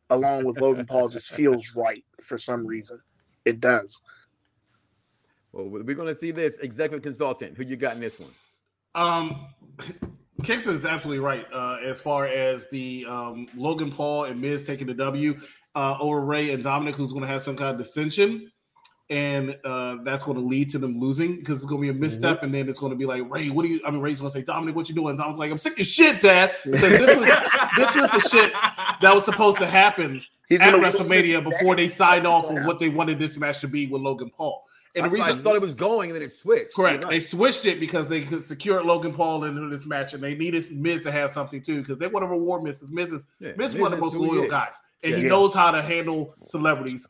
along 0.09 0.45
with 0.45 0.59
Logan 0.59 0.85
Paul, 0.85 1.09
just 1.09 1.33
feels 1.33 1.71
right 1.75 2.05
for 2.21 2.37
some 2.37 2.65
reason. 2.65 3.01
It 3.45 3.59
does. 3.59 4.01
Well, 5.51 5.69
we're 5.69 5.95
going 5.95 6.07
to 6.07 6.15
see 6.15 6.31
this 6.31 6.59
executive 6.59 7.01
consultant. 7.01 7.57
Who 7.57 7.63
you 7.63 7.75
got 7.75 7.95
in 7.95 8.01
this 8.01 8.19
one? 8.19 8.31
Um, 8.95 9.47
Kingston 10.43 10.75
is 10.75 10.85
absolutely 10.85 11.23
right. 11.23 11.45
Uh, 11.51 11.77
as 11.83 11.99
far 11.99 12.27
as 12.27 12.67
the 12.69 13.05
um, 13.07 13.47
Logan 13.55 13.91
Paul 13.91 14.25
and 14.25 14.39
Miz 14.39 14.65
taking 14.65 14.87
the 14.87 14.93
W 14.93 15.37
uh, 15.75 15.97
over 15.99 16.21
Rey 16.21 16.51
and 16.51 16.63
Dominik, 16.63 16.95
who's 16.95 17.11
going 17.11 17.23
to 17.23 17.27
have 17.27 17.43
some 17.43 17.55
kind 17.55 17.71
of 17.71 17.77
dissension, 17.77 18.51
and 19.09 19.57
uh, 19.63 19.97
that's 20.03 20.23
going 20.23 20.37
to 20.37 20.43
lead 20.43 20.69
to 20.71 20.77
them 20.77 20.99
losing 20.99 21.37
because 21.37 21.55
it's 21.61 21.65
going 21.65 21.81
to 21.81 21.91
be 21.93 21.97
a 21.97 21.99
misstep, 22.01 22.43
and 22.43 22.53
then 22.53 22.67
it's 22.67 22.79
going 22.79 22.91
to 22.91 22.95
be 22.97 23.05
like 23.05 23.23
Rey, 23.31 23.49
what 23.49 23.63
do 23.63 23.69
you? 23.69 23.79
I 23.85 23.91
mean, 23.91 24.01
Rey's 24.01 24.19
going 24.19 24.31
to 24.31 24.37
say, 24.37 24.43
Dominik, 24.43 24.73
what 24.73 24.89
you 24.89 24.95
doing? 24.95 25.17
Dominik's 25.17 25.39
like, 25.39 25.51
I'm 25.51 25.57
sick 25.57 25.79
of 25.79 25.85
shit, 25.85 26.21
Dad. 26.21 26.55
Because 26.65 26.81
this 26.81 27.15
was 27.15 27.27
this 27.77 27.95
was 27.95 28.11
the 28.11 28.29
shit 28.29 28.51
that 29.01 29.15
was 29.15 29.23
supposed 29.25 29.57
to 29.59 29.67
happen 29.67 30.21
He's 30.49 30.61
at 30.61 30.71
gonna 30.71 30.83
WrestleMania 30.83 31.43
before 31.43 31.75
they 31.75 31.87
signed 31.89 32.25
off 32.25 32.45
on 32.49 32.55
Yeah. 32.55 32.65
what 32.67 32.79
they 32.79 32.89
wanted 32.89 33.19
this 33.19 33.37
match 33.37 33.59
to 33.61 33.67
be 33.67 33.87
with 33.87 34.01
Logan 34.01 34.29
Paul. 34.29 34.63
And 34.95 35.03
That's 35.03 35.13
the 35.13 35.19
why 35.19 35.25
reason 35.27 35.39
I 35.39 35.43
thought 35.43 35.55
it 35.55 35.61
was 35.61 35.75
going, 35.75 36.09
and 36.09 36.15
then 36.15 36.25
it 36.25 36.31
switched. 36.31 36.73
Correct. 36.73 37.03
You're 37.03 37.11
They 37.11 37.19
switched 37.19 37.65
it 37.65 37.79
because 37.79 38.07
they 38.07 38.21
could 38.21 38.43
secure 38.43 38.83
Logan 38.83 39.13
Paul 39.13 39.43
into 39.43 39.69
this 39.69 39.85
match, 39.85 40.13
and 40.13 40.23
they 40.23 40.33
needed 40.35 40.65
Miz 40.71 41.01
to 41.03 41.11
have 41.11 41.29
something 41.31 41.61
too 41.61 41.81
because 41.81 41.97
they 41.99 42.07
want 42.07 42.23
to 42.23 42.27
reward 42.27 42.63
Miz. 42.63 42.79
'cause 42.79 42.91
Miz 42.91 43.13
is 43.13 43.25
Yeah, 43.39 43.51
Miz, 43.57 43.69
is 43.71 43.73
Miz 43.75 43.81
one 43.81 43.93
of 43.93 43.99
the 43.99 44.05
most 44.05 44.15
loyal 44.15 44.47
guys, 44.49 44.81
and 45.03 45.13
he 45.15 45.23
Yeah. 45.23 45.29
knows 45.29 45.53
how 45.53 45.69
to 45.71 45.81
handle 45.81 46.33
celebrities. 46.45 47.05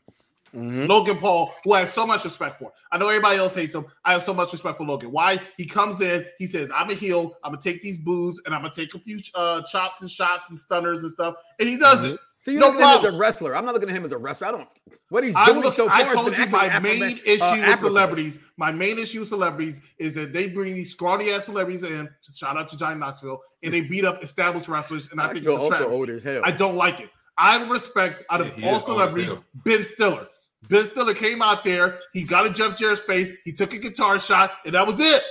Mhm. 0.54 0.88
Logan 0.88 1.16
Paul, 1.18 1.54
who 1.64 1.72
I 1.72 1.80
have 1.80 1.90
so 1.90 2.06
much 2.06 2.24
respect 2.24 2.58
for. 2.58 2.72
I 2.90 2.98
know 2.98 3.08
everybody 3.08 3.38
else 3.38 3.54
hates 3.54 3.74
him. 3.74 3.86
I 4.04 4.12
have 4.12 4.22
so 4.22 4.32
much 4.32 4.52
respect 4.52 4.78
for 4.78 4.84
Logan. 4.84 5.10
Why? 5.12 5.38
He 5.56 5.66
comes 5.66 6.00
in, 6.00 6.24
he 6.38 6.46
says, 6.46 6.70
I'm 6.74 6.90
a 6.90 6.94
heel, 6.94 7.36
I'm 7.44 7.52
gonna 7.52 7.62
take 7.62 7.82
these 7.82 7.98
boos 7.98 8.40
and 8.46 8.54
I'm 8.54 8.62
gonna 8.62 8.72
take 8.74 8.94
a 8.94 8.98
few 8.98 9.20
uh, 9.34 9.62
chops 9.62 10.00
and 10.00 10.10
shots 10.10 10.50
and 10.50 10.60
stunners 10.60 11.02
and 11.02 11.12
stuff. 11.12 11.34
And 11.58 11.68
he 11.68 11.76
does 11.76 12.02
it. 12.04 12.18
See, 12.40 12.52
you 12.52 12.60
No 12.60 12.68
look 12.68 12.80
at 12.80 13.00
him 13.00 13.06
as 13.08 13.14
a 13.14 13.18
wrestler. 13.18 13.56
I'm 13.56 13.64
not 13.64 13.74
looking 13.74 13.88
at 13.90 13.96
him 13.96 14.04
as 14.04 14.12
a 14.12 14.18
wrestler. 14.18 14.48
I 14.48 14.50
don't. 14.52 14.68
What 15.10 15.24
he's 15.24 15.34
doing 15.46 15.60
look, 15.60 15.74
so 15.74 15.88
far. 15.88 15.96
I 15.96 16.14
told 16.14 16.36
you 16.36 16.46
my 16.46 16.66
actually 16.66 17.00
main 17.00 17.16
affirma- 17.16 17.26
issue 17.26 17.44
uh, 17.44 17.50
with 17.52 17.60
admirable. 17.62 17.76
celebrities. 17.88 18.38
My 18.56 18.70
main 18.70 18.98
issue 18.98 19.20
with 19.20 19.28
celebrities 19.28 19.80
is 19.98 20.14
that 20.14 20.32
they 20.32 20.48
bring 20.48 20.74
these 20.74 20.92
scrawny 20.92 21.30
ass 21.30 21.46
celebrities 21.46 21.82
in. 21.82 22.08
Shout 22.34 22.56
out 22.56 22.68
to 22.68 22.76
Johnny 22.78 23.00
Knoxville, 23.00 23.40
and 23.62 23.72
they 23.72 23.80
beat 23.80 24.04
up 24.04 24.22
established 24.22 24.68
wrestlers, 24.68 25.10
and 25.10 25.20
I 25.20 25.26
think 25.28 25.38
it's 25.38 25.46
Knoxville 25.46 25.72
a 25.72 25.84
also 25.86 25.90
old 25.90 26.10
as 26.10 26.22
hell. 26.22 26.42
I 26.44 26.52
don't 26.52 26.76
like 26.76 27.00
it. 27.00 27.10
I 27.36 27.62
respect 27.68 28.24
out 28.30 28.40
of 28.40 28.48
Yeah, 28.48 28.54
he 28.54 28.62
all 28.68 28.76
is 28.76 28.88
old 28.88 29.00
as 29.02 29.12
celebrities. 29.12 29.44
Ben 29.64 29.84
Stiller. 29.84 30.26
Ben 30.68 30.86
Stiller 30.86 31.14
came 31.14 31.40
out 31.42 31.62
there. 31.64 32.00
He 32.12 32.24
got 32.24 32.46
a 32.46 32.50
Jeff 32.50 32.76
Jarrett's 32.76 33.00
face. 33.00 33.30
He 33.44 33.52
took 33.52 33.72
a 33.74 33.78
guitar 33.78 34.18
shot, 34.18 34.52
and 34.64 34.74
that 34.74 34.86
was 34.86 34.98
it. 35.00 35.22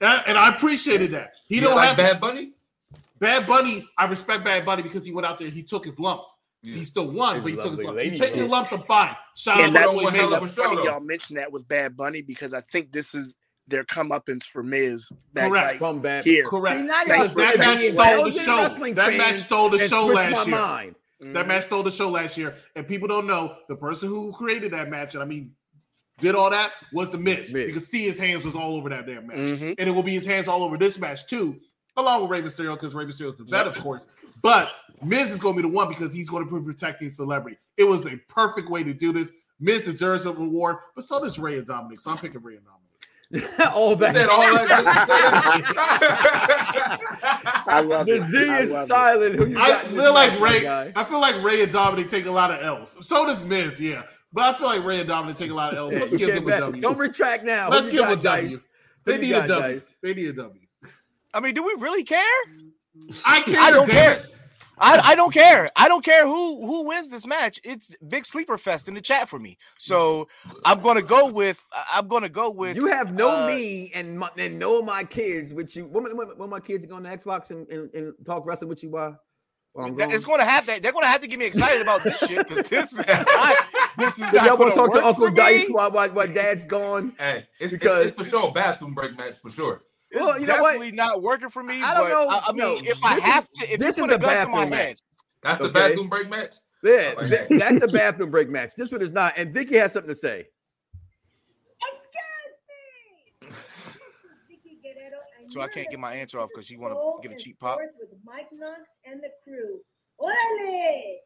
And, 0.00 0.22
and 0.26 0.38
I 0.38 0.50
appreciated 0.50 1.10
that. 1.12 1.34
He 1.48 1.56
you 1.56 1.60
don't 1.62 1.76
like 1.76 1.88
have 1.88 1.96
Bad 1.96 2.20
Bunny? 2.20 2.52
Bad 3.18 3.46
Bunny. 3.46 3.88
I 3.98 4.06
respect 4.06 4.44
Bad 4.44 4.64
Bunny 4.64 4.82
because 4.82 5.04
he 5.04 5.12
went 5.12 5.26
out 5.26 5.38
there. 5.38 5.48
He 5.48 5.62
took 5.62 5.84
his 5.84 5.98
lumps. 5.98 6.36
Yeah. 6.62 6.76
He 6.76 6.84
still 6.84 7.08
won, 7.10 7.36
His 7.36 7.44
but 7.44 7.50
he 7.52 7.56
took 7.56 7.70
his 7.72 7.84
lumps. 7.84 8.04
You 8.04 8.10
lady 8.10 8.18
take 8.18 8.34
your 8.36 8.44
did. 8.44 8.50
lumps, 8.50 8.72
I'm 8.72 8.82
fine. 8.84 9.16
Shout 9.36 9.60
And 9.60 9.66
out 9.68 9.72
that's 9.74 9.90
to 9.90 9.96
one 9.96 10.14
Floyd 10.14 10.14
hell 10.14 10.34
of 10.34 10.44
a 10.44 10.54
show, 10.54 10.84
y'all 10.84 11.00
mentioned 11.00 11.38
that 11.38 11.52
with 11.52 11.68
Bad 11.68 11.96
Bunny 11.96 12.22
because 12.22 12.54
I 12.54 12.60
think 12.62 12.90
this 12.90 13.14
is 13.14 13.36
their 13.68 13.84
comeuppance 13.84 14.44
for 14.44 14.62
Miz. 14.62 15.10
That's 15.34 15.48
Correct. 15.48 15.66
like 15.72 15.78
From 15.78 16.00
bad. 16.00 16.24
here. 16.24 16.46
Correct. 16.46 16.80
See, 16.80 16.86
now 16.86 17.02
y'all 17.02 17.06
Thanks 17.06 17.32
Because 17.32 17.32
for 17.32 17.40
that 17.40 17.58
match 17.58 17.80
stole 17.80 18.24
the 18.24 18.30
show. 18.32 18.92
That 18.94 19.16
match 19.18 19.36
stole 19.36 19.68
the 19.70 19.78
show 19.78 20.06
last 20.06 20.32
my 20.32 20.42
year. 20.44 20.50
mind. 20.56 20.94
That 21.32 21.48
match 21.48 21.64
stole 21.64 21.82
the 21.82 21.90
show 21.90 22.10
last 22.10 22.36
year, 22.36 22.56
and 22.76 22.86
people 22.86 23.08
don't 23.08 23.26
know 23.26 23.56
the 23.68 23.76
person 23.76 24.08
who 24.08 24.32
created 24.32 24.72
that 24.72 24.90
match. 24.90 25.14
And 25.14 25.22
I 25.22 25.26
mean, 25.26 25.52
did 26.18 26.34
all 26.34 26.50
that 26.50 26.72
was 26.92 27.10
the 27.10 27.18
Miz. 27.18 27.52
Miz. 27.52 27.66
You 27.66 27.72
can 27.72 27.82
see 27.82 28.04
his 28.04 28.18
hands 28.18 28.44
was 28.44 28.54
all 28.54 28.74
over 28.76 28.88
that 28.90 29.06
damn 29.06 29.26
match, 29.26 29.36
Mhm. 29.38 29.74
and 29.78 29.88
it 29.88 29.92
will 29.92 30.02
be 30.02 30.12
his 30.12 30.26
hands 30.26 30.46
all 30.48 30.62
over 30.62 30.76
this 30.76 30.98
match 30.98 31.26
too, 31.26 31.60
along 31.96 32.22
with 32.22 32.30
Rey 32.30 32.42
Mysterio 32.42 32.74
because 32.74 32.94
Rey 32.94 33.04
Mysterio 33.04 33.32
is 33.32 33.38
the 33.38 33.44
vet, 33.44 33.66
of 33.66 33.74
course. 33.76 34.06
But 34.42 34.72
Miz 35.02 35.30
is 35.30 35.38
going 35.38 35.56
to 35.56 35.62
be 35.62 35.68
the 35.68 35.74
one 35.74 35.88
because 35.88 36.12
he's 36.12 36.28
going 36.28 36.46
to 36.46 36.54
be 36.60 36.64
protecting 36.64 37.10
celebrity. 37.10 37.56
It 37.76 37.84
was 37.84 38.04
a 38.06 38.16
perfect 38.28 38.68
way 38.68 38.84
to 38.84 38.92
do 38.94 39.12
this. 39.12 39.32
Miz 39.58 39.84
deserves 39.86 40.26
a 40.26 40.32
reward, 40.32 40.76
but 40.94 41.04
so 41.04 41.22
does 41.22 41.38
Rey 41.38 41.58
and 41.58 41.66
Dominik. 41.66 41.98
So 42.00 42.10
I'm 42.10 42.18
picking 42.18 42.42
Rey 42.42 42.56
and 42.56 42.64
Dominik. 42.66 42.83
all 43.74 43.96
that. 43.96 44.14
Said 44.14 44.28
all 44.28 44.42
that. 44.66 44.84
I 47.66 47.80
love 47.80 48.06
The 48.06 48.16
it. 48.16 48.22
Z 48.24 48.48
I 48.48 48.60
is 48.60 48.86
silent. 48.86 49.34
Who 49.36 49.46
you? 49.48 49.58
I 49.58 49.84
feel 49.88 50.14
like 50.14 50.38
Rey. 50.40 50.62
guy? 50.62 50.92
I 50.94 51.04
feel 51.04 51.20
like 51.20 51.42
Rey 51.42 51.62
and 51.62 51.72
Dominik 51.72 52.10
take 52.10 52.26
a 52.26 52.30
lot 52.30 52.50
of 52.50 52.62
L's. 52.62 52.96
So 53.06 53.26
does 53.26 53.44
Miz, 53.44 53.80
yeah. 53.80 54.02
But 54.32 54.54
I 54.54 54.58
feel 54.58 54.66
like 54.66 54.84
Rey 54.84 55.00
and 55.00 55.08
Dominik 55.08 55.36
take 55.36 55.50
a 55.50 55.54
lot 55.54 55.72
of 55.72 55.78
L's. 55.78 55.94
Let's 55.94 56.12
You 56.12 56.18
give 56.18 56.28
can't 56.30 56.40
them 56.44 56.48
a 56.48 56.50
bet. 56.50 56.60
W. 56.60 56.82
Don't 56.82 56.98
retract 56.98 57.44
now. 57.44 57.68
Let's 57.70 57.86
Who 57.86 57.92
give 57.92 58.00
you 58.00 58.06
them 58.06 58.12
a 58.18 58.22
got, 58.22 58.36
W. 58.36 58.48
Dice? 58.50 58.66
They 59.04 59.18
need 59.18 59.32
a 59.32 59.46
W. 59.46 59.74
Dice? 59.74 59.94
They 60.02 60.14
need 60.14 60.26
a 60.28 60.32
W. 60.32 60.60
I 61.32 61.40
mean, 61.40 61.54
do 61.54 61.62
we 61.62 61.74
really 61.78 62.04
care? 62.04 62.20
I 63.24 63.40
care. 63.42 63.60
I 63.60 63.70
don't 63.70 63.88
damn 63.88 64.16
care. 64.20 64.26
It. 64.76 64.80
I, 64.80 65.12
I 65.12 65.14
don't 65.14 65.32
care. 65.32 65.70
I 65.76 65.88
don't 65.88 66.04
care 66.04 66.26
who 66.26 66.66
who 66.66 66.82
wins 66.84 67.10
this 67.10 67.26
match. 67.26 67.60
It's 67.64 67.94
big 68.08 68.26
sleeper 68.26 68.58
fest 68.58 68.88
in 68.88 68.94
the 68.94 69.00
chat 69.00 69.28
for 69.28 69.38
me. 69.38 69.56
So 69.78 70.28
I'm 70.64 70.80
gonna 70.80 71.02
go 71.02 71.26
with 71.28 71.60
I'm 71.92 72.08
gonna 72.08 72.28
go 72.28 72.50
with 72.50 72.76
You 72.76 72.86
have 72.86 73.12
no 73.14 73.30
uh, 73.30 73.46
me 73.46 73.90
and 73.94 74.18
my, 74.18 74.30
and 74.36 74.58
no 74.58 74.78
of 74.80 74.84
my 74.84 75.04
kids 75.04 75.54
with 75.54 75.76
you. 75.76 75.86
When, 75.86 76.04
when, 76.16 76.28
when 76.36 76.50
my 76.50 76.60
kids 76.60 76.84
are 76.84 76.88
going 76.88 77.04
to 77.04 77.10
Xbox 77.10 77.50
and, 77.50 77.68
and, 77.68 77.92
and 77.94 78.14
talk 78.26 78.44
wrestling 78.46 78.68
with 78.68 78.82
you 78.82 78.90
while, 78.90 79.18
while 79.72 79.86
I'm 79.86 79.96
that- 79.96 80.08
gone? 80.08 80.14
It's 80.14 80.24
gonna 80.24 80.44
have 80.44 80.66
that. 80.66 80.82
They're 80.82 80.92
gonna 80.92 81.06
have 81.06 81.20
to 81.20 81.26
get 81.28 81.38
me 81.38 81.46
excited 81.46 81.80
about 81.82 82.02
this 82.02 82.18
shit 82.18 82.46
because 82.48 82.64
this 82.64 82.92
is 82.92 83.06
not, 83.08 83.56
this 83.98 84.14
is 84.14 84.20
not 84.20 84.32
y'all 84.34 84.56
gonna 84.56 84.58
want 84.58 84.72
to 84.74 84.76
talk 84.78 84.92
to 84.94 85.04
Uncle 85.04 85.30
Dice 85.30 85.68
while, 85.70 85.90
while, 85.90 86.08
while 86.10 86.28
Dad's 86.28 86.64
gone? 86.64 87.14
hey, 87.18 87.46
it's, 87.60 87.72
Because- 87.72 88.06
it's, 88.06 88.18
it's 88.18 88.28
for 88.30 88.38
sure 88.38 88.48
a 88.48 88.52
bathroom 88.52 88.94
break 88.94 89.16
match 89.16 89.34
for 89.40 89.50
sure. 89.50 89.82
It's 90.14 90.20
Well, 90.22 90.40
you 90.40 90.46
know 90.46 90.58
what? 90.60 90.72
definitely 90.74 90.92
not 90.92 91.22
working 91.22 91.50
for 91.50 91.62
me. 91.62 91.82
I 91.82 91.92
don't 91.94 92.04
but 92.04 92.08
know. 92.10 92.28
I, 92.28 92.42
I 92.46 92.52
mean, 92.52 92.58
No, 92.58 92.90
if 92.90 93.04
I 93.04 93.14
this 93.16 93.24
is- 93.24 93.30
have 93.30 93.48
to, 93.50 93.72
if 93.72 93.78
this 93.80 93.98
is 93.98 94.00
put 94.04 94.10
a 94.12 94.14
a 94.14 94.18
gun 94.18 94.46
to 94.46 94.52
my 94.52 94.64
bathroom 94.64 94.72
head, 94.72 94.88
match. 94.88 94.98
That's 95.42 95.58
the 95.60 95.68
bathroom 95.68 96.08
break 96.08 96.30
match. 96.30 96.54
Yeah, 96.82 97.14
like 97.16 97.28
that. 97.30 97.48
that's 97.50 97.80
the 97.80 97.88
bathroom 97.88 98.30
break 98.30 98.48
match. 98.48 98.72
This 98.76 98.92
one 98.92 99.02
is 99.02 99.12
not. 99.12 99.34
And 99.36 99.52
Vicky 99.52 99.76
has 99.76 99.92
something 99.92 100.08
to 100.10 100.14
say. 100.14 100.46
So 105.48 105.60
I 105.60 105.68
can't 105.68 105.88
get 105.90 106.00
my 106.00 106.14
answer 106.14 106.40
off 106.40 106.48
because 106.52 106.66
she 106.66 106.76
wanna 106.76 106.96
get 107.22 107.30
a 107.30 107.36
cheap 107.36 107.60
pop? 107.60 107.78
With 107.78 108.08
Mike 108.24 108.48
Knox 108.52 108.80
and 109.04 109.20
the 109.22 109.28
crew. 109.44 109.78
Orale! 110.20 111.16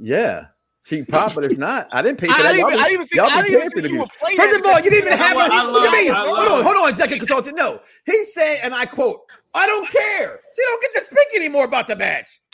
Yeah. 0.00 0.46
Cheap 0.84 1.08
pop, 1.08 1.34
but 1.34 1.44
it's 1.44 1.56
not. 1.56 1.88
I 1.92 2.02
didn't 2.02 2.18
pay 2.18 2.26
for 2.26 2.34
I 2.34 2.42
that. 2.42 2.52
didn't 2.52 2.60
Y'all 2.60 2.70
even, 2.70 2.80
I 2.80 2.88
didn't 2.88 3.02
even 3.02 3.08
y'all 3.16 3.30
I 3.30 3.42
didn't 3.42 3.58
even 3.60 3.70
think 3.70 3.88
you 3.88 3.98
would 4.00 4.08
play 4.22 4.36
First 4.36 4.60
of 4.60 4.66
all, 4.66 4.80
you 4.80 4.90
didn't 4.90 5.06
even 5.06 5.18
have 5.18 5.36
love- 5.36 5.50
what 5.72 5.92
you 5.92 6.04
mean? 6.04 6.12
Hold 6.14 6.38
on, 6.38 6.62
hold 6.62 6.74
no, 6.76 6.86
executive 6.86 7.20
consultant. 7.26 7.56
No, 7.56 7.80
he 8.04 8.24
said, 8.26 8.58
and 8.62 8.74
I 8.74 8.84
quote, 8.84 9.22
"I 9.54 9.66
don't 9.66 9.88
care. 9.88 10.40
She 10.54 10.62
don't 10.62 10.82
get 10.82 10.94
to 10.94 11.00
speak 11.06 11.28
anymore 11.36 11.64
about 11.64 11.88
the 11.88 11.96
match. 11.96 12.40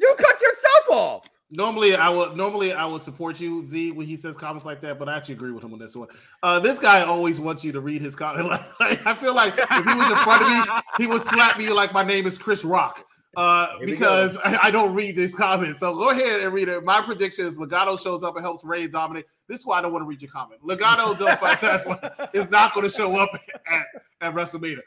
You 0.00 0.14
cut 0.18 0.40
yourself 0.40 0.90
off." 0.90 1.28
Normally, 1.50 1.94
I 1.96 2.08
would 2.10 2.36
normally 2.36 2.72
I 2.72 2.84
would 2.84 3.00
support 3.02 3.40
you, 3.40 3.64
Z, 3.64 3.92
when 3.92 4.06
he 4.06 4.16
says 4.16 4.36
comments 4.36 4.66
like 4.66 4.80
that, 4.82 4.98
but 4.98 5.08
I 5.08 5.16
actually 5.16 5.36
agree 5.36 5.50
with 5.52 5.64
him 5.64 5.72
on 5.72 5.78
this 5.78 5.96
one. 5.96 6.08
Uh, 6.42 6.58
this 6.58 6.78
guy 6.78 7.02
always 7.02 7.40
wants 7.40 7.64
you 7.64 7.72
to 7.72 7.80
read 7.80 8.02
his 8.02 8.14
comment. 8.14 8.48
Like, 8.80 9.06
I 9.06 9.14
feel 9.14 9.34
like 9.34 9.54
if 9.56 9.68
he 9.70 9.94
was 9.94 10.10
in 10.10 10.16
front 10.16 10.42
of 10.42 10.48
me, 10.48 10.82
he 10.98 11.06
would 11.06 11.22
slap 11.22 11.56
me 11.58 11.70
like 11.70 11.92
my 11.94 12.02
name 12.02 12.26
is 12.26 12.36
Chris 12.36 12.64
Rock. 12.64 13.04
Uh, 13.36 13.78
because 13.84 14.36
I, 14.38 14.58
I 14.64 14.70
don't 14.70 14.94
read 14.94 15.16
these 15.16 15.34
comments. 15.34 15.80
So 15.80 15.94
go 15.94 16.10
ahead 16.10 16.40
and 16.40 16.52
read 16.52 16.68
it. 16.68 16.84
My 16.84 17.00
prediction 17.00 17.46
is 17.46 17.58
Legado 17.58 18.00
shows 18.00 18.22
up 18.22 18.36
and 18.36 18.44
helps 18.44 18.64
Rey 18.64 18.88
dominate. 18.88 19.26
This 19.48 19.60
is 19.60 19.66
why 19.66 19.78
I 19.78 19.82
don't 19.82 19.92
want 19.92 20.02
to 20.02 20.06
read 20.06 20.22
your 20.22 20.30
comment. 20.30 20.60
Legado 20.62 21.16
Del 21.18 21.36
Fantasma 21.36 22.34
is 22.34 22.50
not 22.50 22.74
going 22.74 22.88
to 22.88 22.92
show 22.92 23.16
up 23.16 23.30
at, 23.70 23.86
at 24.20 24.34
WrestleMania. 24.34 24.80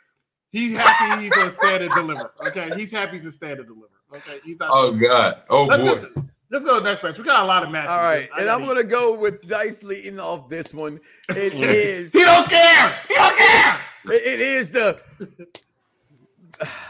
He's 0.51 0.75
happy 0.75 1.21
he's 1.23 1.31
going 1.31 1.47
to 1.47 1.53
stand 1.53 1.83
and 1.83 1.93
deliver. 1.93 2.33
Okay, 2.47 2.71
he's 2.75 2.91
happy 2.91 3.19
to 3.21 3.31
stand 3.31 3.59
and 3.59 3.67
deliver. 3.67 3.93
Okay, 4.13 4.39
he's 4.43 4.59
not. 4.59 4.69
oh 4.73 4.91
God. 4.91 5.41
Oh 5.49 5.63
let's, 5.65 6.03
boy. 6.03 6.09
Go, 6.09 6.25
let's 6.49 6.65
go 6.65 6.75
to 6.75 6.83
the 6.83 6.89
next 6.89 7.03
match. 7.03 7.17
We 7.17 7.23
got 7.23 7.43
a 7.43 7.47
lot 7.47 7.63
of 7.63 7.71
matches. 7.71 7.95
All 7.95 8.03
right, 8.03 8.29
and 8.37 8.49
I'm 8.49 8.65
gonna 8.65 8.83
go 8.83 9.13
with 9.13 9.47
Dice 9.47 9.81
leading 9.81 10.19
off 10.19 10.49
this 10.49 10.73
one. 10.73 10.99
It 11.29 11.53
is. 11.63 12.11
He 12.11 12.19
don't 12.19 12.49
care. 12.49 12.99
He 13.07 13.15
don't 13.15 13.37
care. 13.37 13.81
It- 14.07 14.23
it 14.23 14.39
is 14.41 14.71
the. 14.71 14.99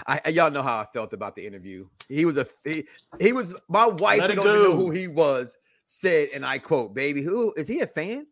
I, 0.07 0.21
I- 0.25 0.29
y'all 0.29 0.51
know 0.51 0.63
how 0.63 0.79
I 0.79 0.85
felt 0.85 1.13
about 1.13 1.35
the 1.35 1.45
interview. 1.45 1.87
He 2.07 2.25
was 2.25 2.37
a 2.37 2.45
he, 2.63 2.85
he 3.19 3.33
was 3.33 3.55
my 3.69 3.85
wife. 3.87 4.19
Let 4.19 4.35
don't 4.35 4.47
even 4.47 4.63
know 4.63 4.75
who 4.75 4.89
he 4.91 5.07
was. 5.07 5.57
Said, 5.85 6.29
and 6.33 6.45
I 6.45 6.57
quote, 6.57 6.93
"Baby, 6.93 7.21
who 7.21 7.53
is 7.57 7.67
he 7.67 7.81
a 7.81 7.87
fan?" 7.87 8.25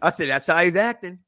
I 0.00 0.10
said, 0.10 0.30
"That's 0.30 0.46
how 0.46 0.62
he's 0.62 0.76
acting." 0.76 1.18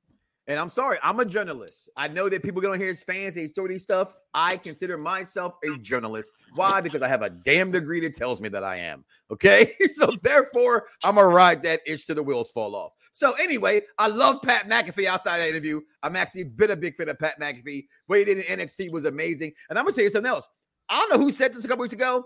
And 0.49 0.61
I'm 0.61 0.69
sorry, 0.69 0.97
I'm 1.03 1.19
a 1.19 1.25
journalist. 1.25 1.91
I 1.97 2.07
know 2.07 2.29
that 2.29 2.43
people 2.45 2.61
get 2.61 2.71
on 2.71 2.79
here 2.79 2.91
as 2.91 3.03
fans, 3.03 3.35
they 3.35 3.49
story 3.49 3.79
stuff. 3.79 4.15
I 4.33 4.57
consider 4.57 4.97
myself 4.97 5.55
a 5.65 5.77
journalist. 5.79 6.33
Why? 6.55 6.81
Because 6.81 7.03
I 7.03 7.09
have 7.09 7.23
a 7.23 7.31
damn 7.31 7.73
degree 7.73 7.99
that 8.01 8.15
tells 8.15 8.41
me 8.41 8.49
that 8.51 8.63
I 8.63 8.77
am. 8.77 9.05
Okay. 9.33 9.73
So 9.91 10.13
therefore, 10.23 10.87
I'm 11.03 11.17
gonna 11.17 11.27
ride 11.29 11.63
that 11.65 11.81
itch 11.87 12.07
to 12.07 12.15
the 12.15 12.23
wheels 12.23 12.51
fall 12.53 12.77
off. 12.77 12.93
So 13.13 13.33
anyway, 13.33 13.83
I 13.99 14.07
love 14.09 14.41
Pat 14.43 14.69
McAfee 14.69 15.07
outside 15.07 15.39
that 15.39 15.49
interview. 15.49 15.81
I'm 16.03 16.15
actually 16.17 16.45
been 16.45 16.71
a 16.71 16.77
big 16.77 16.97
fan 16.97 17.09
of 17.09 17.19
Pat 17.19 17.41
McAfee. 17.41 17.87
What 18.07 18.19
he 18.21 18.25
did 18.25 18.39
in 18.39 18.59
NXT 18.59 18.93
was 18.93 19.05
amazing. 19.05 19.53
And 19.71 19.79
I'm 19.79 19.85
gonna 19.85 19.95
tell 19.95 20.05
you 20.05 20.11
something 20.11 20.29
else. 20.31 20.47
I 20.89 20.99
don't 20.99 21.11
know 21.19 21.25
who 21.25 21.33
said 21.33 21.55
this 21.55 21.65
a 21.65 21.69
couple 21.69 21.83
weeks 21.83 21.95
ago, 21.95 22.25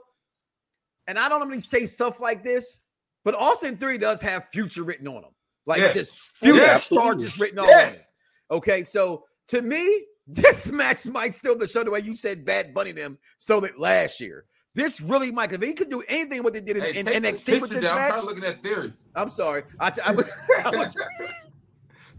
and 1.06 1.18
I 1.18 1.28
don't 1.28 1.38
normally 1.38 1.60
say 1.60 1.86
stuff 1.86 2.20
like 2.20 2.42
this, 2.42 2.80
but 3.24 3.34
Austin 3.34 3.76
Theory 3.78 3.96
does 3.98 4.20
have 4.20 4.48
future 4.52 4.82
written 4.82 5.08
on 5.08 5.22
him. 5.24 5.30
Like 5.66 5.92
just 5.92 6.36
future 6.36 6.56
Yeah, 6.58 6.76
star 6.76 6.98
absolutely. 7.12 7.24
just 7.26 7.38
written 7.38 7.58
all 7.60 7.66
on 7.72 7.94
it. 7.94 8.02
Okay, 8.50 8.84
so 8.84 9.24
to 9.48 9.62
me, 9.62 10.04
this 10.26 10.70
match 10.70 11.06
might 11.08 11.34
steal 11.34 11.56
the 11.56 11.66
show 11.66 11.82
the 11.84 11.90
way 11.90 12.00
you 12.00 12.14
said 12.14 12.44
Bad 12.44 12.72
Bunny 12.74 12.92
them 12.92 13.18
stole 13.38 13.64
it 13.64 13.78
last 13.78 14.20
year. 14.20 14.44
This 14.74 15.00
really 15.00 15.32
might, 15.32 15.50
if 15.52 15.60
he 15.60 15.72
could 15.72 15.90
do 15.90 16.02
anything 16.08 16.44
what 16.44 16.52
they 16.52 16.60
did 16.60 16.76
in, 16.76 16.82
Hey, 16.82 17.00
in 17.00 17.06
take 17.06 17.22
this 17.22 17.42
NXT 17.44 17.60
with 17.60 17.70
picture 17.70 17.80
this 17.80 17.84
down. 17.90 17.92
I'm 17.92 17.96
match, 17.96 18.10
trying 18.22 18.26
to 18.36 18.40
look 18.40 18.44
at 18.44 18.62
theory. 18.62 18.92
I'm 19.16 19.28
sorry. 19.28 19.62
I, 19.80 19.92
I, 20.06 20.12
was- 20.12 20.30
I 20.64 20.70
was- 20.70 20.96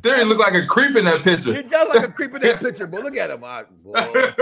Theory 0.04 0.24
look 0.26 0.40
like 0.40 0.56
a 0.56 0.66
creep 0.66 0.96
in 0.96 1.06
that 1.06 1.22
picture. 1.22 1.54
he 1.54 1.62
does 1.62 1.88
look 1.88 1.96
like 1.98 2.10
a 2.10 2.12
creep 2.12 2.34
in 2.34 2.42
that 2.42 2.60
picture, 2.60 2.88
but 2.88 3.04
look 3.04 3.16
at 3.16 3.30
him. 3.30 3.44
I, 3.44 3.66
boy, 3.84 4.34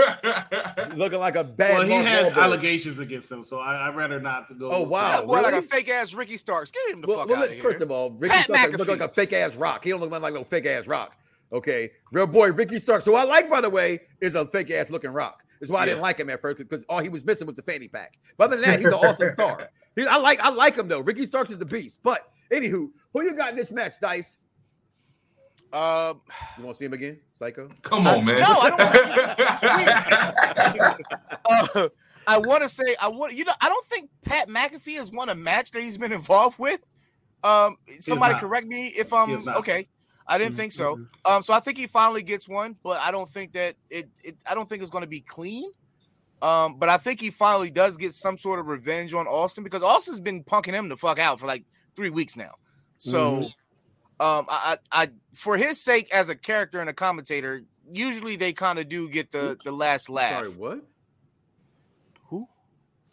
looking 0.96 1.18
like 1.18 1.36
a 1.36 1.44
bad 1.44 1.80
Well, 1.80 1.86
he 1.86 1.92
has 1.92 2.32
Wahlberg. 2.32 2.42
allegations 2.42 2.98
against 2.98 3.30
him, 3.30 3.44
so 3.44 3.58
I, 3.58 3.86
I'd 3.88 3.94
rather 3.94 4.18
not 4.18 4.48
to 4.48 4.54
go. 4.54 4.72
Oh, 4.72 4.82
wow. 4.84 5.18
That 5.18 5.26
boy 5.26 5.42
like 5.42 5.52
a 5.52 5.60
fake 5.60 5.90
ass 5.90 6.14
Ricky 6.14 6.38
Starks. 6.38 6.70
Get 6.70 6.94
him 6.94 7.02
the 7.02 7.08
Well, 7.08 7.18
fuck 7.18 7.28
well 7.28 7.36
out 7.36 7.40
let's 7.42 7.54
of 7.56 7.60
here. 7.60 7.70
first 7.70 7.82
of 7.82 7.90
all, 7.90 8.10
Ricky 8.12 8.32
Pat 8.34 8.44
Starks 8.44 8.72
look 8.78 8.88
like 8.88 9.00
a 9.00 9.08
fake 9.08 9.34
ass 9.34 9.54
rock. 9.54 9.84
He 9.84 9.90
don't 9.90 10.00
look 10.00 10.10
like 10.10 10.32
no 10.32 10.44
fake 10.44 10.64
ass 10.64 10.86
rock. 10.86 11.14
Okay, 11.52 11.90
real 12.12 12.26
boy 12.26 12.52
Ricky 12.52 12.78
Starks, 12.78 13.04
who 13.04 13.14
I 13.14 13.24
like 13.24 13.50
by 13.50 13.60
the 13.60 13.70
way, 13.70 14.00
is 14.20 14.34
a 14.36 14.46
fake 14.46 14.70
ass 14.70 14.88
looking 14.90 15.10
rock. 15.10 15.42
That's 15.60 15.70
why 15.70 15.80
I 15.82 15.86
didn't 15.86 16.00
like 16.00 16.18
him 16.18 16.30
at 16.30 16.40
first 16.40 16.58
because 16.58 16.84
all 16.88 17.00
he 17.00 17.08
was 17.08 17.24
missing 17.24 17.46
was 17.46 17.54
the 17.56 17.62
fanny 17.62 17.88
pack. 17.88 18.14
But 18.38 18.44
other 18.44 18.56
than 18.56 18.64
that, 18.64 18.78
he's 18.78 18.88
an 18.88 18.94
awesome 18.94 19.30
star. 19.32 19.68
He- 19.96 20.06
I 20.06 20.16
like 20.16 20.40
I 20.40 20.48
like 20.50 20.76
him 20.76 20.88
though. 20.88 21.00
Ricky 21.00 21.26
Starks 21.26 21.50
is 21.50 21.58
the 21.58 21.66
beast. 21.66 21.98
But 22.02 22.30
anywho, 22.50 22.88
who 23.12 23.22
you 23.22 23.34
got 23.34 23.50
in 23.50 23.56
this 23.56 23.72
match, 23.72 23.94
Dice? 24.00 24.36
Um, 25.72 26.20
You 26.58 26.64
want 26.64 26.74
to 26.74 26.78
see 26.78 26.84
him 26.86 26.94
again, 26.94 27.20
Psycho? 27.32 27.68
Come 27.82 28.06
on, 28.06 28.24
man. 28.24 28.40
no, 28.40 28.46
I 28.48 28.70
uh, 31.74 31.88
I 32.26 32.38
want 32.38 32.62
to 32.62 32.68
say 32.68 32.96
I 33.00 33.08
want 33.08 33.34
you 33.34 33.44
know 33.44 33.52
I 33.60 33.68
don't 33.68 33.86
think 33.86 34.10
Pat 34.24 34.48
McAfee 34.48 34.96
has 34.96 35.10
won 35.12 35.28
a 35.28 35.34
match 35.34 35.70
that 35.72 35.82
he's 35.82 35.98
been 35.98 36.12
involved 36.12 36.58
with. 36.58 36.80
Um, 37.42 37.76
somebody 38.00 38.34
correct 38.34 38.66
me 38.66 38.88
if 38.88 39.12
I'm 39.12 39.44
not. 39.44 39.56
okay. 39.58 39.88
I 40.30 40.38
didn't 40.38 40.56
think 40.56 40.72
so. 40.72 41.00
Um, 41.24 41.42
so 41.42 41.52
I 41.52 41.60
think 41.60 41.76
he 41.76 41.86
finally 41.86 42.22
gets 42.22 42.48
one, 42.48 42.76
but 42.82 43.00
I 43.00 43.10
don't 43.10 43.28
think 43.28 43.52
that 43.54 43.74
it. 43.90 44.08
it 44.22 44.36
I 44.46 44.54
don't 44.54 44.68
think 44.68 44.80
it's 44.80 44.90
going 44.90 45.02
to 45.02 45.08
be 45.08 45.20
clean. 45.20 45.70
Um, 46.42 46.78
but 46.78 46.88
I 46.88 46.96
think 46.96 47.20
he 47.20 47.30
finally 47.30 47.70
does 47.70 47.96
get 47.98 48.14
some 48.14 48.38
sort 48.38 48.60
of 48.60 48.66
revenge 48.66 49.12
on 49.12 49.26
Austin 49.26 49.62
because 49.62 49.82
Austin's 49.82 50.20
been 50.20 50.42
punking 50.42 50.72
him 50.72 50.88
the 50.88 50.96
fuck 50.96 51.18
out 51.18 51.38
for 51.38 51.46
like 51.46 51.64
three 51.94 52.08
weeks 52.08 52.36
now. 52.36 52.54
So, 52.96 53.44
um, 54.20 54.46
I, 54.48 54.78
I, 54.90 55.02
I, 55.02 55.08
for 55.34 55.56
his 55.56 55.82
sake 55.82 56.10
as 56.12 56.28
a 56.28 56.34
character 56.34 56.80
and 56.80 56.88
a 56.88 56.94
commentator, 56.94 57.64
usually 57.92 58.36
they 58.36 58.52
kind 58.52 58.78
of 58.78 58.88
do 58.88 59.08
get 59.08 59.32
the 59.32 59.58
the 59.64 59.72
last 59.72 60.08
laugh. 60.08 60.44
Sorry, 60.44 60.48
what? 60.50 60.84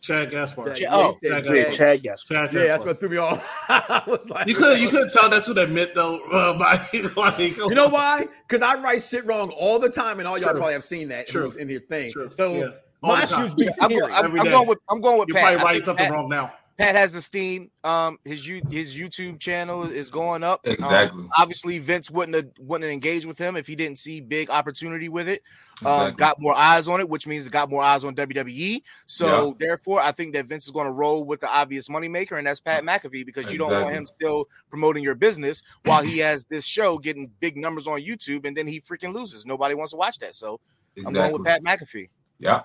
Chad 0.08 0.32
Gaspar. 0.32 0.74
Chad- 0.74 0.88
oh, 0.92 1.08
he 1.10 1.14
said 1.14 1.30
Chad 1.30 1.46
Chad- 1.46 1.56
Yeah, 1.56 1.64
Gaspar. 1.64 1.78
Chad 1.78 2.04
Gaspar. 2.04 2.34
Yeah, 2.60 2.68
that's 2.68 2.86
what 2.86 3.00
threw 3.00 3.10
me 3.10 3.18
off. 3.18 3.46
I 3.70 4.04
was 4.08 4.30
like, 4.30 4.48
You 4.48 4.56
could 4.56 4.80
you 4.80 4.90
could 4.90 5.10
tell 5.12 5.30
that's 5.30 5.48
what 5.48 5.56
that 5.58 5.70
meant 5.70 5.94
though. 5.96 6.20
Uh, 6.32 6.58
by 6.58 6.74
like, 7.16 7.40
You 7.58 7.74
know 7.76 7.88
why? 7.90 8.28
Because 8.48 8.62
I 8.62 8.80
write 8.82 9.02
shit 9.04 9.26
wrong 9.26 9.50
all 9.52 9.80
the 9.80 9.90
time, 9.90 10.20
and 10.20 10.28
all 10.28 10.38
y'all 10.38 10.50
True. 10.52 10.58
probably 10.60 10.74
have 10.74 10.84
seen 10.86 11.08
that 11.10 11.28
True. 11.28 11.52
in 11.60 11.70
your 11.70 11.82
thing. 11.82 12.12
True. 12.12 12.30
So 12.34 12.54
Yeah. 12.54 12.68
My 13.02 13.22
excuse 13.22 13.54
be 13.54 13.68
I'm, 13.82 13.90
serious. 13.92 14.08
I'm- 14.10 14.26
I'm 14.40 14.46
going 14.48 14.68
with 14.68 14.80
I'm 14.90 15.02
going 15.02 15.20
with 15.20 15.28
You're 15.30 15.36
Pat. 15.38 15.44
probably 15.50 15.62
I 15.62 15.66
writing 15.66 15.84
something 15.84 16.06
Pat- 16.06 16.14
wrong 16.14 16.30
now. 16.30 16.54
Pat 16.78 16.96
has 16.96 17.12
the 17.12 17.22
steam. 17.22 17.72
Um, 17.84 18.20
his 18.24 18.46
you 18.46 18.62
his 18.70 18.96
YouTube 18.96 19.40
channel 19.40 19.84
is 19.84 20.12
going 20.12 20.44
up. 20.44 20.62
Um, 20.68 20.74
Exactly. 20.74 21.26
obviously, 21.36 21.80
Vince 21.80 22.12
wouldn't 22.12 22.36
have, 22.36 22.48
wouldn't 22.60 22.84
have 22.84 22.94
engaged 22.94 23.26
with 23.26 23.40
him 23.40 23.56
if 23.56 23.66
he 23.66 23.76
didn't 23.76 23.98
see 23.98 24.22
big 24.22 24.52
opportunity 24.52 25.10
with 25.10 25.28
it. 25.28 25.42
Um, 25.84 25.94
Exactly. 26.02 26.18
got 26.18 26.42
more 26.42 26.56
eyes 26.56 26.88
on 26.88 27.00
it, 27.00 27.10
which 27.10 27.26
means 27.26 27.48
it 27.48 27.52
got 27.52 27.72
more 27.72 27.82
eyes 27.82 28.06
on 28.06 28.16
WWE. 28.16 28.84
So 29.08 29.56
therefore, 29.60 30.02
I 30.02 30.12
think 30.12 30.34
that 30.34 30.46
Vince 30.46 30.66
is 30.66 30.72
going 30.72 30.86
to 30.86 30.92
roll 30.92 31.24
with 31.24 31.40
the 31.40 31.50
obvious 31.50 31.88
moneymaker, 31.88 32.38
and 32.38 32.46
that's 32.46 32.60
Pat 32.60 32.84
McAfee, 32.84 33.26
because 33.26 33.52
you 33.52 33.58
don't 33.58 33.72
want 33.72 33.90
him 33.90 34.06
still 34.06 34.48
promoting 34.70 35.04
your 35.04 35.16
business 35.16 35.64
while 35.86 36.04
he 36.04 36.18
has 36.20 36.46
this 36.46 36.64
show 36.64 37.00
getting 37.00 37.32
big 37.40 37.58
numbers 37.58 37.88
on 37.88 38.02
YouTube, 38.02 38.46
and 38.46 38.56
then 38.56 38.68
he 38.68 38.82
freaking 38.82 39.14
loses. 39.14 39.48
Nobody 39.48 39.74
wants 39.74 39.94
to 39.94 39.98
watch 39.98 40.20
that. 40.20 40.36
So 40.36 40.60
I'm 41.04 41.14
going 41.14 41.34
with 41.34 41.44
Pat 41.44 41.64
McAfee. 41.64 42.10
Yeah. 42.40 42.62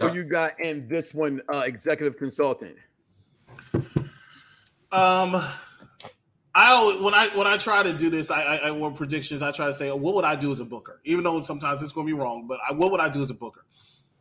Who 0.00 0.14
you 0.14 0.24
got 0.24 0.58
in 0.60 0.88
this 0.88 1.12
one, 1.12 1.42
uh, 1.52 1.58
executive 1.60 2.16
consultant? 2.16 2.76
Um, 4.90 5.34
I 6.54 6.70
always, 6.72 7.00
when 7.00 7.14
I 7.14 7.28
when 7.36 7.46
I 7.46 7.56
try 7.58 7.82
to 7.82 7.92
do 7.92 8.08
this, 8.10 8.30
I, 8.30 8.42
I, 8.42 8.56
I 8.56 8.70
want 8.70 8.96
predictions. 8.96 9.42
I 9.42 9.52
try 9.52 9.66
to 9.66 9.74
say, 9.74 9.90
what 9.92 10.14
would 10.14 10.24
I 10.24 10.34
do 10.34 10.50
as 10.50 10.60
a 10.60 10.64
booker? 10.64 11.00
Even 11.04 11.24
though 11.24 11.40
sometimes 11.42 11.82
it's 11.82 11.92
going 11.92 12.06
to 12.06 12.12
be 12.14 12.18
wrong, 12.18 12.46
but 12.48 12.58
I, 12.68 12.72
what 12.72 12.90
would 12.90 13.00
I 13.00 13.08
do 13.08 13.22
as 13.22 13.30
a 13.30 13.34
booker? 13.34 13.64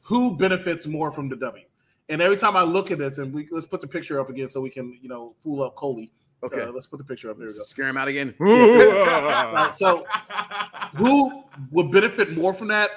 Who 0.01 0.35
benefits 0.37 0.85
more 0.85 1.09
from 1.11 1.29
the 1.29 1.35
W? 1.37 1.63
And 2.09 2.21
every 2.21 2.37
time 2.37 2.55
I 2.55 2.63
look 2.63 2.91
at 2.91 2.99
this, 2.99 3.17
and 3.17 3.33
we 3.33 3.47
let's 3.51 3.65
put 3.65 3.81
the 3.81 3.87
picture 3.87 4.19
up 4.19 4.29
again 4.29 4.47
so 4.49 4.61
we 4.61 4.69
can 4.69 4.97
you 5.01 5.09
know 5.09 5.35
fool 5.43 5.63
up 5.63 5.75
Coley. 5.75 6.11
Okay, 6.43 6.61
Uh, 6.61 6.71
let's 6.71 6.85
put 6.85 6.97
the 6.97 7.03
picture 7.03 7.31
up. 7.31 7.37
There 7.37 7.47
we 7.47 7.53
go. 7.53 7.63
scare 7.63 7.87
him 7.87 7.97
out 7.97 8.07
again. 8.07 8.35
Uh, 8.39 9.71
so, 9.71 10.05
who 10.95 11.43
would 11.71 11.91
benefit 11.91 12.31
more 12.37 12.53
from 12.53 12.67
that? 12.67 12.91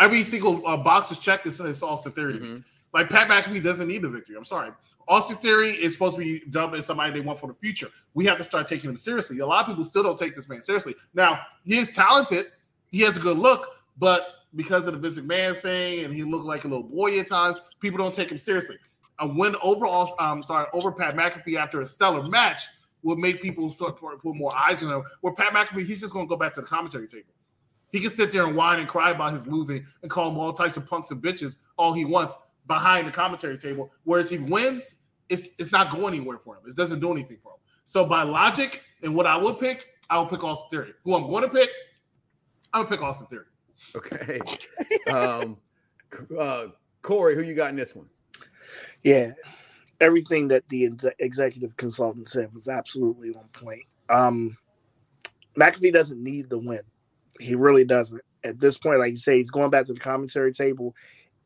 Every 0.00 0.24
single 0.24 0.66
uh, 0.66 0.76
box 0.76 1.12
is 1.12 1.20
checked. 1.20 1.46
It's, 1.46 1.60
it's 1.60 1.82
Austin 1.84 2.10
Theory. 2.12 2.32
to 2.34 2.40
me. 2.40 2.48
Mhm. 2.48 2.64
Like 2.94 3.10
Pat 3.10 3.28
McAfee 3.28 3.62
doesn't 3.62 3.88
need 3.88 4.02
the 4.02 4.08
victory. 4.08 4.36
I'm 4.36 4.44
sorry. 4.44 4.70
Austin 5.08 5.36
Theory 5.36 5.70
is 5.70 5.92
supposed 5.92 6.16
to 6.16 6.22
be 6.22 6.42
dubbed 6.48 6.74
as 6.76 6.86
somebody 6.86 7.12
they 7.12 7.20
want 7.20 7.38
for 7.38 7.48
the 7.48 7.54
future. 7.54 7.88
We 8.14 8.24
have 8.26 8.38
to 8.38 8.44
start 8.44 8.68
taking 8.68 8.88
him 8.88 8.96
seriously. 8.96 9.40
A 9.40 9.46
lot 9.46 9.62
of 9.62 9.66
people 9.66 9.84
still 9.84 10.02
don't 10.02 10.16
take 10.16 10.34
this 10.34 10.48
man 10.48 10.62
seriously. 10.62 10.94
Now 11.12 11.40
he 11.64 11.76
is 11.76 11.90
talented. 11.90 12.46
He 12.90 13.00
has 13.00 13.16
a 13.16 13.20
good 13.20 13.36
look, 13.36 13.80
but 13.98 14.28
because 14.54 14.86
of 14.86 14.94
the 14.94 15.00
Vince 15.00 15.18
McMahon 15.18 15.60
thing, 15.60 16.04
and 16.04 16.14
he 16.14 16.22
looked 16.22 16.46
like 16.46 16.64
a 16.64 16.68
little 16.68 16.84
boy 16.84 17.18
at 17.18 17.26
times, 17.26 17.58
people 17.80 17.98
don't 17.98 18.14
take 18.14 18.30
him 18.30 18.38
seriously. 18.38 18.76
A 19.18 19.26
win 19.26 19.56
over, 19.62 19.84
Aus- 19.84 20.14
um, 20.20 20.42
sorry, 20.42 20.66
over 20.72 20.92
Pat 20.92 21.16
McAfee 21.16 21.56
after 21.56 21.80
a 21.80 21.86
stellar 21.86 22.22
match 22.28 22.62
will 23.02 23.16
make 23.16 23.42
people 23.42 23.70
start 23.70 23.98
put 23.98 24.24
more 24.24 24.56
eyes 24.56 24.82
on 24.82 24.90
him. 24.90 25.02
Where 25.20 25.34
Pat 25.34 25.52
McAfee, 25.52 25.84
he's 25.84 26.00
just 26.00 26.12
going 26.12 26.26
to 26.26 26.28
go 26.28 26.36
back 26.36 26.54
to 26.54 26.60
the 26.60 26.66
commentary 26.66 27.08
table. 27.08 27.34
He 27.90 28.00
can 28.00 28.10
sit 28.10 28.32
there 28.32 28.46
and 28.46 28.56
whine 28.56 28.78
and 28.78 28.88
cry 28.88 29.10
about 29.10 29.32
his 29.32 29.46
losing 29.46 29.84
and 30.02 30.10
call 30.10 30.30
him 30.30 30.38
all 30.38 30.52
types 30.52 30.76
of 30.76 30.86
punks 30.86 31.10
and 31.10 31.22
bitches 31.22 31.56
all 31.76 31.92
he 31.92 32.04
wants 32.04 32.38
behind 32.66 33.06
the 33.06 33.12
commentary 33.12 33.58
table. 33.58 33.92
Whereas 34.04 34.30
he 34.30 34.38
wins, 34.38 34.94
it's 35.28 35.48
it's 35.58 35.72
not 35.72 35.90
going 35.90 36.14
anywhere 36.14 36.38
for 36.38 36.56
him. 36.56 36.62
It 36.66 36.76
doesn't 36.76 37.00
do 37.00 37.12
anything 37.12 37.38
for 37.42 37.52
him. 37.52 37.58
So 37.86 38.04
by 38.04 38.22
logic 38.22 38.82
and 39.02 39.14
what 39.14 39.26
I 39.26 39.36
would 39.36 39.58
pick, 39.58 39.86
I 40.10 40.18
would 40.18 40.28
pick 40.28 40.44
Austin 40.44 40.68
Theory. 40.70 40.94
Who 41.04 41.14
I'm 41.14 41.28
going 41.28 41.42
to 41.42 41.48
pick, 41.48 41.70
I 42.72 42.80
would 42.80 42.88
pick 42.88 43.02
Austin 43.02 43.26
Theory. 43.26 43.46
Okay. 43.94 44.40
um, 45.12 45.56
uh, 46.38 46.66
Corey, 47.02 47.34
who 47.34 47.42
you 47.42 47.54
got 47.54 47.70
in 47.70 47.76
this 47.76 47.94
one? 47.94 48.06
Yeah, 49.02 49.32
everything 50.00 50.48
that 50.48 50.68
the 50.68 50.86
ex- 50.86 51.04
executive 51.18 51.76
consultant 51.76 52.28
said 52.28 52.52
was 52.54 52.68
absolutely 52.68 53.34
on 53.34 53.44
point. 53.52 53.82
Um, 54.08 54.56
McAfee 55.58 55.92
doesn't 55.92 56.22
need 56.22 56.48
the 56.48 56.58
win. 56.58 56.80
He 57.38 57.54
really 57.54 57.84
doesn't. 57.84 58.20
At 58.42 58.60
this 58.60 58.76
point, 58.76 58.98
like 58.98 59.12
you 59.12 59.16
say, 59.16 59.38
he's 59.38 59.50
going 59.50 59.70
back 59.70 59.86
to 59.86 59.94
the 59.94 60.00
commentary 60.00 60.52
table. 60.52 60.94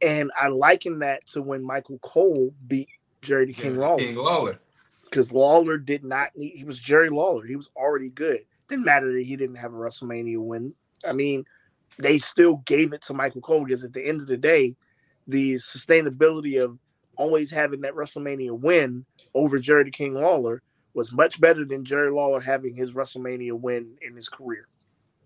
And 0.01 0.31
I 0.39 0.49
liken 0.49 1.01
that 1.01 1.27
to 1.29 1.43
when 1.43 1.63
Michael 1.63 1.99
Cole 1.99 2.55
beat 2.67 2.89
Jerry 3.23 3.53
King 3.53 3.77
Lawler. 3.77 3.99
King 3.99 4.17
Lawler. 4.17 4.59
Because 5.05 5.33
Lawler 5.33 5.79
did 5.79 6.05
not 6.05 6.31
need 6.37 6.57
he 6.57 6.65
was 6.65 6.79
Jerry 6.79 7.09
Lawler. 7.09 7.47
He 7.47 7.57
was 7.57 7.71
already 7.77 8.11
good. 8.11 8.41
Didn't 8.69 8.85
matter 8.85 9.13
that 9.13 9.25
he 9.25 9.37
didn't 9.37 9.57
have 9.57 9.73
a 9.73 9.77
WrestleMania 9.77 10.39
win. 10.39 10.75
I 11.05 11.13
mean, 11.13 11.45
they 11.99 12.19
still 12.19 12.57
gave 12.67 12.93
it 12.93 13.01
to 13.03 13.15
Michael 13.15 13.41
Cole 13.41 13.65
because 13.65 13.83
at 13.83 13.93
the 13.93 14.07
end 14.07 14.21
of 14.21 14.27
the 14.27 14.37
day, 14.37 14.77
the 15.27 15.55
sustainability 15.55 16.63
of 16.63 16.79
always 17.17 17.51
having 17.51 17.81
that 17.83 17.95
WrestleMania 17.95 18.59
win 18.59 19.05
over 19.35 19.59
Jerry 19.59 19.91
King 19.91 20.15
Lawler 20.15 20.63
was 20.95 21.13
much 21.13 21.41
better 21.41 21.65
than 21.65 21.85
Jerry 21.85 22.11
Lawler 22.11 22.41
having 22.41 22.75
his 22.75 22.95
WrestleMania 22.95 23.53
win 23.53 23.97
in 24.03 24.15
his 24.15 24.29
career. 24.29 24.67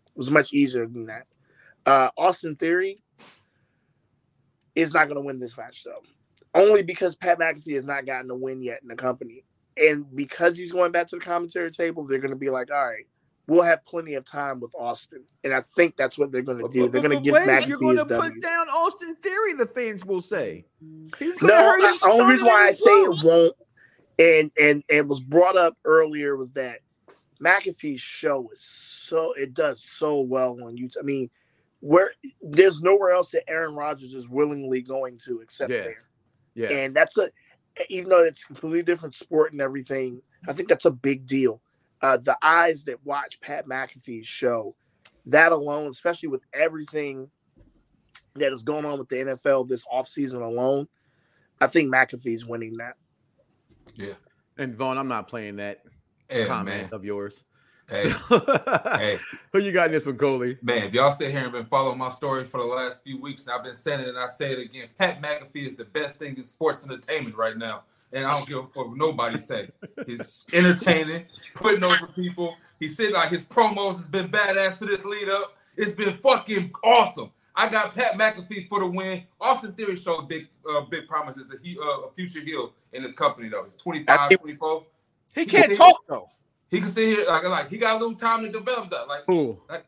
It 0.08 0.16
was 0.16 0.30
much 0.30 0.52
easier 0.52 0.86
than 0.86 1.06
that. 1.06 1.26
Uh, 1.84 2.10
Austin 2.16 2.56
Theory 2.56 3.02
is 4.74 4.94
not 4.94 5.04
going 5.04 5.16
to 5.16 5.26
win 5.26 5.38
this 5.38 5.56
match 5.56 5.84
though, 5.84 6.02
only 6.54 6.82
because 6.82 7.16
Pat 7.16 7.38
McAfee 7.38 7.74
has 7.74 7.84
not 7.84 8.06
gotten 8.06 8.30
a 8.30 8.36
win 8.36 8.62
yet 8.62 8.80
in 8.82 8.88
the 8.88 8.96
company, 8.96 9.44
and 9.76 10.04
because 10.14 10.56
he's 10.56 10.72
going 10.72 10.92
back 10.92 11.06
to 11.08 11.16
the 11.16 11.24
commentary 11.24 11.70
table, 11.70 12.04
they're 12.04 12.18
going 12.18 12.30
to 12.30 12.36
be 12.36 12.50
like, 12.50 12.70
all 12.70 12.86
right. 12.86 13.06
We'll 13.48 13.64
have 13.64 13.84
plenty 13.84 14.14
of 14.14 14.24
time 14.24 14.60
with 14.60 14.72
Austin, 14.72 15.24
and 15.42 15.52
I 15.52 15.62
think 15.62 15.96
that's 15.96 16.16
what 16.16 16.30
they're 16.30 16.42
going 16.42 16.58
to 16.58 16.68
do. 16.68 16.88
They're 16.88 17.02
going 17.02 17.18
to 17.18 17.20
give 17.20 17.34
Wait, 17.34 17.66
You're 17.66 17.76
going 17.76 17.96
to 17.96 18.04
W. 18.04 18.30
put 18.30 18.40
down 18.40 18.68
Austin 18.68 19.16
Theory. 19.16 19.54
The 19.54 19.66
fans 19.66 20.04
will 20.04 20.20
say 20.20 20.64
he's 21.18 21.38
going 21.38 21.52
to 21.52 21.58
No, 21.58 21.64
hurt 21.64 22.00
the 22.00 22.08
only 22.08 22.32
reason 22.32 22.46
why 22.46 22.68
I 22.68 22.70
say 22.70 22.90
it 22.90 23.24
won't, 23.24 23.56
and 24.16 24.50
and 24.60 24.84
and 24.88 25.08
was 25.08 25.18
brought 25.18 25.56
up 25.56 25.76
earlier 25.84 26.36
was 26.36 26.52
that 26.52 26.78
McAfee's 27.42 28.00
show 28.00 28.48
is 28.52 28.62
so 28.62 29.32
it 29.36 29.54
does 29.54 29.82
so 29.82 30.20
well 30.20 30.52
on 30.62 30.76
YouTube. 30.76 30.98
I 31.00 31.02
mean, 31.02 31.28
where 31.82 32.12
there's 32.40 32.80
nowhere 32.80 33.10
else 33.10 33.32
that 33.32 33.42
Aaron 33.50 33.74
Rodgers 33.74 34.14
is 34.14 34.28
willingly 34.28 34.82
going 34.82 35.18
to 35.26 35.40
except 35.40 35.72
Yeah. 35.72 35.82
there, 35.82 36.04
Yeah. 36.54 36.68
and 36.70 36.94
that's 36.94 37.18
a 37.18 37.30
even 37.88 38.08
though 38.10 38.22
it's 38.22 38.44
a 38.44 38.46
completely 38.46 38.82
different 38.82 39.14
sport 39.14 39.50
and 39.52 39.60
everything. 39.60 40.22
I 40.46 40.52
think 40.52 40.68
that's 40.68 40.84
a 40.84 40.90
big 40.90 41.26
deal. 41.26 41.60
Uh, 42.02 42.18
the 42.18 42.36
eyes 42.42 42.84
that 42.84 43.04
watch 43.04 43.40
Pat 43.40 43.66
McAfee's 43.66 44.26
show, 44.26 44.76
that 45.26 45.52
alone, 45.52 45.88
especially 45.88 46.28
with 46.28 46.42
everything 46.52 47.30
that 48.34 48.52
is 48.52 48.62
going 48.62 48.84
on 48.84 48.98
with 48.98 49.08
the 49.08 49.16
NFL 49.16 49.68
this 49.68 49.84
offseason 49.86 50.42
alone, 50.42 50.86
I 51.60 51.66
think 51.66 51.90
McAfee's 51.92 52.44
winning 52.44 52.76
that. 52.76 52.96
Yeah. 53.94 54.14
And 54.58 54.74
Vaughn, 54.76 54.98
I'm 54.98 55.08
not 55.08 55.28
playing 55.28 55.56
that 55.56 55.82
Hey, 56.28 56.44
comment 56.46 56.82
man. 56.82 56.92
of 56.92 57.04
yours. 57.04 57.42
Hey, 57.92 58.10
So- 58.10 58.38
hey. 58.96 59.18
Who 59.52 59.58
you 59.58 59.72
got 59.72 59.86
in 59.86 59.92
this 59.92 60.06
one, 60.06 60.16
Coley? 60.16 60.58
Man, 60.62 60.84
if 60.84 60.94
y'all 60.94 61.12
sit 61.12 61.30
here 61.30 61.40
and 61.40 61.52
been 61.52 61.66
following 61.66 61.98
my 61.98 62.10
story 62.10 62.44
for 62.44 62.58
the 62.58 62.66
last 62.66 63.02
few 63.04 63.20
weeks, 63.20 63.42
and 63.46 63.52
I've 63.52 63.64
been 63.64 63.74
saying 63.74 64.00
it 64.00 64.08
and 64.08 64.18
I 64.18 64.28
say 64.28 64.52
it 64.52 64.58
again, 64.58 64.88
Pat 64.98 65.20
McAfee 65.20 65.66
is 65.66 65.76
the 65.76 65.84
best 65.84 66.16
thing 66.16 66.36
in 66.36 66.44
sports 66.44 66.84
entertainment 66.84 67.36
right 67.36 67.56
now. 67.56 67.82
And 68.12 68.26
I 68.26 68.36
don't 68.36 68.46
give 68.46 68.58
a 68.58 68.62
fuck 68.62 68.88
what 68.88 68.96
nobody 68.96 69.38
say. 69.38 69.70
He's 70.06 70.44
entertaining, 70.52 71.24
putting 71.54 71.82
over 71.84 72.06
people. 72.14 72.56
He 72.78 72.88
said 72.88 73.12
like 73.12 73.30
his 73.30 73.44
promos 73.44 73.96
has 73.96 74.08
been 74.08 74.28
badass 74.28 74.78
to 74.78 74.86
this 74.86 75.04
lead 75.04 75.28
up. 75.28 75.56
It's 75.76 75.92
been 75.92 76.18
fucking 76.18 76.72
awesome. 76.84 77.30
I 77.54 77.68
got 77.68 77.94
Pat 77.94 78.14
McAfee 78.14 78.68
for 78.68 78.80
the 78.80 78.86
win. 78.86 79.24
Austin 79.40 79.72
Theory 79.72 79.96
showed 79.96 80.28
big 80.28 80.48
uh, 80.70 80.82
big 80.82 81.06
promises 81.06 81.48
that 81.48 81.60
he 81.62 81.78
uh, 81.78 82.00
a 82.02 82.10
future 82.14 82.40
heel 82.40 82.72
in 82.92 83.02
his 83.02 83.12
company 83.12 83.48
though. 83.48 83.64
He's 83.64 83.74
25, 83.76 84.38
24. 84.38 84.86
He 85.34 85.46
can't 85.46 85.74
talk 85.74 85.96
though. 86.08 86.28
He 86.72 86.80
can 86.80 86.88
sit 86.88 87.04
here 87.06 87.24
like, 87.28 87.44
like 87.48 87.68
he 87.70 87.76
got 87.78 87.96
a 87.96 87.98
little 88.04 88.16
time 88.16 88.42
to 88.42 88.48
develop 88.50 88.90
that. 88.90 89.06
Like, 89.06 89.24
Who? 89.26 89.60
like 89.70 89.84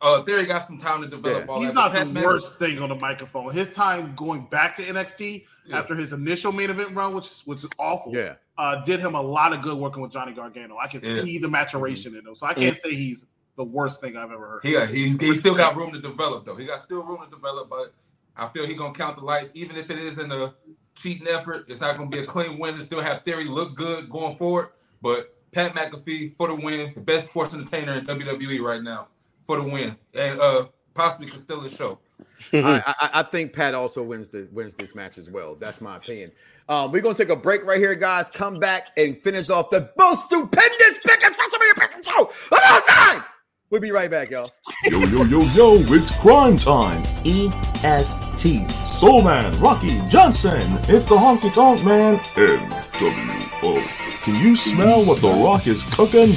uh, 0.00 0.22
Theory 0.22 0.46
got 0.46 0.64
some 0.66 0.78
time 0.78 1.02
to 1.02 1.08
develop 1.08 1.44
Yeah. 1.46 1.52
all 1.52 1.58
He's 1.60 1.70
that. 1.70 1.74
not 1.74 1.92
but 1.92 1.98
the 1.98 2.04
Pat 2.06 2.14
Mc- 2.14 2.24
worst 2.24 2.58
thing 2.60 2.78
on 2.78 2.88
the 2.90 2.94
microphone. 2.94 3.52
His 3.52 3.72
time 3.72 4.14
going 4.14 4.46
back 4.46 4.76
to 4.76 4.84
NXT 4.84 5.44
Yeah. 5.66 5.76
after 5.78 5.94
his 5.96 6.12
initial 6.12 6.52
main 6.52 6.70
event 6.70 6.94
run, 6.94 7.12
which 7.14 7.40
which 7.44 7.58
is 7.64 7.70
awful, 7.78 8.14
Yeah. 8.14 8.34
uh, 8.56 8.76
did 8.84 9.00
him 9.00 9.16
a 9.16 9.20
lot 9.20 9.52
of 9.52 9.60
good 9.62 9.76
working 9.76 10.00
with 10.00 10.12
Johnny 10.12 10.32
Gargano. 10.32 10.76
I 10.80 10.86
can 10.86 11.02
Yeah. 11.02 11.22
see 11.24 11.38
the 11.38 11.48
maturation 11.48 12.14
in 12.14 12.24
him, 12.26 12.34
so 12.36 12.46
I 12.46 12.54
can't 12.54 12.76
say 12.76 12.94
he's 12.94 13.26
the 13.56 13.64
worst 13.64 14.00
thing 14.00 14.16
I've 14.16 14.30
ever 14.30 14.46
heard. 14.48 14.60
He 14.62 14.70
got, 14.70 14.88
he's, 14.88 15.20
he 15.20 15.34
still 15.34 15.56
got 15.56 15.74
room 15.74 15.92
to 15.92 16.00
develop 16.00 16.44
though. 16.44 16.54
He 16.54 16.64
got 16.66 16.80
still 16.80 17.02
room 17.02 17.18
to 17.24 17.28
develop, 17.28 17.68
but 17.68 17.92
I 18.36 18.46
feel 18.50 18.64
he 18.64 18.74
gonna 18.74 18.94
count 18.94 19.16
the 19.16 19.24
lights, 19.24 19.50
even 19.54 19.74
if 19.74 19.90
it 19.90 19.98
is 19.98 20.18
in 20.18 20.30
a 20.30 20.54
cheating 20.94 21.26
effort. 21.26 21.64
It's 21.66 21.80
not 21.80 21.96
gonna 21.96 22.08
be 22.08 22.20
a 22.20 22.24
clean 22.26 22.60
win. 22.60 22.76
And 22.76 22.84
still 22.84 23.00
have 23.00 23.24
Theory 23.24 23.46
look 23.46 23.74
good 23.74 24.08
going 24.08 24.36
forward. 24.36 24.68
But 25.02 25.34
Pat 25.52 25.74
McAfee 25.74 26.36
for 26.36 26.48
the 26.48 26.54
win, 26.54 26.92
the 26.94 27.00
best 27.00 27.26
sports 27.26 27.54
entertainer 27.54 27.94
in 27.94 28.06
WWE 28.06 28.60
right 28.60 28.82
now 28.82 29.08
for 29.46 29.56
the 29.56 29.64
win, 29.64 29.96
and 30.14 30.40
uh 30.40 30.66
possibly 30.94 31.28
could 31.28 31.40
steal 31.40 31.60
the 31.60 31.70
show. 31.70 31.98
I, 32.52 32.82
I, 32.86 33.10
I 33.14 33.22
think 33.22 33.52
Pat 33.52 33.74
also 33.74 34.02
wins 34.02 34.28
the 34.28 34.48
wins 34.52 34.74
this 34.74 34.94
match 34.94 35.18
as 35.18 35.30
well. 35.30 35.54
That's 35.54 35.80
my 35.80 35.96
opinion. 35.96 36.32
Um, 36.68 36.92
we're 36.92 37.02
gonna 37.02 37.14
take 37.14 37.30
a 37.30 37.36
break 37.36 37.64
right 37.64 37.78
here, 37.78 37.94
guys. 37.94 38.28
Come 38.28 38.58
back 38.58 38.88
and 38.96 39.20
finish 39.22 39.48
off 39.48 39.70
the 39.70 39.90
most 39.98 40.26
stupendous 40.26 40.98
biggest 41.04 41.38
WrestleMania 41.38 41.80
Bacon 41.80 42.02
show 42.02 42.24
of 42.24 42.58
all 42.68 42.80
time. 42.82 43.24
We'll 43.70 43.80
be 43.82 43.90
right 43.90 44.10
back, 44.10 44.30
y'all. 44.30 44.50
Yo, 44.84 44.98
yo, 45.00 45.24
yo, 45.24 45.40
yo, 45.40 45.74
it's 45.94 46.10
crime 46.20 46.56
time. 46.56 47.02
EST. 47.24 48.70
Soul 48.86 49.22
Man, 49.22 49.58
Rocky 49.60 50.00
Johnson. 50.08 50.78
It's 50.84 51.04
the 51.04 51.16
Honky 51.16 51.52
Tonk 51.52 51.84
Man. 51.84 52.16
NWO. 52.18 54.07
Can 54.28 54.44
you 54.44 54.56
smell 54.56 55.02
what 55.06 55.22
The 55.22 55.30
Rock 55.30 55.66
is 55.66 55.82
cooking? 55.84 56.32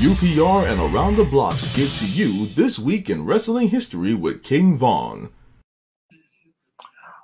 UPR 0.00 0.68
and 0.68 0.80
Around 0.80 1.14
the 1.14 1.22
Bloxxx 1.22 1.76
give 1.76 1.96
to 2.00 2.06
you 2.08 2.46
This 2.46 2.76
Week 2.76 3.08
in 3.08 3.24
Wrestling 3.24 3.68
History 3.68 4.14
with 4.14 4.42
King 4.42 4.76
Vaughn. 4.76 5.30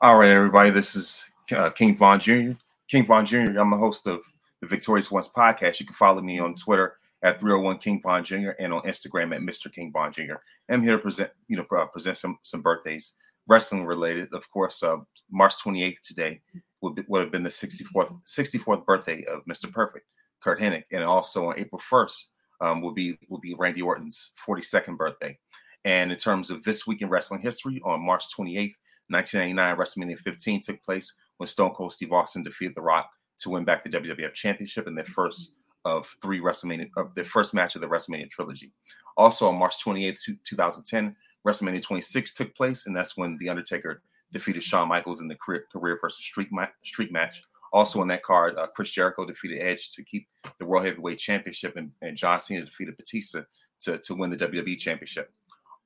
All 0.01 0.17
right, 0.17 0.31
everybody. 0.31 0.71
This 0.71 0.95
is 0.95 1.29
uh, 1.51 1.71
King 1.71 1.97
Von 1.97 2.21
Jr. 2.21 2.53
King 2.89 3.05
Von 3.05 3.27
Jr. 3.27 3.59
I'm 3.59 3.73
the 3.73 3.77
host 3.77 4.07
of 4.07 4.21
the 4.61 4.69
Victorious 4.69 5.11
Ones 5.11 5.29
podcast. 5.29 5.81
You 5.81 5.87
can 5.87 5.97
follow 5.97 6.23
me 6.23 6.39
on 6.39 6.55
Twitter 6.55 6.99
at 7.25 7.41
301 7.41 7.79
King 7.79 8.01
Von 8.01 8.23
Jr. 8.23 8.51
and 8.61 8.73
on 8.73 8.83
Instagram 8.83 9.35
at 9.35 9.41
Mr. 9.41 9.73
King 9.73 9.91
Von 9.93 10.13
Jr. 10.13 10.37
I'm 10.71 10.85
here 10.85 10.99
to 10.99 11.03
present, 11.03 11.33
you 11.49 11.57
know, 11.57 11.67
uh, 11.77 11.87
present 11.87 12.17
some 12.17 12.39
some 12.45 12.63
birthdays, 12.63 13.15
wrestling 13.49 13.87
related. 13.87 14.29
Of 14.33 14.49
course, 14.53 14.85
uh, 14.85 14.99
March 15.33 15.55
28th 15.65 16.01
today 16.05 16.43
would, 16.83 16.97
be, 16.97 17.05
would 17.09 17.23
have 17.23 17.33
been 17.33 17.43
the 17.43 17.49
64th 17.49 18.21
64th 18.27 18.85
birthday 18.85 19.25
of 19.25 19.45
Mr. 19.47 19.73
Perfect, 19.73 20.07
Curt 20.41 20.61
Hennig, 20.61 20.85
and 20.93 21.03
also 21.03 21.49
on 21.49 21.59
April 21.59 21.81
1st 21.91 22.25
um, 22.61 22.81
will 22.81 22.93
be 22.93 23.19
will 23.29 23.41
be 23.41 23.55
Randy 23.55 23.83
Orton's 23.83 24.33
42nd 24.47 24.97
birthday. 24.97 25.39
And 25.85 26.13
in 26.13 26.19
terms 26.19 26.51
of 26.51 26.63
this 26.63 26.87
week 26.87 27.03
in 27.03 27.09
wrestling 27.09 27.41
history, 27.41 27.81
on 27.85 28.05
March 28.05 28.25
28th, 28.37 28.75
1999, 29.09 29.77
WrestleMania 29.77 30.19
15 30.19 30.61
took 30.61 30.83
place 30.83 31.13
when 31.39 31.47
Stone 31.47 31.75
Cold 31.75 31.93
Steve 31.93 32.13
Austin 32.13 32.43
defeated 32.43 32.75
The 32.77 32.83
Rock 32.83 33.11
to 33.41 33.51
win 33.51 33.65
back 33.65 33.83
the 33.83 33.91
WWF 33.91 34.33
Championship 34.35 34.87
in 34.87 34.95
their 34.95 35.05
first 35.05 35.55
of 35.85 36.09
three 36.23 36.41
WrestleMania 36.41 36.89
of 36.97 37.13
their 37.17 37.25
first 37.25 37.55
match 37.55 37.75
of 37.75 37.81
the 37.81 37.89
WrestleMania 37.89 38.31
trilogy. 38.31 38.73
Also 39.17 39.49
on 39.49 39.59
March 39.59 39.75
28th, 39.85 40.19
2010, 40.45 41.17
WrestleMania 41.47 41.83
26 41.83 42.35
took 42.35 42.55
place, 42.55 42.87
and 42.87 42.97
that's 42.97 43.17
when 43.17 43.37
The 43.39 43.49
Undertaker 43.49 44.03
defeated 44.33 44.63
Shawn 44.63 44.89
Michaels 44.89 45.21
in 45.21 45.29
the 45.29 45.35
career, 45.35 45.67
career 45.73 45.99
versus 46.01 46.25
streak, 46.25 46.51
ma- 46.51 46.67
streak 46.83 47.13
match. 47.13 47.43
Also 47.73 48.01
on 48.01 48.09
that 48.09 48.23
card, 48.23 48.57
uh, 48.57 48.67
Chris 48.67 48.91
Jericho 48.91 49.25
defeated 49.25 49.61
Edge 49.61 49.93
to 49.95 50.03
keep 50.03 50.29
the 50.59 50.65
World 50.65 50.85
Heavyweight 50.85 51.19
Championship, 51.19 51.77
and, 51.77 51.91
and 52.03 52.17
John 52.17 52.39
Cena 52.39 52.65
defeated 52.65 52.97
Batista 52.97 53.43
to, 53.81 53.99
to 53.99 54.15
win 54.15 54.31
the 54.31 54.37
WWE 54.37 54.79
Championship. 54.79 55.33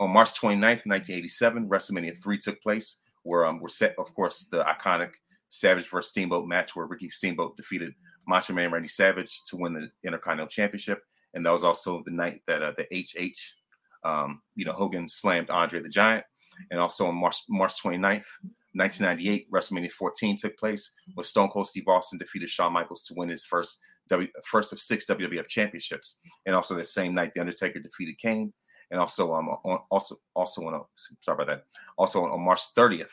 On 0.01 0.11
March 0.11 0.39
29th, 0.41 0.85
1987, 0.85 1.69
WrestleMania 1.69 2.17
3 2.17 2.39
took 2.39 2.61
place, 2.61 3.01
where 3.23 3.47
um, 3.47 3.61
we're 3.61 3.69
set, 3.69 3.95
of 3.99 4.13
course, 4.15 4.47
the 4.51 4.65
iconic 4.65 5.15
Savage 5.49 5.89
versus 5.89 6.11
Steamboat 6.11 6.47
match, 6.47 6.75
where 6.75 6.87
Ricky 6.87 7.09
Steamboat 7.09 7.57
defeated 7.57 7.95
Macho 8.27 8.53
Man 8.53 8.71
Randy 8.71 8.89
Savage 8.89 9.43
to 9.45 9.57
win 9.57 9.73
the 9.73 9.91
Intercontinental 10.05 10.49
Championship, 10.49 11.03
and 11.35 11.47
that 11.47 11.51
was 11.51 11.65
also 11.65 12.03
the 12.05 12.13
night 12.13 12.43
that 12.47 12.63
uh, 12.63 12.73
the 12.77 12.87
HH, 12.93 13.39
um, 14.05 14.43
you 14.55 14.65
know, 14.65 14.73
Hogan 14.73 15.09
slammed 15.09 15.51
Andre 15.51 15.81
the 15.81 15.89
Giant, 15.89 16.25
and 16.71 16.81
also 16.81 17.07
on 17.07 17.15
March 17.15 17.43
March 17.49 17.83
29th, 17.83 18.27
1998, 18.73 19.51
WrestleMania 19.51 19.93
14 19.93 20.37
took 20.37 20.59
place, 20.59 20.91
where 21.15 21.25
Stone 21.25 21.49
Cold 21.49 21.69
Steve 21.69 21.89
Austin 21.89 22.19
defeated 22.19 22.51
Shawn 22.51 22.73
Michaels 22.73 23.03
to 23.05 23.15
win 23.15 23.29
his 23.29 23.45
first 23.45 23.79
W 24.09 24.29
first 24.45 24.73
of 24.73 24.81
six 24.81 25.07
WWF 25.07 25.49
championships, 25.49 26.19
and 26.45 26.55
also 26.55 26.75
the 26.75 26.85
same 26.85 27.15
night, 27.15 27.33
The 27.35 27.41
Undertaker 27.41 27.81
defeated 27.81 28.19
Kane, 28.19 28.53
and 28.91 29.01
also 29.01 29.35
um 29.35 29.49
on, 29.49 29.81
also 29.91 30.17
also 30.35 30.63
on 30.63 30.85
sorry 31.23 31.35
about 31.35 31.47
that, 31.49 31.65
also 31.97 32.25
on, 32.25 32.41
March 32.41 32.61
30th, 32.77 33.11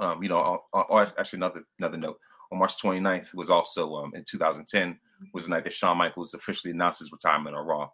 um, 0.00 0.22
you 0.22 0.28
know, 0.28 0.60
uh, 0.72 0.78
uh, 0.78 1.10
actually 1.18 1.38
another 1.38 1.62
another 1.78 1.96
note. 1.98 2.18
On 2.52 2.58
March 2.58 2.80
29th 2.80 3.34
was 3.34 3.50
also 3.50 3.94
um, 3.96 4.12
in 4.14 4.24
2010 4.24 4.98
was 5.32 5.44
the 5.44 5.50
night 5.50 5.64
that 5.64 5.72
Shawn 5.72 5.98
Michaels 5.98 6.34
officially 6.34 6.72
announced 6.72 7.00
his 7.00 7.12
retirement 7.12 7.56
on 7.56 7.66
Raw. 7.66 7.88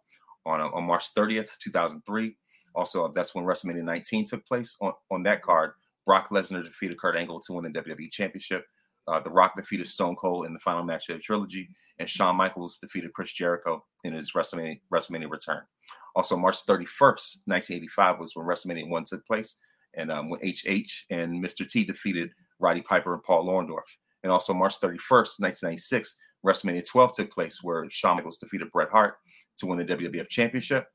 On, 0.45 0.59
uh, 0.59 0.67
on 0.73 0.83
March 0.83 1.13
30th, 1.15 1.57
2003, 1.59 2.35
also 2.75 3.07
that's 3.09 3.35
when 3.35 3.45
WrestleMania 3.45 3.83
19 3.83 4.25
took 4.25 4.45
place. 4.45 4.75
On, 4.81 4.93
on 5.11 5.23
that 5.23 5.41
card, 5.41 5.71
Brock 6.05 6.29
Lesnar 6.29 6.63
defeated 6.63 6.99
Kurt 6.99 7.15
Angle 7.15 7.41
to 7.41 7.53
win 7.53 7.71
the 7.71 7.79
WWE 7.79 8.11
Championship. 8.11 8.65
uh, 9.07 9.19
The 9.19 9.29
Rock 9.29 9.55
defeated 9.55 9.87
Stone 9.87 10.15
Cold 10.15 10.45
in 10.45 10.53
the 10.53 10.59
final 10.59 10.83
match 10.83 11.09
of 11.09 11.17
the 11.17 11.21
trilogy, 11.21 11.69
and 11.99 12.09
Shawn 12.09 12.35
Michaels 12.35 12.77
defeated 12.77 13.13
Chris 13.13 13.31
Jericho 13.33 13.83
in 14.03 14.13
his 14.13 14.31
WrestleMania, 14.33 14.79
WrestleMania 14.91 15.29
return. 15.29 15.61
Also, 16.15 16.37
March 16.37 16.65
31st, 16.65 17.41
1985 17.45 18.19
was 18.19 18.35
when 18.35 18.45
WrestleMania 18.45 18.89
1 18.89 19.03
took 19.05 19.25
place, 19.25 19.57
and 19.95 20.11
um, 20.11 20.29
when 20.29 20.39
HH 20.41 21.05
and 21.09 21.43
Mr. 21.43 21.67
T 21.67 21.83
defeated 21.83 22.29
Roddy 22.59 22.81
Piper 22.81 23.13
and 23.13 23.23
Paul 23.23 23.47
Orndorff. 23.47 23.81
And 24.23 24.31
also, 24.31 24.53
March 24.53 24.79
31st, 24.79 25.39
1996, 25.39 26.15
WrestleMania 26.45 26.85
12 26.85 27.13
took 27.13 27.31
place, 27.31 27.63
where 27.63 27.85
Shawn 27.89 28.17
Michaels 28.17 28.37
defeated 28.37 28.71
Bret 28.71 28.89
Hart 28.89 29.15
to 29.57 29.65
win 29.65 29.79
the 29.79 29.85
WWF 29.85 30.29
Championship. 30.29 30.87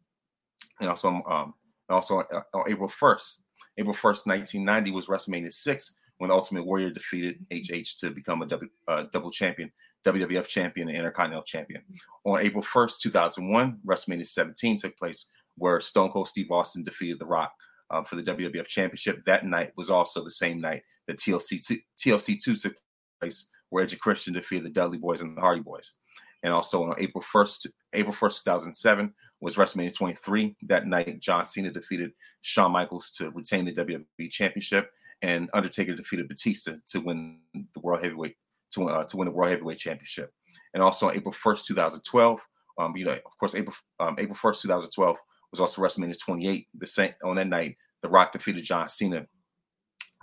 And 0.81 0.89
also, 0.89 1.23
um, 1.29 1.55
also 1.89 2.21
uh, 2.21 2.43
on 2.55 2.65
April 2.69 2.89
1st, 2.89 3.41
April 3.79 3.95
1st, 3.95 4.27
1990 4.27 4.91
was 4.91 5.07
WrestleMania 5.07 5.53
6 5.53 5.95
when 6.19 6.31
Ultimate 6.31 6.67
Warrior 6.67 6.91
defeated 6.91 7.47
HH 7.53 7.99
to 8.01 8.11
become 8.11 8.43
a 8.43 8.47
double, 8.47 8.67
uh, 8.89 9.05
double 9.13 9.31
champion, 9.31 9.71
WWF 10.05 10.47
champion, 10.47 10.89
and 10.89 10.97
Intercontinental 10.97 11.45
champion. 11.45 11.83
On 12.25 12.41
April 12.41 12.63
1st, 12.63 12.99
2001, 13.01 13.79
WrestleMania 13.87 14.27
17 14.27 14.79
took 14.79 14.97
place 14.99 15.29
where 15.57 15.81
Stone 15.81 16.11
Cold 16.11 16.29
Steve 16.29 16.51
Austin 16.51 16.85
defeated 16.85 17.19
The 17.19 17.27
Rock 17.27 17.53
uh, 17.91 18.03
for 18.03 18.17
the 18.17 18.23
WWF 18.23 18.67
championship. 18.67 19.25
That 19.27 19.45
night 19.45 19.73
was 19.77 19.91
also 19.91 20.23
the 20.25 20.31
same 20.31 20.61
night 20.61 20.83
that 21.07 21.19
TLC 21.19 21.65
2, 21.65 21.79
TLC 21.99 22.39
2 22.43 22.57
took 22.57 22.77
place 23.21 23.49
where 23.71 23.85
Edge 23.85 23.99
Christian 23.99 24.35
defeated 24.35 24.65
the 24.65 24.71
Dudley 24.71 24.99
Boyz 24.99 25.21
and 25.21 25.37
the 25.37 25.41
Hardy 25.41 25.63
Boyz. 25.63 25.95
And 26.43 26.53
also 26.53 26.85
on 26.85 26.95
April 26.99 27.23
1st, 27.23 27.67
April 27.95 28.15
1st, 28.15 28.45
2007 28.45 29.13
was 29.41 29.57
WrestleMania 29.57 29.95
23. 29.95 30.57
That 30.63 30.87
night, 30.87 31.21
John 31.21 31.45
Cena 31.45 31.71
defeated 31.71 32.13
Shawn 32.43 32.73
Michaels 32.73 33.11
to 33.13 33.31
retain 33.31 33.65
the 33.65 33.73
WWE 33.73 34.31
Championship, 34.31 34.91
and 35.23 35.49
Undertaker 35.53 35.95
defeated 35.95 36.29
Batista 36.29 36.75
to 36.89 37.01
win 37.01 37.39
the 37.55 37.81
World 37.81 38.03
Heavyweight 38.03 38.37
to, 38.73 38.89
uh, 38.89 39.05
to 39.05 39.17
win 39.17 39.27
the 39.27 39.33
World 39.33 39.51
Heavyweight 39.51 39.79
Championship. 39.79 40.33
And 40.75 40.83
also 40.83 41.09
on 41.09 41.17
April 41.17 41.35
1st, 41.35 41.67
2012, 41.67 42.41
um, 42.79 42.97
you 42.97 43.05
know, 43.05 43.13
of 43.13 43.39
course, 43.39 43.55
April 43.55 43.75
um, 43.99 44.17
April 44.19 44.37
1st, 44.37 44.63
2012 44.63 45.17
was 45.51 45.61
also 45.61 45.83
WrestleMania 45.83 46.19
28. 46.19 46.69
The 46.75 46.87
same 46.87 47.13
on 47.25 47.37
that 47.37 47.49
night, 47.49 47.77
The 48.03 48.09
Rock 48.09 48.33
defeated 48.33 48.65
John 48.65 48.89
Cena. 48.89 49.27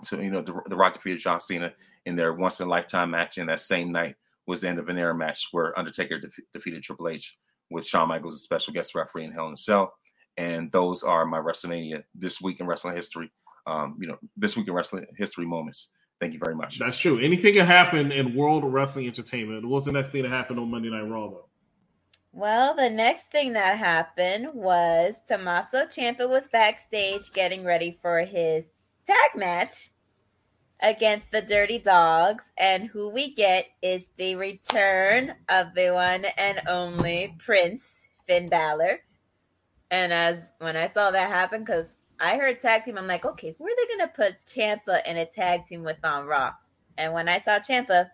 So 0.04 0.20
you 0.20 0.32
know, 0.32 0.42
the, 0.42 0.54
the 0.68 0.76
Rock 0.76 0.94
defeated 0.94 1.20
John 1.20 1.40
Cena 1.40 1.74
in 2.06 2.16
their 2.16 2.34
once 2.34 2.60
in 2.60 2.68
a 2.68 2.70
lifetime 2.70 3.12
match. 3.12 3.38
And 3.38 3.50
that 3.50 3.60
same 3.60 3.92
night 3.92 4.16
was 4.48 4.62
the 4.62 4.70
end 4.70 4.80
of 4.80 4.90
an 4.90 4.98
era 4.98 5.16
match 5.16 5.50
where 5.52 5.78
Undertaker 5.78 6.20
def- 6.20 6.40
defeated 6.54 6.84
Triple 6.84 7.10
H 7.10 7.38
with 7.70 7.86
Shawn 7.86 8.08
Michaels 8.08 8.36
as 8.36 8.42
special 8.42 8.74
guest 8.74 8.96
referee 8.96 9.26
in 9.26 9.32
Hell 9.32 9.48
in 9.48 9.54
a 9.54 9.58
Cell. 9.58 9.94
And 10.38 10.72
those 10.72 11.04
are 11.04 11.26
my 11.26 11.40
WrestleMania 11.40 12.04
this 12.14 12.42
week 12.42 12.60
in 12.60 12.68
wrestling 12.68 12.96
history. 12.96 13.32
Um, 13.68 13.98
you 14.00 14.08
know, 14.08 14.18
this 14.38 14.56
week 14.56 14.68
in 14.68 14.74
wrestling 14.74 15.06
history 15.18 15.46
moments. 15.46 15.90
Thank 16.20 16.34
you 16.34 16.40
very 16.44 16.56
much. 16.56 16.80
That's 16.80 16.98
true. 16.98 17.20
Anything 17.20 17.56
can 17.56 17.66
happen 17.66 18.12
in 18.12 18.36
world 18.36 18.64
wrestling 18.64 19.08
entertainment. 19.08 19.66
What's 19.66 19.86
the 19.86 19.92
next 19.92 20.12
thing 20.12 20.24
that 20.24 20.30
happened 20.30 20.60
on 20.60 20.70
Monday 20.70 20.90
Night 20.90 21.02
Raw, 21.02 21.30
though? 21.30 21.50
Well, 22.32 22.76
the 22.76 22.90
next 22.90 23.32
thing 23.32 23.54
that 23.54 23.78
happened 23.78 24.50
was 24.54 25.16
Tommaso 25.28 25.86
Ciampa 25.86 26.30
was 26.30 26.48
backstage 26.50 27.32
getting 27.34 27.64
ready 27.64 27.98
for 28.02 28.20
his 28.20 28.66
tag 29.08 29.32
match 29.36 29.92
against 30.86 31.32
the 31.32 31.42
Dirty 31.42 31.80
Dogs, 31.80 32.44
and 32.58 32.88
who 32.88 33.10
we 33.10 33.34
get 33.34 33.68
is 33.82 34.04
the 34.18 34.36
return 34.36 35.34
of 35.50 35.74
the 35.74 35.90
one 35.90 36.26
and 36.38 36.62
only 36.68 37.36
Prince 37.44 38.08
Finn 38.28 38.48
Balor. 38.48 39.00
And 39.90 40.14
as 40.14 40.52
when 40.60 40.78
I 40.78 40.88
saw 40.90 41.10
that 41.10 41.30
happen, 41.30 41.62
because 41.62 41.88
I 42.20 42.38
heard 42.38 42.62
tag 42.62 42.86
team, 42.86 43.00
I'm 43.00 43.08
like, 43.08 43.26
okay, 43.26 43.56
who 43.58 43.66
are 43.66 43.76
they 43.76 43.98
gonna 43.98 44.12
put 44.16 44.46
Ciampa 44.46 45.02
in 45.08 45.18
a 45.18 45.26
tag 45.26 45.66
team 45.68 45.84
with 45.84 45.98
on 46.04 46.28
Raw? 46.28 46.54
And 46.98 47.14
when 47.14 47.28
I 47.28 47.40
saw 47.40 47.60
Ciampa, 47.60 48.12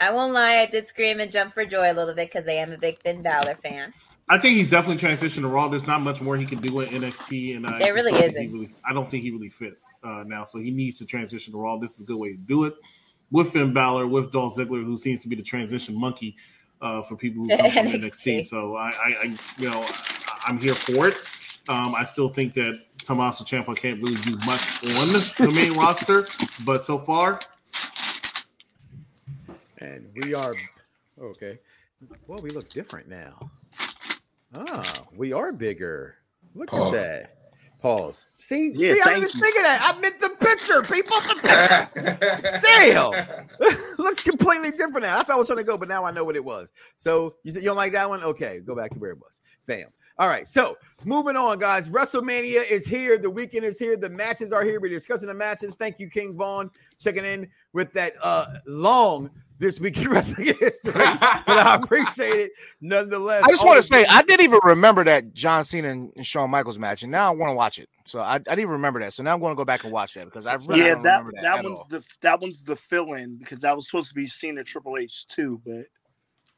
I 0.00 0.12
won't 0.12 0.32
lie, 0.32 0.58
I 0.58 0.66
did 0.66 0.86
scream 0.86 1.18
and 1.18 1.32
jump 1.32 1.52
for 1.52 1.64
joy 1.64 1.90
a 1.90 1.94
little 1.94 2.14
bit 2.14 2.32
because 2.32 2.48
I 2.48 2.52
am 2.52 2.72
a 2.72 2.78
big 2.78 3.02
Finn 3.02 3.22
Balor 3.22 3.56
fan. 3.56 3.92
I 4.30 4.36
think 4.38 4.56
he's 4.56 4.68
definitely 4.70 5.02
transitioned 5.08 5.40
to 5.42 5.48
Raw. 5.48 5.68
There's 5.68 5.86
not 5.86 6.02
much 6.02 6.20
more 6.20 6.36
he 6.36 6.44
can 6.44 6.60
do 6.60 6.80
in 6.80 6.88
NXT, 6.88 7.56
and 7.56 7.66
I 7.66 7.78
There 7.78 7.94
really 7.94 8.12
isn't. 8.12 8.52
really- 8.52 8.68
I 8.84 8.92
don't 8.92 9.10
think 9.10 9.24
he 9.24 9.30
really 9.30 9.48
fits 9.48 9.90
uh, 10.02 10.24
now. 10.26 10.44
So 10.44 10.58
he 10.58 10.70
needs 10.70 10.98
to 10.98 11.06
transition 11.06 11.52
to 11.54 11.58
Raw. 11.58 11.78
This 11.78 11.92
is 11.94 12.00
a 12.00 12.04
good 12.06 12.18
way 12.18 12.30
to 12.32 12.36
do 12.36 12.64
it 12.64 12.74
with 13.30 13.50
Finn 13.52 13.72
Balor, 13.72 14.06
with 14.06 14.30
Dolph 14.32 14.56
Ziggler, 14.56 14.84
who 14.84 14.96
seems 14.96 15.22
to 15.22 15.28
be 15.28 15.36
the 15.36 15.42
transition 15.42 15.98
monkey 15.98 16.36
uh, 16.82 17.02
for 17.02 17.16
people 17.16 17.42
who 17.42 17.48
come 17.56 17.70
from 17.70 17.86
NXT. 17.86 18.02
NXT. 18.40 18.44
So 18.44 18.76
I, 18.76 18.88
I, 18.90 19.14
I, 19.22 19.36
you 19.58 19.70
know, 19.70 19.80
I- 19.82 20.38
I'm 20.46 20.58
here 20.58 20.74
for 20.74 21.08
it. 21.08 21.16
Um, 21.70 21.94
I 21.94 22.04
still 22.04 22.28
think 22.28 22.54
that 22.54 22.80
Tommaso 23.04 23.44
Ciampa 23.44 23.76
can't 23.76 24.00
really 24.02 24.20
do 24.22 24.36
much 24.46 24.82
on 24.84 25.08
the 25.46 25.50
main 25.54 25.72
roster, 25.78 26.26
but 26.64 26.82
so 26.84 26.98
far, 26.98 27.40
And 29.78 30.06
we 30.14 30.34
are 30.34 30.54
okay. 31.20 31.58
Well, 32.26 32.38
we 32.42 32.50
look 32.50 32.68
different 32.70 33.08
now. 33.08 33.50
Ah, 34.54 35.02
we 35.14 35.32
are 35.32 35.52
bigger. 35.52 36.16
Look 36.54 36.68
Pause. 36.70 36.94
at 36.94 37.00
that. 37.00 37.34
Pause. 37.80 38.28
See, 38.34 38.72
Yeah, 38.74 38.94
see, 38.94 39.00
I 39.02 39.14
didn't 39.20 39.34
you. 39.34 39.40
think 39.40 39.56
of 39.56 39.62
that. 39.62 39.94
I 39.94 40.00
meant 40.00 40.18
the 40.18 40.30
picture, 40.30 40.82
people. 40.82 41.16
The 41.20 41.88
picture. 41.94 42.58
Damn. 42.60 43.46
Looks 43.98 44.20
completely 44.20 44.70
different 44.72 45.02
now. 45.02 45.16
That's 45.16 45.30
how 45.30 45.36
I 45.36 45.38
was 45.38 45.46
trying 45.46 45.58
to 45.58 45.64
go, 45.64 45.76
but 45.78 45.88
now 45.88 46.04
I 46.04 46.10
know 46.10 46.24
what 46.24 46.34
it 46.34 46.44
was. 46.44 46.72
So 46.96 47.36
you 47.44 47.52
said 47.52 47.62
you 47.62 47.66
don't 47.68 47.76
like 47.76 47.92
that 47.92 48.08
one? 48.08 48.22
Okay, 48.24 48.60
go 48.60 48.74
back 48.74 48.90
to 48.92 48.98
where 48.98 49.10
it 49.12 49.18
was. 49.18 49.40
Bam. 49.66 49.86
All 50.18 50.28
right. 50.28 50.48
So 50.48 50.76
moving 51.04 51.36
on, 51.36 51.60
guys. 51.60 51.88
WrestleMania 51.88 52.68
is 52.68 52.84
here. 52.84 53.16
The 53.18 53.30
weekend 53.30 53.64
is 53.64 53.78
here. 53.78 53.96
The 53.96 54.10
matches 54.10 54.52
are 54.52 54.64
here. 54.64 54.80
We're 54.80 54.92
discussing 54.92 55.28
the 55.28 55.34
matches. 55.34 55.76
Thank 55.76 56.00
you, 56.00 56.08
King 56.10 56.34
Vaughn, 56.36 56.70
checking 56.98 57.24
in 57.24 57.48
with 57.74 57.92
that 57.92 58.14
uh 58.22 58.46
long 58.66 59.30
this 59.58 59.80
week 59.80 59.96
in 59.96 60.08
wrestling 60.10 60.54
history. 60.58 60.92
but 60.92 61.48
I 61.48 61.74
appreciate 61.74 62.46
it 62.46 62.52
nonetheless. 62.80 63.44
I 63.44 63.48
just 63.48 63.64
want 63.64 63.76
to 63.78 63.82
say 63.82 64.04
I 64.08 64.22
didn't 64.22 64.44
even 64.44 64.60
remember 64.62 65.04
that 65.04 65.34
John 65.34 65.64
Cena 65.64 65.88
and 65.88 66.12
and 66.16 66.26
Shawn 66.26 66.50
Michaels 66.50 66.78
match, 66.78 67.02
and 67.02 67.12
now 67.12 67.28
I 67.28 67.34
want 67.34 67.50
to 67.50 67.54
watch 67.54 67.78
it. 67.78 67.88
So 68.04 68.20
I, 68.20 68.34
I 68.34 68.38
didn't 68.38 68.60
even 68.60 68.72
remember 68.72 69.00
that. 69.00 69.12
So 69.12 69.22
now 69.22 69.34
I'm 69.34 69.40
going 69.40 69.52
to 69.52 69.56
go 69.56 69.64
back 69.64 69.84
and 69.84 69.92
watch 69.92 70.14
that 70.14 70.24
because 70.24 70.46
I 70.46 70.54
really 70.54 70.80
yeah, 70.80 70.94
don't 70.94 71.02
that 71.04 71.18
remember 71.18 71.32
that. 71.34 71.42
that, 71.42 71.64
one's 71.64 71.78
all. 71.78 71.86
the 71.90 72.02
that 72.20 72.40
one's 72.40 72.62
the 72.62 72.76
fill 72.76 73.14
in 73.14 73.36
because 73.36 73.60
that 73.60 73.74
was 73.74 73.86
supposed 73.86 74.08
to 74.08 74.14
be 74.14 74.26
Cena 74.26 74.64
Triple 74.64 74.96
H 74.96 75.26
too, 75.28 75.60
but 75.64 75.86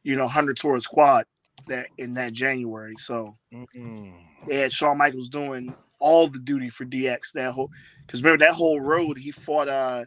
you 0.02 0.16
know, 0.16 0.28
Hunter 0.28 0.54
Tour 0.54 0.80
Squad 0.80 1.26
that 1.66 1.86
in 1.98 2.14
that 2.14 2.32
January. 2.32 2.94
So 2.98 3.34
Mm-mm. 3.52 4.12
they 4.46 4.56
had 4.56 4.72
Shawn 4.72 4.98
Michaels 4.98 5.28
doing 5.28 5.74
all 5.98 6.28
the 6.28 6.38
duty 6.38 6.68
for 6.68 6.84
DX 6.84 7.32
that 7.32 7.52
whole 7.52 7.70
because 8.06 8.22
remember 8.22 8.44
that 8.44 8.54
whole 8.54 8.80
road 8.80 9.18
he 9.18 9.30
fought 9.30 9.68
uh 9.68 10.04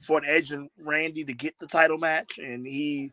fought 0.00 0.24
Edge 0.26 0.52
and 0.52 0.68
Randy 0.78 1.24
to 1.24 1.32
get 1.32 1.58
the 1.58 1.66
title 1.66 1.98
match 1.98 2.38
and 2.38 2.66
he 2.66 3.12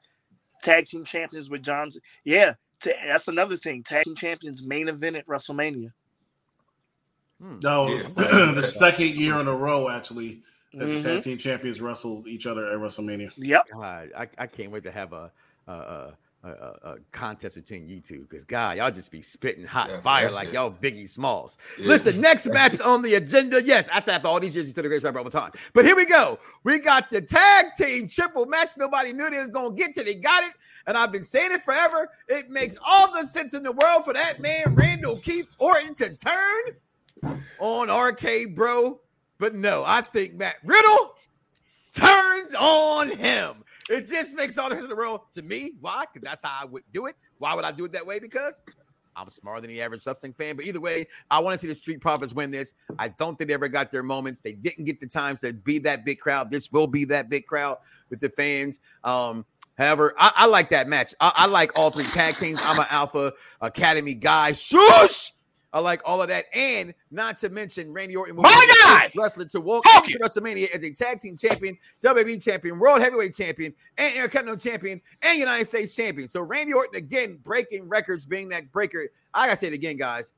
tag 0.63 0.85
team 0.85 1.05
champions 1.05 1.49
with 1.49 1.63
John's 1.63 1.99
yeah 2.23 2.53
ta- 2.83 2.91
that's 3.05 3.27
another 3.27 3.55
thing 3.57 3.83
tag 3.83 4.03
team 4.03 4.15
champions 4.15 4.63
main 4.63 4.87
event 4.87 5.15
at 5.15 5.27
WrestleMania 5.27 5.91
Hmm. 7.41 7.59
that 7.59 7.77
was 7.77 8.13
Yeah. 8.17 8.51
the 8.53 8.61
second 8.61 9.09
year 9.15 9.39
in 9.39 9.47
a 9.47 9.55
row, 9.55 9.89
actually, 9.89 10.43
that 10.77 10.85
the 10.85 10.97
Mhm. 10.97 11.03
tag 11.03 11.21
team 11.23 11.37
champions 11.37 11.81
wrestled 11.81 12.27
each 12.27 12.45
other 12.47 12.67
at 12.67 12.77
WrestleMania. 12.77 13.31
yep 13.37 13.65
God, 13.73 14.11
I, 14.15 14.27
I 14.37 14.47
can't 14.47 14.71
wait 14.71 14.83
to 14.83 14.91
have 14.91 15.13
a 15.13 15.31
a, 15.67 15.71
a, 15.71 16.17
a, 16.43 16.49
a 16.83 16.95
contest 17.11 17.55
between 17.55 17.87
you 17.87 17.99
two 17.99 18.21
because 18.21 18.43
God, 18.43 18.77
y'all 18.77 18.91
just 18.91 19.11
be 19.11 19.21
spitting 19.21 19.63
hot 19.65 19.89
Yes, 19.89 20.03
fire 20.03 20.31
like 20.31 20.47
it. 20.49 20.53
y'all 20.53 20.71
Biggie 20.71 21.07
Smalls. 21.07 21.57
Yeah. 21.77 21.87
Listen, 21.87 22.19
next 22.19 22.47
match 22.47 22.81
on 22.81 23.01
the 23.01 23.15
agenda. 23.15 23.61
Yes, 23.61 23.89
I 23.93 23.99
said 23.99 24.15
after 24.15 24.27
all 24.27 24.39
these 24.39 24.55
years, 24.55 24.67
you 24.67 24.73
the 24.73 24.81
greatest 24.83 25.03
rapper 25.05 25.19
of 25.19 25.25
all 25.25 25.31
time. 25.31 25.51
But 25.73 25.85
here 25.85 25.95
we 25.95 26.05
go. 26.05 26.39
We 26.63 26.79
got 26.79 27.09
the 27.09 27.21
tag 27.21 27.67
team 27.77 28.07
triple 28.07 28.45
match. 28.45 28.69
Nobody 28.77 29.13
knew 29.13 29.29
they 29.29 29.39
was 29.39 29.49
gonna 29.49 29.75
get 29.75 29.93
to. 29.95 30.03
They 30.03 30.15
got 30.15 30.43
it. 30.43 30.53
And 30.87 30.97
I've 30.97 31.11
been 31.11 31.23
saying 31.23 31.51
it 31.51 31.61
forever. 31.61 32.09
It 32.27 32.49
makes 32.49 32.77
all 32.83 33.13
the 33.13 33.23
sense 33.23 33.53
in 33.53 33.61
the 33.61 33.71
world 33.71 34.03
for 34.03 34.13
that 34.13 34.39
man, 34.39 34.73
Randall 34.73 35.17
Keith 35.17 35.53
Orton, 35.59 35.93
to 35.95 36.15
turn 36.15 37.39
on 37.59 37.91
RK 37.91 38.55
Bro. 38.55 38.99
But 39.37 39.53
no, 39.53 39.83
I 39.85 40.01
think 40.01 40.33
Matt 40.33 40.55
Riddle 40.63 41.15
turns 41.93 42.53
on 42.55 43.09
him. 43.09 43.63
It 43.91 44.07
just 44.07 44.37
makes 44.37 44.57
all 44.57 44.69
the 44.69 44.75
sense 44.75 44.85
in 44.85 44.89
the 44.89 44.95
world 44.95 45.21
to 45.33 45.41
me. 45.41 45.73
Why? 45.81 46.05
Because 46.11 46.25
that's 46.25 46.43
how 46.43 46.59
I 46.61 46.65
would 46.65 46.83
do 46.93 47.07
it. 47.07 47.15
Why 47.39 47.53
would 47.53 47.65
I 47.65 47.73
do 47.73 47.83
it 47.83 47.91
that 47.91 48.05
way? 48.05 48.19
Because 48.19 48.61
I'm 49.17 49.29
smarter 49.29 49.59
than 49.59 49.69
the 49.69 49.81
average 49.81 50.05
wrestling 50.05 50.33
fan. 50.33 50.55
But 50.55 50.65
either 50.65 50.79
way, 50.79 51.07
I 51.29 51.39
want 51.39 51.55
to 51.55 51.57
see 51.57 51.67
the 51.67 51.75
Street 51.75 51.99
Profits 51.99 52.33
win 52.33 52.51
this. 52.51 52.73
I 52.99 53.09
don't 53.09 53.37
think 53.37 53.49
they 53.49 53.53
ever 53.53 53.67
got 53.67 53.91
their 53.91 54.03
moments. 54.03 54.39
They 54.39 54.53
didn't 54.53 54.85
get 54.85 55.01
the 55.01 55.07
times 55.07 55.41
to 55.41 55.51
be 55.51 55.77
that 55.79 56.05
big 56.05 56.19
crowd. 56.19 56.49
This 56.49 56.71
will 56.71 56.87
be 56.87 57.03
that 57.05 57.29
big 57.29 57.45
crowd 57.47 57.79
with 58.09 58.21
the 58.21 58.29
fans. 58.29 58.79
Um, 59.03 59.45
however, 59.77 60.15
I, 60.17 60.31
I 60.35 60.45
like 60.45 60.69
that 60.69 60.87
match. 60.87 61.13
I, 61.19 61.33
I 61.35 61.45
like 61.47 61.77
all 61.77 61.91
three 61.91 62.05
tag 62.05 62.37
teams. 62.37 62.61
I'm 62.63 62.79
an 62.79 62.87
Alpha 62.89 63.33
Academy 63.59 64.13
guy. 64.13 64.53
Shush! 64.53 65.33
I 65.73 65.79
like 65.79 66.01
all 66.03 66.21
of 66.21 66.27
that. 66.27 66.45
And 66.53 66.93
not 67.11 67.37
to 67.37 67.49
mention, 67.49 67.93
Randy 67.93 68.15
Orton 68.15 68.35
will 68.35 68.43
My 68.43 68.67
guy! 68.83 69.11
wrestler 69.15 69.45
to 69.45 69.61
walk 69.61 69.85
into 70.05 70.19
WrestleMania 70.19 70.69
as 70.71 70.83
a 70.83 70.91
tag 70.91 71.19
team 71.21 71.37
champion, 71.37 71.77
WWE 72.03 72.43
champion, 72.43 72.77
world 72.77 73.01
heavyweight 73.01 73.33
champion, 73.35 73.73
and 73.97 74.13
Intercontinental 74.13 74.59
champion, 74.59 74.99
and 75.21 75.39
United 75.39 75.65
States 75.65 75.95
champion. 75.95 76.27
So 76.27 76.41
Randy 76.41 76.73
Orton 76.73 76.95
again 76.95 77.39
breaking 77.43 77.87
records, 77.87 78.25
being 78.25 78.49
that 78.49 78.71
breaker. 78.71 79.07
I 79.33 79.47
gotta 79.47 79.57
say 79.57 79.67
it 79.67 79.73
again, 79.73 79.95
guys. 79.97 80.33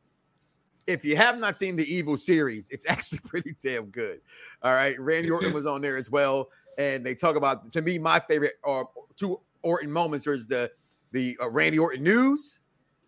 If 0.85 1.03
you 1.05 1.15
have 1.17 1.39
not 1.39 1.55
seen 1.55 1.75
the 1.77 1.91
Evil 1.91 2.17
series, 2.17 2.69
it's 2.69 2.85
actually 2.89 3.19
pretty 3.25 3.55
damn 3.63 3.85
good. 3.87 4.21
All 4.61 4.73
right, 4.73 4.99
Randy 4.99 5.31
Orton 5.31 5.51
was 5.59 5.65
on 5.65 5.81
there 5.81 5.97
as 5.97 6.11
well. 6.11 6.49
and 6.77 7.03
they 7.05 7.15
talk 7.15 7.35
about 7.35 7.71
to 7.73 7.81
me 7.81 7.97
my 7.97 8.19
favorite 8.19 8.53
or 8.63 8.89
two 9.17 9.39
Orton 9.63 9.89
moments. 9.91 10.25
There's 10.25 10.45
the 10.45 10.69
the 11.11 11.37
uh, 11.41 11.49
Randy 11.49 11.79
Orton 11.79 12.03
news, 12.03 12.59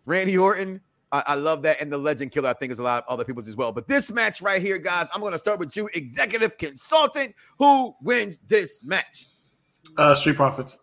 Randy 0.06 0.36
Orton. 0.38 0.80
I, 1.12 1.22
I 1.28 1.34
love 1.34 1.62
that, 1.62 1.80
and 1.80 1.90
the 1.90 1.98
Legend 1.98 2.32
Killer. 2.32 2.48
I 2.48 2.54
think 2.54 2.72
is 2.72 2.78
a 2.78 2.82
lot 2.82 3.04
of 3.04 3.12
other 3.12 3.24
people's 3.24 3.48
as 3.48 3.56
well. 3.56 3.72
But 3.72 3.86
this 3.88 4.10
match 4.10 4.42
right 4.42 4.60
here, 4.60 4.78
guys, 4.78 5.08
I'm 5.14 5.20
going 5.20 5.32
to 5.32 5.38
start 5.38 5.58
with 5.58 5.76
you, 5.76 5.88
executive 5.94 6.58
consultant. 6.58 7.34
Who 7.58 7.94
wins 8.02 8.40
this 8.40 8.82
match? 8.84 9.28
Uh, 9.96 10.14
Street 10.14 10.36
Profits. 10.36 10.78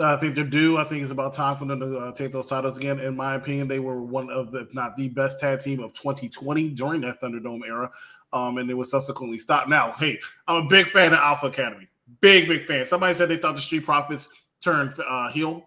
I 0.00 0.16
think 0.16 0.36
they're 0.36 0.44
due. 0.44 0.76
I 0.76 0.84
think 0.84 1.02
it's 1.02 1.10
about 1.10 1.32
time 1.32 1.56
for 1.56 1.64
them 1.64 1.80
to 1.80 1.96
uh, 1.98 2.12
take 2.12 2.30
those 2.32 2.46
titles 2.46 2.76
again. 2.76 3.00
In 3.00 3.16
my 3.16 3.34
opinion, 3.34 3.66
they 3.66 3.80
were 3.80 4.00
one 4.00 4.30
of 4.30 4.52
the, 4.52 4.60
if 4.60 4.74
not 4.74 4.96
the 4.96 5.08
best 5.08 5.40
tag 5.40 5.60
team 5.60 5.80
of 5.80 5.92
2020 5.92 6.70
during 6.70 7.00
that 7.00 7.20
Thunderdome 7.20 7.66
era. 7.66 7.90
Um, 8.32 8.58
and 8.58 8.70
it 8.70 8.74
was 8.74 8.90
subsequently 8.90 9.38
stopped. 9.38 9.68
Now, 9.68 9.92
hey, 9.92 10.20
I'm 10.46 10.66
a 10.66 10.68
big 10.68 10.86
fan 10.86 11.12
of 11.12 11.18
Alpha 11.18 11.46
Academy. 11.46 11.88
Big, 12.20 12.46
big 12.46 12.66
fan. 12.66 12.86
Somebody 12.86 13.14
said 13.14 13.28
they 13.28 13.38
thought 13.38 13.56
the 13.56 13.62
Street 13.62 13.84
Profits 13.84 14.28
turned 14.62 14.94
uh, 15.06 15.30
heel. 15.30 15.64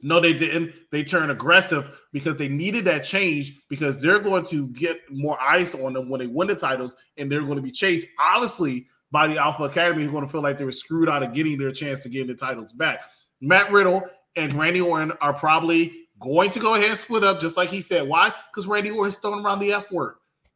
No, 0.00 0.20
they 0.20 0.32
didn't. 0.32 0.72
They 0.92 1.02
turned 1.02 1.30
aggressive 1.30 2.00
because 2.12 2.36
they 2.36 2.48
needed 2.48 2.84
that 2.84 3.04
change 3.04 3.58
because 3.68 3.98
they're 3.98 4.20
going 4.20 4.44
to 4.46 4.68
get 4.68 5.00
more 5.10 5.36
ice 5.40 5.74
on 5.74 5.92
them 5.92 6.08
when 6.08 6.20
they 6.20 6.28
win 6.28 6.48
the 6.48 6.54
titles 6.54 6.94
and 7.16 7.30
they're 7.30 7.42
going 7.42 7.56
to 7.56 7.62
be 7.62 7.72
chased, 7.72 8.06
honestly, 8.18 8.86
by 9.10 9.26
the 9.26 9.38
Alpha 9.38 9.64
Academy 9.64 10.04
who 10.04 10.10
are 10.10 10.12
going 10.12 10.24
to 10.24 10.30
feel 10.30 10.42
like 10.42 10.58
they 10.58 10.64
were 10.64 10.72
screwed 10.72 11.08
out 11.08 11.22
of 11.22 11.32
getting 11.32 11.58
their 11.58 11.72
chance 11.72 12.00
to 12.00 12.08
get 12.08 12.26
the 12.28 12.34
titles 12.34 12.72
back. 12.72 13.00
Matt 13.40 13.72
Riddle 13.72 14.02
and 14.36 14.52
Randy 14.52 14.80
Orton 14.80 15.12
are 15.20 15.32
probably 15.32 16.06
going 16.20 16.50
to 16.50 16.58
go 16.58 16.74
ahead 16.74 16.90
and 16.90 16.98
split 16.98 17.24
up, 17.24 17.40
just 17.40 17.56
like 17.56 17.70
he 17.70 17.80
said. 17.80 18.06
Why? 18.06 18.32
Because 18.52 18.66
Randy 18.68 18.90
Orton's 18.90 19.16
throwing 19.16 19.44
around 19.44 19.60
the 19.60 19.72
F 19.72 19.90
word. 19.90 20.14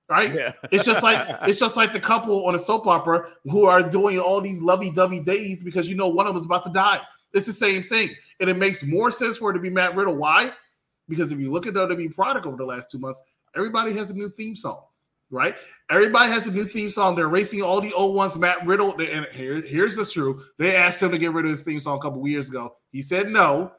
Right? 0.08 0.34
Yeah. 0.34 0.52
it's 0.70 0.84
just 0.84 1.02
like 1.02 1.26
it's 1.42 1.58
just 1.58 1.76
like 1.76 1.92
the 1.92 2.00
couple 2.00 2.46
on 2.46 2.54
a 2.54 2.58
soap 2.58 2.86
opera 2.86 3.28
who 3.44 3.64
are 3.64 3.82
doing 3.82 4.18
all 4.18 4.40
these 4.40 4.60
lovey-dovey 4.60 5.20
days 5.20 5.62
because 5.62 5.88
you 5.88 5.94
know 5.94 6.08
one 6.08 6.26
of 6.26 6.34
them 6.34 6.40
is 6.40 6.44
about 6.44 6.64
to 6.64 6.70
die. 6.70 7.00
It's 7.34 7.46
the 7.46 7.52
same 7.52 7.84
thing. 7.84 8.14
And 8.40 8.50
it 8.50 8.56
makes 8.56 8.82
more 8.82 9.10
sense 9.10 9.38
for 9.38 9.50
it 9.50 9.54
to 9.54 9.60
be 9.60 9.70
Matt 9.70 9.94
Riddle. 9.94 10.16
Why? 10.16 10.52
Because 11.08 11.32
if 11.32 11.40
you 11.40 11.50
look 11.50 11.66
at 11.66 11.74
the 11.74 11.86
WWE 11.86 12.14
product 12.14 12.46
over 12.46 12.56
the 12.56 12.64
last 12.64 12.90
two 12.90 12.98
months, 12.98 13.22
everybody 13.56 13.92
has 13.94 14.10
a 14.10 14.14
new 14.14 14.30
theme 14.30 14.56
song, 14.56 14.82
right? 15.30 15.56
Everybody 15.90 16.30
has 16.30 16.46
a 16.46 16.52
new 16.52 16.64
theme 16.64 16.90
song. 16.90 17.14
They're 17.14 17.28
racing 17.28 17.62
all 17.62 17.80
the 17.80 17.92
old 17.92 18.14
ones. 18.16 18.36
Matt 18.36 18.66
Riddle, 18.66 18.98
and 19.00 19.26
here, 19.32 19.60
here's 19.60 19.96
the 19.96 20.04
truth. 20.04 20.52
They 20.58 20.76
asked 20.76 21.02
him 21.02 21.10
to 21.10 21.18
get 21.18 21.32
rid 21.32 21.44
of 21.44 21.50
his 21.50 21.60
theme 21.62 21.80
song 21.80 21.98
a 21.98 22.02
couple 22.02 22.26
years 22.26 22.48
ago. 22.48 22.76
He 22.90 23.02
said 23.02 23.28
no, 23.28 23.72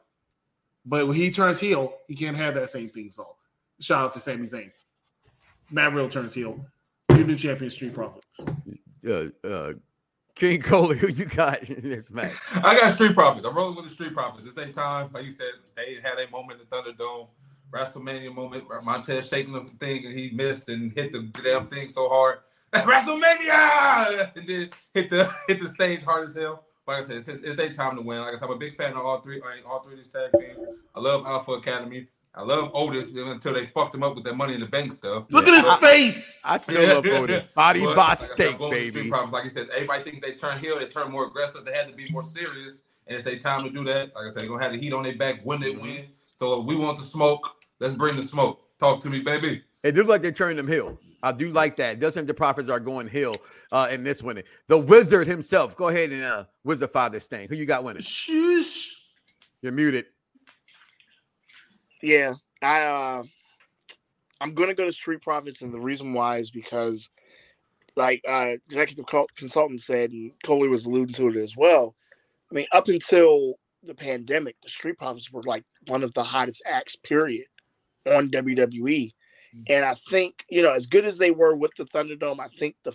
but 0.84 1.06
when 1.06 1.16
he 1.16 1.30
turns 1.30 1.58
heel, 1.58 1.94
he 2.08 2.14
can't 2.14 2.36
have 2.36 2.54
that 2.54 2.70
same 2.70 2.90
theme 2.90 3.10
song. 3.10 3.32
Shout 3.80 4.04
out 4.04 4.12
to 4.14 4.20
Sami 4.20 4.46
Zayn. 4.46 4.70
Matt 5.70 5.92
Riddle 5.92 6.10
turns 6.10 6.34
heel. 6.34 6.64
New 7.10 7.36
champion, 7.36 7.70
Street 7.70 7.94
Profits. 7.94 8.26
Uh, 9.06 9.28
uh, 9.46 9.72
King 10.34 10.60
Coley, 10.60 10.98
who 10.98 11.08
you 11.08 11.24
got 11.26 11.62
in 11.62 11.88
this 11.88 12.10
match? 12.10 12.34
I 12.54 12.78
got 12.78 12.92
Street 12.92 13.14
Profits. 13.14 13.46
I'm 13.46 13.54
rolling 13.54 13.76
with 13.76 13.84
the 13.84 13.90
Street 13.90 14.14
Profits. 14.14 14.46
It's 14.46 14.54
their 14.54 14.66
time. 14.66 15.10
Like 15.12 15.24
you 15.24 15.30
said, 15.30 15.52
they 15.76 15.98
had 16.02 16.18
a 16.18 16.30
moment 16.30 16.60
in 16.60 16.66
Thunderdome, 16.66 17.28
WrestleMania 17.70 18.34
moment. 18.34 18.64
Montez 18.82 19.28
shaking 19.28 19.52
the 19.52 19.64
thing 19.78 20.06
and 20.06 20.18
he 20.18 20.30
missed 20.30 20.68
and 20.68 20.92
hit 20.92 21.12
the 21.12 21.22
damn 21.42 21.66
thing 21.66 21.88
so 21.88 22.08
hard. 22.08 22.38
WrestleMania! 22.74 24.36
And 24.36 24.48
then 24.48 24.70
hit 24.92 25.10
the 25.10 25.32
hit 25.48 25.62
the 25.62 25.68
stage 25.68 26.02
hard 26.02 26.28
as 26.28 26.34
hell. 26.34 26.64
Like 26.86 27.04
I 27.04 27.06
said, 27.06 27.16
it's, 27.16 27.28
it's 27.28 27.56
their 27.56 27.72
time 27.72 27.96
to 27.96 28.02
win. 28.02 28.20
Like 28.20 28.34
I 28.34 28.36
said, 28.36 28.46
I'm 28.46 28.52
a 28.52 28.56
big 28.56 28.76
fan 28.76 28.92
of 28.92 28.98
all 29.06 29.20
three, 29.20 29.40
all 29.66 29.80
three 29.80 29.92
of 29.92 29.98
these 29.98 30.08
tag 30.08 30.30
teams. 30.38 30.58
I 30.94 31.00
love 31.00 31.24
Alpha 31.24 31.52
Academy. 31.52 32.08
I 32.36 32.42
love 32.42 32.70
Otis 32.74 33.08
until 33.14 33.54
they 33.54 33.66
fucked 33.68 33.94
him 33.94 34.02
up 34.02 34.16
with 34.16 34.24
that 34.24 34.36
Money 34.36 34.54
in 34.54 34.60
the 34.60 34.66
Bank 34.66 34.92
stuff. 34.92 35.26
Look 35.30 35.46
at 35.46 35.54
his 35.54 35.66
I- 35.68 35.78
face. 35.78 36.40
I 36.44 36.56
still 36.58 36.86
love 36.94 37.06
Otis. 37.22 37.46
Body 37.46 37.84
But, 37.84 37.94
by 37.96 38.08
like 38.08 38.18
steak, 38.18 38.52
I'm 38.54 38.58
going 38.58 38.70
with 38.72 38.80
Street 38.88 38.94
baby. 38.94 39.08
Profits. 39.10 39.32
Like 39.32 39.44
you 39.44 39.50
said, 39.50 39.68
everybody 39.72 40.02
think 40.02 40.22
they 40.22 40.34
turn 40.34 40.58
heel, 40.58 40.78
they 40.78 40.86
turn 40.86 41.10
more 41.12 41.26
aggressive. 41.26 41.64
They 41.64 41.72
had 41.72 41.88
to 41.88 41.94
be 41.94 42.10
more 42.10 42.24
serious, 42.24 42.82
and 43.06 43.14
it's 43.16 43.24
their 43.24 43.38
time 43.38 43.62
to 43.64 43.70
do 43.70 43.84
that. 43.84 44.14
Like 44.14 44.24
I 44.24 44.28
said, 44.30 44.42
they're 44.42 44.48
gonna 44.48 44.62
have 44.62 44.72
the 44.72 44.78
heat 44.78 44.92
on 44.92 45.04
their 45.04 45.16
back 45.16 45.40
when 45.44 45.60
they 45.60 45.70
win. 45.70 46.06
So 46.36 46.60
if 46.60 46.66
we 46.66 46.74
want 46.76 46.98
the 46.98 47.04
smoke. 47.04 47.50
Let's 47.80 47.94
bring 47.94 48.16
the 48.16 48.22
smoke. 48.22 48.60
Talk 48.78 49.00
to 49.02 49.10
me, 49.10 49.20
baby. 49.20 49.62
It 49.82 49.94
looks 49.96 50.08
like 50.08 50.22
they're 50.22 50.32
turning 50.32 50.56
them 50.56 50.68
heel. 50.68 50.98
I 51.22 51.32
do 51.32 51.50
like 51.50 51.76
that. 51.76 51.94
It 51.94 51.98
does 52.00 52.14
seem 52.14 52.24
the 52.26 52.32
Profits 52.34 52.68
are 52.68 52.78
going 52.80 53.08
heel 53.08 53.34
uh, 53.72 53.88
in 53.90 54.04
this 54.04 54.22
one. 54.22 54.40
The 54.68 54.78
wizard 54.78 55.26
himself. 55.26 55.76
Go 55.76 55.88
ahead 55.88 56.10
and 56.12 56.22
uh, 56.22 56.44
wizardify 56.66 57.10
this 57.10 57.26
thing. 57.28 57.48
Who 57.48 57.56
you 57.56 57.66
got 57.66 57.82
winning? 57.82 58.02
Shush. 58.02 58.94
You're 59.62 59.72
muted. 59.72 60.06
Yeah, 62.04 62.34
I 62.60 62.82
uh 62.82 63.22
I'm 64.38 64.52
gonna 64.52 64.74
go 64.74 64.84
to 64.84 64.92
Street 64.92 65.22
Profits, 65.22 65.62
and 65.62 65.72
the 65.72 65.80
reason 65.80 66.12
why 66.12 66.36
is 66.36 66.50
because, 66.50 67.08
like 67.96 68.20
uh 68.28 68.56
executive 68.68 69.06
consultant 69.36 69.80
said, 69.80 70.10
and 70.10 70.32
Coley 70.44 70.68
was 70.68 70.84
alluding 70.84 71.14
to 71.14 71.28
it 71.28 71.36
as 71.36 71.56
well. 71.56 71.96
I 72.50 72.54
mean, 72.54 72.66
up 72.72 72.88
until 72.88 73.54
the 73.84 73.94
pandemic, 73.94 74.56
the 74.62 74.68
Street 74.68 74.98
Profits 74.98 75.32
were 75.32 75.42
like 75.46 75.64
one 75.86 76.02
of 76.02 76.12
the 76.12 76.22
hottest 76.24 76.62
acts, 76.66 76.94
period, 76.96 77.46
on 78.06 78.28
WWE. 78.30 79.10
And 79.68 79.84
I 79.86 79.94
think 79.94 80.44
you 80.50 80.60
know, 80.62 80.72
as 80.74 80.84
good 80.86 81.06
as 81.06 81.16
they 81.16 81.30
were 81.30 81.56
with 81.56 81.74
the 81.76 81.84
Thunderdome, 81.86 82.38
I 82.38 82.48
think 82.48 82.76
the 82.84 82.92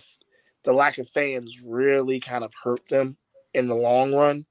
the 0.62 0.72
lack 0.72 0.98
of 0.98 1.08
fans 1.10 1.58
really 1.66 2.20
kind 2.20 2.44
of 2.44 2.52
hurt 2.62 2.86
them 2.88 3.16
in 3.54 3.66
the 3.66 3.74
long 3.74 4.14
run 4.14 4.46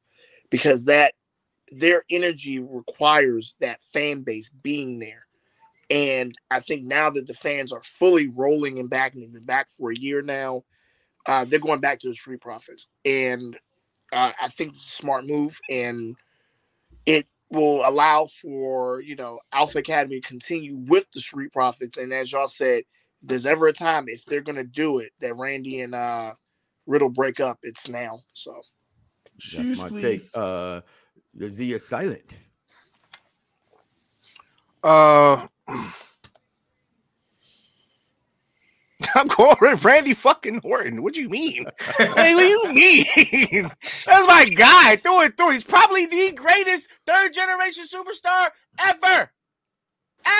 because 0.49 0.85
that 0.85 1.13
their 1.71 2.03
energy 2.09 2.59
requires 2.59 3.55
that 3.59 3.81
fan 3.81 4.23
base 4.23 4.49
being 4.49 4.99
there. 4.99 5.21
And 5.89 6.37
I 6.51 6.59
think 6.59 6.83
now 6.83 7.09
that 7.09 7.25
the 7.25 7.33
fans 7.33 7.71
are 7.71 7.81
fully 7.83 8.29
rolling 8.37 8.77
and 8.79 8.89
back, 8.89 9.13
and 9.13 9.23
they've 9.23 9.33
been 9.33 9.43
back 9.43 9.69
for 9.71 9.91
a 9.91 9.95
year 9.95 10.21
now, 10.21 10.63
uh, 11.25 11.45
they're 11.45 11.59
going 11.59 11.79
back 11.79 11.99
to 11.99 12.09
the 12.09 12.15
Street 12.15 12.41
Profits. 12.41 12.87
And 13.05 13.57
uh, 14.13 14.31
I 14.39 14.47
think 14.49 14.71
it's 14.71 14.85
a 14.85 14.97
smart 14.97 15.27
move, 15.27 15.59
and 15.69 16.15
it 17.05 17.27
will 17.49 17.87
allow 17.87 18.25
for, 18.25 19.01
you 19.01 19.15
know, 19.15 19.39
Alpha 19.51 19.79
Academy 19.79 20.21
to 20.21 20.27
continue 20.27 20.75
with 20.75 21.09
the 21.11 21.19
Street 21.19 21.51
Profits. 21.51 21.97
And 21.97 22.13
as 22.13 22.31
y'all 22.31 22.47
said, 22.47 22.83
if 23.21 23.27
there's 23.27 23.47
ever 23.47 23.67
a 23.67 23.73
time, 23.73 24.05
if 24.07 24.25
they're 24.25 24.41
going 24.41 24.55
to 24.57 24.63
do 24.63 24.99
it, 24.99 25.11
that 25.21 25.35
Randy 25.35 25.81
and 25.81 25.95
uh, 25.95 26.33
Riddle 26.85 27.09
break 27.09 27.39
up, 27.39 27.59
it's 27.63 27.87
now. 27.87 28.19
So. 28.33 28.61
That's 29.55 29.79
my 29.79 30.01
take. 30.01 30.21
Uh, 30.35 30.81
the 31.39 31.49
Z 31.49 31.73
is 31.73 31.87
silent. 31.87 32.37
Uh, 34.83 35.47
I'm 39.15 39.27
going 39.27 39.55
with 39.61 39.83
Randy 39.83 40.13
fucking 40.13 40.59
Orton. 40.63 41.01
What 41.01 41.13
do 41.13 41.21
you 41.21 41.29
mean? 41.29 41.65
Like, 41.97 42.09
what 42.09 42.17
do 42.17 42.43
you 42.43 42.73
mean? 42.73 43.71
That's 44.05 44.27
my 44.27 44.45
guy 44.53 44.97
through 44.97 45.21
and 45.21 45.35
through. 45.37 45.51
He's 45.51 45.63
probably 45.63 46.05
the 46.05 46.33
greatest 46.33 46.87
third 47.05 47.33
generation 47.33 47.85
superstar 47.85 48.49
ever. 48.85 49.31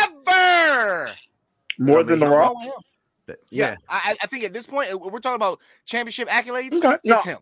Ever. 0.03 1.11
More 1.80 2.03
than 2.03 2.19
The 2.19 2.27
Rock? 2.27 2.53
Yeah, 3.27 3.35
yeah. 3.49 3.76
I, 3.88 4.15
I 4.21 4.27
think 4.27 4.43
at 4.43 4.51
this 4.53 4.67
point 4.67 4.93
we're 4.99 5.19
talking 5.19 5.35
about 5.38 5.59
championship 5.85 6.27
accolades. 6.27 6.73
Okay, 6.73 6.97
It's 7.03 7.26
no. 7.26 7.31
him. 7.31 7.39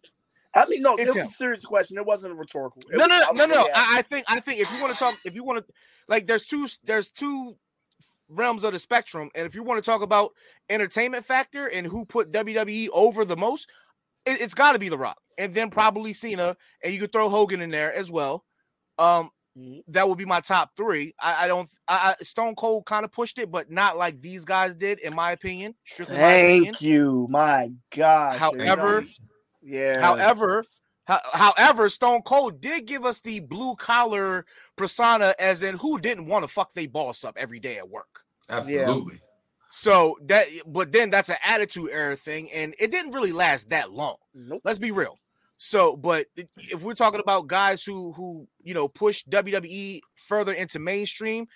I 0.57 0.65
mean, 0.67 0.81
no, 0.81 0.95
It's 0.95 1.03
it 1.03 1.07
was 1.07 1.15
him. 1.15 1.27
a 1.27 1.29
serious 1.29 1.65
question. 1.65 1.97
It 1.97 2.05
wasn't 2.05 2.33
a 2.33 2.35
rhetorical. 2.35 2.81
It 2.91 2.97
No, 2.97 3.05
no, 3.05 3.15
I 3.15 3.31
no, 3.33 3.45
no, 3.45 3.55
no. 3.55 3.69
I, 3.73 3.99
I 3.99 4.01
think 4.01 4.25
I 4.27 4.39
think 4.39 4.59
if 4.59 4.71
you 4.73 4.81
want 4.81 4.93
to 4.93 4.99
talk, 4.99 5.15
if 5.25 5.35
you 5.35 5.43
want 5.43 5.65
to, 5.65 5.73
like, 6.07 6.27
there's 6.27 6.45
two 6.45 6.67
there's 6.83 7.11
two 7.11 7.55
realms 8.29 8.63
of 8.63 8.73
the 8.73 8.79
spectrum, 8.79 9.29
and 9.35 9.45
if 9.47 9.55
you 9.55 9.63
want 9.63 9.81
to 9.83 9.85
talk 9.89 10.01
about 10.01 10.31
entertainment 10.69 11.25
factor 11.25 11.67
and 11.67 11.87
who 11.87 12.05
put 12.05 12.31
WWE 12.31 12.89
over 12.91 13.23
the 13.25 13.37
most, 13.37 13.69
it, 14.25 14.41
it's 14.41 14.53
got 14.53 14.73
to 14.73 14.79
be 14.79 14.89
The 14.89 14.97
Rock, 14.97 15.19
and 15.37 15.53
then 15.53 15.69
probably 15.69 16.13
Cena, 16.13 16.57
and 16.83 16.93
you 16.93 16.99
could 16.99 17.11
throw 17.13 17.29
Hogan 17.29 17.61
in 17.61 17.69
there 17.69 17.93
as 17.93 18.11
well. 18.11 18.43
Um, 18.97 19.29
Mhm. 19.57 19.83
that 19.87 20.07
would 20.07 20.19
be 20.19 20.25
my 20.25 20.39
top 20.39 20.71
three. 20.77 21.15
I, 21.19 21.45
I 21.45 21.47
don't. 21.47 21.67
I, 21.87 22.15
I 22.19 22.23
Stone 22.23 22.53
Cold 22.55 22.85
kind 22.85 23.03
of 23.03 23.11
pushed 23.11 23.39
it, 23.39 23.49
but 23.49 23.71
not 23.71 23.97
like 23.97 24.21
these 24.21 24.45
guys 24.45 24.75
did, 24.75 24.99
in 24.99 25.15
my 25.15 25.31
opinion. 25.31 25.73
Strictly 25.83 26.15
my 26.17 26.31
opinion. 26.33 26.73
Thank 26.75 26.81
you. 26.83 27.27
My 27.31 27.71
God. 27.89 28.37
However, 28.37 29.03
yeah. 29.67 30.01
However, 30.01 30.65
ho- 31.07 31.19
however, 31.33 31.89
Stone 31.89 32.21
Cold 32.23 32.61
did 32.61 32.85
give 32.85 33.05
us 33.05 33.19
the 33.19 33.41
blue 33.41 33.75
collar 33.75 34.45
persona, 34.75 35.35
as 35.39 35.63
in 35.63 35.77
who 35.77 35.99
didn't 35.99 36.27
want 36.27 36.43
to 36.43 36.47
fuck 36.47 36.73
they 36.73 36.87
boss 36.87 37.23
up 37.23 37.35
every 37.37 37.59
day 37.59 37.77
at 37.77 37.89
work. 37.89 38.23
Absolutely. 38.49 39.21
So 39.69 40.17
that, 40.25 40.47
but 40.65 40.91
then 40.91 41.09
that's 41.09 41.29
an 41.29 41.35
attitude 41.43 41.89
error 41.91 42.15
thing, 42.15 42.49
and 42.51 42.73
it 42.79 42.89
didn't 42.91 43.11
really 43.11 43.33
last 43.33 43.69
that 43.69 43.91
long. 43.91 44.15
Nope. 44.33 44.61
Let's 44.63 44.79
be 44.79 44.91
real. 44.91 45.19
So, 45.57 45.97
but 45.97 46.27
if 46.35 46.81
we're 46.81 46.93
talking 46.93 47.19
about 47.19 47.47
guys 47.47 47.83
who 47.83 48.13
who 48.13 48.47
you 48.63 48.73
know 48.73 48.87
push 48.87 49.23
WWE 49.25 50.01
further 50.15 50.53
into 50.53 50.79
mainstream, 50.79 51.47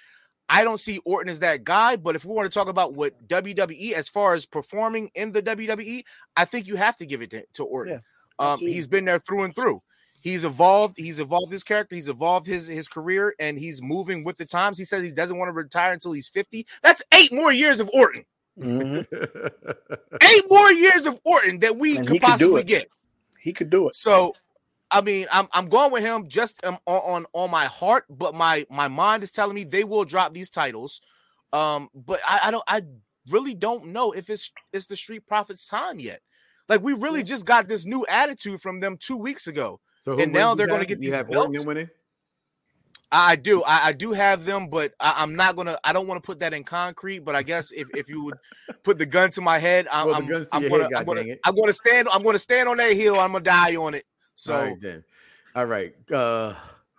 I 0.52 0.66
don't 0.66 0.80
see 0.80 1.00
Orton 1.06 1.30
as 1.30 1.40
that 1.40 1.64
guy. 1.64 1.96
But 1.96 2.16
if 2.16 2.26
we 2.26 2.34
want 2.34 2.52
to 2.52 2.54
talk 2.54 2.68
about 2.68 2.94
what 2.94 3.28
WWE 3.28 3.94
as 3.94 4.10
far 4.10 4.34
as 4.34 4.46
performing 4.46 5.10
in 5.16 5.32
the 5.32 5.42
WWE, 5.42 6.04
I 6.36 6.46
think 6.46 6.68
you 6.68 6.76
have 6.76 6.98
to 6.98 7.06
give 7.06 7.22
it 7.22 7.32
to, 7.32 7.44
to 7.54 7.64
Orton. 7.64 8.02
Yeah, 8.40 8.52
um, 8.52 8.60
he's 8.60 8.86
been 8.86 9.06
there 9.06 9.18
through 9.20 9.44
and 9.44 9.56
through. 9.56 9.82
He's 10.20 10.46
evolved. 10.46 10.98
He's 10.98 11.20
evolved 11.20 11.52
his 11.52 11.64
character. 11.64 11.96
He's 11.96 12.10
evolved 12.10 12.46
his 12.46 12.68
his 12.68 12.88
career, 12.88 13.34
and 13.40 13.58
he's 13.58 13.82
moving 13.82 14.24
with 14.24 14.38
the 14.38 14.46
times. 14.46 14.78
He 14.78 14.86
says 14.86 15.02
he 15.02 15.12
doesn't 15.12 15.38
want 15.38 15.50
to 15.50 15.54
retire 15.54 15.94
until 15.94 16.12
he's 16.12 16.28
fifty. 16.28 16.68
That's 16.84 17.02
eight 17.14 17.32
more 17.32 17.52
years 17.52 17.80
of 17.80 17.90
Orton. 17.94 18.26
Mhm. 18.60 19.08
Eight 20.22 20.44
more 20.50 20.72
years 20.74 21.06
of 21.06 21.20
Orton 21.24 21.60
that 21.60 21.78
we 21.78 21.98
And 21.98 22.06
could 22.06 22.14
he 22.14 22.20
could 22.20 22.28
possibly 22.28 22.64
get. 22.64 22.90
He 23.40 23.54
could 23.54 23.70
do 23.70 23.88
it. 23.88 23.96
So 23.96 24.34
I 24.92 25.02
mean, 25.02 25.28
I'm 25.32 25.48
I'm 25.54 25.70
going 25.70 25.92
with 25.92 26.04
him 26.04 26.28
just 26.28 26.64
um, 26.66 26.78
on, 26.86 27.02
on 27.02 27.26
on 27.34 27.52
my 27.52 27.66
heart, 27.66 28.06
but 28.10 28.36
my 28.36 28.66
my 28.70 28.88
mind 28.88 29.24
is 29.24 29.32
telling 29.32 29.56
me 29.56 29.64
they 29.64 29.84
will 29.84 30.04
drop 30.06 30.34
these 30.34 30.50
titles. 30.50 31.02
Um, 31.54 31.90
but 31.96 32.20
I, 32.28 32.42
I 32.46 32.52
don't 32.52 32.64
I 32.68 32.84
really 33.30 33.56
don't 33.56 33.88
know 33.88 34.12
if 34.12 34.30
it's 34.30 34.52
it's 34.74 34.88
the 34.88 34.96
Street 34.98 35.26
Profits 35.26 35.68
time 35.68 36.00
yet. 36.00 36.22
Like 36.68 36.82
we 36.82 36.94
really 36.94 37.24
just 37.24 37.46
got 37.46 37.68
this 37.68 37.86
new 37.86 38.06
attitude 38.08 38.62
from 38.62 38.80
them 38.80 38.98
two 38.98 39.18
weeks 39.18 39.48
ago, 39.48 39.80
So 40.00 40.18
and 40.18 40.32
now 40.32 40.56
they're 40.56 40.68
going 40.68 40.80
to 40.80 40.86
get 40.86 41.00
you 41.00 41.10
these 41.10 41.14
have 41.14 41.30
belts. 41.30 41.48
Oregon 41.48 41.68
winning. 41.68 41.90
I 43.12 43.36
do. 43.36 43.62
I, 43.64 43.88
I 43.88 43.92
do 43.92 44.14
have 44.14 44.46
them, 44.46 44.70
but 44.70 44.94
I, 44.98 45.16
I'm 45.18 45.36
not 45.36 45.58
gonna. 45.58 45.78
I 45.84 45.92
don't 45.92 46.08
want 46.08 46.24
to 46.24 46.26
put 46.26 46.40
that 46.40 46.54
in 46.54 46.64
concrete. 46.64 47.20
But 47.20 47.36
I 47.36 47.44
guess 47.44 47.72
if, 47.72 47.94
if 47.94 48.10
you 48.10 48.24
would 48.24 48.36
put 48.84 48.98
the 48.98 49.06
gun 49.06 49.32
to 49.32 49.42
my 49.42 49.60
head, 49.60 49.88
I'm, 49.92 50.08
Well, 50.08 50.16
I'm, 50.16 50.24
I'm 50.54 50.70
gonna, 50.70 50.84
head, 50.84 50.94
I'm 50.94 51.06
gonna. 51.06 51.26
I'm 51.44 51.56
gonna 51.56 51.74
stand. 51.74 52.08
I'm 52.10 52.24
gonna 52.24 52.40
stand 52.40 52.70
on 52.70 52.78
that 52.78 52.94
hill. 52.94 53.20
I'm 53.20 53.34
gonna 53.34 53.44
die 53.44 53.76
on 53.76 53.96
it. 53.96 54.06
So 54.36 54.54
All 54.54 54.64
right 54.66 54.80
then. 54.82 55.04
All 55.56 55.66
right. 55.66 55.94
Uh, 56.12 56.54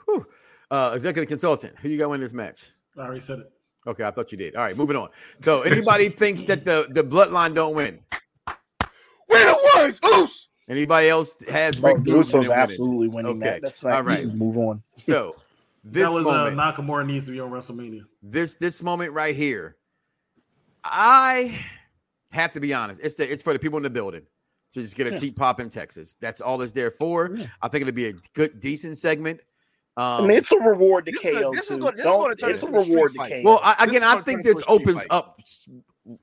whew. 0.05 0.27
uh, 0.71 0.93
executive 0.95 1.29
consultant. 1.29 1.75
Who 1.79 1.89
you 1.89 1.99
got 1.99 2.11
win 2.11 2.21
this 2.21 2.33
match? 2.33 2.71
I 2.97 3.01
already 3.03 3.21
said 3.21 3.41
it. 3.41 3.53
Okay, 3.87 4.05
I 4.05 4.11
thought 4.13 4.31
you 4.31 4.39
did. 4.39 4.55
All 4.55 4.63
right, 4.63 4.77
moving 4.77 4.97
on. 4.97 5.09
So, 5.41 5.63
anybody 5.63 6.09
thinks 6.09 6.45
that 6.45 6.65
the 6.65 6.87
the 6.91 7.03
bloodline 7.03 7.55
don't 7.55 7.75
win? 7.75 7.99
Win 8.47 9.49
it 9.49 9.57
was 9.75 9.99
Oos. 10.05 10.49
Anybody 10.69 11.09
else 11.09 11.43
has 11.49 11.81
Rick 11.81 12.05
the 12.05 12.13
Boogs 12.13 12.31
Usos 12.33 12.33
winning? 12.35 12.53
absolutely 12.53 13.09
winning 13.09 13.37
Okay. 13.39 13.51
that. 13.51 13.63
That's 13.63 13.83
not 13.83 13.93
All 13.95 14.03
right. 14.03 14.25
move 14.35 14.57
on. 14.59 14.83
So, 14.95 15.33
this 15.85 16.09
that 16.09 16.15
was 16.15 16.25
moment, 16.25 16.61
uh, 16.61 16.73
Nakamura 16.73 17.05
needs 17.05 17.25
to 17.25 17.33
be 17.33 17.41
on 17.41 17.51
WrestleMania. 17.51 18.03
this 18.23 18.55
this 18.57 18.83
moment 18.85 19.13
right 19.13 19.35
here, 19.35 19.77
I 20.85 21.59
have 22.31 22.53
to 22.53 22.61
be 22.61 22.73
honest. 22.73 23.01
It's 23.03 23.17
the 23.17 23.31
it's 23.31 23.43
for 23.43 23.53
the 23.53 23.59
people 23.59 23.79
in 23.79 23.83
the 23.83 23.91
building 23.91 24.23
to 24.73 24.83
just 24.83 24.97
get 24.97 25.07
a 25.07 25.11
Yeah. 25.11 25.17
cheap 25.17 25.37
pop 25.37 25.61
in 25.61 25.69
Texas. 25.69 26.17
That's 26.21 26.41
all 26.41 26.61
it's 26.63 26.73
there 26.73 26.91
for. 26.91 27.37
I 27.61 27.69
think 27.69 27.83
it'll 27.83 27.93
be 27.95 28.07
a 28.07 28.13
good, 28.35 28.61
decent 28.61 28.99
segment. 28.99 29.41
Um, 29.97 30.05
I 30.05 30.21
mean, 30.23 30.31
it's 30.39 30.51
a 30.51 30.57
reward 30.59 31.05
to 31.07 31.13
This 31.13 31.25
is- 31.25 31.39
KO. 31.39 31.53
this 31.53 31.71
is 31.71 31.77
too. 31.77 31.83
gonna- 31.83 31.93
this 31.93 32.01
is 32.01 32.05
Don't- 32.05 32.21
gonna 32.23 32.35
turn 32.35 32.51
it's 32.51 32.63
a 32.63 32.67
into 32.67 32.79
a 32.79 32.83
street 32.83 32.95
reward 32.95 33.13
to 33.13 33.19
fight. 33.19 33.31
KO. 33.31 33.43
well, 33.45 33.61
I, 33.63 33.85
again, 33.85 34.03
I 34.03 34.21
think 34.23 34.43
this 34.43 34.63
opens 34.67 34.97
fight. 35.03 35.07
up 35.11 35.39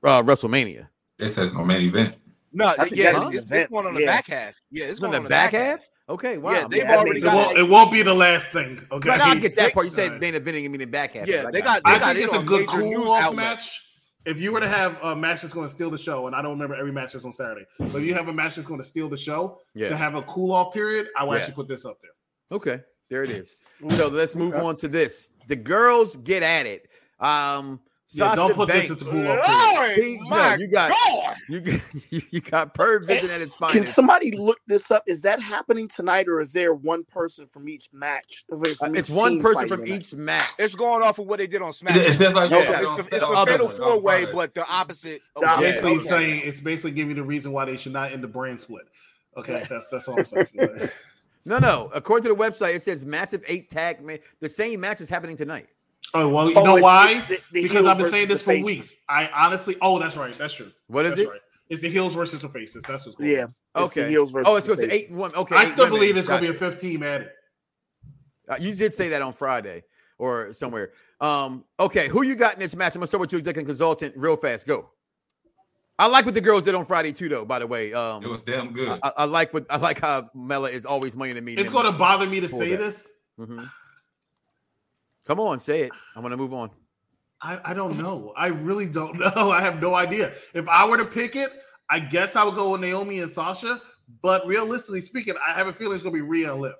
uh, 0.02 0.22
WrestleMania. 0.22 0.88
It 1.18 1.28
says 1.28 1.52
no 1.52 1.64
main 1.64 1.82
event. 1.82 2.16
No, 2.52 2.66
I 2.66 2.72
yeah, 2.72 2.76
it's, 2.80 2.90
it's, 2.90 3.44
events, 3.44 3.50
it's 3.52 3.70
going 3.70 3.86
on 3.86 3.94
the 3.94 4.00
yeah. 4.00 4.06
back 4.06 4.26
half. 4.26 4.60
Yeah, 4.72 4.84
it's 4.86 4.92
It's 4.94 5.00
on 5.02 5.10
going 5.12 5.22
the 5.22 5.26
on 5.26 5.30
back 5.30 5.52
half. 5.52 5.88
Okay, 6.08 6.38
wow. 6.38 6.50
Yeah, 6.50 6.66
they've 6.68 6.82
Yeah, 6.82 6.96
already 6.96 7.20
mean, 7.20 7.30
It 7.30 7.34
won't, 7.34 7.56
it. 7.56 7.60
it 7.64 7.70
won't 7.70 7.92
be 7.92 8.02
the 8.02 8.12
last 8.14 8.50
thing. 8.50 8.80
Okay. 8.90 9.08
But 9.08 9.20
I 9.20 9.36
get 9.36 9.54
that 9.54 9.72
part. 9.72 9.86
You 9.86 9.90
said 9.90 10.18
main 10.18 10.34
eventing 10.34 10.64
and 10.64 10.72
meaning 10.72 10.90
back 10.90 11.12
half. 11.14 11.28
Yeah, 11.28 11.48
they 11.52 11.60
got 11.60 11.84
got. 11.84 11.84
They 11.84 11.90
I 11.96 11.98
got 12.00 12.16
think 12.16 12.24
it's 12.26 12.34
a 12.34 12.42
good 12.42 12.66
cool 12.66 13.12
off 13.12 13.32
match. 13.36 13.80
If 14.26 14.38
you 14.38 14.52
were 14.52 14.60
to 14.60 14.68
have 14.68 15.02
a 15.02 15.16
match 15.16 15.42
that's 15.42 15.54
going 15.54 15.66
to 15.66 15.74
steal 15.74 15.90
the 15.90 15.96
show, 15.98 16.26
and 16.26 16.36
I 16.36 16.42
don't 16.42 16.52
remember 16.52 16.74
every 16.74 16.92
match 16.92 17.12
that's 17.14 17.24
on 17.24 17.32
Saturday, 17.32 17.64
but 17.78 17.96
if 17.96 18.02
you 18.04 18.12
have 18.14 18.28
a 18.28 18.32
match 18.32 18.56
that's 18.56 18.66
going 18.68 18.80
to 18.80 18.86
steal 18.86 19.08
the 19.08 19.16
show 19.16 19.60
Yeah. 19.74 19.88
to 19.88 19.96
have 19.96 20.14
a 20.14 20.22
cool 20.22 20.52
off 20.52 20.74
period, 20.74 21.08
I 21.16 21.24
will 21.24 21.32
Yeah. 21.34 21.38
actually 21.38 21.54
put 21.54 21.68
this 21.68 21.86
up 21.86 21.98
there. 22.02 22.10
Okay, 22.52 22.82
there 23.08 23.22
it 23.22 23.30
is. 23.30 23.56
So 23.96 24.08
let's 24.08 24.36
move 24.36 24.54
on 24.54 24.76
to 24.78 24.88
this. 24.88 25.30
The 25.46 25.56
girls 25.56 26.16
get 26.16 26.42
at 26.42 26.66
it. 26.66 26.88
Um, 27.18 27.80
Yeah, 28.12 28.34
Sasha 28.34 28.36
don't 28.36 28.54
put 28.54 28.68
Banks. 28.68 28.88
this 28.88 28.98
at 29.00 29.04
the 29.04 29.10
cool 29.10 29.28
off 29.28 29.44
period. 29.44 29.44
Oh 29.46 29.92
See, 29.94 30.18
no, 30.28 30.54
you 30.54 30.66
got 30.66 30.90
god! 30.90 31.36
you 31.48 31.60
got 31.60 31.80
you 32.32 32.40
got 32.40 32.74
Perv 32.74 33.06
Vision 33.06 33.30
at 33.30 33.40
its 33.40 33.54
finest. 33.54 33.76
Can 33.76 33.86
somebody 33.86 34.32
look 34.32 34.58
this 34.66 34.90
up? 34.90 35.04
Is 35.06 35.22
that 35.22 35.40
happening 35.40 35.86
tonight, 35.86 36.26
or 36.28 36.40
is 36.40 36.52
there 36.52 36.74
one 36.74 37.04
person 37.04 37.46
from 37.52 37.68
each 37.68 37.88
match? 37.92 38.44
From 38.48 38.62
Uh, 38.64 38.92
it's 38.98 39.08
one 39.10 39.40
person 39.40 39.68
from 39.68 39.80
tonight? 39.84 39.94
each 40.00 40.14
match. 40.14 40.48
It's 40.58 40.74
going 40.74 41.02
off 41.02 41.18
of 41.20 41.26
what 41.26 41.38
they 41.38 41.46
did 41.46 41.62
on 41.62 41.68
It, 41.70 41.72
SmackDown. 41.74 41.96
it 41.96 42.14
says 42.14 42.34
like 42.34 42.50
Yeah. 42.50 42.58
yeah, 42.58 42.80
It's 42.80 42.88
on- 42.88 42.96
the, 42.96 43.08
it's 43.14 43.22
on 43.22 43.34
the 43.44 43.50
fatal 43.52 43.68
four 43.68 44.00
way, 44.00 44.26
but 44.32 44.54
the 44.54 44.66
opposite. 44.66 45.22
Of 45.36 45.42
Yeah. 45.42 45.60
Basically 45.60 45.94
did. 45.98 46.06
saying 46.06 46.40
it's 46.44 46.60
basically 46.60 46.90
giving 46.92 47.10
you 47.10 47.22
the 47.22 47.22
reason 47.22 47.52
why 47.52 47.64
they 47.64 47.76
should 47.76 47.92
not 47.92 48.12
end 48.12 48.24
the 48.24 48.28
brand 48.28 48.60
split. 48.60 48.86
Okay, 49.36 49.62
that's 49.70 49.88
that's 49.88 50.08
all 50.08 50.18
I'm 50.18 50.24
saying. 50.24 50.48
No, 51.46 51.58
no. 51.58 51.90
According 51.94 52.28
to 52.28 52.34
the 52.36 52.38
website, 52.38 52.74
it 52.74 52.82
says 52.82 53.06
massive 53.06 53.42
eight 53.48 53.70
tag. 53.70 54.02
Man, 54.04 54.18
the 54.40 54.48
same 54.48 54.78
match 54.80 55.00
is 55.00 55.08
happening 55.08 55.36
tonight. 55.36 55.68
Oh 56.12 56.28
well, 56.28 56.50
you 56.50 56.56
Oh, 56.56 56.64
know 56.64 56.76
why? 56.82 57.20
the- 57.28 57.40
the 57.52 57.62
because 57.62 57.86
I've 57.86 57.98
been 57.98 58.10
saying 58.10 58.28
this 58.28 58.42
for 58.42 58.50
faces. 58.52 58.64
weeks. 58.66 58.94
I 59.08 59.28
honestly, 59.28 59.76
oh, 59.80 59.98
that's 59.98 60.16
right, 60.16 60.36
that's 60.36 60.54
true. 60.54 60.72
What 60.88 61.06
is 61.06 61.12
That's 61.16 61.22
it? 61.22 61.30
right. 61.30 61.40
It's 61.68 61.82
the 61.82 61.88
heels 61.88 62.14
versus 62.14 62.40
the 62.40 62.48
faces. 62.48 62.82
That's 62.82 63.06
what's 63.06 63.16
going 63.16 63.30
Yeah. 63.30 63.44
on. 63.74 63.84
It's 63.84 63.94
the 63.94 64.00
Okay. 64.02 64.10
heels 64.10 64.32
versus 64.32 64.48
Oh, 64.52 64.56
it's 64.56 64.66
the 64.66 64.72
supposed 64.74 64.80
to 64.82 64.88
faces. 64.88 65.04
eight 65.04 65.10
and 65.10 65.18
one. 65.20 65.34
Okay. 65.36 65.54
I 65.54 65.64
still 65.66 65.84
women. 65.84 66.00
believe 66.00 66.16
it's 66.16 66.26
going 66.26 66.42
to 66.42 66.50
be 66.50 66.56
a 66.56 66.58
15 66.58 66.98
man. 66.98 67.28
Uh, 68.48 68.56
you 68.58 68.72
did 68.74 68.92
say 68.92 69.08
that 69.10 69.22
on 69.22 69.32
Friday 69.32 69.84
or 70.18 70.52
somewhere. 70.52 70.90
Um, 71.20 71.64
okay, 71.78 72.08
who 72.08 72.22
you 72.22 72.34
got 72.34 72.54
in 72.54 72.60
this 72.60 72.74
match? 72.74 72.96
I'm 72.96 73.00
gonna 73.00 73.06
start 73.06 73.20
with 73.20 73.30
you, 73.32 73.38
executive 73.38 73.68
consultant, 73.68 74.14
real 74.16 74.36
fast. 74.36 74.66
Go. 74.66 74.90
I 76.00 76.06
like 76.06 76.24
what 76.24 76.34
the 76.34 76.40
girls 76.40 76.64
did 76.64 76.74
on 76.74 76.84
Friday 76.86 77.12
too, 77.12 77.28
though. 77.28 77.44
By 77.44 77.58
the 77.60 77.66
way, 77.66 77.92
um, 77.92 78.24
It 78.24 78.28
was 78.28 78.42
damn 78.42 78.72
good. 78.72 78.98
I, 79.02 79.12
I 79.18 79.24
like 79.26 79.52
what 79.54 79.66
I 79.70 79.76
like 79.76 80.00
how 80.00 80.28
Mella 80.34 80.70
is 80.70 80.84
always 80.86 81.14
money 81.14 81.34
to 81.34 81.40
me. 81.40 81.52
It's 81.54 81.70
going 81.70 81.84
to 81.84 81.92
bother 81.92 82.26
me 82.26 82.40
to 82.40 82.48
say 82.48 82.70
that. 82.70 82.78
this. 82.78 83.08
hmm 83.36 83.62
Come 85.30 85.38
on, 85.38 85.60
say 85.60 85.82
it. 85.82 85.92
I'm 86.16 86.22
gonna 86.22 86.36
move 86.36 86.52
on. 86.52 86.70
I, 87.40 87.60
I 87.66 87.72
don't 87.72 87.96
know. 87.96 88.32
I 88.36 88.48
really 88.48 88.86
don't 88.86 89.16
know. 89.36 89.52
I 89.52 89.60
have 89.60 89.80
no 89.80 89.94
idea. 89.94 90.32
If 90.54 90.66
I 90.66 90.84
were 90.84 90.96
to 90.96 91.04
pick 91.04 91.36
it, 91.36 91.52
I 91.88 92.00
guess 92.00 92.34
I 92.34 92.42
would 92.42 92.56
go 92.56 92.72
with 92.72 92.80
Naomi 92.80 93.20
and 93.20 93.30
Sasha. 93.30 93.80
But 94.22 94.44
realistically 94.44 95.00
speaking, 95.02 95.34
I 95.46 95.52
have 95.52 95.68
a 95.68 95.72
feeling 95.72 95.94
it's 95.94 96.02
going 96.02 96.16
to 96.16 96.20
be 96.20 96.28
Rhea 96.28 96.52
and 96.52 96.60
Liv. 96.60 96.72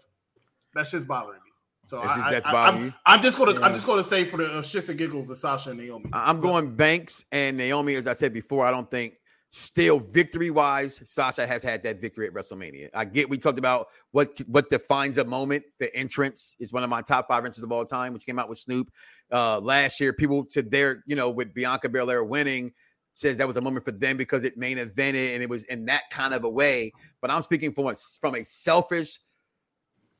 That's 0.74 0.90
just 0.90 1.06
bothering 1.06 1.38
me. 1.44 1.50
So 1.86 2.02
It's 2.02 2.16
just- 2.16 2.26
I, 2.26 2.30
that's 2.32 2.46
I, 2.48 2.50
bothering 2.50 2.80
I'm, 2.82 2.86
you? 2.88 2.94
I'm 3.06 3.22
just 3.22 3.38
going 3.38 3.54
to 3.54 3.62
I'm 3.62 3.72
just 3.72 3.86
going 3.86 4.02
to 4.02 4.08
say 4.08 4.24
for 4.24 4.38
the 4.38 4.46
uh, 4.46 4.62
shits 4.62 4.88
and 4.88 4.98
giggles 4.98 5.30
of 5.30 5.36
Sasha 5.36 5.70
and 5.70 5.78
Naomi. 5.78 6.06
I'm 6.12 6.40
going 6.40 6.74
Banks 6.74 7.24
and 7.30 7.56
Naomi, 7.56 7.94
as 7.94 8.08
I 8.08 8.14
said 8.14 8.32
before. 8.32 8.66
I 8.66 8.72
don't 8.72 8.90
think 8.90 9.14
still 9.50 9.98
victory 9.98 10.50
wise, 10.50 11.02
Sasha 11.04 11.46
has 11.46 11.62
had 11.62 11.82
that 11.82 12.00
victory 12.00 12.26
at 12.26 12.32
WrestleMania. 12.32 12.88
I 12.94 13.04
get 13.04 13.28
we 13.28 13.36
talked 13.36 13.58
about 13.58 13.88
what 14.12 14.38
what 14.46 14.70
defines 14.70 15.18
a 15.18 15.24
moment. 15.24 15.64
The 15.78 15.94
entrance 15.94 16.56
is 16.58 16.72
one 16.72 16.84
of 16.84 16.90
my 16.90 17.02
top 17.02 17.28
five 17.28 17.38
entrances 17.38 17.64
of 17.64 17.72
all 17.72 17.84
time, 17.84 18.12
which 18.12 18.24
came 18.24 18.38
out 18.38 18.48
with 18.48 18.58
Snoop 18.58 18.90
uh, 19.32 19.58
last 19.58 20.00
year. 20.00 20.12
People 20.12 20.44
to 20.46 20.62
their 20.62 21.02
you 21.06 21.16
know 21.16 21.30
with 21.30 21.52
Bianca 21.52 21.88
Belair 21.88 22.24
winning 22.24 22.72
says 23.12 23.36
that 23.36 23.46
was 23.46 23.56
a 23.56 23.60
moment 23.60 23.84
for 23.84 23.90
them 23.90 24.16
because 24.16 24.44
it 24.44 24.56
main 24.56 24.78
evented 24.78 25.34
and 25.34 25.42
it 25.42 25.48
was 25.48 25.64
in 25.64 25.84
that 25.84 26.04
kind 26.10 26.32
of 26.32 26.44
a 26.44 26.48
way. 26.48 26.92
But 27.20 27.30
I'm 27.30 27.42
speaking 27.42 27.72
from 27.72 27.88
a, 27.88 27.96
from 28.20 28.36
a 28.36 28.44
selfish 28.44 29.18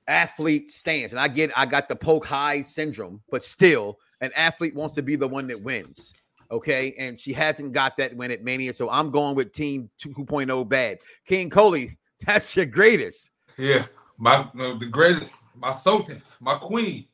athlete 0.09 0.73
stance, 0.73 1.13
and 1.13 1.21
I 1.21 1.29
get 1.29 1.57
I 1.57 1.67
got 1.67 1.89
the 1.89 1.97
poke 1.97 2.27
high 2.27 2.63
syndrome, 2.63 3.23
but 3.31 3.45
still, 3.45 3.99
an 4.21 4.33
athlete 4.35 4.75
wants 4.75 4.95
to 4.97 5.03
be 5.03 5.15
the 5.15 5.29
one 5.29 5.47
that 5.47 5.63
wins. 5.63 6.15
Okay, 6.51 6.95
and 6.99 7.19
she 7.19 7.33
hasn't 7.33 7.73
got 7.73 7.97
that 7.99 8.15
win 8.17 8.31
at 8.31 8.43
Mania, 8.43 8.73
so 8.73 8.91
I'm 8.91 9.11
going 9.11 9.37
with 9.37 9.53
Team 9.53 9.89
2.0 10.03 10.69
bad. 10.69 10.99
King 11.27 11.49
Coley, 11.49 11.97
that's 12.27 12.57
your 12.57 12.67
greatest. 12.67 13.31
Yeah, 13.57 13.87
my 14.19 14.49
no, 14.55 14.77
the 14.79 14.87
greatest, 14.87 15.33
my 15.57 15.73
Sultan, 15.73 16.23
my 16.41 16.57
queen. 16.57 17.07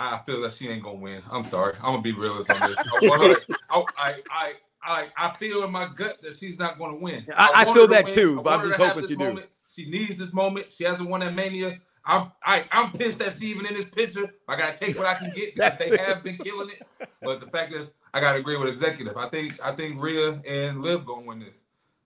I 0.00 0.18
feel 0.24 0.40
that 0.42 0.52
she 0.52 0.68
ain't 0.68 0.84
gonna 0.84 0.98
win. 0.98 1.22
I'm 1.28 1.42
sorry. 1.42 1.74
I'm 1.78 1.92
gonna 1.92 2.02
be 2.02 2.12
realist 2.12 2.50
on 2.50 2.60
this. 2.70 2.78
I, 2.78 3.06
want 3.06 3.22
her- 3.22 3.56
I, 3.68 3.84
I, 3.98 4.14
I, 4.30 4.52
I, 4.82 5.08
I 5.16 5.36
feel 5.36 5.64
in 5.64 5.72
my 5.72 5.88
gut 5.92 6.18
that 6.22 6.38
she's 6.38 6.58
not 6.58 6.78
gonna 6.78 6.96
win. 6.96 7.26
I- 7.36 7.52
I 7.56 7.64
want 7.64 7.76
feel 7.76 7.88
that 7.88 8.04
win. 8.04 8.14
too, 8.14 8.40
but 8.42 8.60
I'm 8.60 8.66
just 8.66 8.80
hoping 8.80 9.06
she 9.08 9.16
do. 9.16 9.42
She 9.74 9.90
needs 9.90 10.16
this 10.16 10.32
moment. 10.32 10.72
She 10.72 10.84
hasn't 10.84 11.08
won 11.08 11.22
at 11.22 11.34
Mania. 11.34 11.78
I'm, 12.04 12.32
I, 12.42 12.64
I'm 12.72 12.90
pissed 12.92 13.18
that 13.18 13.36
she 13.38 13.46
even 13.46 13.66
in 13.66 13.74
this 13.74 13.84
picture. 13.84 14.32
I 14.48 14.56
gotta 14.56 14.78
take 14.78 14.96
what 14.96 15.06
I 15.06 15.14
can 15.14 15.30
get 15.34 15.54
because 15.54 15.78
they 15.78 15.90
it. 15.90 16.00
have 16.00 16.22
been 16.24 16.38
killing 16.38 16.70
it. 16.70 17.08
But 17.20 17.40
the 17.40 17.46
fact 17.48 17.72
is, 17.74 17.90
I 18.14 18.20
gotta 18.20 18.38
agree 18.38 18.56
with 18.56 18.68
executive. 18.68 19.16
I 19.16 19.28
think, 19.28 19.58
I 19.64 19.72
think 19.72 20.02
Rhea 20.02 20.40
and 20.46 20.82
Liv 20.82 21.04
gonna 21.06 21.26
win 21.26 21.40
this. 21.40 21.62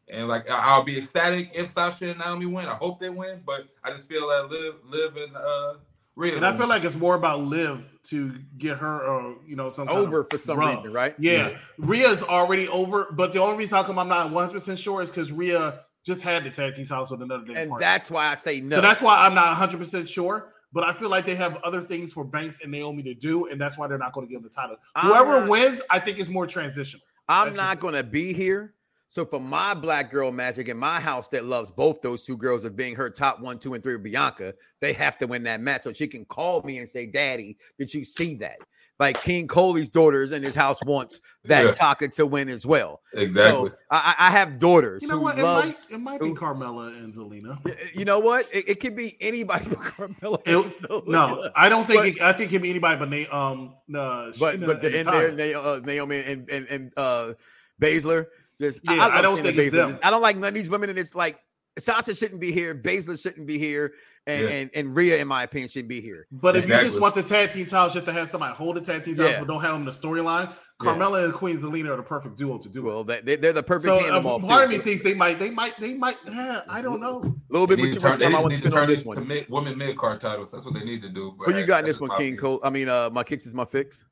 And 0.08 0.28
like 0.28 0.50
I- 0.50 0.58
I'll 0.58 0.82
be 0.82 0.98
ecstatic 0.98 1.50
if 1.54 1.72
Sasha 1.72 2.10
and 2.10 2.18
Naomi 2.18 2.46
win. 2.46 2.66
I 2.66 2.74
hope 2.74 2.98
they 2.98 3.08
win, 3.10 3.40
but 3.46 3.66
I 3.84 3.90
just 3.90 4.08
feel 4.08 4.28
that 4.28 4.50
Liv, 4.50 4.74
Liv 4.88 5.16
and 5.16 5.36
uh 5.36 5.74
Rhea. 6.14 6.36
And 6.36 6.44
I 6.44 6.54
feel 6.54 6.66
like 6.66 6.84
it's 6.84 6.96
more 6.96 7.14
about 7.14 7.40
Liv 7.40 7.88
to 8.10 8.34
get 8.58 8.76
her, 8.76 9.08
uh, 9.30 9.34
you 9.46 9.56
know, 9.56 9.70
some 9.70 9.86
kind 9.86 9.98
of 9.98 10.04
Over 10.08 10.24
for 10.24 10.36
some 10.36 10.58
rub. 10.58 10.76
reason, 10.76 10.92
right? 10.92 11.14
Yeah, 11.18 11.56
Rhea's 11.78 12.22
already 12.22 12.68
over, 12.68 13.08
but 13.12 13.32
the 13.32 13.38
only 13.40 13.56
reason 13.56 13.76
how 13.76 13.82
come 13.84 13.98
I'm 13.98 14.08
not 14.08 14.30
100 14.30 14.52
percent 14.52 14.78
sure 14.78 15.00
is 15.00 15.08
because 15.08 15.32
Rhea 15.32 15.80
just 16.04 16.20
had 16.20 16.44
the 16.44 16.50
tag 16.50 16.74
team 16.74 16.84
titles 16.84 17.10
with 17.12 17.22
another 17.22 17.44
day. 17.44 17.54
And 17.54 17.70
partner. 17.70 17.86
that's 17.86 18.10
why 18.10 18.26
I 18.26 18.34
say 18.34 18.60
no. 18.60 18.76
so 18.76 18.82
that's 18.82 19.00
why 19.00 19.24
I'm 19.24 19.34
not 19.34 19.46
100 19.48 19.78
percent 19.78 20.06
sure. 20.08 20.51
But 20.72 20.84
I 20.84 20.92
feel 20.92 21.10
like 21.10 21.26
they 21.26 21.34
have 21.34 21.56
other 21.64 21.82
things 21.82 22.12
for 22.12 22.24
Banks 22.24 22.60
and 22.62 22.72
Naomi 22.72 23.02
to 23.02 23.14
do, 23.14 23.46
and 23.48 23.60
that's 23.60 23.76
why 23.76 23.86
they're 23.86 23.98
not 23.98 24.12
going 24.12 24.26
to 24.26 24.30
give 24.30 24.42
them 24.42 24.48
the 24.48 24.54
title. 24.54 24.76
Whoever 25.00 25.40
not- 25.40 25.48
wins, 25.48 25.82
I 25.90 25.98
think 25.98 26.18
is 26.18 26.30
more 26.30 26.46
transitional. 26.46 27.04
I'm 27.28 27.48
That's 27.48 27.56
not 27.56 27.80
going 27.80 27.94
to 27.94 28.02
be 28.02 28.32
here. 28.32 28.74
So 29.08 29.26
for 29.26 29.38
my 29.38 29.74
black 29.74 30.10
girl 30.10 30.32
magic 30.32 30.68
in 30.68 30.78
my 30.78 30.98
house 30.98 31.28
that 31.28 31.44
loves 31.44 31.70
both 31.70 32.00
those 32.00 32.24
two 32.24 32.34
girls 32.34 32.64
of 32.64 32.74
being 32.74 32.96
her 32.96 33.10
top 33.10 33.40
one, 33.40 33.58
two, 33.58 33.74
and 33.74 33.82
three, 33.82 33.98
Bianca, 33.98 34.54
they 34.80 34.94
have 34.94 35.18
to 35.18 35.26
win 35.26 35.42
that 35.42 35.60
match. 35.60 35.82
So 35.82 35.92
she 35.92 36.06
can 36.06 36.24
call 36.24 36.62
me 36.62 36.78
and 36.78 36.88
say, 36.88 37.04
Daddy, 37.04 37.58
did 37.78 37.92
you 37.92 38.06
see 38.06 38.34
that? 38.36 38.56
Like 39.02 39.20
King 39.20 39.48
Coley's 39.48 39.88
daughters 39.88 40.30
in 40.30 40.42
his 40.44 40.54
house 40.54 40.78
wants 40.84 41.20
that 41.46 41.64
Yeah. 41.64 41.72
Taka 41.72 42.06
to 42.08 42.24
win 42.24 42.48
as 42.48 42.64
well. 42.64 43.00
exactly. 43.14 43.70
So 43.70 43.76
I, 43.90 44.14
I 44.18 44.28
I 44.28 44.30
have 44.30 44.60
daughters 44.60 45.02
You 45.02 45.08
know 45.08 45.16
who 45.18 45.22
what? 45.24 45.38
It 45.38 45.42
might 45.42 45.76
it 45.90 45.98
might 45.98 46.20
be 46.20 46.28
who- 46.28 46.34
Carmella 46.36 46.96
and 47.02 47.12
Zelina. 47.12 47.58
You 47.94 48.04
know 48.04 48.20
what? 48.20 48.46
It, 48.52 48.68
it 48.68 48.80
could 48.80 48.94
be 48.94 49.16
anybody 49.20 49.64
but 49.68 49.78
Carmella. 49.80 50.40
It- 50.46 51.08
no, 51.08 51.50
I 51.56 51.68
don't 51.68 51.84
think. 51.86 51.98
But- 52.00 52.08
it, 52.08 52.20
I 52.22 52.32
think 52.32 52.50
it 52.50 52.54
can 52.54 52.62
be 52.62 52.70
anybody 52.70 52.96
but 52.96 53.10
Na- 53.10 53.50
um, 53.50 53.74
uh, 53.92 54.30
but 54.38 54.60
Shayna 54.60 54.66
but 54.66 54.80
the, 54.82 54.88
and 54.88 54.96
in 54.96 55.06
there, 55.06 55.32
Na- 55.52 55.60
uh, 55.60 55.80
Naomi 55.84 56.20
and 56.24 56.48
and, 56.48 56.66
and 56.68 56.92
uh, 56.96 57.32
Baszler. 57.80 58.26
Just 58.60 58.82
Yeah, 58.84 58.92
I, 58.92 58.96
I 58.96 59.14
love 59.20 59.22
don't 59.22 59.38
Shayna 59.38 59.42
think 59.42 59.56
it's 59.58 59.68
Baszler. 59.74 59.78
them. 59.78 59.90
Just- 59.90 60.04
I 60.06 60.10
don't 60.10 60.22
like 60.22 60.36
none 60.36 60.48
of 60.50 60.54
these 60.54 60.70
women, 60.70 60.90
and 60.90 60.98
it's 60.98 61.14
like 61.16 61.40
Sasha 61.78 62.14
shouldn't 62.14 62.40
be 62.40 62.52
here. 62.52 62.74
Baszler 62.74 63.20
shouldn't 63.20 63.46
be 63.46 63.58
here, 63.58 63.94
and 64.26 64.42
Yeah. 64.42 64.48
and 64.50 64.70
and 64.74 64.96
Rhea, 64.96 65.18
in 65.18 65.26
my 65.28 65.42
opinion, 65.44 65.68
shouldn't 65.70 65.88
be 65.88 66.00
here. 66.00 66.26
But 66.30 66.54
if 66.56 66.68
you 66.68 66.74
just 66.74 67.00
want 67.00 67.14
the 67.14 67.22
tag 67.22 67.50
team 67.50 67.66
titles 67.66 67.94
just 67.94 68.04
to 68.06 68.12
have 68.12 68.28
somebody 68.28 68.54
hold 68.54 68.76
the 68.76 68.80
tag 68.82 69.04
team 69.04 69.14
titles, 69.16 69.32
Yeah. 69.32 69.38
but 69.40 69.48
don't 69.48 69.60
have 69.62 69.72
them 69.72 69.80
in 69.82 69.86
the 69.86 69.90
storyline, 69.92 70.52
Carmella 70.80 71.24
and 71.24 71.32
Queen 71.32 71.56
Zelina 71.58 71.90
are 71.90 71.96
the 71.96 72.02
perfect 72.02 72.36
duo 72.36 72.58
to 72.58 72.68
do 72.68 72.80
it. 72.90 72.92
Well, 72.92 73.04
they, 73.04 73.36
they're 73.36 73.52
the 73.54 73.62
perfect 73.62 73.84
so 73.94 74.00
tandem 74.00 74.26
uh, 74.26 74.38
part 74.40 74.48
too. 74.58 74.64
of 74.64 74.70
me 74.70 74.78
thinks 74.84 75.02
they 75.02 75.14
might, 75.14 75.38
they 75.38 75.48
might, 75.50 75.78
they 75.80 75.94
might. 75.94 76.16
Yeah, 76.26 76.60
I 76.68 76.82
don't 76.82 77.00
know. 77.00 77.22
A 77.22 77.52
little 77.52 77.66
They 77.66 77.76
bit 77.76 77.84
need 77.84 77.92
too 77.94 78.00
to 78.00 78.04
much 78.06 78.10
turn, 78.12 78.18
they 78.18 78.24
time 78.26 78.34
I 78.36 78.40
want 78.40 78.52
to 78.52 78.56
to 78.60 78.62
spend 78.62 78.74
on 78.74 78.80
turn 78.80 78.88
this 78.90 78.98
this 79.00 79.06
one. 79.06 79.16
to 79.16 79.24
mid, 79.24 79.46
women 79.48 79.78
mid 79.78 79.96
card 79.96 80.20
titles. 80.20 80.52
That's 80.52 80.64
what 80.64 80.74
they 80.74 80.84
need 80.84 81.00
to 81.02 81.08
do. 81.08 81.34
But 81.38 81.52
Who 81.52 81.58
you 81.58 81.64
got 81.66 81.80
in 81.80 81.86
this 81.86 82.00
one, 82.00 82.10
King. 82.18 82.36
Cole? 82.36 82.60
I 82.64 82.70
mean, 82.70 82.88
uh, 82.88 83.08
my 83.10 83.22
kicks 83.24 83.46
is 83.46 83.54
my 83.54 83.64
fix. 83.64 84.04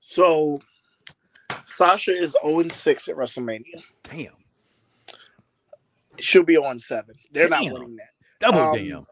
So 0.00 0.60
Sasha 1.66 2.16
is 2.18 2.36
0 2.44 2.68
6 2.68 3.08
at 3.08 3.16
WrestleMania. 3.16 3.82
Damn. 4.04 4.32
She'll 6.18 6.42
be 6.44 6.56
on 6.56 6.78
seven. 6.78 7.14
They're 7.32 7.48
Damn. 7.48 7.64
not 7.64 7.72
winning 7.72 7.96
that. 7.96 8.08
Double 8.40 8.58
Um, 8.60 8.76
damn. 8.76 9.06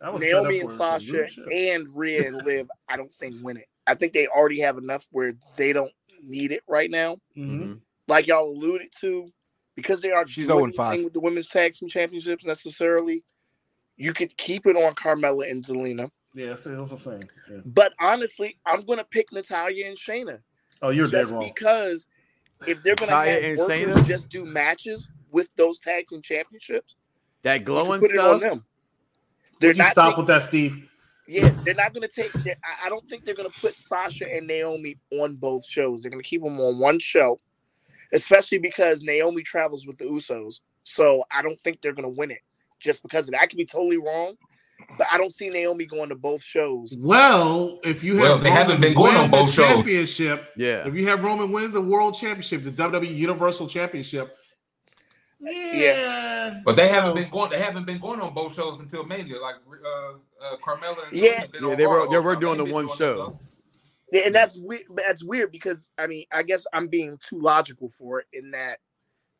That 0.00 0.12
was 0.14 0.22
set 0.22 0.34
up 0.34 0.42
Naomi 0.44 0.60
and 0.60 0.70
Sasha 0.70 1.26
and 1.52 1.86
Rhea 1.94 2.28
and 2.28 2.36
Liv, 2.44 2.68
I 2.88 2.96
don't 2.96 3.12
think 3.12 3.36
win 3.42 3.58
it. 3.58 3.66
I 3.86 3.94
think 3.94 4.12
they 4.12 4.26
already 4.28 4.60
have 4.60 4.78
enough 4.78 5.06
where 5.10 5.32
they 5.56 5.72
don't 5.72 5.92
need 6.22 6.52
it 6.52 6.62
right 6.66 6.90
now. 6.90 7.16
Mm-hmm. 7.36 7.74
Like 8.08 8.26
y'all 8.26 8.48
alluded 8.48 8.88
to, 9.00 9.28
because 9.76 10.00
they 10.00 10.10
aren't 10.10 10.30
She's 10.30 10.48
doing 10.48 10.72
0-5. 10.72 10.86
anything 10.86 11.04
with 11.04 11.12
the 11.12 11.20
women's 11.20 11.48
tag 11.48 11.74
team 11.74 11.88
championships 11.88 12.46
necessarily. 12.46 13.22
You 13.96 14.14
could 14.14 14.34
keep 14.38 14.66
it 14.66 14.76
on 14.76 14.94
Carmella 14.94 15.50
and 15.50 15.62
Zelina. 15.62 16.08
Yeah, 16.34 16.50
that's 16.50 16.64
what 16.64 16.74
I'm 16.92 16.98
saying. 16.98 17.22
Yeah. 17.50 17.58
But 17.66 17.92
honestly, 18.00 18.58
I'm 18.64 18.82
gonna 18.82 19.04
pick 19.04 19.30
Natalya 19.32 19.86
and 19.86 19.98
Shayna. 19.98 20.38
Oh, 20.80 20.90
you're 20.90 21.08
dead 21.08 21.26
wrong. 21.26 21.42
because 21.44 22.06
if 22.66 22.82
they're 22.82 22.94
gonna 22.94 23.12
have 23.12 23.58
workers 23.58 23.68
Shayna? 23.68 24.06
just 24.06 24.30
do 24.30 24.46
matches 24.46 25.10
with 25.32 25.48
those 25.56 25.78
tag 25.78 26.06
team 26.06 26.22
championships, 26.22 26.96
That 27.42 27.54
you 27.54 27.58
can 27.60 27.64
glowing 27.66 28.00
put 28.00 28.16
on 28.18 28.38
stuff. 28.38 28.40
them. 28.40 28.64
They're 29.60 29.70
Would 29.70 29.76
you 29.76 29.82
not 29.82 29.92
stop 29.92 30.06
taking- 30.06 30.18
with 30.18 30.26
that, 30.28 30.42
Steve? 30.44 30.86
Yeah, 31.28 31.48
they're 31.64 31.74
not 31.74 31.94
going 31.94 32.08
to 32.08 32.12
take. 32.12 32.34
I 32.36 32.86
I 32.86 32.88
don't 32.88 33.06
think 33.08 33.22
they're 33.24 33.34
going 33.36 33.50
to 33.50 33.60
put 33.60 33.76
Sasha 33.76 34.28
and 34.32 34.46
Naomi 34.48 34.96
on 35.20 35.36
both 35.36 35.64
shows. 35.64 36.02
They're 36.02 36.10
going 36.10 36.22
to 36.22 36.28
keep 36.28 36.42
them 36.42 36.58
on 36.60 36.78
one 36.80 36.98
show, 36.98 37.40
especially 38.12 38.58
because 38.58 39.00
Naomi 39.02 39.42
travels 39.42 39.86
with 39.86 39.98
the 39.98 40.06
Usos. 40.06 40.60
So 40.82 41.22
I 41.30 41.42
don't 41.42 41.60
think 41.60 41.82
they're 41.82 41.92
going 41.92 42.08
to 42.12 42.18
win 42.18 42.30
it 42.32 42.40
just 42.80 43.02
because 43.02 43.26
of 43.28 43.32
that. 43.32 43.42
I 43.42 43.46
could 43.46 43.58
be 43.58 43.64
totally 43.66 43.98
wrong, 43.98 44.34
but 44.98 45.06
I 45.12 45.18
don't 45.18 45.32
see 45.32 45.50
Naomi 45.50 45.84
going 45.86 46.08
to 46.08 46.16
both 46.16 46.42
shows. 46.42 46.96
Well, 46.98 47.78
if 47.84 48.02
you 48.02 48.14
have 48.16 48.22
Well, 48.22 48.38
they 48.38 48.48
Roman 48.48 48.52
haven't 48.62 48.80
been 48.80 48.94
going 48.94 49.14
on 49.14 49.30
both 49.30 49.50
the 49.50 49.62
shows. 49.62 49.68
championship, 49.76 50.48
Yeah. 50.56 50.88
if 50.88 50.94
you 50.94 51.06
have 51.06 51.22
Roman 51.22 51.52
win 51.52 51.70
the 51.70 51.80
world 51.80 52.14
championship, 52.14 52.64
the 52.64 52.72
WWE 52.72 53.14
Universal 53.14 53.68
Championship, 53.68 54.36
yeah, 55.40 56.60
But 56.64 56.76
they 56.76 56.88
haven't 56.88 57.14
been 57.14 57.30
going. 57.30 57.50
They 57.50 57.58
haven't 57.60 57.84
been 57.86 57.98
going 57.98 58.20
on 58.20 58.34
both 58.34 58.54
shows 58.54 58.80
until 58.80 59.04
Mania. 59.04 59.40
Like 59.40 59.56
uh, 59.84 60.12
uh, 60.44 60.56
Carmella. 60.64 61.04
And 61.08 61.12
Yeah. 61.16 61.46
Been 61.46 61.64
Yeah, 61.64 61.70
on 61.70 61.76
they 61.76 61.86
were 61.86 62.08
they 62.10 62.18
were 62.18 62.36
doing 62.36 62.58
the 62.58 62.64
one 62.64 62.86
doing 62.86 62.96
show. 62.96 63.38
Yeah, 64.12 64.22
and 64.26 64.34
that's 64.34 64.56
weird. 64.58 64.82
That's 64.96 65.22
weird 65.24 65.52
because 65.52 65.90
I 65.98 66.06
mean, 66.06 66.26
I 66.32 66.42
guess 66.42 66.66
I'm 66.72 66.88
being 66.88 67.18
too 67.18 67.40
logical 67.40 67.88
for 67.90 68.20
it 68.20 68.26
in 68.32 68.50
that 68.50 68.78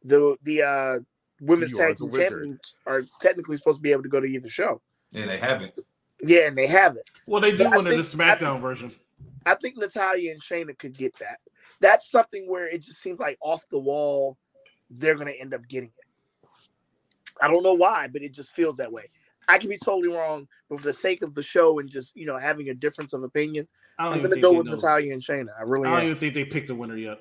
the 0.04 0.36
the 0.42 0.62
uh 0.62 0.98
women's 1.40 1.72
You 1.72 1.78
tag 1.78 1.96
team 1.96 2.10
champions 2.12 2.76
are 2.86 3.02
technically 3.20 3.56
supposed 3.56 3.78
to 3.78 3.82
be 3.82 3.92
able 3.92 4.02
to 4.04 4.08
go 4.08 4.20
to 4.20 4.26
either 4.26 4.48
show. 4.48 4.80
And 5.12 5.28
they 5.28 5.38
haven't. 5.38 5.72
Yeah, 6.22 6.46
and 6.46 6.56
they 6.56 6.66
haven't. 6.66 7.08
well, 7.26 7.40
they 7.40 7.50
do 7.52 7.64
But 7.64 7.72
I 7.72 7.78
under 7.78 7.96
the 7.96 8.02
think- 8.02 8.20
I 8.22 8.34
think- 8.36 8.40
SmackDown 8.40 8.60
version. 8.60 8.92
I 9.46 9.54
think 9.54 9.78
Natalya 9.78 10.32
and 10.32 10.40
Shayna 10.40 10.76
could 10.78 10.96
get 10.96 11.14
that. 11.18 11.38
That's 11.80 12.10
something 12.10 12.44
where 12.46 12.68
it 12.68 12.82
just 12.82 13.00
seems 13.00 13.18
like 13.18 13.38
off 13.40 13.64
the 13.70 13.78
wall, 13.78 14.36
they're 14.90 15.14
going 15.14 15.26
to 15.28 15.40
end 15.40 15.54
up 15.54 15.66
getting 15.68 15.90
it. 15.96 16.48
I 17.40 17.48
don't 17.48 17.62
know 17.62 17.74
why, 17.74 18.08
but 18.08 18.22
it 18.22 18.32
just 18.34 18.54
feels 18.54 18.76
that 18.78 18.92
way. 18.92 19.04
I 19.48 19.58
could 19.58 19.70
be 19.70 19.78
totally 19.78 20.14
wrong, 20.14 20.46
but 20.68 20.78
for 20.78 20.84
the 20.84 20.92
sake 20.92 21.22
of 21.22 21.34
the 21.34 21.42
show 21.42 21.78
and 21.78 21.88
just 21.88 22.16
you 22.16 22.26
know 22.26 22.36
having 22.36 22.68
a 22.68 22.74
difference 22.74 23.12
of 23.12 23.22
opinion, 23.22 23.66
I 23.98 24.04
don't 24.04 24.12
I'm 24.12 24.18
even 24.18 24.30
going 24.30 24.40
to 24.40 24.48
go 24.48 24.52
with 24.52 24.66
know. 24.66 24.74
Natalya 24.74 25.12
and 25.12 25.22
Shayna. 25.22 25.48
I 25.58 25.62
really 25.62 25.88
I 25.88 25.92
don't 25.92 26.00
am. 26.00 26.06
even 26.06 26.18
think 26.18 26.34
they 26.34 26.44
picked 26.44 26.70
a 26.70 26.74
winner 26.74 26.96
yet. 26.96 27.18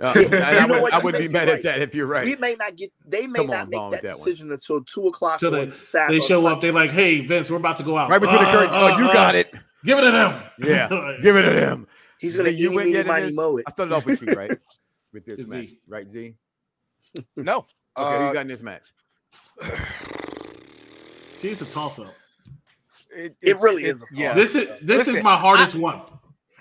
Uh, 0.00 0.12
You 0.16 0.28
I, 0.38 0.64
would, 0.66 0.82
what? 0.82 0.92
I 0.92 0.98
wouldn't 0.98 1.20
be 1.22 1.26
be 1.26 1.32
mad 1.32 1.48
at 1.48 1.62
that 1.62 1.82
if 1.82 1.94
you're 1.94 2.06
right. 2.06 2.24
We 2.24 2.36
may 2.36 2.54
not 2.54 2.76
get. 2.76 2.92
They 3.04 3.26
may 3.26 3.40
Come 3.40 3.48
not 3.48 3.60
on, 3.62 3.70
make 3.70 3.90
that, 3.90 4.02
that 4.02 4.16
decision 4.16 4.52
until 4.52 4.82
two 4.84 5.08
o'clock. 5.08 5.42
Until 5.42 5.50
they, 5.50 5.70
Saturday. 5.84 6.20
they 6.20 6.26
show 6.26 6.46
up. 6.46 6.60
they're 6.60 6.72
like, 6.72 6.90
hey, 6.90 7.20
Vince, 7.26 7.50
we're 7.50 7.56
about 7.56 7.78
to 7.78 7.82
go 7.82 7.96
out. 7.96 8.08
Right 8.08 8.20
between 8.20 8.40
the 8.40 8.48
Uh. 8.48 8.68
Oh, 8.70 8.94
uh, 8.94 8.98
you 8.98 9.08
uh, 9.08 9.12
got 9.12 9.34
it. 9.34 9.52
Give 9.84 9.98
it 9.98 10.02
to 10.02 10.10
them. 10.10 10.42
Yeah, 10.58 10.88
give 11.22 11.36
it 11.36 11.42
to 11.42 11.50
them. 11.50 11.86
He's 12.18 12.34
going 12.34 12.46
to 12.46 12.52
Z, 12.52 12.58
you 12.60 12.72
eat 12.72 12.74
went 12.74 12.90
yet 12.90 13.00
in 13.02 13.06
money, 13.06 13.24
this? 13.26 13.36
mow 13.36 13.56
it. 13.58 13.64
I 13.66 13.70
started 13.70 13.94
off 13.94 14.04
with 14.04 14.20
you, 14.22 14.32
right? 14.34 14.56
With 15.12 15.24
this 15.24 15.40
Z. 15.40 15.56
match, 15.56 15.68
right, 15.86 16.08
Z? 16.08 16.34
No. 17.36 17.66
Okay, 17.98 18.16
Uh, 18.16 18.28
you 18.28 18.32
got 18.34 18.40
in 18.42 18.46
this 18.48 18.62
match. 18.62 18.92
See, 21.34 21.48
it's 21.48 21.60
a 21.60 21.64
toss 21.66 21.98
up. 21.98 22.14
It, 23.10 23.36
It 23.40 23.60
really 23.60 23.84
it- 23.84 23.96
is 23.96 24.02
a 24.02 24.06
Yeah. 24.12 24.34
This 24.34 24.54
is 24.54 24.68
this 24.82 25.08
is 25.08 25.20
my 25.22 25.36
hardest 25.36 25.74
one. 25.74 26.00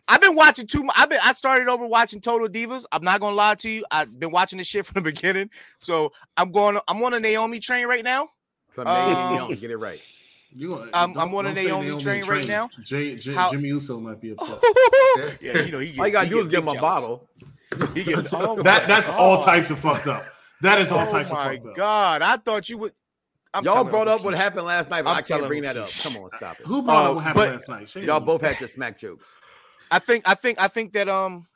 I've 0.08 0.22
been 0.22 0.36
watching 0.36 0.66
too. 0.66 0.84
mu- 0.84 0.90
I've 0.96 1.10
been. 1.10 1.20
I 1.24 1.34
started 1.34 1.68
over 1.68 1.86
watching 1.86 2.22
Total 2.22 2.48
Divas. 2.48 2.86
I'm 2.92 3.04
not 3.04 3.20
gonna 3.20 3.36
lie 3.36 3.56
to 3.56 3.70
you. 3.70 3.86
I've 3.92 4.18
been 4.20 4.32
watching 4.32 4.58
this 4.58 4.68
shit 4.68 4.86
from 4.86 4.96
the 4.96 5.02
beginning. 5.12 5.50
So 5.80 6.12
I'm 6.38 6.52
going. 6.52 6.80
I'm 6.88 7.04
on 7.04 7.14
a 7.14 7.20
Naomi 7.20 7.60
train 7.60 7.86
right 7.88 8.04
now. 8.04 8.30
From 8.72 8.88
Um, 8.88 9.36
Young, 9.36 9.50
get 9.56 9.70
it 9.72 9.78
right. 9.78 10.02
You 10.56 10.70
gonna- 10.70 10.90
I'm- 10.94 11.16
I'm 11.20 11.36
on 11.36 11.46
a 11.46 11.54
don't 11.54 11.66
Naomi 11.86 12.02
train 12.02 12.24
right 12.26 12.48
now. 12.48 12.70
J, 12.84 13.16
J, 13.16 13.34
How- 13.34 13.52
Jimmy 13.52 13.68
Uso 13.68 14.00
might 14.00 14.20
be 14.22 14.32
upset. 14.32 14.60
yeah, 15.42 15.60
you 15.60 15.72
know, 15.72 15.80
he 15.80 16.00
All 16.00 16.08
you 16.08 16.14
gotta 16.14 16.26
he 16.26 16.30
do 16.32 16.36
get 16.38 16.44
is 16.44 16.50
give 16.50 16.64
him 16.64 16.70
a 16.70 16.74
jealous. 16.74 16.82
bottle. 16.82 17.30
He 17.94 18.04
get, 18.06 18.34
oh 18.34 18.62
that 18.64 18.88
that's 18.88 19.10
all 19.10 19.44
types 19.44 19.70
of 19.70 19.78
fucked 19.78 20.08
up. 20.08 20.26
That 20.62 20.80
is 20.80 20.92
all 20.92 21.08
Oh 21.08 21.12
types 21.12 21.30
of 21.30 21.36
my 21.38 21.56
fucked 21.56 21.68
up. 21.68 21.76
god! 21.76 22.22
I 22.22 22.38
thought 22.38 22.70
you 22.70 22.78
would. 22.80 22.94
I'm 23.54 23.64
Y'all 23.64 23.84
brought 23.86 24.08
up 24.08 24.24
what 24.24 24.34
happened 24.34 24.66
last 24.68 24.90
night, 24.90 25.04
but 25.04 25.12
I'm 25.12 25.18
I 25.18 25.22
can't 25.22 25.48
bring 25.48 25.64
that 25.64 25.78
up. 25.78 25.90
Come 26.04 26.18
on, 26.18 26.30
stop 26.32 26.60
it. 26.60 26.66
Who 26.66 26.82
brought 26.82 27.06
Uh, 27.06 27.10
up 27.10 27.16
what 27.16 27.24
happened 27.24 27.52
last 27.54 27.70
night? 27.70 27.90
Shame 27.90 28.04
Y'all 28.04 28.18
on 28.18 28.26
both 28.26 28.42
had 28.42 28.60
your 28.60 28.68
smack 28.68 28.98
jokes. 29.00 29.38
I 29.90 30.00
think. 30.00 30.28
I 30.28 30.34
think. 30.36 30.60
I 30.62 30.68
think 30.68 30.94
that 30.94 31.08
um, 31.08 31.48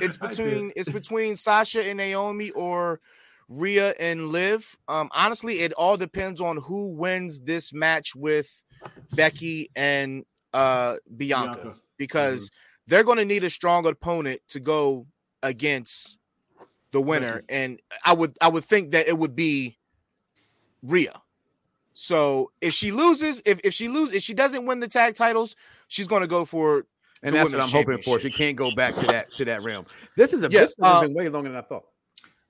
it's 0.00 0.16
between 0.16 0.72
it's 0.76 0.90
between 0.90 1.36
Sasha 1.36 1.84
and 1.84 1.98
Naomi 1.98 2.50
or 2.50 3.00
Rhea 3.48 3.94
and 4.00 4.28
Liv. 4.28 4.76
Um, 4.88 5.08
honestly, 5.12 5.60
it 5.60 5.72
all 5.74 5.96
depends 5.96 6.40
on 6.40 6.56
who 6.56 6.86
wins 6.88 7.40
this 7.40 7.72
match 7.72 8.14
with 8.16 8.64
Becky 9.12 9.70
and 9.76 10.24
uh 10.54 10.96
Bianca, 11.16 11.60
Bianca. 11.62 11.76
because 11.98 12.46
Mm-hmm. 12.46 12.54
they're 12.90 13.04
going 13.04 13.18
to 13.18 13.24
need 13.24 13.44
a 13.44 13.50
strong 13.50 13.86
opponent 13.86 14.40
to 14.48 14.58
go 14.60 15.06
against 15.42 16.16
the 16.92 17.00
winner, 17.00 17.42
and 17.48 17.80
I 18.04 18.12
would 18.12 18.32
I 18.40 18.48
would 18.48 18.64
think 18.64 18.92
that 18.92 19.08
it 19.08 19.18
would 19.18 19.36
be 19.36 19.78
Rhea. 20.82 21.20
So 21.92 22.50
if 22.60 22.72
she 22.72 22.92
loses, 22.92 23.42
if, 23.44 23.60
if 23.62 23.74
she 23.74 23.88
loses, 23.88 24.14
if 24.14 24.22
she 24.22 24.32
doesn't 24.32 24.64
win 24.64 24.80
the 24.80 24.88
tag 24.88 25.14
titles, 25.14 25.54
she's 25.88 26.08
going 26.08 26.22
to 26.22 26.28
go 26.28 26.44
for 26.44 26.86
And 27.22 27.34
that's 27.34 27.52
what 27.52 27.60
I'm 27.60 27.68
hoping 27.68 28.00
for. 28.00 28.18
She 28.18 28.30
can't 28.30 28.56
go 28.56 28.74
back 28.74 28.94
to 28.94 29.06
that 29.08 29.32
to 29.34 29.44
that 29.44 29.62
realm. 29.62 29.84
This 30.16 30.32
is 30.32 30.42
a 30.42 30.48
Yeah, 30.50 30.60
this 30.60 30.76
has 30.82 30.96
uh, 30.96 31.00
been 31.02 31.14
way 31.14 31.28
longer 31.28 31.50
than 31.50 31.58
I 31.58 31.62
thought. 31.62 31.84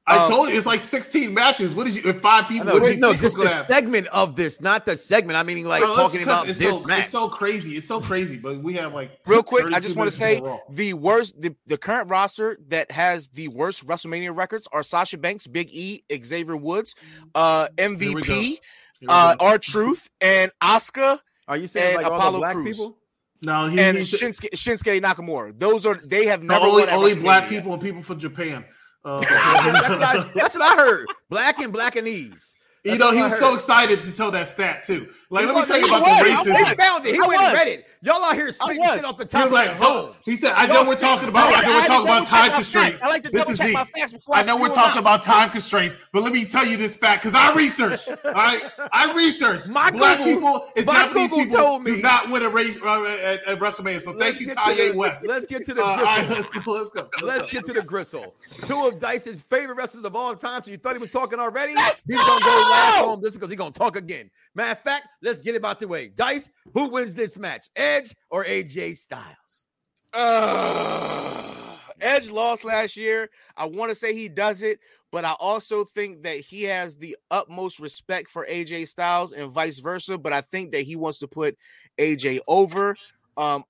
I 0.06 0.18
Um, 0.24 0.28
told 0.30 0.48
you 0.48 0.56
it's 0.56 0.66
like 0.66 0.80
16 0.80 1.32
matches. 1.32 1.74
What 1.74 1.86
did 1.86 1.94
you? 1.94 2.02
If 2.10 2.20
five 2.20 2.48
people, 2.48 2.66
know, 2.66 2.72
what 2.72 2.80
did 2.80 2.86
wait, 2.88 2.94
you 2.94 3.00
no, 3.00 3.14
just 3.14 3.36
the 3.36 3.46
happen? 3.48 3.70
segment 3.70 4.06
of 4.08 4.34
this, 4.34 4.60
not 4.60 4.84
the 4.86 4.96
segment. 4.96 5.36
I 5.36 5.42
mean, 5.42 5.62
like 5.64 5.82
Bro, 5.82 5.94
talking 5.94 6.22
about 6.22 6.48
it's 6.48 6.58
this 6.58 6.80
so, 6.80 6.86
match. 6.88 7.02
It's 7.02 7.10
so 7.12 7.28
crazy. 7.28 7.76
It's 7.76 7.86
so 7.86 8.00
crazy. 8.00 8.38
But 8.38 8.58
we 8.58 8.72
have 8.74 8.92
like 8.94 9.12
Real 9.26 9.42
quick, 9.42 9.66
I 9.72 9.78
just 9.78 9.96
want 9.96 10.10
to 10.10 10.16
say 10.16 10.42
the 10.70 10.94
worst, 10.94 11.40
the, 11.40 11.54
the 11.66 11.76
current 11.78 12.10
roster 12.10 12.58
that 12.68 12.90
has 12.90 13.28
the 13.28 13.48
worst 13.48 13.86
WrestleMania 13.86 14.34
records 14.36 14.66
are 14.72 14.82
Sasha 14.82 15.18
Banks, 15.18 15.46
Big 15.46 15.68
E, 15.70 16.02
Xavier 16.12 16.56
Woods, 16.56 16.94
uh, 17.34 17.68
Here 17.78 17.90
we 17.90 17.96
go. 17.96 18.18
MVP, 18.22 18.58
Here 19.00 19.06
uh, 19.08 19.36
go. 19.36 19.46
R 19.46 19.58
Truth, 19.58 20.08
and 20.20 20.50
Asuka, 20.62 21.20
Are 21.46 21.56
you 21.56 21.66
saying 21.66 21.96
and 21.96 22.02
like 22.02 22.10
all 22.12 22.32
the 22.32 22.38
black 22.38 22.54
Crews. 22.54 22.78
people? 22.78 22.96
no, 23.42 23.66
he, 23.68 23.78
and 23.78 23.96
he's 23.96 24.10
Shinsuke, 24.12 24.50
Shinsuke 24.54 25.00
Nakamura. 25.00 25.56
Those 25.58 25.86
are 25.86 25.94
they 25.94 26.26
have 26.26 26.42
no, 26.42 26.54
never 26.54 26.66
only, 26.66 26.80
won 26.82 26.88
at 26.88 26.94
only 26.96 27.14
black 27.14 27.44
WrestleMania. 27.44 27.48
people 27.48 27.72
and 27.74 27.82
people 27.82 28.02
from 28.02 28.18
Japan. 28.18 28.64
Uh, 29.04 29.20
that's, 29.28 29.88
what 29.88 30.02
I, 30.02 30.30
that's 30.34 30.54
what 30.54 30.62
I 30.62 30.76
heard. 30.76 31.06
Black 31.28 31.58
and 31.58 31.72
black 31.72 31.96
and 31.96 32.06
ease. 32.06 32.54
You 32.84 32.96
know, 32.98 33.12
he 33.12 33.22
was 33.22 33.38
so 33.38 33.54
excited 33.54 34.00
to 34.02 34.12
tell 34.12 34.30
that 34.30 34.48
stat 34.48 34.84
too. 34.84 35.08
Like, 35.30 35.42
He 35.42 35.46
let 35.46 35.54
me 35.54 35.60
was- 35.60 35.68
tell 35.68 35.78
you 35.80 35.86
about 35.86 36.00
was. 36.02 36.44
the 36.44 36.54
He 36.56 36.74
found 36.74 37.06
it. 37.06 37.14
He 37.14 37.20
I 37.20 37.26
went 37.26 37.42
and 37.42 37.54
read 37.54 37.68
it. 37.68 37.86
Y'all 38.02 38.24
out 38.24 38.34
here 38.34 38.50
spitting 38.50 38.78
was. 38.80 38.94
shit 38.96 39.04
off 39.04 39.18
the 39.18 39.24
He 39.24 39.28
top 39.28 39.44
was 39.44 39.52
like, 39.52 39.66
your 39.66 39.74
"Hold-" 39.76 40.16
he 40.24 40.34
said, 40.34 40.54
I 40.56 40.66
know 40.66 40.76
Y'all 40.76 40.86
we're 40.88 40.94
talking 40.96 41.28
about, 41.28 41.52
I 41.54 41.60
know 41.60 41.68
I 41.70 41.80
we're 41.80 41.86
talking 41.86 42.06
about 42.08 42.26
time 42.26 42.50
constraints. 42.52 43.02
I 43.02 43.08
like 43.08 43.22
to 43.24 43.28
This 43.30 43.42
double 43.42 43.56
check 43.58 43.72
my 43.74 43.84
facts 43.84 44.12
before 44.14 44.36
I 44.36 44.40
I 44.40 44.42
know 44.44 44.56
we're 44.56 44.70
talking 44.70 45.00
about 45.00 45.22
time 45.22 45.50
constraints, 45.50 45.98
but 46.10 46.22
let 46.22 46.32
me 46.32 46.46
tell 46.46 46.66
you 46.66 46.78
this 46.78 46.96
fact 46.96 47.22
because 47.22 47.34
I 47.38 47.52
researched. 47.54 48.08
All 48.24 48.32
right, 48.32 48.62
I 48.90 49.12
researched. 49.14 49.68
My 49.68 49.90
Black 49.90 50.16
people 50.18 50.66
and 50.76 50.88
Japanese 50.88 51.28
people 51.30 51.46
told 51.54 51.84
do 51.84 51.96
me- 51.96 52.00
not 52.00 52.30
win 52.30 52.42
a 52.42 52.48
race 52.48 52.78
uh, 52.82 53.04
at, 53.04 53.44
at 53.44 53.58
WrestleMania. 53.58 54.00
So 54.00 54.18
thank 54.18 54.40
you, 54.40 54.46
to 54.46 54.54
Kanye 54.54 54.94
West. 54.94 55.26
Let's 55.28 55.44
get 55.44 55.66
to 55.66 55.74
the 55.74 55.82
Uh, 55.84 55.86
all 55.86 55.96
right, 56.02 56.26
gristle. 56.26 56.42
let's 56.46 56.50
go. 56.64 56.72
Let's 56.72 56.90
go. 56.90 57.08
Let's 57.26 57.52
get 57.52 57.66
to 57.66 57.74
the 57.74 57.82
gristle. 57.82 58.34
Two 58.64 58.86
of 58.86 58.98
Dice's 58.98 59.42
favorite 59.42 59.74
wrestlers 59.76 60.04
of 60.04 60.16
all 60.16 60.34
time. 60.34 60.64
So 60.64 60.70
you 60.70 60.78
thought 60.78 60.94
he 60.94 60.98
was 61.00 61.12
talking 61.12 61.38
already? 61.38 61.72
He's 61.72 62.16
gonna 62.16 62.44
go 62.44 62.69
last 62.70 63.04
on 63.04 63.20
this 63.20 63.34
because 63.34 63.50
he's 63.50 63.58
gonna 63.58 63.72
talk 63.72 63.96
again. 63.96 64.30
Matter 64.54 64.72
of 64.72 64.80
fact, 64.80 65.08
let's 65.22 65.40
get 65.40 65.54
it 65.54 65.64
out 65.64 65.80
the 65.80 65.88
way. 65.88 66.08
Dice, 66.08 66.48
who 66.74 66.86
wins 66.86 67.14
this 67.14 67.38
match? 67.38 67.68
Edge 67.76 68.14
or 68.30 68.44
AJ 68.44 68.96
Styles? 68.96 69.66
Uh, 70.12 71.76
Edge 72.00 72.30
lost 72.30 72.64
last 72.64 72.96
year. 72.96 73.30
I 73.56 73.66
want 73.66 73.90
to 73.90 73.94
say 73.94 74.14
he 74.14 74.28
does 74.28 74.62
it, 74.62 74.80
but 75.12 75.24
I 75.24 75.32
also 75.38 75.84
think 75.84 76.22
that 76.22 76.38
he 76.38 76.64
has 76.64 76.96
the 76.96 77.16
utmost 77.30 77.78
respect 77.78 78.30
for 78.30 78.46
AJ 78.46 78.88
Styles 78.88 79.32
and 79.32 79.50
vice 79.50 79.78
versa. 79.78 80.18
But 80.18 80.32
I 80.32 80.40
think 80.40 80.72
that 80.72 80.82
he 80.82 80.96
wants 80.96 81.18
to 81.20 81.28
put 81.28 81.56
AJ 81.98 82.40
over. 82.48 82.96
Um, 83.36 83.64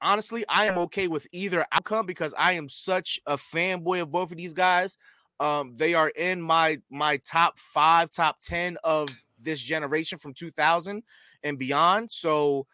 honestly, 0.00 0.44
I 0.48 0.66
am 0.66 0.78
okay 0.78 1.08
with 1.08 1.26
either 1.32 1.66
outcome 1.72 2.06
because 2.06 2.34
I 2.38 2.52
am 2.52 2.68
such 2.68 3.20
a 3.26 3.36
fanboy 3.36 4.02
of 4.02 4.10
both 4.10 4.30
of 4.30 4.36
these 4.36 4.54
guys. 4.54 4.96
Um, 5.42 5.74
they 5.76 5.92
are 5.94 6.10
in 6.10 6.40
my 6.40 6.80
my 6.88 7.16
top 7.16 7.58
five, 7.58 8.12
top 8.12 8.40
ten 8.40 8.76
of 8.84 9.08
this 9.40 9.60
generation 9.60 10.16
from 10.16 10.34
2000 10.34 11.02
and 11.42 11.58
beyond. 11.58 12.12
So, 12.12 12.68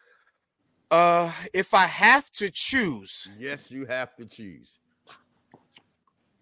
uh, 0.91 1.31
if 1.51 1.73
I 1.73 1.87
have 1.87 2.29
to 2.33 2.51
choose, 2.51 3.27
Yes, 3.39 3.71
you 3.71 3.87
have 3.87 4.15
to 4.17 4.25
choose. 4.25 4.77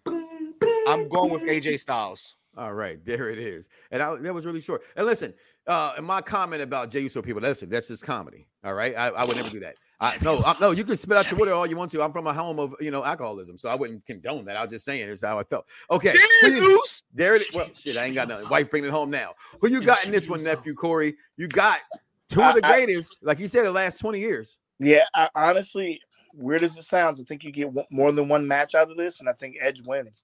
I'm 0.06 1.08
going 1.08 1.30
with 1.32 1.42
AJ 1.42 1.80
Styles. 1.80 2.36
All 2.58 2.74
right, 2.74 3.02
there 3.06 3.30
it 3.30 3.38
is. 3.38 3.70
And 3.90 4.02
I, 4.02 4.14
that 4.16 4.34
was 4.34 4.44
really 4.44 4.60
short. 4.60 4.82
And 4.96 5.06
listen, 5.06 5.32
uh, 5.66 5.94
and 5.96 6.04
my 6.04 6.20
comment 6.20 6.60
about 6.60 6.90
Jay 6.90 7.00
Uso 7.00 7.22
people, 7.22 7.40
listen, 7.40 7.70
that's 7.70 7.88
just 7.88 8.04
comedy. 8.04 8.46
All 8.64 8.74
right, 8.74 8.94
I, 8.94 9.08
I 9.08 9.24
would 9.24 9.36
never 9.36 9.48
do 9.48 9.60
that. 9.60 9.76
I, 10.00 10.16
no, 10.22 10.40
I, 10.44 10.54
no, 10.60 10.70
you 10.70 10.84
can 10.84 10.96
spit 10.96 11.18
out 11.18 11.28
your 11.28 11.40
water 11.40 11.52
all 11.52 11.66
you 11.66 11.76
want 11.76 11.90
to. 11.90 12.02
I'm 12.02 12.12
from 12.12 12.28
a 12.28 12.32
home 12.32 12.60
of 12.60 12.74
you 12.80 12.92
know 12.92 13.04
alcoholism, 13.04 13.58
so 13.58 13.68
I 13.68 13.74
wouldn't 13.74 14.06
condone 14.06 14.44
that. 14.44 14.56
I 14.56 14.62
was 14.62 14.70
just 14.70 14.84
saying 14.84 15.08
it's 15.08 15.24
how 15.24 15.38
I 15.38 15.42
felt. 15.42 15.66
Okay, 15.90 16.12
Jesus! 16.42 17.02
there 17.12 17.34
it 17.34 17.42
is. 17.42 17.52
Well, 17.52 17.68
shit, 17.72 17.96
I 17.96 18.06
ain't 18.06 18.14
got 18.14 18.28
nothing. 18.28 18.48
Wife 18.48 18.70
bringing 18.70 18.88
it 18.88 18.92
home 18.92 19.10
now. 19.10 19.32
Who 19.60 19.68
you 19.68 19.82
got 19.82 20.04
in 20.04 20.12
this 20.12 20.28
one, 20.28 20.44
nephew 20.44 20.74
Corey? 20.74 21.16
You 21.36 21.48
got 21.48 21.80
two 22.28 22.42
of 22.42 22.54
the 22.54 22.64
I- 22.64 22.72
greatest, 22.72 23.18
like 23.22 23.40
you 23.40 23.48
said, 23.48 23.64
the 23.64 23.72
last 23.72 23.98
20 23.98 24.20
years. 24.20 24.58
Yeah, 24.78 25.02
I, 25.16 25.28
honestly, 25.34 26.00
weird 26.32 26.62
as 26.62 26.76
it 26.76 26.84
sounds, 26.84 27.20
I 27.20 27.24
think 27.24 27.42
you 27.42 27.50
get 27.50 27.72
more 27.90 28.12
than 28.12 28.28
one 28.28 28.46
match 28.46 28.76
out 28.76 28.90
of 28.92 28.96
this, 28.96 29.18
and 29.18 29.28
I 29.28 29.32
think 29.32 29.56
Edge 29.60 29.82
wins. 29.84 30.22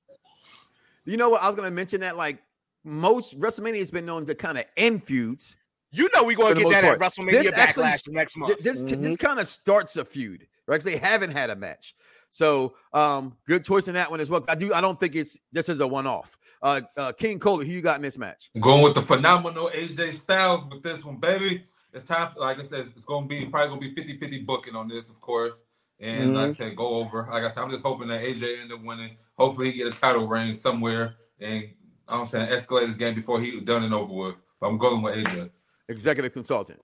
You 1.05 1.17
know 1.17 1.31
what? 1.31 1.43
I 1.43 1.49
was 1.49 1.57
gonna 1.57 1.73
mention 1.73 2.01
that 2.03 2.17
like 2.17 2.39
most 2.85 3.39
WrestleMania 3.41 3.79
has 3.79 3.91
been 3.91 4.07
known 4.07 4.25
to 4.27 4.35
kind 4.35 4.59
of 4.59 4.65
end 4.77 5.03
feuds. 5.03 5.57
You 5.95 6.09
know 6.15 6.25
we're 6.25 6.37
gonna 6.37 6.55
get 6.55 6.65
most 6.65 6.73
that 6.73 6.85
at 6.85 6.99
part. 6.99 7.13
WrestleMania 7.13 7.31
This 7.43 7.53
actually- 7.53 7.85
Backlash 7.85 8.09
next 8.09 8.37
month. 8.37 8.59
This 8.63 8.85
Mm-hmm. 8.85 9.03
this 9.03 9.17
kind 9.17 9.39
of 9.39 9.47
starts 9.49 9.97
a 9.97 10.05
feud, 10.05 10.47
right? 10.67 10.75
Because 10.77 10.85
they 10.85 10.97
haven't 10.97 11.31
had 11.31 11.51
a 11.51 11.57
match. 11.57 11.95
So 12.31 12.75
um, 12.93 13.37
good 13.47 13.65
choice 13.65 13.87
in 13.87 13.95
that 13.95 14.11
one 14.11 14.21
as 14.21 14.29
well. 14.29 14.45
I 14.49 14.55
do. 14.57 14.75
I 14.75 14.81
don't 14.81 14.99
think 14.99 15.15
it's 15.15 15.39
this 15.53 15.69
is 15.69 15.81
a 15.81 15.87
one 15.87 16.07
off. 16.07 16.37
Uh, 16.63 16.81
uh, 16.97 17.13
King 17.13 17.39
Cole, 17.39 17.59
who 17.59 17.71
you 17.71 17.81
got 17.81 17.97
in 17.97 18.03
this 18.03 18.19
match? 18.19 18.51
I'm 18.55 18.61
going 18.61 18.83
with 18.83 18.95
the 18.95 19.03
phenomenal 19.03 19.71
AJ 19.75 20.15
Styles 20.15 20.65
with 20.65 20.83
this 20.83 21.05
one, 21.05 21.17
baby. 21.17 21.63
It's 21.93 22.05
time, 22.05 22.33
like 22.37 22.59
I 22.59 22.65
said, 22.65 22.81
it's 22.97 23.05
going 23.05 23.25
to 23.25 23.29
be 23.29 23.47
probably 23.47 23.69
going 23.69 23.81
to 23.83 23.89
be 23.89 23.95
50 23.95 24.19
50 24.19 24.39
booking 24.43 24.75
on 24.75 24.89
this, 24.89 25.11
of 25.11 25.21
course. 25.21 25.63
And 26.01 26.35
like 26.35 26.49
I 26.49 26.53
said, 26.55 26.75
go 26.77 26.89
over. 26.97 27.29
Like 27.31 27.45
I 27.45 27.49
said, 27.49 27.63
I'm 27.63 27.71
just 27.71 27.85
hoping 27.85 28.09
that 28.09 28.21
AJ 28.23 28.63
end 28.63 28.73
up 28.73 28.83
winning. 28.83 29.17
Hopefully, 29.39 29.71
he 29.71 29.77
get 29.79 29.87
a 29.95 29.97
title 29.97 30.27
reign 30.27 30.53
somewhere 30.55 31.15
and 31.39 31.69
I'm 32.09 32.27
saying 32.27 32.49
escalate 32.49 32.89
this 32.89 32.97
game 32.97 33.15
before 33.15 33.41
he 33.41 33.61
done 33.61 33.85
and 33.85 33.95
over 33.95 34.13
with. 34.13 34.35
But 34.61 34.69
I'm 34.69 34.79
going 34.79 35.03
with 35.03 35.15
AJ. 35.25 35.51
Executive 35.89 36.33
consultant. 36.33 36.81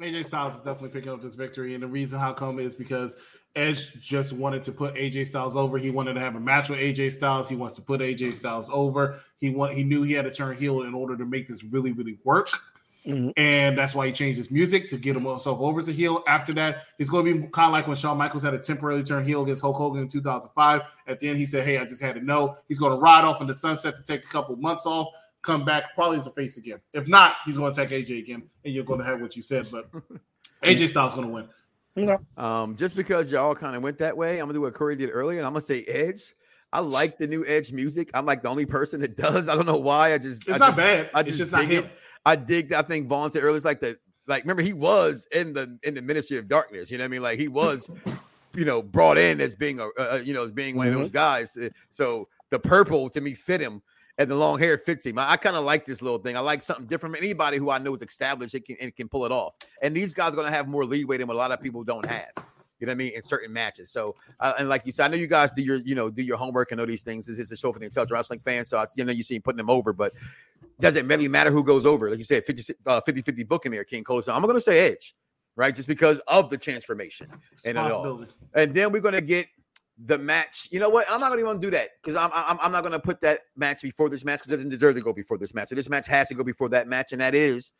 AJ 0.00 0.24
Styles 0.24 0.54
is 0.54 0.60
definitely 0.60 0.88
picking 0.88 1.12
up 1.12 1.22
this 1.22 1.34
victory, 1.34 1.74
and 1.74 1.82
the 1.82 1.86
reason 1.86 2.18
how 2.18 2.32
come 2.32 2.58
is 2.58 2.74
because 2.74 3.16
Edge 3.54 4.00
just 4.00 4.32
wanted 4.32 4.62
to 4.62 4.72
put 4.72 4.94
AJ 4.94 5.26
Styles 5.26 5.56
over. 5.56 5.76
He 5.76 5.90
wanted 5.90 6.14
to 6.14 6.20
have 6.20 6.36
a 6.36 6.40
match 6.40 6.68
with 6.68 6.78
AJ 6.78 7.12
Styles. 7.12 7.48
He 7.48 7.56
wants 7.56 7.74
to 7.76 7.82
put 7.82 8.00
AJ 8.00 8.34
Styles 8.34 8.70
over. 8.72 9.20
He 9.40 9.50
want 9.50 9.74
he 9.74 9.84
knew 9.84 10.02
he 10.02 10.12
had 10.12 10.24
to 10.24 10.30
turn 10.30 10.56
heel 10.56 10.82
in 10.82 10.94
order 10.94 11.16
to 11.16 11.26
make 11.26 11.48
this 11.48 11.62
really 11.64 11.92
really 11.92 12.18
work, 12.24 12.48
mm-hmm. 13.04 13.30
and 13.36 13.76
that's 13.76 13.94
why 13.94 14.06
he 14.06 14.12
changed 14.12 14.38
his 14.38 14.50
music 14.50 14.88
to 14.90 14.96
get 14.96 15.16
himself 15.16 15.60
over 15.60 15.80
as 15.80 15.88
a 15.88 15.92
heel. 15.92 16.22
After 16.26 16.52
that, 16.54 16.84
it's 16.98 17.10
going 17.10 17.26
to 17.26 17.34
be 17.34 17.48
kind 17.48 17.66
of 17.66 17.72
like 17.72 17.86
when 17.86 17.96
Shawn 17.96 18.16
Michaels 18.16 18.42
had 18.42 18.54
a 18.54 18.58
temporarily 18.58 19.04
turn 19.04 19.24
heel 19.24 19.42
against 19.42 19.62
Hulk 19.62 19.76
Hogan 19.76 20.02
in 20.02 20.08
2005. 20.08 20.94
At 21.08 21.20
the 21.20 21.28
end, 21.28 21.36
he 21.36 21.44
said, 21.44 21.64
"Hey, 21.64 21.76
I 21.76 21.84
just 21.84 22.00
had 22.00 22.14
to 22.14 22.24
know." 22.24 22.56
He's 22.68 22.78
going 22.78 22.92
to 22.92 22.98
ride 22.98 23.24
off 23.24 23.40
in 23.40 23.48
the 23.48 23.54
sunset 23.54 23.96
to 23.96 24.02
take 24.02 24.24
a 24.24 24.28
couple 24.28 24.56
months 24.56 24.86
off. 24.86 25.08
Come 25.42 25.64
back, 25.64 25.94
probably 25.94 26.18
as 26.18 26.26
a 26.26 26.30
face 26.32 26.56
again. 26.58 26.80
If 26.92 27.08
not, 27.08 27.36
he's 27.46 27.56
going 27.56 27.72
to 27.72 27.80
attack 27.82 27.92
AJ 27.92 28.18
again, 28.18 28.42
and 28.64 28.74
you're 28.74 28.84
going 28.84 29.00
to 29.00 29.06
have 29.06 29.20
what 29.22 29.34
you 29.36 29.42
said. 29.42 29.66
But 29.70 29.90
AJ 30.62 30.88
Styles 30.88 31.14
going 31.14 31.26
to 31.26 31.32
win. 31.32 31.48
You 31.96 32.04
know. 32.06 32.18
Um, 32.42 32.76
just 32.76 32.94
because 32.94 33.32
y'all 33.32 33.54
kind 33.54 33.74
of 33.74 33.82
went 33.82 33.98
that 33.98 34.16
way, 34.16 34.34
I'm 34.38 34.44
gonna 34.46 34.52
do 34.54 34.60
what 34.60 34.74
Corey 34.74 34.94
did 34.94 35.10
earlier, 35.12 35.38
and 35.38 35.46
I'm 35.46 35.52
gonna 35.52 35.60
say 35.62 35.82
Edge. 35.84 36.34
I 36.72 36.78
like 36.78 37.18
the 37.18 37.26
new 37.26 37.44
Edge 37.46 37.72
music. 37.72 38.10
I'm 38.14 38.24
like 38.26 38.42
the 38.42 38.48
only 38.48 38.64
person 38.64 39.00
that 39.00 39.16
does. 39.16 39.48
I 39.48 39.56
don't 39.56 39.66
know 39.66 39.76
why. 39.76 40.14
I 40.14 40.18
just 40.18 40.42
It's 40.46 40.54
I 40.54 40.58
not 40.58 40.66
just, 40.68 40.76
bad. 40.76 41.10
I 41.14 41.20
It's 41.20 41.28
just, 41.30 41.38
just 41.40 41.50
not 41.52 41.62
dig 41.62 41.70
him. 41.70 41.84
it. 41.86 41.90
I 42.24 42.36
dig. 42.36 42.72
I 42.72 42.82
think 42.82 43.08
Vaughn 43.08 43.32
said 43.32 43.42
earlier. 43.42 43.56
It's 43.56 43.64
like 43.64 43.80
the 43.80 43.98
like. 44.28 44.44
Remember, 44.44 44.62
he 44.62 44.72
was 44.72 45.26
in 45.32 45.52
the 45.52 45.76
in 45.82 45.94
the 45.94 46.00
Ministry 46.02 46.36
of 46.38 46.46
Darkness. 46.46 46.92
You 46.92 46.98
know 46.98 47.02
what 47.02 47.06
I 47.06 47.10
mean? 47.10 47.22
Like 47.22 47.40
he 47.40 47.48
was, 47.48 47.90
you 48.54 48.64
know, 48.64 48.82
brought 48.82 49.18
in 49.18 49.40
as 49.40 49.56
being 49.56 49.80
a 49.80 49.88
uh, 49.98 50.20
you 50.24 50.32
know 50.32 50.44
as 50.44 50.52
being 50.52 50.76
one 50.76 50.86
of 50.86 50.92
Mm-hmm. 50.92 51.02
those 51.02 51.10
guys. 51.10 51.56
Uh, 51.56 51.70
So 51.90 52.28
the 52.50 52.58
purple 52.60 53.10
to 53.10 53.20
me 53.20 53.34
fit 53.34 53.60
him. 53.60 53.82
And 54.20 54.30
the 54.30 54.36
long 54.36 54.58
hair 54.58 54.76
fits 54.76 55.06
him. 55.06 55.18
I, 55.18 55.30
I 55.30 55.36
kind 55.38 55.56
of 55.56 55.64
like 55.64 55.86
this 55.86 56.02
little 56.02 56.18
thing. 56.18 56.36
I 56.36 56.40
like 56.40 56.60
something 56.60 56.84
different. 56.84 57.16
Anybody 57.16 57.56
who 57.56 57.70
I 57.70 57.78
know 57.78 57.94
is 57.94 58.02
established, 58.02 58.54
it 58.54 58.66
can 58.66 58.76
and 58.78 58.94
can 58.94 59.08
pull 59.08 59.24
it 59.24 59.32
off. 59.32 59.56
And 59.80 59.96
these 59.96 60.12
guys 60.12 60.34
are 60.34 60.36
going 60.36 60.46
to 60.46 60.52
have 60.52 60.68
more 60.68 60.84
leeway 60.84 61.16
than 61.16 61.26
what 61.26 61.36
a 61.36 61.38
lot 61.38 61.52
of 61.52 61.62
people 61.62 61.82
don't 61.84 62.04
have. 62.04 62.28
You 62.36 62.86
know 62.86 62.90
what 62.90 62.96
I 62.96 62.96
mean? 62.96 63.12
In 63.16 63.22
certain 63.22 63.50
matches. 63.50 63.90
So, 63.90 64.14
uh, 64.40 64.52
and 64.58 64.68
like 64.68 64.84
you 64.84 64.92
said, 64.92 65.06
I 65.06 65.08
know 65.08 65.16
you 65.16 65.26
guys 65.26 65.52
do 65.52 65.62
your, 65.62 65.78
you 65.78 65.94
know, 65.94 66.10
do 66.10 66.22
your 66.22 66.36
homework 66.36 66.70
and 66.70 66.78
know 66.78 66.84
these 66.84 67.02
things. 67.02 67.24
This 67.24 67.38
is 67.38 67.50
a 67.50 67.56
show 67.56 67.72
for 67.72 67.78
the 67.78 67.86
intelligent 67.86 68.14
wrestling 68.14 68.40
fans. 68.40 68.68
So, 68.68 68.76
I, 68.76 68.84
you 68.94 69.04
know, 69.04 69.12
you 69.12 69.22
see 69.22 69.36
him 69.36 69.42
putting 69.42 69.56
them 69.56 69.70
over, 69.70 69.94
but 69.94 70.12
doesn't 70.80 71.08
really 71.08 71.26
matter 71.26 71.50
who 71.50 71.64
goes 71.64 71.86
over. 71.86 72.10
Like 72.10 72.18
you 72.18 72.24
said, 72.24 72.44
50 72.44 72.74
uh, 72.86 73.00
50 73.00 73.22
50 73.22 73.44
booking 73.44 73.72
there, 73.72 73.84
King 73.84 74.04
Cole. 74.04 74.20
So, 74.20 74.34
I'm 74.34 74.42
going 74.42 74.52
to 74.54 74.60
say 74.60 74.92
Edge, 74.92 75.14
right? 75.56 75.74
Just 75.74 75.88
because 75.88 76.20
of 76.28 76.50
the 76.50 76.58
transformation 76.58 77.28
and 77.64 77.78
it 77.78 77.80
all. 77.80 78.26
And 78.52 78.74
then 78.74 78.92
we're 78.92 79.00
going 79.00 79.14
to 79.14 79.22
get 79.22 79.46
the 80.06 80.18
match. 80.18 80.68
You 80.70 80.80
know 80.80 80.88
what? 80.88 81.06
I'm 81.10 81.20
not 81.20 81.28
going 81.28 81.40
to 81.40 81.48
even 81.48 81.60
do 81.60 81.70
that 81.70 81.90
because 82.02 82.16
I'm, 82.16 82.30
I'm, 82.32 82.58
I'm 82.60 82.72
not 82.72 82.82
going 82.82 82.92
to 82.92 83.00
put 83.00 83.20
that 83.22 83.40
match 83.56 83.82
before 83.82 84.08
this 84.08 84.24
match 84.24 84.40
because 84.40 84.52
it 84.52 84.56
doesn't 84.56 84.70
deserve 84.70 84.94
to 84.94 85.00
go 85.00 85.12
before 85.12 85.38
this 85.38 85.54
match. 85.54 85.68
So, 85.68 85.74
this 85.74 85.88
match 85.88 86.06
has 86.06 86.28
to 86.28 86.34
go 86.34 86.42
before 86.42 86.68
that 86.70 86.88
match. 86.88 87.12
And 87.12 87.20
that 87.20 87.34
is 87.34 87.72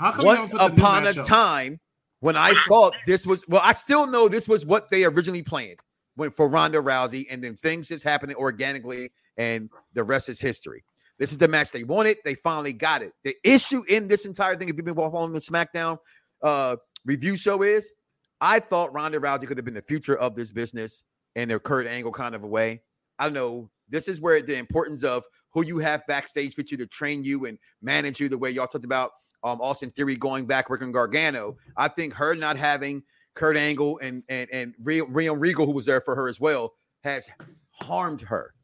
once 0.00 0.16
haven't 0.16 0.50
put 0.50 0.58
the 0.58 0.68
new 0.68 0.82
upon 0.82 1.06
a 1.06 1.10
up? 1.10 1.26
time 1.26 1.80
when 2.20 2.36
I 2.36 2.54
thought 2.68 2.94
this 3.06 3.26
was 3.26 3.46
well, 3.48 3.62
I 3.64 3.72
still 3.72 4.06
know 4.06 4.28
this 4.28 4.48
was 4.48 4.64
what 4.64 4.88
they 4.90 5.04
originally 5.04 5.42
planned 5.42 5.78
when 6.16 6.30
for 6.30 6.48
Ronda 6.48 6.78
Rousey, 6.78 7.26
and 7.30 7.42
then 7.42 7.56
things 7.56 7.88
just 7.88 8.04
happening 8.04 8.36
organically, 8.36 9.10
and 9.36 9.68
the 9.94 10.04
rest 10.04 10.28
is 10.28 10.40
history. 10.40 10.84
This 11.18 11.32
is 11.32 11.38
the 11.38 11.48
match 11.48 11.70
they 11.70 11.84
wanted. 11.84 12.18
They 12.24 12.34
finally 12.34 12.72
got 12.72 13.02
it. 13.02 13.12
The 13.22 13.36
issue 13.44 13.84
in 13.88 14.08
this 14.08 14.26
entire 14.26 14.56
thing, 14.56 14.68
if 14.68 14.76
you've 14.76 14.84
been 14.84 14.94
following 14.94 15.32
the 15.32 15.38
SmackDown 15.38 15.98
uh, 16.42 16.76
review 17.04 17.36
show, 17.36 17.62
is 17.62 17.92
I 18.40 18.58
thought 18.58 18.92
Ronda 18.92 19.20
Rousey 19.20 19.46
could 19.46 19.56
have 19.56 19.64
been 19.64 19.74
the 19.74 19.82
future 19.82 20.16
of 20.16 20.34
this 20.34 20.50
business 20.50 21.04
in 21.36 21.50
a 21.50 21.58
Kurt 21.58 21.86
Angle 21.86 22.12
kind 22.12 22.34
of 22.34 22.44
a 22.44 22.46
way. 22.46 22.82
I 23.18 23.24
don't 23.24 23.34
know. 23.34 23.70
This 23.88 24.08
is 24.08 24.20
where 24.20 24.40
the 24.40 24.56
importance 24.56 25.04
of 25.04 25.24
who 25.50 25.64
you 25.64 25.78
have 25.78 26.06
backstage 26.06 26.56
with 26.56 26.72
you 26.72 26.78
to 26.78 26.86
train 26.86 27.22
you 27.22 27.46
and 27.46 27.58
manage 27.82 28.20
you 28.20 28.28
the 28.28 28.38
way 28.38 28.50
y'all 28.50 28.66
talked 28.66 28.84
about 28.84 29.12
um, 29.44 29.60
Austin 29.60 29.90
Theory 29.90 30.16
going 30.16 30.46
back 30.46 30.70
working 30.70 30.90
Gargano. 30.90 31.56
I 31.76 31.88
think 31.88 32.14
her 32.14 32.34
not 32.34 32.56
having 32.56 33.02
Kurt 33.34 33.56
Angle 33.56 33.98
and 34.00 34.22
and 34.28 34.48
and 34.52 34.74
Rio 34.82 35.34
Regal, 35.34 35.66
who 35.66 35.72
was 35.72 35.84
there 35.84 36.00
for 36.00 36.14
her 36.14 36.28
as 36.28 36.40
well, 36.40 36.72
has 37.02 37.28
harmed 37.70 38.22
her. 38.22 38.54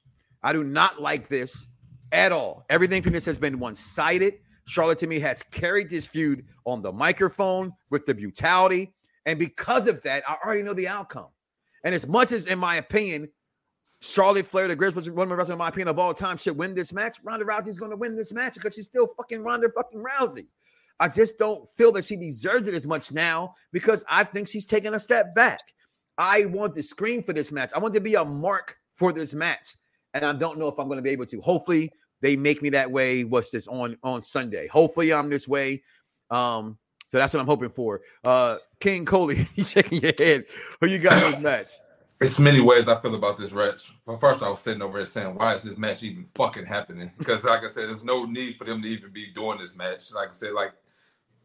I 0.42 0.52
do 0.52 0.64
not 0.64 1.02
like 1.02 1.28
this 1.28 1.66
at 2.12 2.32
all. 2.32 2.64
Everything 2.70 3.02
from 3.02 3.12
this 3.12 3.26
has 3.26 3.38
been 3.38 3.58
one 3.58 3.74
sided. 3.74 4.34
Charlotte 4.64 4.98
to 4.98 5.06
me 5.06 5.18
has 5.18 5.42
carried 5.42 5.90
this 5.90 6.06
feud 6.06 6.44
on 6.64 6.80
the 6.80 6.92
microphone 6.92 7.72
with 7.90 8.06
the 8.06 8.14
brutality. 8.14 8.94
And 9.26 9.38
because 9.38 9.86
of 9.86 10.00
that, 10.02 10.22
I 10.28 10.36
already 10.44 10.62
know 10.62 10.74
the 10.74 10.88
outcome. 10.88 11.28
And 11.84 11.94
as 11.94 12.06
much 12.06 12.32
as, 12.32 12.46
in 12.46 12.58
my 12.58 12.76
opinion, 12.76 13.28
Charlotte 14.00 14.46
Flair, 14.46 14.68
the 14.68 14.76
greatest 14.76 15.10
woman 15.10 15.36
wrestler, 15.36 15.54
in 15.54 15.58
my 15.58 15.68
opinion, 15.68 15.88
of 15.88 15.98
all 15.98 16.14
time, 16.14 16.36
should 16.36 16.56
win 16.56 16.74
this 16.74 16.92
match, 16.92 17.18
Ronda 17.22 17.44
Rousey's 17.44 17.78
going 17.78 17.90
to 17.90 17.96
win 17.96 18.16
this 18.16 18.32
match 18.32 18.54
because 18.54 18.74
she's 18.74 18.86
still 18.86 19.06
fucking 19.06 19.42
Ronda 19.42 19.68
fucking 19.74 20.02
Rousey. 20.02 20.46
I 20.98 21.08
just 21.08 21.38
don't 21.38 21.68
feel 21.70 21.92
that 21.92 22.04
she 22.04 22.16
deserves 22.16 22.68
it 22.68 22.74
as 22.74 22.86
much 22.86 23.12
now 23.12 23.54
because 23.72 24.04
I 24.08 24.24
think 24.24 24.48
she's 24.48 24.66
taking 24.66 24.94
a 24.94 25.00
step 25.00 25.34
back. 25.34 25.60
I 26.18 26.44
want 26.46 26.74
to 26.74 26.82
scream 26.82 27.22
for 27.22 27.32
this 27.32 27.50
match. 27.50 27.72
I 27.74 27.78
want 27.78 27.94
to 27.94 28.00
be 28.00 28.14
a 28.14 28.24
mark 28.24 28.76
for 28.96 29.12
this 29.12 29.32
match. 29.32 29.76
And 30.12 30.24
I 30.24 30.32
don't 30.34 30.58
know 30.58 30.68
if 30.68 30.78
I'm 30.78 30.86
going 30.86 30.98
to 30.98 31.02
be 31.02 31.10
able 31.10 31.26
to. 31.26 31.40
Hopefully, 31.40 31.90
they 32.20 32.36
make 32.36 32.60
me 32.60 32.68
that 32.70 32.90
way. 32.90 33.24
What's 33.24 33.50
this 33.50 33.66
on 33.68 33.96
on 34.02 34.20
Sunday? 34.20 34.66
Hopefully, 34.66 35.12
I'm 35.12 35.30
this 35.30 35.48
way. 35.48 35.82
Um, 36.30 36.76
so 37.10 37.18
that's 37.18 37.34
what 37.34 37.40
I'm 37.40 37.46
hoping 37.46 37.70
for. 37.70 38.02
Uh, 38.22 38.58
King 38.78 39.04
Coley, 39.04 39.48
you 39.56 39.64
shaking 39.64 40.00
your 40.00 40.12
head. 40.16 40.44
Who 40.80 40.86
you 40.86 41.00
got 41.00 41.20
in 41.24 41.32
this 41.32 41.40
match? 41.40 41.68
It's 42.22 42.38
many 42.38 42.60
ways 42.60 42.86
I 42.86 43.00
feel 43.00 43.14
about 43.14 43.38
this 43.38 43.50
match. 43.50 43.90
First, 44.20 44.42
I 44.42 44.50
was 44.50 44.60
sitting 44.60 44.82
over 44.82 44.98
here 44.98 45.06
saying, 45.06 45.36
"Why 45.36 45.54
is 45.54 45.62
this 45.62 45.78
match 45.78 46.02
even 46.02 46.26
fucking 46.34 46.66
happening?" 46.66 47.10
Because, 47.16 47.44
like 47.44 47.64
I 47.64 47.68
said, 47.68 47.88
there's 47.88 48.04
no 48.04 48.26
need 48.26 48.56
for 48.56 48.64
them 48.64 48.82
to 48.82 48.88
even 48.88 49.10
be 49.10 49.32
doing 49.32 49.56
this 49.56 49.74
match. 49.74 50.12
Like 50.12 50.28
I 50.28 50.32
said, 50.32 50.52
like 50.52 50.72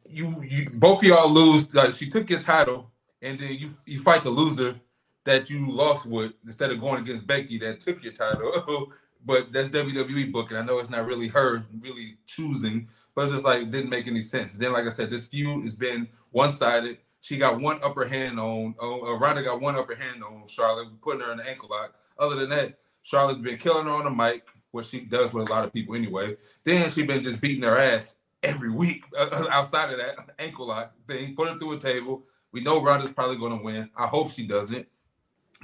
you, 0.03 0.43
you 0.43 0.69
both 0.73 1.01
y'all 1.01 1.29
lose. 1.29 1.73
Like 1.73 1.93
she 1.93 2.09
took 2.09 2.29
your 2.29 2.41
title, 2.41 2.91
and 3.21 3.39
then 3.39 3.53
you 3.53 3.69
you 3.85 4.01
fight 4.01 4.25
the 4.25 4.31
loser 4.31 4.75
that 5.23 5.49
you 5.49 5.65
lost 5.65 6.05
with 6.05 6.33
instead 6.45 6.71
of 6.71 6.81
going 6.81 7.01
against 7.01 7.25
Becky 7.25 7.57
that 7.59 7.79
took 7.79 8.03
your 8.03 8.11
title. 8.11 8.91
but 9.25 9.53
that's 9.53 9.69
WWE 9.69 10.33
booking. 10.33 10.57
I 10.57 10.61
know 10.61 10.79
it's 10.79 10.89
not 10.89 11.05
really 11.05 11.29
her 11.29 11.63
really 11.79 12.17
choosing, 12.25 12.89
but 13.15 13.25
it's 13.25 13.33
just 13.33 13.45
like 13.45 13.61
it 13.63 13.71
didn't 13.71 13.89
make 13.89 14.07
any 14.07 14.21
sense. 14.21 14.53
Then, 14.53 14.73
like 14.73 14.85
I 14.85 14.89
said, 14.91 15.09
this 15.09 15.25
feud 15.27 15.63
has 15.63 15.75
been 15.75 16.07
one 16.31 16.51
sided. 16.51 16.97
She 17.21 17.37
got 17.37 17.59
one 17.59 17.79
upper 17.81 18.05
hand 18.05 18.39
on, 18.39 18.75
on 18.79 19.09
uh, 19.09 19.17
Ronda 19.17 19.41
got 19.43 19.59
one 19.61 19.75
upper 19.75 19.95
hand 19.95 20.23
on 20.23 20.43
Charlotte, 20.47 20.89
putting 21.01 21.21
her 21.21 21.31
in 21.31 21.37
the 21.39 21.49
ankle 21.49 21.69
lock. 21.71 21.95
other 22.19 22.35
than 22.35 22.49
that, 22.49 22.77
Charlotte's 23.01 23.39
been 23.39 23.57
killing 23.57 23.85
her 23.85 23.91
on 23.91 24.03
the 24.03 24.09
mic, 24.11 24.43
what 24.71 24.85
she 24.85 24.99
does 25.01 25.33
with 25.33 25.47
a 25.49 25.51
lot 25.51 25.65
of 25.65 25.73
people 25.73 25.95
anyway. 25.95 26.35
Then 26.63 26.89
she 26.91 27.01
been 27.03 27.21
just 27.23 27.41
beating 27.41 27.63
her 27.63 27.77
ass 27.79 28.15
every 28.43 28.69
week 28.69 29.05
uh, 29.17 29.47
outside 29.49 29.91
of 29.91 29.97
that 29.99 30.35
ankle 30.39 30.67
lock 30.67 30.93
thing. 31.07 31.35
Put 31.35 31.47
her 31.49 31.57
through 31.57 31.73
a 31.73 31.79
table. 31.79 32.23
We 32.51 32.61
know 32.61 32.81
Ronda's 32.81 33.11
probably 33.11 33.37
going 33.37 33.57
to 33.57 33.63
win. 33.63 33.89
I 33.95 34.05
hope 34.07 34.31
she 34.31 34.45
doesn't, 34.45 34.87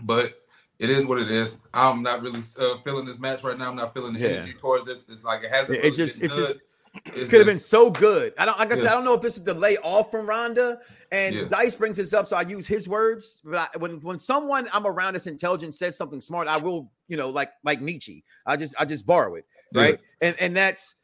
but 0.02 0.42
it 0.80 0.90
is 0.90 1.06
what 1.06 1.20
it 1.20 1.30
is. 1.30 1.60
I'm 1.76 2.02
not 2.02 2.22
really 2.24 2.42
uh, 2.60 2.78
feeling 2.84 3.06
this 3.06 3.20
match 3.20 3.44
right 3.44 3.58
now. 3.58 3.70
I'm 3.70 3.76
not 3.76 3.94
feeling 3.94 4.14
the 4.14 4.20
Yeah. 4.20 4.28
energy 4.30 4.54
towards 4.54 4.88
it. 4.88 5.02
It's 5.10 5.24
like 5.24 5.44
it 5.44 5.52
hasn't. 5.52 5.78
It 5.78 5.84
really 5.84 5.96
just- 5.96 6.20
been 6.20 6.26
it's 6.28 6.36
just- 6.36 6.54
good. 6.54 6.58
It 6.58 6.64
It's 6.64 6.71
could 7.06 7.32
have 7.32 7.46
been 7.46 7.58
so 7.58 7.90
good. 7.90 8.34
I 8.38 8.46
don't 8.46 8.60
like 8.60 8.72
I 8.74 8.76
said, 8.78 8.88
I 8.88 8.94
don't 8.94 9.06
know 9.06 9.14
if 9.14 9.22
this 9.22 9.38
is 9.38 9.44
the 9.44 9.54
lay 9.54 9.78
off 9.78 10.12
from 10.12 10.28
Ronda. 10.28 10.80
And 11.14 11.36
Yeah. 11.36 11.44
Dice 11.46 11.76
brings 11.76 11.98
this 11.98 12.14
up, 12.14 12.28
so 12.28 12.36
I 12.38 12.42
use 12.42 12.66
his 12.68 12.88
words. 12.88 13.42
But 13.44 13.70
I, 13.74 13.78
when 13.78 14.00
when 14.02 14.20
someone 14.20 14.68
I'm 14.74 14.86
around 14.88 15.14
that's 15.14 15.28
intelligent 15.28 15.76
says 15.76 15.98
something 15.98 16.22
smart, 16.22 16.48
I 16.48 16.58
will, 16.58 16.92
you 17.08 17.18
know, 17.18 17.30
like 17.30 17.52
like 17.64 17.82
Nietzsche. 17.82 18.24
I 18.46 18.56
just 18.58 18.76
I 18.78 18.86
just 18.86 19.06
borrow 19.06 19.36
it, 19.36 19.46
right? 19.74 20.00
And 20.22 20.36
and 20.40 20.56
that's 20.56 20.96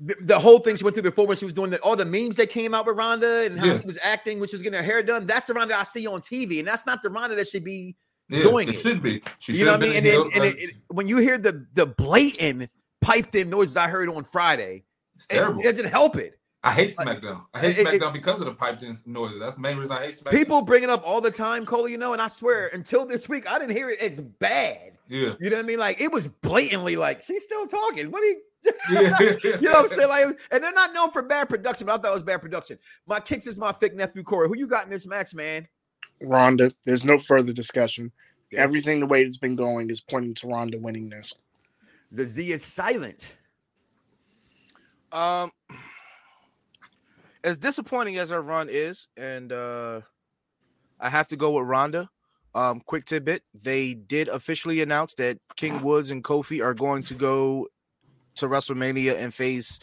the- 0.00 0.38
whole 0.38 0.58
thing 0.58 0.76
she 0.76 0.84
went 0.84 0.94
through 0.94 1.04
before 1.04 1.26
when 1.26 1.36
she 1.36 1.44
was 1.44 1.54
doing 1.54 1.70
the, 1.70 1.78
all 1.80 1.96
the 1.96 2.04
memes 2.04 2.36
that 2.36 2.50
came 2.50 2.74
out 2.74 2.86
with 2.86 2.96
Ronda 2.96 3.44
and 3.44 3.58
how 3.58 3.66
Yeah. 3.66 3.78
she 3.80 3.86
was 3.86 3.98
acting, 4.02 4.38
when 4.38 4.48
she 4.48 4.54
was 4.54 4.62
getting 4.62 4.76
her 4.76 4.82
hair 4.84 5.02
done. 5.02 5.26
That's 5.26 5.46
the 5.46 5.54
Ronda 5.54 5.78
I 5.78 5.84
see 5.84 6.06
on 6.06 6.20
TV, 6.20 6.58
and 6.58 6.68
that's 6.68 6.84
not 6.84 7.02
the 7.02 7.10
Ronda 7.10 7.36
that 7.36 7.48
should 7.48 7.64
be 7.64 7.96
Yeah, 8.28 8.42
doing 8.42 8.68
it 8.68 8.74
it. 8.76 8.80
should 8.80 9.02
be. 9.02 9.22
She 9.38 9.54
you 9.54 9.64
know 9.64 9.72
what 9.72 9.82
I 9.82 9.86
mean? 9.86 9.96
And, 9.96 10.06
then, 10.06 10.20
and 10.34 10.44
it, 10.44 10.58
it- 10.58 10.74
when 10.88 11.06
you 11.08 11.16
hear 11.18 11.38
the 11.38 11.64
the 11.74 11.86
blatant 11.86 12.70
piped 13.00 13.34
in 13.34 13.50
noises 13.50 13.76
I 13.76 13.88
heard 13.88 14.08
on 14.08 14.24
Friday, 14.24 14.84
it's 15.16 15.26
it, 15.26 15.34
terrible. 15.34 15.60
it 15.60 15.64
doesn't 15.64 15.86
help 15.86 16.16
it. 16.16 16.38
I 16.64 16.72
hate 16.72 16.96
SmackDown. 16.96 17.42
I 17.54 17.60
hate 17.60 17.78
it- 17.78 17.86
it- 17.86 18.00
SmackDown 18.00 18.12
because 18.12 18.40
of 18.40 18.46
the 18.46 18.52
piped 18.54 18.82
in 18.82 18.96
noises. 19.06 19.38
That's 19.38 19.54
the 19.54 19.60
main 19.60 19.76
reason 19.76 19.96
I 19.96 20.06
hate 20.06 20.16
SmackDown. 20.16 20.30
People 20.32 20.62
bring 20.62 20.82
it 20.82 20.90
up 20.90 21.02
all 21.06 21.20
the 21.20 21.30
time, 21.30 21.64
Cole. 21.64 21.88
You 21.88 21.98
know, 21.98 22.12
and 22.12 22.20
I 22.22 22.28
swear, 22.28 22.68
until 22.72 23.06
this 23.06 23.28
week, 23.28 23.50
I 23.50 23.58
didn't 23.58 23.76
hear 23.76 23.90
it. 23.90 23.98
It's 24.00 24.18
bad. 24.20 24.92
Yeah. 25.08 25.34
You 25.40 25.50
know 25.50 25.56
what 25.56 25.64
I 25.64 25.68
mean? 25.68 25.78
Like 25.78 26.00
it 26.00 26.12
was 26.12 26.26
blatantly 26.26 26.96
like 26.96 27.22
she's 27.22 27.44
still 27.44 27.66
talking. 27.66 28.10
What 28.10 28.20
do 28.20 28.26
you? 28.26 28.42
Yeah. 28.90 29.16
you 29.44 29.60
know 29.60 29.70
what 29.70 29.78
I'm 29.78 29.88
saying? 29.88 30.08
Like, 30.08 30.26
and 30.50 30.62
they're 30.62 30.72
not 30.72 30.92
known 30.92 31.10
for 31.12 31.22
bad 31.22 31.48
production, 31.48 31.86
but 31.86 31.92
I 31.94 32.02
thought 32.02 32.10
it 32.10 32.14
was 32.14 32.22
bad 32.24 32.42
production. 32.42 32.76
My 33.06 33.20
kicks 33.20 33.46
is 33.46 33.56
my 33.56 33.72
fix 33.72 33.94
nephew 33.94 34.24
Corey. 34.24 34.48
Who 34.48 34.56
you 34.56 34.66
got 34.66 34.84
in 34.84 34.90
this 34.90 35.06
match, 35.06 35.32
man? 35.32 35.66
Ronda. 36.20 36.72
There's 36.84 37.04
no 37.04 37.18
further 37.18 37.52
discussion. 37.52 38.10
Everything 38.52 38.98
the 38.98 39.06
way 39.06 39.22
it's 39.22 39.38
been 39.38 39.54
going 39.56 39.90
is 39.90 40.00
pointing 40.00 40.34
to 40.34 40.48
Ronda 40.48 40.78
winning 40.78 41.08
this. 41.08 41.34
The 42.10 42.26
Z 42.26 42.52
is 42.52 42.64
silent. 42.64 43.34
Um, 45.12 45.50
as 47.44 47.56
disappointing 47.56 48.18
as 48.18 48.32
our 48.32 48.42
run 48.42 48.68
is, 48.70 49.08
and 49.16 49.52
uh 49.52 50.00
I 51.00 51.08
have 51.08 51.28
to 51.28 51.36
go 51.36 51.52
with 51.52 51.66
Ronda. 51.66 52.08
Um, 52.54 52.80
quick 52.84 53.04
tidbit: 53.04 53.42
they 53.54 53.94
did 53.94 54.28
officially 54.28 54.80
announce 54.82 55.14
that 55.14 55.38
King 55.56 55.82
Woods 55.82 56.10
and 56.10 56.24
Kofi 56.24 56.62
are 56.64 56.74
going 56.74 57.02
to 57.04 57.14
go 57.14 57.68
to 58.36 58.48
WrestleMania 58.48 59.16
and 59.16 59.32
face 59.32 59.78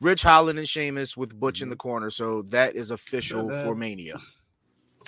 Ridge 0.00 0.22
Holland 0.22 0.58
and 0.58 0.68
Sheamus 0.68 1.16
with 1.16 1.38
Butch 1.38 1.60
in 1.62 1.70
the 1.70 1.76
corner. 1.76 2.10
So 2.10 2.42
that 2.42 2.76
is 2.76 2.90
official 2.90 3.50
Yeah. 3.50 3.62
for 3.62 3.74
Mania. 3.74 4.18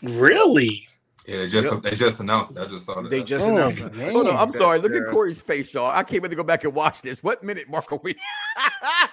Really? 0.03 0.86
Yeah, 1.27 1.36
they 1.39 1.49
just 1.49 1.70
Yep. 1.70 1.82
they 1.82 1.94
just 1.94 2.20
announced. 2.20 2.53
it. 2.53 2.59
I 2.59 2.66
just 2.66 2.85
saw 2.86 3.01
that. 3.01 3.09
They 3.11 3.23
just 3.23 3.47
Oh, 3.47 3.53
announced 3.53 3.81
it. 3.81 3.94
man. 3.94 4.12
Hold 4.12 4.28
on, 4.28 4.36
I'm 4.36 4.51
that 4.51 4.57
sorry. 4.59 4.78
Look 4.81 4.93
they're- 4.93 5.07
at 5.07 5.12
Corey's 5.12 5.40
face, 5.40 5.73
y'all. 5.73 5.90
I 5.90 6.03
can't 6.03 6.23
wait 6.23 6.31
to 6.31 6.36
go 6.36 6.43
back 6.44 6.65
and 6.65 6.74
watch 6.74 7.01
this. 7.03 7.23
What 7.23 7.43
minute 7.44 7.69
mark 7.69 7.93
are 7.93 8.01
we? 8.03 8.16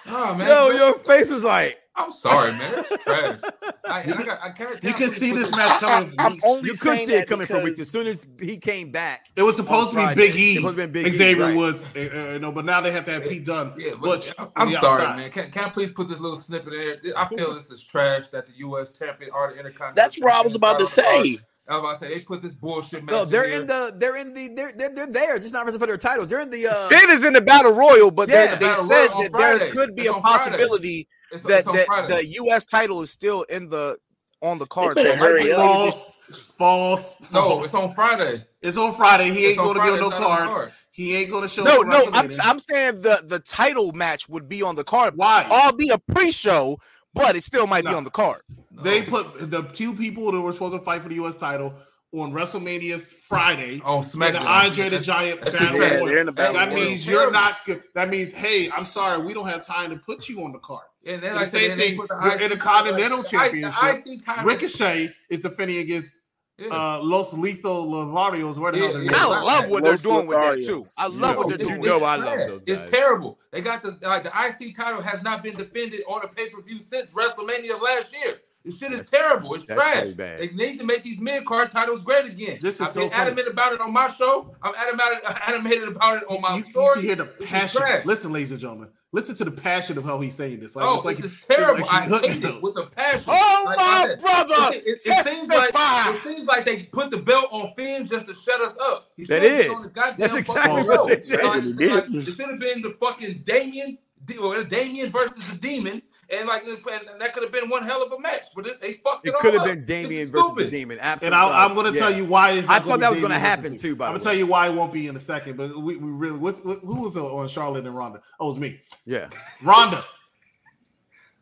Oh 0.06 0.34
man, 0.34 0.48
Yo, 0.48 0.70
your 0.70 0.94
face 0.98 1.30
was 1.30 1.44
like. 1.44 1.78
I'm 1.96 2.12
sorry, 2.12 2.52
man. 2.52 2.72
That's 2.88 3.02
trash. 3.02 3.40
I, 3.84 4.00
and 4.00 4.14
I 4.14 4.22
got, 4.22 4.40
I 4.42 4.50
can't, 4.50 4.82
You 4.82 4.94
can't 4.94 5.12
see 5.12 5.32
this 5.32 5.50
match 5.50 5.80
coming. 5.80 6.14
I'm 6.18 6.38
only 6.44 6.68
You 6.68 6.74
could 6.76 6.96
saying 6.96 7.06
see 7.08 7.14
it 7.14 7.28
coming 7.28 7.46
for 7.46 7.60
weeks. 7.62 7.78
As 7.78 7.90
soon 7.90 8.06
as 8.06 8.26
he 8.40 8.56
came 8.56 8.90
back, 8.90 9.26
It 9.36 9.42
was 9.42 9.56
supposed 9.56 9.90
to 9.90 9.96
be 9.96 10.02
Friday. 10.02 10.28
Big 10.28 10.36
E, 10.36 10.56
It 10.56 10.62
was 10.62 10.72
supposed 10.72 10.78
to 10.78 10.86
be 10.88 11.02
Big 11.04 11.12
E, 11.14 11.16
Xavier 11.16 11.44
right. 11.46 11.56
Woods, 11.56 11.84
uh, 11.94 11.98
uh, 12.00 12.38
no, 12.38 12.52
but 12.52 12.64
now 12.64 12.80
they 12.80 12.90
have 12.92 13.04
to 13.04 13.12
have 13.12 13.24
Pete 13.24 13.44
Dunne. 13.44 13.74
Yeah, 13.76 13.94
Butch 14.00 14.32
but 14.36 14.44
on 14.56 14.68
I'm 14.68 14.72
sorry, 14.72 15.02
outside. 15.02 15.16
man. 15.16 15.30
Can, 15.30 15.50
can 15.50 15.64
I 15.64 15.68
please 15.68 15.90
put 15.92 16.08
this 16.08 16.20
little 16.20 16.38
snippet 16.38 16.72
in 16.72 16.98
there? 17.02 17.18
I 17.18 17.28
feel 17.28 17.54
this 17.54 17.70
is 17.70 17.82
trash 17.82 18.28
that 18.28 18.46
the 18.46 18.52
U.S. 18.58 18.90
champion 18.90 19.30
or 19.34 19.52
the 19.52 19.58
Intercontinental. 19.58 19.94
That's 19.94 20.18
what 20.18 20.32
I 20.32 20.40
was 20.40 20.54
about 20.54 20.78
to 20.78 20.84
is 20.84 20.96
not 20.96 21.06
on 21.06 21.16
the 21.16 21.22
say. 21.22 21.36
card. 21.36 21.44
I 21.70 21.74
was 21.74 21.80
about 21.80 21.92
to 21.92 21.98
say 22.00 22.14
they 22.14 22.20
put 22.20 22.42
this 22.42 22.54
bullshit 22.54 23.04
match. 23.04 23.12
no, 23.12 23.24
they're 23.24 23.46
here. 23.46 23.60
in 23.60 23.66
the, 23.68 23.94
they're 23.96 24.16
in 24.16 24.34
the, 24.34 24.48
they're 24.48 24.72
they're, 24.76 24.90
they're 24.92 25.06
there, 25.06 25.38
just 25.38 25.52
not 25.52 25.64
wrestling 25.64 25.78
for 25.80 25.86
their 25.86 25.96
titles. 25.96 26.28
They're 26.28 26.40
in 26.40 26.50
the. 26.50 26.66
uh 26.66 26.88
Finn 26.88 27.10
is 27.10 27.24
in 27.24 27.32
the 27.32 27.40
battle 27.40 27.72
royal, 27.72 28.10
but 28.10 28.28
Yeah, 28.28 28.56
they, 28.56 28.66
they 28.66 28.66
Battle 28.66 28.84
said 28.84 29.06
Royal 29.06 29.14
on 29.18 29.22
that 29.22 29.32
there 29.58 29.72
could 29.72 29.94
be 29.94 30.02
It's 30.02 30.10
a 30.10 30.14
possibility 30.20 31.08
It's, 31.30 31.42
that, 31.44 31.64
it's 31.66 31.86
that 31.88 32.08
the 32.08 32.26
U.S. 32.26 32.66
title 32.66 33.02
is 33.02 33.10
still 33.10 33.42
in 33.42 33.68
the 33.68 33.98
on 34.42 34.58
the 34.58 34.66
card. 34.66 34.96
better 34.96 35.10
it 35.10 35.16
hurry 35.16 35.44
be- 35.44 35.52
False, 35.52 36.16
false, 36.58 37.20
no, 37.32 37.42
false. 37.42 37.64
it's 37.66 37.74
on 37.74 37.94
Friday. 37.94 38.44
It's 38.62 38.76
on 38.76 38.92
Friday. 38.94 39.30
He 39.30 39.46
It's 39.46 39.48
ain't 39.50 39.58
going 39.58 39.74
to 39.74 39.82
be 39.82 39.88
on 39.90 40.00
no 40.00 40.08
it's 40.08 40.18
not 40.20 40.30
on 40.40 40.48
card. 40.48 40.72
He 40.90 41.14
ain't 41.16 41.30
going 41.30 41.42
to 41.42 41.48
show. 41.48 41.62
No, 41.62 41.82
no, 41.82 42.06
I'm, 42.12 42.30
I'm 42.42 42.58
saying 42.58 43.02
the 43.02 43.22
the 43.24 43.38
title 43.38 43.92
match 43.92 44.28
would 44.28 44.48
be 44.48 44.62
on 44.62 44.74
the 44.76 44.84
card. 44.84 45.14
Why? 45.16 45.46
All 45.48 45.72
be 45.72 45.90
a 45.90 45.98
pre-show, 45.98 46.80
but 47.14 47.36
it 47.36 47.44
still 47.44 47.66
might 47.68 47.84
be 47.84 47.94
on 47.94 48.04
the 48.04 48.10
card. 48.10 48.42
No. 48.82 48.90
They 48.90 49.02
put 49.02 49.50
the 49.50 49.62
two 49.62 49.94
people 49.94 50.30
that 50.32 50.40
were 50.40 50.52
supposed 50.52 50.74
to 50.74 50.80
fight 50.80 51.02
for 51.02 51.08
the 51.08 51.14
U.S. 51.16 51.36
title 51.36 51.74
on 52.12 52.32
WrestleMania's 52.32 53.12
Friday. 53.12 53.80
on 53.84 53.98
in 54.02 54.08
SmackDown. 54.10 54.32
the 54.32 54.38
Andre 54.40 54.88
the 54.88 54.98
Giant 54.98 55.42
that's 55.42 55.54
battle. 55.54 55.78
too. 56.06 56.12
Yeah, 56.12 56.20
in 56.20 56.26
the 56.26 56.32
battle 56.32 56.54
that 56.54 56.68
royal. 56.70 56.84
means 56.84 57.06
you're 57.06 57.30
not. 57.30 57.58
That 57.94 58.08
means, 58.10 58.32
hey, 58.32 58.70
I'm 58.70 58.84
sorry, 58.84 59.24
we 59.24 59.32
don't 59.32 59.46
have 59.48 59.64
time 59.64 59.90
to 59.90 59.96
put 59.96 60.28
you 60.28 60.42
on 60.44 60.52
the 60.52 60.58
card. 60.58 60.86
And 61.06 61.22
then 61.22 61.32
The 61.34 61.36
like 61.38 61.46
I 61.46 61.50
same 61.50 61.68
then 61.70 61.78
thing 61.78 61.96
put 61.96 62.08
the 62.08 62.16
with 62.22 62.34
IC 62.34 62.40
Intercontinental 62.42 63.22
the 63.22 63.26
I- 63.26 63.30
Championship. 63.30 64.04
The 64.04 64.12
IC 64.12 64.24
title. 64.26 64.44
Ricochet 64.44 65.14
is 65.30 65.40
defending 65.40 65.78
against 65.78 66.12
Yeah. 66.58 66.66
uh, 66.68 67.00
Los 67.02 67.32
Lethal 67.32 67.86
Lotharios. 67.86 68.58
Where 68.58 68.72
the 68.72 68.78
hell 68.78 68.86
Yeah, 68.88 68.92
they're 68.94 69.02
yeah. 69.04 69.10
I 69.26 69.42
love 69.42 69.68
what 69.70 69.82
they're 69.84 69.92
Los 69.92 70.02
doing 70.02 70.26
with 70.26 70.36
that 70.36 70.58
Lotharios. 70.58 70.66
too. 70.66 70.82
I 70.98 71.06
love 71.06 71.20
Yeah. 71.20 71.36
what 71.36 71.46
they're 71.48 71.54
It's- 71.54 71.68
doing. 71.68 71.82
You 71.84 71.90
it's 71.90 72.00
know 72.00 72.04
I 72.06 72.16
love 72.16 72.34
trash. 72.34 72.50
those 72.50 72.64
It's 72.66 72.90
terrible. 72.90 73.38
They 73.52 73.60
got 73.62 73.82
the 73.82 73.96
like 74.02 74.24
the 74.24 74.32
IC 74.34 74.74
title 74.74 75.00
has 75.00 75.22
not 75.22 75.42
been 75.42 75.56
defended 75.56 76.02
on 76.08 76.22
a 76.22 76.28
pay 76.28 76.50
per 76.50 76.60
view 76.60 76.80
since 76.80 77.08
WrestleMania 77.10 77.76
of 77.76 77.80
last 77.82 78.12
year. 78.12 78.32
This 78.64 78.78
shit 78.78 78.92
is 78.92 79.00
That's- 79.00 79.10
terrible. 79.10 79.54
It's 79.54 79.64
trash. 79.64 80.08
They 80.16 80.50
need 80.52 80.78
to 80.80 80.84
make 80.84 81.02
these 81.02 81.18
mid 81.18 81.46
card 81.46 81.70
titles 81.72 82.02
great 82.02 82.26
again. 82.26 82.58
This 82.60 82.74
is 82.74 82.80
I've 82.82 82.92
so 82.92 83.00
been 83.00 83.10
funny. 83.10 83.22
adamant 83.22 83.48
about 83.48 83.72
it 83.72 83.80
on 83.80 83.90
my 83.92 84.08
show. 84.08 84.54
I'm 84.62 84.74
adamant, 84.76 85.24
animated 85.48 85.88
about 85.88 86.18
it 86.18 86.24
on 86.28 86.40
my 86.42 86.56
you, 86.56 86.64
you 86.64 86.70
story. 86.70 86.94
can 86.96 87.02
hear 87.04 87.16
the 87.16 87.24
passion. 87.24 87.82
Listen, 88.04 88.32
ladies 88.32 88.50
and 88.50 88.60
gentlemen, 88.60 88.88
listen 89.12 89.34
to 89.36 89.44
the 89.46 89.50
passion 89.50 89.96
of 89.96 90.04
how 90.04 90.20
he's 90.20 90.34
saying 90.34 90.60
this. 90.60 90.76
Like, 90.76 90.84
oh, 90.84 90.96
it's 90.96 91.06
like 91.06 91.16
this 91.16 91.32
is 91.32 91.40
terrible. 91.48 91.86
like 91.86 92.12
I 92.12 92.20
hate 92.28 92.44
it 92.44 92.62
with 92.62 92.76
a 92.76 92.84
passion. 92.86 93.24
Oh 93.34 93.62
Like 93.66 93.76
my 93.78 94.06
said, 94.08 94.20
brother, 94.20 94.76
It, 94.76 94.84
it, 94.86 95.00
it 95.06 95.24
seems 95.24 95.48
like 95.48 95.70
it 95.74 96.22
seems 96.22 96.46
like 96.46 96.66
they 96.66 96.82
put 96.82 97.10
the 97.10 97.16
belt 97.16 97.46
on 97.50 97.72
Finn 97.74 98.04
just 98.04 98.26
to 98.26 98.34
shut 98.34 98.60
us 98.60 98.74
up. 98.78 99.10
He 99.16 99.24
That 99.24 99.42
is. 99.42 99.72
on 99.72 99.84
the 99.84 99.88
goddamn 99.88 100.16
That's 100.18 100.34
exactly 100.34 100.82
fucking 100.84 100.86
what 100.86 101.08
they 101.08 101.20
said. 101.20 101.44
Like, 101.44 101.62
it's 101.62 101.72
did. 101.72 101.90
like, 101.92 102.04
it 102.10 102.24
should 102.26 102.40
have 102.50 102.60
been 102.60 102.82
the 102.82 102.94
fucking 103.00 103.42
Damian, 103.46 103.96
or 104.38 104.62
Damian 104.64 105.10
versus 105.10 105.42
the 105.48 105.56
Demon, 105.56 106.02
and 106.30 106.48
like 106.48 106.64
and 106.64 107.20
that 107.20 107.34
could 107.34 107.42
have 107.42 107.52
been 107.52 107.68
one 107.68 107.82
hell 107.82 108.02
of 108.02 108.12
a 108.12 108.20
match, 108.20 108.46
but 108.54 108.66
it, 108.66 108.80
they 108.80 108.94
fucked 109.04 109.26
it, 109.26 109.30
It 109.30 109.34
all 109.34 109.40
could 109.40 109.54
have 109.54 109.62
up. 109.62 109.68
been 109.68 109.84
This 109.84 110.02
Damian 110.02 110.22
is 110.22 110.30
versus 110.30 110.46
the 110.46 110.50
stupid. 110.50 110.70
Demon. 110.70 110.98
And 110.98 111.06
Absolutely. 111.06 111.38
I, 111.38 111.64
I'm 111.64 111.74
going 111.74 111.92
to 111.92 111.98
tell 111.98 112.14
you 112.14 112.24
why. 112.24 112.52
It's 112.52 112.68
I 112.68 112.78
thought 112.78 113.00
that 113.00 113.10
was 113.10 113.20
going 113.20 113.32
to 113.32 113.38
happen 113.38 113.76
too. 113.76 113.96
By 113.96 114.06
I'm 114.06 114.12
gonna 114.12 114.24
tell 114.24 114.34
you 114.34 114.46
why 114.46 114.68
it 114.68 114.74
won't 114.74 114.92
be 114.92 115.08
in 115.08 115.16
a 115.16 115.20
second. 115.20 115.56
But 115.56 115.76
we, 115.76 115.96
we 115.96 116.10
really, 116.10 116.38
what's, 116.38 116.60
who 116.60 117.00
was 117.00 117.16
on 117.16 117.48
Charlotte 117.48 117.86
and 117.86 117.96
Ronda? 117.96 118.20
Oh, 118.38 118.46
it 118.46 118.52
was 118.52 118.60
me. 118.60 118.80
Yeah. 119.04 119.28
Ronda 119.62 120.04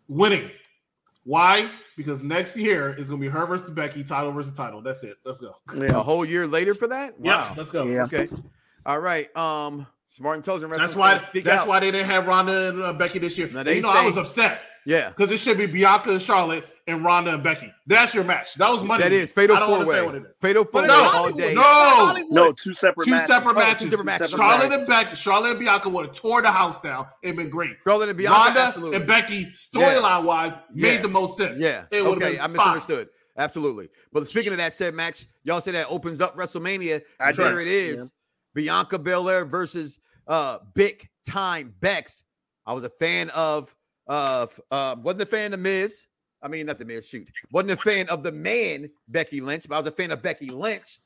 winning. 0.08 0.50
Why? 1.24 1.68
Because 1.96 2.22
next 2.22 2.56
year 2.56 2.94
is 2.98 3.10
going 3.10 3.20
to 3.20 3.26
be 3.26 3.30
her 3.30 3.44
versus 3.44 3.70
Becky, 3.70 4.02
title 4.02 4.32
versus 4.32 4.54
title. 4.54 4.80
That's 4.80 5.04
it. 5.04 5.16
Let's 5.24 5.40
go. 5.40 5.54
Yeah, 5.76 5.98
a 5.98 6.02
whole 6.02 6.24
year 6.24 6.46
later 6.46 6.72
for 6.72 6.88
that. 6.88 7.14
Yes, 7.20 7.54
let's 7.56 7.70
go. 7.70 7.84
Yeah. 7.84 8.04
Okay. 8.04 8.28
All 8.86 8.98
right. 9.00 9.34
Um. 9.36 9.86
Smart 10.10 10.38
intelligent. 10.38 10.72
That's 10.74 10.96
why. 10.96 11.20
That's 11.34 11.48
out. 11.48 11.68
why 11.68 11.80
they 11.80 11.90
didn't 11.90 12.06
have 12.06 12.26
Ronda 12.26 12.70
and 12.70 12.82
uh, 12.82 12.92
Becky 12.94 13.18
this 13.18 13.36
year. 13.36 13.50
Now, 13.52 13.62
they 13.62 13.76
you 13.76 13.82
know, 13.82 13.90
I 13.90 14.06
was 14.06 14.16
upset 14.16 14.62
Yeah. 14.88 15.10
because 15.10 15.30
it 15.30 15.36
should 15.36 15.58
be 15.58 15.66
Bianca 15.66 16.10
and 16.12 16.22
Charlotte 16.22 16.64
and 16.86 17.04
Ronda 17.04 17.34
and 17.34 17.42
Becky. 17.42 17.70
That's 17.86 18.14
your 18.14 18.24
match. 18.24 18.54
That 18.54 18.70
was 18.70 18.82
money. 18.82 19.02
That 19.02 19.12
is 19.12 19.30
fatal 19.30 19.56
four 19.58 19.84
way. 19.84 20.00
what. 20.02 20.40
Fatal 20.40 20.64
four 20.64 20.80
way 20.80 20.88
No, 20.88 21.10
all 21.12 21.30
day. 21.32 21.52
no, 21.54 22.16
No, 22.30 22.52
two 22.52 22.72
separate 22.72 23.04
two 23.04 23.10
matches. 23.10 23.26
separate 23.28 23.50
Oh, 23.50 23.54
two 23.54 23.58
matches. 23.66 23.90
separate 23.90 24.04
matches. 24.06 24.30
Charlotte 24.30 24.66
Okay. 24.66 24.74
and 24.76 24.86
Becky, 24.86 25.14
Charlotte 25.16 25.50
and 25.50 25.58
Bianca 25.60 25.88
would 25.90 26.06
have 26.06 26.14
tore 26.14 26.40
the 26.40 26.50
house 26.50 26.80
down. 26.80 27.06
It'd 27.22 27.36
been 27.36 27.50
great. 27.50 27.76
Charlotte 27.84 28.08
and 28.08 28.16
Bianca. 28.16 28.38
Ronda 28.38 28.60
absolutely. 28.60 28.96
and 28.96 29.06
Becky, 29.06 29.44
storyline 29.52 30.24
wise, 30.24 30.54
made 30.72 30.94
Yeah. 30.94 31.02
the 31.02 31.08
most 31.08 31.36
sense. 31.36 31.60
Yeah. 31.60 31.84
it 31.90 32.02
would 32.02 32.16
okay. 32.22 32.36
have 32.36 32.44
I 32.44 32.46
been 32.46 32.56
fine. 32.56 32.74
misunderstood. 32.74 33.08
Absolutely. 33.36 33.88
But 34.12 34.26
speaking 34.26 34.52
of 34.52 34.58
that 34.58 34.72
said 34.72 34.94
match, 34.94 35.26
y'all 35.44 35.60
say 35.60 35.72
that 35.72 35.86
opens 35.90 36.20
up 36.22 36.36
WrestleMania. 36.36 37.02
I 37.20 37.32
there 37.32 37.56
did, 37.58 37.66
it 37.66 37.72
is. 37.72 38.12
Bianca 38.54 38.98
Belair 38.98 39.44
versus 39.44 39.98
uh 40.26 40.58
big 40.74 41.06
time 41.28 41.74
Bex. 41.80 42.24
I 42.66 42.72
was 42.72 42.84
a 42.84 42.90
fan 42.90 43.30
of 43.30 43.74
of 44.08 44.58
uh 44.70 44.96
wasn't 45.02 45.22
a 45.22 45.26
fan 45.26 45.54
of 45.54 45.60
Miz. 45.60 46.04
I 46.42 46.48
mean, 46.48 46.66
not 46.66 46.78
the 46.78 46.84
Miz, 46.84 47.08
shoot. 47.08 47.30
Wasn't 47.50 47.70
a 47.70 47.76
fan 47.76 48.08
of 48.08 48.22
the 48.22 48.32
man 48.32 48.88
Becky 49.08 49.40
Lynch, 49.40 49.68
but 49.68 49.74
I 49.74 49.78
was 49.78 49.86
a 49.86 49.92
fan 49.92 50.10
of 50.10 50.22
Becky 50.22 50.50
Lynch. 50.50 51.00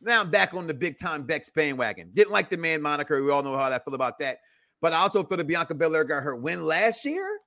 Now 0.00 0.20
I'm 0.20 0.30
back 0.30 0.52
on 0.52 0.66
the 0.66 0.74
big 0.74 0.98
time 0.98 1.22
Bex 1.22 1.48
bandwagon. 1.48 2.10
Didn't 2.12 2.32
like 2.32 2.50
the 2.50 2.58
man 2.58 2.82
moniker. 2.82 3.22
We 3.22 3.30
all 3.30 3.42
know 3.42 3.56
how 3.56 3.72
I 3.72 3.78
feel 3.78 3.94
about 3.94 4.18
that. 4.18 4.38
But 4.82 4.92
I 4.92 4.98
also 4.98 5.24
feel 5.24 5.38
that 5.38 5.46
Bianca 5.46 5.74
Belair 5.74 6.04
got 6.04 6.22
her 6.22 6.36
win 6.36 6.66
last 6.66 7.04
year. 7.04 7.38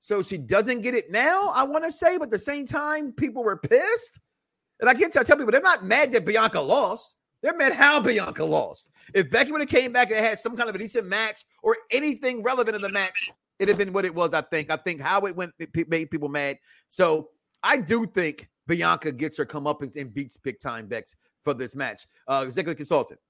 So 0.00 0.22
she 0.22 0.38
doesn't 0.38 0.80
get 0.80 0.94
it 0.94 1.10
now, 1.10 1.50
I 1.54 1.62
want 1.62 1.84
to 1.84 1.92
say, 1.92 2.16
but 2.16 2.24
at 2.24 2.30
the 2.30 2.38
same 2.38 2.64
time, 2.64 3.12
people 3.12 3.44
were 3.44 3.58
pissed. 3.58 4.18
And 4.80 4.88
I 4.88 4.94
can't 4.94 5.12
tell, 5.12 5.22
tell 5.22 5.36
people 5.36 5.52
they're 5.52 5.60
not 5.60 5.84
mad 5.84 6.10
that 6.12 6.24
Bianca 6.24 6.60
lost. 6.60 7.16
They're 7.42 7.56
mad 7.56 7.72
how 7.72 8.00
Bianca 8.00 8.42
lost. 8.42 8.90
If 9.14 9.30
Becky 9.30 9.52
would 9.52 9.60
have 9.60 9.70
came 9.70 9.92
back 9.92 10.10
and 10.10 10.18
had 10.18 10.38
some 10.38 10.56
kind 10.56 10.68
of 10.68 10.74
a 10.74 10.78
decent 10.78 11.06
match 11.06 11.44
or 11.62 11.76
anything 11.90 12.42
relevant 12.42 12.76
in 12.76 12.82
the 12.82 12.90
match, 12.90 13.30
it'd 13.60 13.68
have 13.68 13.78
been 13.78 13.92
what 13.92 14.04
it 14.04 14.14
was. 14.14 14.34
I 14.34 14.40
think. 14.40 14.70
I 14.70 14.76
think 14.76 15.00
how 15.00 15.20
it 15.26 15.36
went 15.36 15.52
it 15.58 15.88
made 15.88 16.10
people 16.10 16.28
mad. 16.28 16.58
So 16.88 17.28
I 17.62 17.76
do 17.76 18.06
think 18.06 18.48
Bianca 18.66 19.12
gets 19.12 19.36
her 19.36 19.44
come 19.44 19.66
up 19.66 19.82
and 19.82 20.14
beats 20.14 20.36
big 20.36 20.58
time 20.58 20.86
Bex 20.86 21.14
for 21.44 21.54
this 21.54 21.76
match. 21.76 22.06
Uh, 22.26 22.42
executive 22.46 22.76
consultant. 22.76 23.20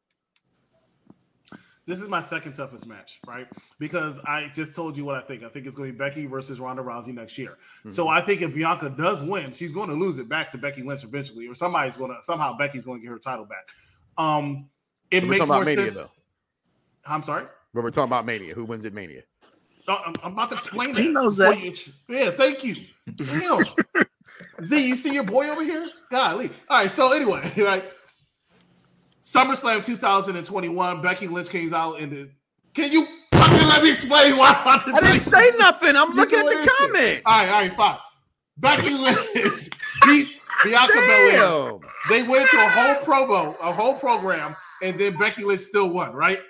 This 1.87 2.01
is 2.01 2.09
my 2.09 2.21
second 2.21 2.53
toughest 2.53 2.87
match, 2.87 3.19
right? 3.27 3.49
Because 3.81 4.21
I 4.25 4.49
just 4.55 4.77
told 4.77 4.97
you 4.97 5.05
what 5.05 5.17
I 5.17 5.23
think. 5.23 5.43
I 5.43 5.49
think 5.49 5.67
it's 5.67 5.75
going 5.75 5.89
to 5.89 5.93
be 5.93 5.99
Becky 5.99 6.27
versus 6.27 6.61
Ronda 6.61 6.83
Rousey 6.83 7.13
next 7.13 7.37
year. 7.37 7.57
So 7.89 8.05
Mm-hmm. 8.05 8.13
I 8.13 8.21
think 8.21 8.43
if 8.43 8.55
Bianca 8.55 8.91
does 8.91 9.23
win, 9.23 9.51
she's 9.51 9.73
going 9.73 9.89
to 9.89 9.95
lose 9.97 10.19
it 10.19 10.29
back 10.29 10.53
to 10.53 10.59
Becky 10.59 10.83
Lynch 10.83 11.03
eventually, 11.03 11.49
or 11.49 11.55
somebody's 11.55 11.97
going 11.97 12.13
to 12.13 12.23
somehow 12.23 12.57
Becky's 12.57 12.85
going 12.85 13.01
to 13.01 13.03
get 13.03 13.11
her 13.11 13.19
title 13.19 13.45
back. 13.45 13.69
Um, 14.17 14.69
it 15.11 15.25
makes 15.25 15.49
more 15.49 15.65
Mania, 15.65 15.91
sense. 15.91 15.97
though. 15.97 16.11
I'm 17.07 17.25
sorry. 17.25 17.47
But 17.75 17.83
we're 17.83 17.91
talking 17.91 18.11
about 18.11 18.25
Mania. 18.27 18.55
Who 18.55 18.65
wins 18.65 18.85
at 18.85 18.93
Mania? 18.93 19.23
I'm, 19.89 20.15
I'm 20.23 20.33
about 20.33 20.51
to 20.51 20.55
explain 20.57 20.91
it. 20.91 20.99
He 20.99 21.09
knows 21.09 21.37
that. 21.39 21.57
yeah, 22.09 22.31
thank 22.31 22.65
you. 22.65 22.77
Damn. 23.17 23.65
Z, 24.63 24.87
you 24.87 24.97
see 24.97 25.13
your 25.13 25.25
boy 25.25 25.49
over 25.49 25.63
here? 25.65 25.89
Golly. 26.11 26.51
All 26.69 26.79
right, 26.79 26.91
so 26.91 27.13
anyway, 27.13 27.51
right. 27.57 27.85
SummerSlam 29.23 29.85
2021, 29.85 31.03
Becky 31.03 31.29
Lynch 31.29 31.49
came 31.49 31.73
out 31.73 32.01
in 32.01 32.11
the. 32.11 32.31
Can 32.75 32.93
you 32.93 33.07
fucking 33.33 33.69
let 33.69 33.83
me 33.83 33.93
explain 33.93 34.37
why 34.37 34.51
I'm 34.51 34.63
about 34.63 34.85
to 34.87 34.95
I 34.95 35.13
didn't 35.13 35.33
say 35.33 35.59
nothing. 35.59 35.97
I'm 35.97 36.11
You 36.11 36.17
looking 36.17 36.39
at 36.39 36.47
the 36.47 36.71
comment. 36.79 37.23
All 37.27 37.39
right, 37.39 37.49
all 37.49 37.61
right, 37.61 37.77
fine. 37.77 37.99
Becky 38.59 38.91
Lynch 38.91 39.71
beats 40.05 40.39
Bianca 40.65 40.93
Belair. 40.93 41.73
They 42.09 42.23
went 42.23 42.49
to 42.51 42.57
a 42.59 42.69
whole 42.69 42.95
promo, 42.97 43.57
a 43.61 43.73
whole 43.73 43.95
program, 43.95 44.55
and 44.83 44.99
then 44.99 45.17
Becky 45.17 45.45
Lynch 45.45 45.61
still 45.63 45.91
won, 45.91 46.13
right? 46.13 46.41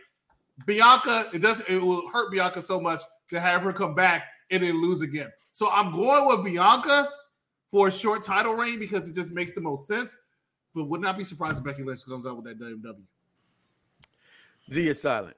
Bianca, 0.66 1.28
it 1.32 1.38
doesn't 1.38 1.68
it 1.68 1.80
will 1.80 2.08
hurt 2.08 2.30
Bianca 2.30 2.62
so 2.62 2.80
much 2.80 3.02
to 3.30 3.40
have 3.40 3.62
her 3.62 3.72
come 3.72 3.94
back 3.94 4.24
and 4.50 4.62
then 4.62 4.80
lose 4.80 5.02
again. 5.02 5.30
So 5.52 5.70
I'm 5.70 5.92
going 5.92 6.26
with 6.26 6.44
Bianca 6.44 7.08
for 7.70 7.88
a 7.88 7.92
short 7.92 8.22
title 8.22 8.54
reign 8.54 8.78
because 8.78 9.08
it 9.08 9.14
just 9.14 9.32
makes 9.32 9.52
the 9.52 9.60
most 9.60 9.86
sense. 9.86 10.18
But 10.74 10.84
would 10.84 11.00
not 11.00 11.18
be 11.18 11.24
surprised 11.24 11.58
if 11.58 11.64
Becky 11.64 11.82
Lynch 11.82 12.04
comes 12.06 12.26
out 12.26 12.36
with 12.36 12.44
that 12.44 12.60
WWE. 12.60 12.94
Z 14.70 14.88
is 14.88 15.02
silent. 15.02 15.36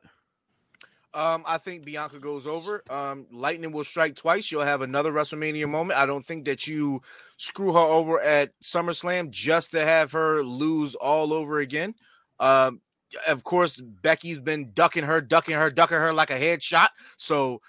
Um, 1.14 1.42
I 1.46 1.58
think 1.58 1.84
Bianca 1.84 2.18
goes 2.18 2.46
over. 2.46 2.82
Um, 2.88 3.26
Lightning 3.30 3.72
will 3.72 3.84
strike 3.84 4.16
twice. 4.16 4.50
You'll 4.50 4.62
have 4.62 4.80
another 4.80 5.12
WrestleMania 5.12 5.68
moment. 5.68 5.98
I 5.98 6.06
don't 6.06 6.24
think 6.24 6.46
that 6.46 6.66
you 6.66 7.02
screw 7.36 7.72
her 7.72 7.78
over 7.78 8.20
at 8.20 8.58
SummerSlam 8.60 9.30
just 9.30 9.72
to 9.72 9.84
have 9.84 10.12
her 10.12 10.42
lose 10.42 10.94
all 10.94 11.32
over 11.32 11.60
again. 11.60 11.94
Um, 12.40 12.80
of 13.28 13.44
course, 13.44 13.78
Becky's 13.78 14.40
been 14.40 14.72
ducking 14.72 15.04
her, 15.04 15.20
ducking 15.20 15.54
her, 15.54 15.70
ducking 15.70 15.98
her 15.98 16.14
like 16.14 16.30
a 16.30 16.40
headshot. 16.40 16.88
So 17.18 17.60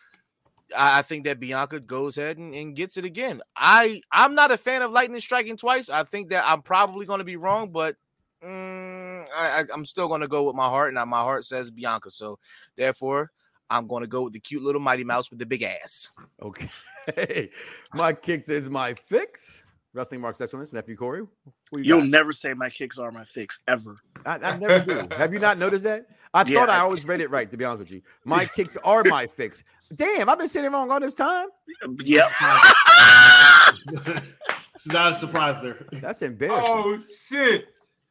I, 0.76 1.00
I 1.00 1.02
think 1.02 1.26
that 1.26 1.40
Bianca 1.40 1.80
goes 1.80 2.18
ahead 2.18 2.38
and, 2.38 2.54
and 2.54 2.76
gets 2.76 2.98
it 2.98 3.06
again. 3.06 3.41
I 3.56 4.02
I'm 4.12 4.36
not 4.36 4.52
a 4.52 4.58
fan 4.58 4.82
of 4.82 4.91
Lightning 4.91 5.20
striking 5.22 5.58
twice. 5.58 5.90
I 5.90 6.04
think 6.04 6.30
that 6.30 6.44
I'm 6.48 6.62
probably 6.62 7.06
going 7.06 7.20
to 7.20 7.24
be 7.26 7.36
wrong, 7.36 7.70
but 7.72 7.95
mm, 8.44 9.26
I, 9.36 9.62
I, 9.62 9.64
I'm 9.74 9.86
still 9.86 10.08
going 10.08 10.22
to 10.22 10.28
go 10.28 10.44
with 10.44 10.56
my 10.56 10.68
heart, 10.68 10.94
and 10.94 11.10
my 11.10 11.20
heart 11.22 11.45
says 11.45 11.70
Bianca. 11.72 12.10
So 12.10 12.40
therefore, 12.76 13.32
I'm 13.70 13.88
going 13.88 14.02
to 14.02 14.08
go 14.08 14.24
with 14.24 14.34
the 14.34 14.40
cute 14.40 14.64
little 14.64 14.82
Mighty 14.82 15.04
Mouse 15.04 15.30
with 15.30 15.40
the 15.40 15.45
big 15.45 15.64
ass. 15.64 16.10
Okay. 16.41 16.70
my 17.94 18.14
kicks 18.14 18.50
is 18.50 18.70
my 18.70 18.94
fix. 18.94 19.64
Wrestling 19.95 20.22
Marks 20.22 20.41
Excellence, 20.41 20.74
nephew 20.74 20.95
Corey. 20.95 21.22
You 21.72 21.80
You'll 21.84 22.00
got? 22.00 22.10
never 22.10 22.32
say 22.32 22.54
my 22.56 22.70
kicks 22.70 22.98
are 22.98 23.12
my 23.12 23.24
fix 23.24 23.60
ever. 23.68 23.98
I, 24.26 24.38
I 24.40 24.58
never 24.58 24.80
do. 24.80 25.08
Have 25.16 25.34
you 25.34 25.40
not 25.40 25.60
noticed 25.60 25.84
that? 25.84 26.08
I 26.34 26.44
Yeah, 26.48 26.62
thought 26.62 26.70
I 26.72 26.78
I- 26.78 26.80
always 26.80 27.06
read 27.08 27.22
it 27.22 27.30
right, 27.30 27.50
to 27.52 27.58
be 27.58 27.64
honest 27.64 27.80
with 27.80 27.91
you. 27.91 28.02
My 28.26 28.45
kicks 28.45 28.76
are 28.84 29.04
my 29.04 29.28
fix. 29.28 29.64
Damn, 29.96 30.30
I've 30.30 30.40
been 30.40 30.48
sitting 30.48 30.72
wrong 30.72 30.90
all 30.92 31.00
this 31.00 31.14
time. 31.14 31.48
Yep. 32.04 32.32
it's 34.76 34.88
not 34.88 35.12
a 35.12 35.16
surprise 35.16 35.62
there. 35.62 35.86
That's 35.94 36.22
embarrassing. 36.22 36.64
Oh 36.68 37.00
shit! 37.28 37.68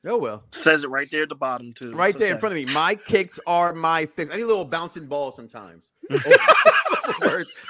Oh 0.06 0.16
well. 0.18 0.44
Says 0.52 0.84
it 0.84 0.90
right 0.90 1.10
there 1.10 1.22
at 1.24 1.28
the 1.28 1.34
bottom 1.34 1.72
too. 1.72 1.92
Right 1.92 2.16
there 2.18 2.32
in 2.34 2.38
front 2.40 2.56
of 2.56 2.64
me. 2.64 2.72
My 2.72 2.94
kicks 2.94 3.38
are 3.46 3.72
my 3.72 4.06
fix. 4.06 4.30
I 4.30 4.36
need 4.36 4.42
a 4.42 4.46
little 4.46 4.64
bouncing 4.64 5.06
ball 5.06 5.30
sometimes. 5.30 5.90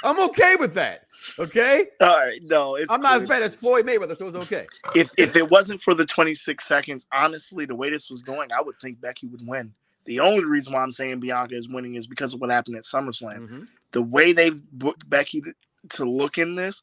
I'm 0.05 0.20
okay 0.20 0.57
with 0.57 0.74
that. 0.74 1.05
Okay. 1.39 1.87
All 2.01 2.09
right, 2.16 2.41
no, 2.43 2.74
it's 2.77 2.91
I'm 2.91 3.01
not 3.01 3.23
as 3.23 3.29
bad 3.29 3.43
as 3.43 3.55
Floyd 3.55 3.87
Mayweather, 3.87 4.16
so 4.16 4.27
it's 4.27 4.37
okay. 4.37 4.66
if 4.95 5.11
if 5.16 5.37
it 5.37 5.49
wasn't 5.51 5.83
for 5.83 5.95
the 5.95 6.05
26 6.05 6.65
seconds, 6.65 7.07
honestly, 7.12 7.65
the 7.65 7.74
way 7.74 7.91
this 7.91 8.11
was 8.11 8.23
going, 8.23 8.51
I 8.53 8.61
would 8.61 8.79
think 8.81 9.01
Becky 9.01 9.27
would 9.29 9.47
win. 9.47 9.73
The 10.05 10.19
only 10.20 10.45
reason 10.45 10.73
why 10.73 10.81
I'm 10.83 10.91
saying 10.91 11.20
Bianca 11.20 11.55
is 11.55 11.69
winning 11.69 11.95
is 11.95 12.07
because 12.09 12.35
of 12.35 12.41
what 12.41 12.51
happened 12.51 12.77
at 12.77 12.83
SummerSlam. 12.83 13.49
Mhm. 13.49 13.69
The 13.93 14.02
way 14.02 14.32
they've 14.32 14.62
booked 14.73 15.09
Becky 15.09 15.40
to, 15.43 15.52
to 15.90 16.05
look 16.05 16.39
in 16.39 16.55
this, 16.55 16.82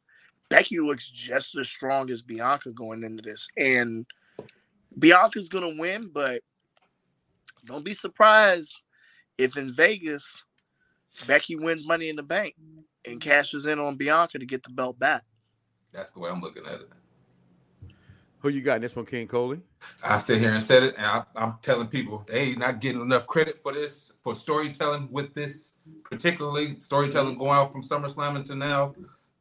Becky 0.49 0.79
looks 0.79 1.09
just 1.09 1.57
as 1.57 1.67
strong 1.67 2.09
as 2.09 2.21
Bianca 2.21 2.71
going 2.71 3.03
into 3.03 3.21
this, 3.21 3.47
and 3.57 4.05
Bianca's 4.97 5.49
gonna 5.49 5.77
win. 5.77 6.09
But 6.13 6.41
don't 7.65 7.85
be 7.85 7.93
surprised 7.93 8.81
if 9.37 9.57
in 9.57 9.71
Vegas 9.71 10.43
Becky 11.27 11.55
wins 11.55 11.87
Money 11.87 12.09
in 12.09 12.15
the 12.15 12.23
Bank 12.23 12.55
and 13.05 13.21
cashes 13.21 13.65
in 13.65 13.79
on 13.79 13.95
Bianca 13.95 14.39
to 14.39 14.45
get 14.45 14.63
the 14.63 14.69
belt 14.69 14.97
back. 14.99 15.23
That's 15.93 16.11
the 16.11 16.19
way 16.19 16.29
I'm 16.29 16.41
looking 16.41 16.65
at 16.65 16.81
it. 16.81 16.89
Who 18.41 18.49
you 18.49 18.61
got 18.61 18.77
in 18.77 18.81
this 18.81 18.95
one, 18.95 19.05
King 19.05 19.27
Coley? 19.27 19.59
I 20.01 20.17
sit 20.17 20.39
here 20.39 20.53
and 20.53 20.63
said 20.63 20.83
it, 20.83 20.95
and 20.97 21.05
I, 21.05 21.23
I'm 21.35 21.55
telling 21.61 21.87
people 21.87 22.25
they 22.25 22.55
not 22.55 22.79
getting 22.79 23.01
enough 23.01 23.27
credit 23.27 23.61
for 23.61 23.73
this 23.73 24.13
for 24.23 24.33
storytelling 24.33 25.09
with 25.11 25.33
this, 25.33 25.73
particularly 26.03 26.79
storytelling 26.79 27.37
going 27.37 27.57
out 27.57 27.71
from 27.71 27.83
SummerSlam 27.83 28.37
until 28.37 28.55
now. 28.55 28.93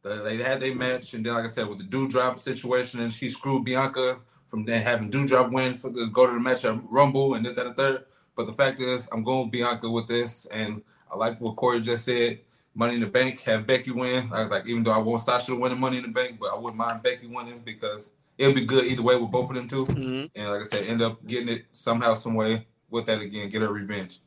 The, 0.03 0.17
they 0.17 0.37
had 0.39 0.61
their 0.61 0.75
match, 0.75 1.15
and 1.15 1.25
then 1.25 1.35
like 1.35 1.45
I 1.45 1.49
said, 1.49 1.69
with 1.69 1.79
the 1.79 1.85
Doudrop 1.85 2.41
situation, 2.41 3.01
and 3.01 3.13
she 3.13 3.29
screwed 3.29 3.65
Bianca 3.65 4.19
from 4.49 4.65
then 4.65 4.83
having 4.83 5.11
Doudrop 5.11 5.53
win 5.53 5.75
for 5.75 5.91
the 5.91 6.07
go 6.07 6.27
to 6.27 6.33
the 6.33 6.41
match 6.41 6.65
at 6.65 6.81
Rumble 6.91 7.35
and 7.35 7.47
this 7.47 7.55
that 7.55 7.67
and 7.67 7.77
third. 7.77 8.05
But 8.37 8.47
the 8.47 8.53
fact 8.53 8.81
is, 8.81 9.09
I'm 9.13 9.23
going 9.23 9.45
with 9.45 9.53
Bianca 9.53 9.89
with 9.89 10.09
this, 10.09 10.47
and 10.47 10.83
I 11.13 11.17
like 11.17 11.41
what 11.41 11.55
Corey 11.55 11.81
just 11.81 12.05
said. 12.05 12.41
Money 12.75 12.95
in 12.95 13.01
the 13.01 13.07
Bank, 13.07 13.41
have 13.41 13.67
Becky 13.67 13.91
win. 13.91 14.31
Like, 14.31 14.51
like 14.51 14.67
even 14.67 14.85
though 14.85 14.93
I 14.93 14.99
want 14.99 15.23
Sasha 15.23 15.47
to 15.47 15.57
win 15.57 15.73
the 15.73 15.77
Money 15.77 15.99
in 15.99 16.05
the 16.05 16.11
Bank, 16.11 16.39
but 16.41 16.53
I 16.53 16.57
wouldn't 16.57 16.77
mind 16.77 17.03
Becky 17.03 17.27
winning 17.27 17.61
because 17.65 18.13
it'll 18.39 18.55
be 18.55 18.65
good 18.65 18.85
either 18.87 19.03
way 19.03 19.17
with 19.17 19.31
both 19.31 19.51
of 19.51 19.57
them 19.57 19.69
too. 19.69 19.85
Mhm. 19.87 20.31
And 20.35 20.49
like 20.51 20.61
I 20.61 20.65
said, 20.65 20.85
end 20.87 21.03
up 21.03 21.25
getting 21.27 21.49
it 21.49 21.67
somehow, 21.73 22.15
some 22.15 22.35
way 22.35 22.67
with 22.91 23.07
that 23.07 23.21
again, 23.21 23.49
get 23.51 23.61
her 23.63 23.69
revenge. 23.73 24.21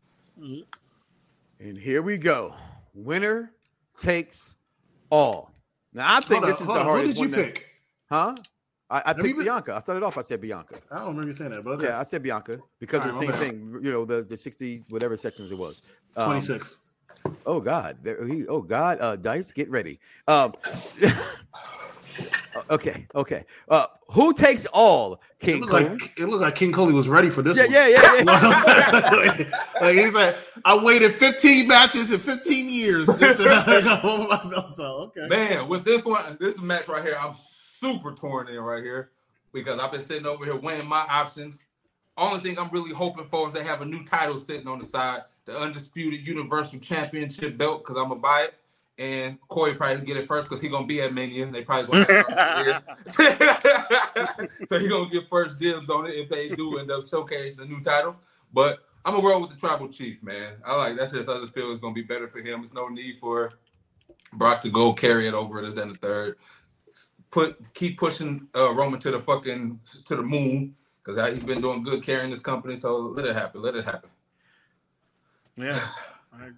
And 1.59 1.77
here 1.77 2.01
we 2.01 2.17
go. 2.17 2.53
Winner 2.93 3.51
takes 3.97 4.55
all. 5.09 5.51
Now 5.93 6.15
I 6.15 6.19
think 6.21 6.43
Hold 6.43 6.49
this 6.49 6.57
on, 6.57 6.61
is 6.63 6.67
the 6.67 6.73
on. 6.89 7.01
Who 7.01 7.07
did 7.07 7.15
you 7.17 7.21
one. 7.21 7.31
to- 7.31 7.38
pick? 7.38 7.67
Huh? 8.09 8.35
I, 8.89 9.01
I 9.05 9.13
picked 9.13 9.23
been- 9.38 9.39
Bianca. 9.45 9.73
I 9.75 9.79
started 9.79 10.03
off. 10.03 10.17
I 10.17 10.21
said 10.21 10.41
Bianca. 10.41 10.79
I 10.91 10.99
don't 10.99 11.07
remember 11.09 11.27
you 11.29 11.33
saying 11.33 11.51
that, 11.51 11.63
but 11.63 11.71
okay. 11.71 11.85
Yeah, 11.88 11.99
I 11.99 12.03
said 12.03 12.21
Bianca 12.23 12.59
because 12.79 13.05
of 13.05 13.11
the 13.11 13.13
All 13.13 13.19
same 13.21 13.29
right, 13.29 13.39
my 13.39 13.45
thing. 13.45 13.79
You 13.81 13.91
know, 13.91 14.03
the 14.05 14.23
the 14.23 14.35
sixty 14.35 14.83
whatever 14.89 15.15
sections 15.15 15.51
it 15.51 15.57
was. 15.57 15.81
Um, 16.17 16.25
26. 16.31 16.75
Oh 17.45 17.59
God! 17.59 17.97
There, 18.03 18.25
he, 18.25 18.47
oh 18.47 18.61
God! 18.61 18.97
Uh, 18.99 19.15
Dice, 19.17 19.51
get 19.51 19.69
ready. 19.69 19.99
Um, 20.27 20.53
okay, 22.69 23.07
okay. 23.15 23.45
Uh, 23.69 23.88
who 24.10 24.34
takes 24.34 24.65
all? 24.68 25.14
It 25.40 25.45
King 25.45 25.61
looked, 25.61 25.72
Cole. 25.72 25.82
like, 25.84 26.19
it 26.19 26.26
looked 26.28 26.41
like 26.41 26.56
King 26.56 26.72
Coley 26.72 26.94
was 26.94 27.07
ready 27.07 27.30
for 27.30 27.41
this 27.41 27.56
Yeah, 27.57 27.64
one. 27.64 27.72
yeah, 27.73 27.88
yeah, 27.88 28.15
yeah. 28.15 29.10
like, 29.11 29.52
like 29.82 29.95
he 29.95 30.11
said, 30.11 30.38
I 30.65 30.84
waited 30.84 31.14
15 31.14 31.68
matches 31.68 32.11
in 32.11 32.19
15 32.19 32.69
years. 32.69 33.07
Just 33.19 33.41
to 33.41 33.95
hold 33.98 34.30
my 34.30 34.44
belt 34.49 34.80
out. 34.80 35.15
Okay. 35.18 35.28
Man, 35.28 35.68
with 35.68 35.84
this 35.84 36.03
one, 36.06 36.38
this 36.40 36.60
match 36.60 36.88
right 36.88 37.03
here, 37.03 37.18
I'm 37.19 37.34
super 37.80 38.14
torn 38.14 38.48
in 38.49 38.60
right 38.60 38.84
here 38.84 39.11
because 39.53 39.80
I've 39.80 39.91
been 39.91 40.02
sitting 40.02 40.26
over 40.26 40.45
here 40.45 40.56
weighing 40.56 40.88
my 40.88 41.06
options. 41.10 41.64
Only 42.18 42.41
thing 42.41 42.60
I'm 42.60 42.69
really 42.69 42.94
hoping 42.94 43.26
for 43.30 43.48
is 43.48 43.53
they 43.53 43.64
have 43.64 43.82
a 43.82 43.86
new 43.86 44.03
title 44.06 44.38
sitting 44.38 44.68
on 44.68 44.80
the 44.80 44.86
side, 44.86 45.22
the 45.45 45.57
undisputed 45.57 46.28
Universal 46.28 46.80
Championship 46.80 47.57
belt, 47.57 47.84
because 47.84 47.98
I'm 47.98 48.10
gonna 48.10 48.19
buy 48.19 48.41
it. 48.41 48.53
And 49.02 49.40
Corey 49.48 49.73
probably 49.73 50.06
get 50.06 50.15
it 50.15 50.28
first 50.28 50.48
because 50.48 50.61
he 50.61 50.69
gonna 50.69 50.86
be 50.86 51.02
at 51.02 51.11
Mania. 51.11 51.49
They 51.49 51.64
probably 51.64 52.06
gonna 52.06 52.14
have 52.14 52.84
something 53.10 53.38
here. 54.28 54.49
so 54.69 54.78
he 54.78 54.88
gonna 54.88 55.10
get 55.10 55.28
first 55.28 55.57
dibs 55.57 55.90
on 55.90 56.06
it 56.06 56.11
if 56.11 56.30
they 56.30 56.49
do 56.49 56.78
end 56.78 56.91
up 56.91 57.02
showcasing 57.02 57.57
the 57.57 57.65
new 57.65 57.82
title. 57.82 58.15
But 58.53 58.78
I'm 59.03 59.15
gonna 59.15 59.28
roll 59.28 59.41
with 59.41 59.49
the 59.49 59.57
tribal 59.57 59.88
chief, 59.88 60.22
man. 60.22 60.53
I 60.64 60.76
like 60.76 60.98
that's 60.98 61.14
just 61.14 61.28
I 61.28 61.40
just 61.40 61.52
feel 61.52 61.72
it's 61.72 61.80
gonna 61.80 61.95
be 61.95 62.03
better 62.03 62.28
for 62.28 62.41
him. 62.41 62.61
There's 62.61 62.76
no 62.76 62.90
need 62.90 63.18
for 63.19 63.53
Brock 64.34 64.61
to 64.61 64.69
go 64.69 64.94
carry 64.94 65.28
it 65.28 65.34
over 65.34 65.64
this 65.64 65.73
then 65.73 65.90
the 65.90 65.95
third. 65.95 66.38
Put 67.32 67.73
keep 67.73 67.98
pushing 67.98 68.49
uh, 68.56 68.72
Roman 68.76 68.99
to 68.99 69.10
the 69.10 69.19
fucking 69.19 69.80
to 70.06 70.15
the 70.15 70.22
moon 70.22 70.76
because 71.03 71.28
he's 71.32 71.44
been 71.44 71.61
doing 71.61 71.82
good 71.82 72.03
carrying 72.03 72.30
this 72.30 72.40
company. 72.40 72.76
So 72.76 72.98
let 72.98 73.26
it 73.26 73.36
happen. 73.36 73.64
Let 73.64 73.76
it 73.76 73.84
happen. 73.84 74.11
Yeah. 75.57 75.80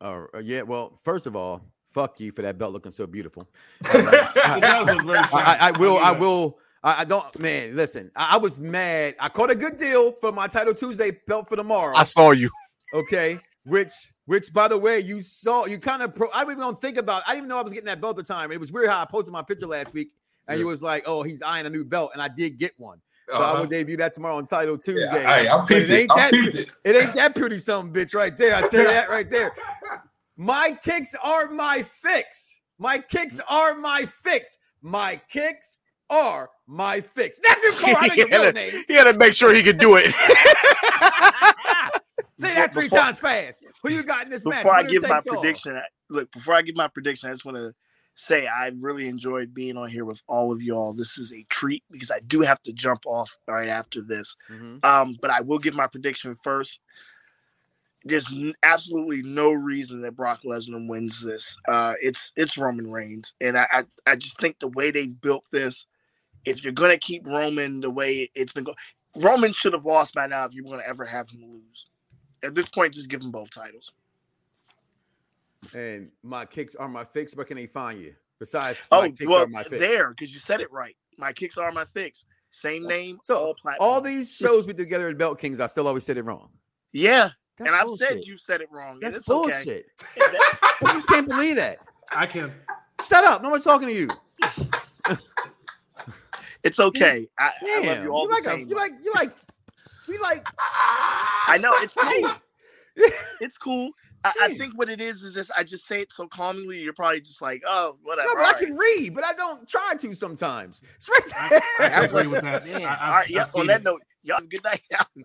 Uh, 0.00 0.26
yeah. 0.40 0.62
Well, 0.62 1.00
first 1.02 1.26
of 1.26 1.34
all, 1.34 1.60
fuck 1.92 2.20
you 2.20 2.32
for 2.32 2.42
that 2.42 2.58
belt 2.58 2.72
looking 2.72 2.92
so 2.92 3.06
beautiful. 3.06 3.48
It 3.92 4.60
does 4.60 4.88
look 4.88 5.04
very 5.04 5.18
I, 5.32 5.54
I, 5.54 5.68
I 5.68 5.70
will. 5.72 5.98
I 5.98 6.12
will. 6.12 6.58
I, 6.84 7.00
I 7.00 7.04
don't, 7.04 7.38
man. 7.38 7.74
Listen, 7.76 8.10
I, 8.14 8.34
I 8.34 8.36
was 8.36 8.60
mad. 8.60 9.16
I 9.18 9.28
caught 9.28 9.50
a 9.50 9.54
good 9.54 9.76
deal 9.76 10.12
for 10.12 10.30
my 10.32 10.46
Title 10.46 10.74
Tuesday 10.74 11.10
belt 11.26 11.48
for 11.48 11.56
tomorrow. 11.56 11.96
I 11.96 12.04
saw 12.04 12.30
you. 12.30 12.50
Okay, 12.94 13.38
which, 13.64 13.92
which, 14.26 14.52
by 14.52 14.68
the 14.68 14.78
way, 14.78 15.00
you 15.00 15.20
saw. 15.20 15.66
You 15.66 15.78
kind 15.78 16.02
of. 16.02 16.14
Pro, 16.14 16.28
I 16.30 16.40
didn't 16.40 16.52
even 16.52 16.62
don't 16.62 16.80
think 16.80 16.96
about. 16.96 17.22
I 17.26 17.30
didn't 17.32 17.38
even 17.38 17.48
know 17.48 17.58
I 17.58 17.62
was 17.62 17.72
getting 17.72 17.86
that 17.86 18.00
belt 18.00 18.18
at 18.18 18.26
the 18.26 18.32
time. 18.32 18.52
It 18.52 18.60
was 18.60 18.72
weird 18.72 18.88
how 18.88 19.02
I 19.02 19.04
posted 19.04 19.32
my 19.32 19.42
picture 19.42 19.66
last 19.66 19.92
week, 19.92 20.12
and 20.46 20.56
Yeah. 20.56 20.60
you 20.62 20.66
was 20.66 20.82
like, 20.82 21.04
"Oh, 21.06 21.22
he's 21.22 21.42
eyeing 21.42 21.66
a 21.66 21.70
new 21.70 21.84
belt," 21.84 22.12
and 22.14 22.22
I 22.22 22.28
did 22.28 22.56
get 22.58 22.72
one. 22.78 23.00
So 23.30 23.34
I 23.34 23.50
Uh-huh. 23.50 23.60
will 23.60 23.66
debut 23.66 23.96
that 23.98 24.14
tomorrow 24.14 24.36
on 24.36 24.46
Title 24.46 24.78
Tuesday. 24.78 25.24
hey, 25.26 25.48
I 25.48 25.56
But 25.58 25.66
peeped 25.66 25.82
it 25.82 25.90
it. 25.90 26.00
ain't 26.00 26.12
I 26.12 26.14
that. 26.30 26.34
it. 26.34 26.68
It 26.84 26.96
ain't 26.96 27.14
that 27.14 27.34
pretty 27.34 27.58
something, 27.58 27.92
bitch, 27.92 28.14
right 28.14 28.34
there. 28.36 28.54
I 28.54 28.62
tell 28.62 28.80
you 28.80 28.86
that 28.86 29.10
right 29.10 29.28
there. 29.28 29.52
My 30.40 30.78
kicks 30.82 31.14
are 31.22 31.48
my 31.50 31.82
fix. 31.82 32.58
My 32.78 32.98
kicks 32.98 33.40
are 33.48 33.74
my 33.74 34.06
fix. 34.06 34.56
My 34.82 35.20
kicks 35.28 35.76
are 36.08 36.48
my 36.68 37.00
fix. 37.00 37.40
Nephew 37.44 37.72
Cole, 37.72 37.96
I 37.98 38.06
know 38.06 38.14
your 38.14 38.26
he, 38.28 38.32
had 38.32 38.40
real 38.40 38.44
to, 38.44 38.52
name. 38.52 38.84
he 38.86 38.94
had 38.94 39.04
to 39.12 39.14
make 39.18 39.34
sure 39.34 39.52
he 39.54 39.62
could 39.64 39.78
do 39.78 39.96
it. 39.96 40.14
Say 42.40 42.54
that 42.54 42.72
three 42.72 42.84
Before- 42.84 43.00
times 43.00 43.18
fast. 43.18 43.64
Who 43.82 43.90
you 43.90 44.04
got 44.04 44.24
in 44.26 44.30
this 44.30 44.46
match? 44.46 44.62
before 44.62 44.76
I 44.76 44.84
give 44.84 45.02
my 45.02 45.18
prediction, 45.26 45.76
I- 45.76 45.82
look, 46.08 46.30
before 46.30 46.54
I 46.54 46.62
give 46.62 46.76
my 46.76 46.86
prediction, 46.86 47.28
I 47.28 47.32
just 47.32 47.44
want 47.44 47.56
to 47.56 47.74
say 48.14 48.46
I 48.46 48.70
really 48.78 49.08
enjoyed 49.08 49.52
being 49.52 49.76
on 49.76 49.88
here 49.88 50.04
with 50.04 50.22
all 50.28 50.52
of 50.52 50.62
y'all. 50.62 50.92
This 50.92 51.18
is 51.18 51.32
a 51.32 51.44
treat 51.50 51.82
because 51.90 52.12
I 52.12 52.20
do 52.20 52.40
have 52.42 52.60
to 52.62 52.72
jump 52.72 53.06
off 53.06 53.36
right 53.48 53.68
after 53.68 54.00
this. 54.02 54.36
Mhm. 54.50 54.84
Um, 54.84 55.16
but 55.20 55.30
I 55.32 55.40
will 55.40 55.58
give 55.58 55.74
my 55.74 55.88
prediction 55.88 56.34
first. 56.42 56.78
There's 58.04 58.32
absolutely 58.62 59.22
no 59.22 59.52
reason 59.52 60.02
that 60.02 60.16
Brock 60.16 60.42
Lesnar 60.42 60.88
wins 60.88 61.22
this. 61.22 61.56
Uh, 61.66 61.94
it's 62.00 62.32
it's 62.36 62.56
Roman 62.56 62.90
Reigns, 62.90 63.34
and 63.40 63.58
I, 63.58 63.66
I 63.72 63.84
I 64.06 64.16
just 64.16 64.38
think 64.38 64.58
the 64.58 64.68
way 64.68 64.90
they 64.90 65.08
built 65.08 65.44
this, 65.50 65.86
if 66.44 66.62
you're 66.62 66.72
gonna 66.72 66.96
keep 66.96 67.26
Roman 67.26 67.80
the 67.80 67.90
way 67.90 68.30
it's 68.34 68.52
been 68.52 68.64
going, 68.64 68.76
Roman 69.16 69.52
should 69.52 69.72
have 69.72 69.84
lost 69.84 70.14
by 70.14 70.26
now 70.26 70.44
if 70.44 70.54
you're 70.54 70.64
gonna 70.64 70.84
ever 70.86 71.04
have 71.04 71.28
him 71.28 71.42
lose. 71.42 71.86
At 72.42 72.54
this 72.54 72.68
point, 72.68 72.94
just 72.94 73.10
give 73.10 73.20
him 73.20 73.32
both 73.32 73.50
titles. 73.50 73.92
And 75.74 76.10
my 76.22 76.46
kicks 76.46 76.76
are 76.76 76.88
my 76.88 77.04
fix. 77.04 77.34
Where 77.34 77.44
can 77.44 77.56
they 77.56 77.66
find 77.66 78.00
you? 78.00 78.14
Besides, 78.38 78.78
Oh, 78.92 79.12
well, 79.26 79.42
are 79.42 79.46
my 79.48 79.64
fix. 79.64 79.80
there, 79.80 80.10
because 80.10 80.32
you 80.32 80.38
said 80.38 80.60
it 80.60 80.70
right. 80.70 80.96
My 81.18 81.32
kicks 81.32 81.58
are 81.58 81.72
my 81.72 81.84
fix. 81.84 82.24
Same 82.50 82.86
name, 82.86 83.18
So 83.22 83.36
all 83.36 83.56
all 83.80 84.00
these 84.00 84.34
shows 84.34 84.66
we 84.66 84.72
do 84.72 84.84
together 84.84 85.08
at 85.08 85.18
Belt 85.18 85.38
Kings, 85.38 85.60
I 85.60 85.66
still 85.66 85.86
always 85.88 86.04
said 86.04 86.16
it 86.16 86.22
wrong. 86.22 86.48
yeah. 86.92 87.30
That's 87.58 87.68
and 87.68 87.76
I've 87.76 87.86
bullshit. 87.86 88.08
said 88.08 88.24
you 88.24 88.36
said 88.36 88.60
it 88.60 88.68
wrong. 88.70 88.98
That's 89.00 89.16
it's 89.16 89.28
okay. 89.28 89.52
bullshit. 89.54 89.86
I 90.20 90.92
just 90.92 91.08
can't 91.08 91.28
believe 91.28 91.56
that. 91.56 91.78
I 92.10 92.26
can. 92.26 92.52
Shut 93.04 93.24
up. 93.24 93.42
No 93.42 93.50
one's 93.50 93.64
talking 93.64 93.88
to 93.88 93.94
you. 93.94 94.08
It's 96.64 96.80
okay. 96.80 97.28
I, 97.38 97.52
I 97.62 97.86
love 97.86 98.02
you 98.02 98.10
all 98.10 98.22
you 98.22 98.28
the 98.28 98.34
like 98.34 98.44
a, 98.44 98.50
same. 98.50 98.68
you 98.68 98.76
like 98.76 98.92
you 99.02 99.12
like 99.14 99.32
we 100.08 100.18
like 100.18 100.44
I 101.46 101.58
know 101.60 101.72
it's 101.76 101.94
cool. 101.98 102.30
it's 103.40 103.58
cool. 103.58 103.90
I, 104.24 104.32
I 104.42 104.54
think 104.54 104.76
what 104.76 104.88
it 104.88 105.00
is 105.00 105.22
is 105.22 105.34
just 105.34 105.52
I 105.56 105.62
just 105.62 105.86
say 105.86 106.00
it 106.00 106.10
so 106.10 106.26
calmly. 106.26 106.80
You're 106.80 106.92
probably 106.92 107.20
just 107.20 107.40
like, 107.40 107.62
oh, 107.66 107.96
whatever. 108.02 108.28
No, 108.28 108.34
but 108.34 108.44
I 108.44 108.50
right. 108.50 108.58
can 108.58 108.76
read, 108.76 109.14
but 109.14 109.24
I 109.24 109.32
don't 109.34 109.68
try 109.68 109.94
to 109.98 110.12
sometimes. 110.12 110.82
It's 110.96 111.08
right 111.08 111.60
there. 111.78 111.92
I 111.92 112.04
agree 112.04 112.26
with 112.26 112.42
that. 112.42 112.66
Man, 112.66 112.82
I, 112.82 112.92
I've, 112.92 113.00
all 113.00 113.10
right. 113.12 113.30
Yeah. 113.30 113.46
On 113.54 113.66
that 113.68 113.80
it. 113.80 113.84
note, 113.84 114.02
y'all 114.24 114.40
good 114.40 114.64
night. 114.64 114.82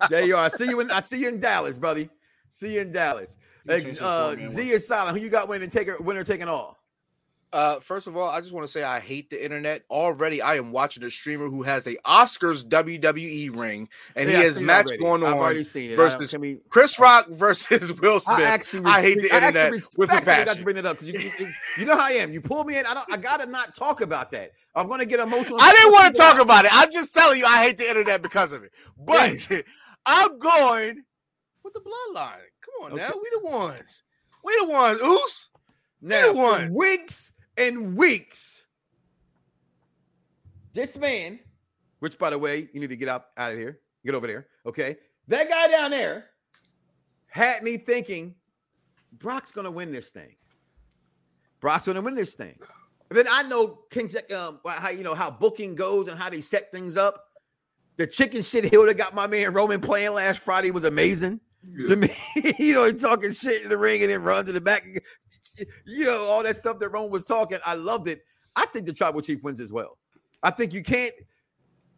there 0.10 0.24
you 0.24 0.36
are. 0.36 0.46
I 0.46 0.50
see 0.50 0.66
you 0.66 0.80
in 0.80 0.92
I 0.92 1.02
see 1.02 1.18
you 1.18 1.30
in 1.30 1.40
Dallas, 1.40 1.80
buddy. 1.80 2.10
See 2.54 2.76
you 2.76 2.82
in 2.82 2.92
Dallas. 2.92 3.36
You 3.66 3.74
Uh, 4.00 4.36
for 4.36 4.50
Z 4.52 4.70
is 4.70 4.86
silent. 4.88 5.18
Who 5.18 5.24
you 5.24 5.30
got 5.32 5.48
winning 5.48 5.70
take 5.72 5.90
winner 6.00 6.24
taking 6.24 6.48
all? 6.48 6.78
Uh, 7.52 7.80
first 7.80 8.06
of 8.08 8.16
all, 8.16 8.30
I 8.30 8.42
just 8.42 8.52
want 8.52 8.66
to 8.66 8.72
say 8.72 8.84
I 8.84 9.00
hate 9.00 9.30
the 9.32 9.44
internet. 9.44 9.84
Already, 9.90 10.40
I 10.42 10.56
am 10.58 10.72
watching 10.72 11.04
a 11.04 11.10
streamer 11.10 11.50
who 11.50 11.64
has 11.64 11.86
a 11.88 11.96
Oscars 12.06 12.64
WWE 12.64 13.56
ring, 13.56 13.90
and 14.16 14.30
Yeah, 14.30 14.38
he 14.38 14.42
I've 14.42 14.46
has 14.46 14.60
match 14.60 14.86
already. 14.88 15.04
going 15.04 15.24
I've 15.24 15.34
on 15.34 15.40
already 15.40 15.64
seen 15.64 15.92
it. 15.92 15.96
Versus 15.96 16.32
don't- 16.32 16.42
we- 16.42 16.60
Chris 16.70 16.98
Rock 17.00 17.28
versus 17.30 17.92
Will 18.02 18.20
Smith. 18.20 18.40
I 18.40 18.44
actually, 18.44 18.86
I 18.86 19.02
hate 19.02 19.20
the 19.22 19.32
I 19.32 19.38
actually 19.38 19.48
internet 19.62 19.72
with 19.98 20.10
a 20.10 20.14
respect 20.14 20.26
that 20.26 20.40
you 20.40 20.46
got 20.46 20.58
to 20.58 20.64
bring 20.64 20.78
it 20.78 20.86
up 20.86 21.00
because 21.00 21.24
you, 21.24 21.48
you 21.80 21.86
know 21.86 21.96
how 21.96 22.06
I 22.06 22.12
am. 22.14 22.32
You 22.34 22.42
pull 22.42 22.64
me 22.64 22.78
in. 22.78 22.86
I 22.86 22.94
don't. 22.94 23.12
I 23.12 23.18
gotta 23.18 23.46
not 23.48 23.74
talk 23.76 24.02
about 24.02 24.32
that. 24.32 24.52
I'm 24.76 24.88
gonna 24.88 25.06
get 25.06 25.20
emotional. 25.20 25.60
I 25.62 25.72
didn't 25.74 25.92
want 25.92 26.14
to 26.14 26.20
talk 26.20 26.36
about. 26.36 26.66
about 26.66 26.66
it. 26.66 26.72
I'm 26.74 26.92
just 26.92 27.14
telling 27.16 27.38
you, 27.40 27.46
I 27.46 27.64
hate 27.64 27.78
the 27.80 27.88
internet 27.88 28.22
because 28.24 28.52
of 28.52 28.64
it. 28.64 28.72
But 28.98 29.48
I'm 30.06 30.38
going 30.40 31.04
with 31.64 31.74
the 31.74 31.80
bloodline. 31.82 32.38
Come 32.62 32.92
on 32.92 32.96
now, 32.98 33.10
Okay. 33.10 33.20
we 33.22 33.30
the 33.42 33.46
ones. 33.48 34.04
We 34.44 34.58
the 34.60 34.68
ones. 34.68 35.00
Oos. 35.02 35.50
Now, 36.02 36.30
Either 36.30 36.34
one. 36.34 36.68
for 36.68 36.74
weeks 36.74 37.32
and 37.58 37.96
weeks, 37.96 38.64
this 40.74 40.98
man, 40.98 41.40
which 42.00 42.18
by 42.18 42.30
the 42.30 42.38
way, 42.38 42.70
you 42.74 42.80
need 42.80 42.90
to 42.90 42.96
get 42.98 43.08
out, 43.08 43.28
out 43.38 43.54
of 43.54 43.58
here, 43.58 43.80
get 44.06 44.16
over 44.16 44.28
there. 44.28 44.48
Okay. 44.66 44.98
That 45.28 45.50
guy 45.50 45.70
down 45.70 45.92
there 45.92 46.26
had 47.28 47.64
me 47.64 47.78
thinking 47.78 48.36
Brock's 49.20 49.52
gonna 49.52 49.72
win 49.72 49.92
this 49.92 50.10
thing. 50.10 50.36
Brock's 51.62 51.86
gonna 51.86 52.02
win 52.02 52.16
this 52.16 52.34
thing. 52.34 52.58
And 53.10 53.18
then 53.18 53.28
I 53.30 53.44
know 53.44 53.80
King 53.90 54.12
um, 54.36 54.60
how 54.66 54.90
you 54.90 55.04
know 55.04 55.14
how 55.14 55.30
booking 55.32 55.76
goes 55.76 56.08
and 56.08 56.18
how 56.20 56.30
they 56.30 56.42
set 56.42 56.72
things 56.72 56.98
up. 56.98 57.26
The 57.96 58.08
chicken 58.08 58.42
shit 58.42 58.66
hill 58.66 58.86
that 58.88 58.96
got 58.98 59.14
my 59.14 59.28
man 59.28 59.54
Roman 59.54 59.80
playing 59.80 60.14
last 60.14 60.40
Friday 60.40 60.72
was 60.72 60.84
amazing. 60.84 61.40
To 61.88 61.96
me, 61.96 62.10
you 62.60 62.74
know, 62.74 62.86
he's 62.86 63.02
talking 63.02 63.32
shit 63.32 63.64
in 63.64 63.70
the 63.70 63.78
ring 63.78 64.02
and 64.02 64.12
then 64.12 64.22
runs 64.22 64.50
in 64.50 64.56
the 64.56 64.62
back. 64.62 64.86
You 65.86 66.06
know, 66.06 66.24
all 66.24 66.42
that 66.44 66.56
stuff 66.56 66.80
that 66.80 66.90
Roman 66.90 67.12
was 67.12 67.24
talking. 67.26 67.60
I 67.66 67.76
loved 67.76 68.08
it. 68.08 68.24
I 68.56 68.66
think 68.68 68.86
the 68.86 68.94
tribal 68.94 69.22
chief 69.22 69.44
wins 69.44 69.60
as 69.60 69.74
well. 69.74 69.98
I 70.42 70.52
think 70.52 70.74
you 70.74 70.82
can't. 70.82 71.14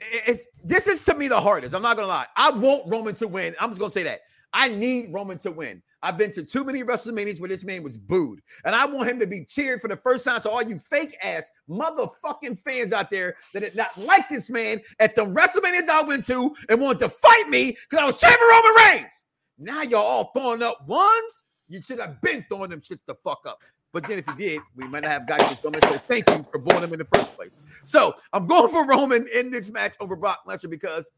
It's 0.02 0.48
this 0.64 0.88
is 0.88 1.06
to 1.06 1.16
me 1.16 1.28
the 1.28 1.40
hardest. 1.40 1.76
I'm 1.76 1.82
not 1.82 1.96
gonna 1.96 2.08
lie. 2.08 2.28
I 2.36 2.52
want 2.52 2.84
Roman 2.88 3.14
to 3.16 3.28
win. 3.28 3.56
I'm 3.60 3.70
just 3.70 3.80
gonna 3.80 3.92
say 3.92 4.04
that. 4.04 4.22
I 4.52 4.70
need 4.70 5.14
Roman 5.14 5.38
to 5.40 5.52
win. 5.52 5.82
I've 6.02 6.18
been 6.18 6.32
to 6.32 6.44
too 6.44 6.64
many 6.64 6.84
WrestleManias 6.84 7.42
where 7.42 7.50
this 7.50 7.66
man 7.66 7.84
was 7.84 7.98
booed, 7.98 8.42
and 8.64 8.74
I 8.74 8.86
want 8.86 9.10
him 9.10 9.20
to 9.20 9.28
be 9.28 9.44
cheered 9.44 9.82
for 9.82 9.90
the 9.90 9.98
first 9.98 10.24
time. 10.24 10.40
So 10.40 10.50
all 10.50 10.64
you 10.64 10.80
fake 10.80 11.18
ass 11.22 11.50
motherfucking 11.70 12.60
fans 12.62 12.94
out 12.94 13.10
there 13.10 13.36
that 13.54 13.60
did 13.62 13.76
not 13.76 13.98
like 13.98 14.30
this 14.30 14.50
man 14.50 14.82
at 15.00 15.16
the 15.16 15.26
WrestleManias 15.26 15.90
I 15.90 16.04
went 16.04 16.24
to 16.26 16.56
and 16.70 16.80
wanted 16.80 17.00
to 17.00 17.10
fight 17.10 17.50
me 17.50 17.78
because 17.90 18.02
I 18.02 18.06
was 18.06 18.18
cheering 18.18 18.38
for 18.38 18.50
Roman 18.50 18.76
Reigns. 18.76 19.25
Now 19.58 19.82
y'all 19.84 20.02
all 20.02 20.32
throwing 20.36 20.62
up 20.62 20.88
ones. 20.88 21.46
You 21.68 21.82
should 21.82 22.00
have 22.00 22.22
been 22.22 22.46
throwing 22.48 22.70
them 22.70 22.82
shits 22.82 23.00
the 23.08 23.16
fuck 23.24 23.40
up. 23.48 23.60
But 23.94 24.08
then 24.08 24.20
if 24.20 24.28
you 24.28 24.36
did, 24.36 24.62
we 24.76 24.88
might 24.88 25.04
not 25.04 25.12
have 25.12 25.28
guys 25.28 25.48
just 25.50 25.64
coming. 25.64 25.82
So 25.84 25.98
thank 26.00 26.30
you 26.30 26.46
for 26.52 26.60
booing 26.60 26.82
them 26.82 26.92
in 26.92 27.00
the 27.00 27.06
first 27.06 27.34
place. 27.34 27.62
So 27.86 28.14
I'm 28.34 28.46
going 28.46 28.70
for 28.70 28.86
Roman 28.86 29.26
in 29.34 29.50
this 29.50 29.72
match 29.72 29.96
over 30.02 30.18
Brock 30.18 30.40
Lesnar 30.46 30.70
because 30.70 31.10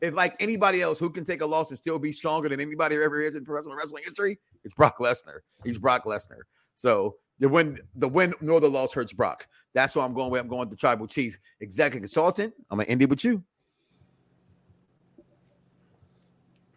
if 0.00 0.14
like 0.14 0.34
anybody 0.40 0.82
else 0.82 0.98
who 0.98 1.08
can 1.08 1.24
take 1.24 1.40
a 1.40 1.46
loss 1.46 1.70
and 1.70 1.78
still 1.78 1.98
be 1.98 2.12
stronger 2.12 2.48
than 2.48 2.60
anybody 2.60 2.96
ever 2.96 3.20
is 3.20 3.36
in 3.36 3.44
professional 3.44 3.76
wrestling 3.76 4.02
history, 4.04 4.38
it's 4.64 4.74
Brock 4.74 4.98
Lesnar. 4.98 5.38
He's 5.64 5.78
Brock 5.78 6.04
Lesnar. 6.04 6.40
So 6.74 7.14
the 7.38 7.48
win, 7.48 7.78
the 7.94 8.08
win 8.08 8.34
nor 8.40 8.60
the 8.60 8.68
loss 8.68 8.92
hurts 8.92 9.12
Brock. 9.12 9.46
That's 9.72 9.94
why 9.94 10.04
I'm 10.04 10.12
going 10.12 10.30
with. 10.30 10.40
I'm 10.40 10.48
going 10.48 10.68
the 10.68 10.76
tribal 10.76 11.06
chief, 11.06 11.38
executive 11.60 12.02
consultant. 12.02 12.52
I'm 12.70 12.78
gonna 12.78 12.88
end 12.88 13.02
it 13.02 13.08
with 13.08 13.24
you. 13.24 13.42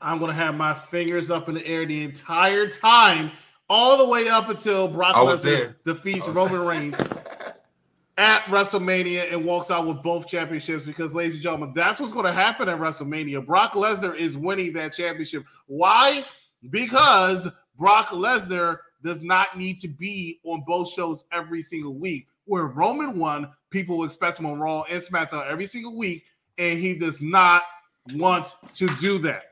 I'm 0.02 0.20
gonna 0.20 0.34
have 0.34 0.56
my 0.56 0.74
fingers 0.74 1.30
up 1.30 1.50
in 1.50 1.56
the 1.56 1.68
air 1.68 1.86
the 1.86 2.04
entire 2.04 2.68
time, 2.68 3.32
all 3.70 3.98
the 3.98 4.06
way 4.06 4.30
up 4.30 4.50
until 4.50 4.88
Brock 4.88 5.16
Lesnar 5.16 5.76
defeats 5.84 6.28
Roman 6.28 6.62
Reigns 6.62 6.98
at 8.18 8.42
WrestleMania 8.44 9.32
and 9.32 9.44
walks 9.44 9.72
out 9.72 9.86
with 9.86 10.02
both 10.02 10.28
championships. 10.28 10.86
Because, 10.86 11.14
ladies 11.14 11.34
and 11.34 11.44
gentlemen, 11.44 11.74
that's 11.76 12.00
what's 12.00 12.14
gonna 12.14 12.32
happen 12.32 12.70
at 12.70 12.80
WrestleMania. 12.80 13.46
Brock 13.46 13.74
Lesnar 13.74 14.16
is 14.16 14.38
winning 14.38 14.74
that 14.74 14.94
championship. 14.94 15.46
Why? 15.68 16.24
Because 16.70 17.50
Brock 17.78 18.08
Lesnar 18.08 18.80
does 19.04 19.22
not 19.22 19.58
need 19.58 19.80
to 19.80 19.88
be 19.88 20.40
on 20.44 20.64
both 20.66 20.90
shows 20.90 21.26
every 21.32 21.62
single 21.62 21.96
week. 21.96 22.28
Where 22.46 22.66
Roman 22.66 23.20
won, 23.20 23.52
people 23.70 24.04
expect 24.04 24.40
him 24.40 24.46
on 24.46 24.60
Raw 24.60 24.84
and 24.84 25.02
SmackDown 25.02 25.50
every 25.50 25.66
single 25.66 25.96
week, 25.96 26.24
and 26.58 26.80
he 26.80 26.96
does 26.96 27.22
not 27.22 27.64
want 28.14 28.56
to 28.74 28.88
do 29.00 29.18
that. 29.20 29.49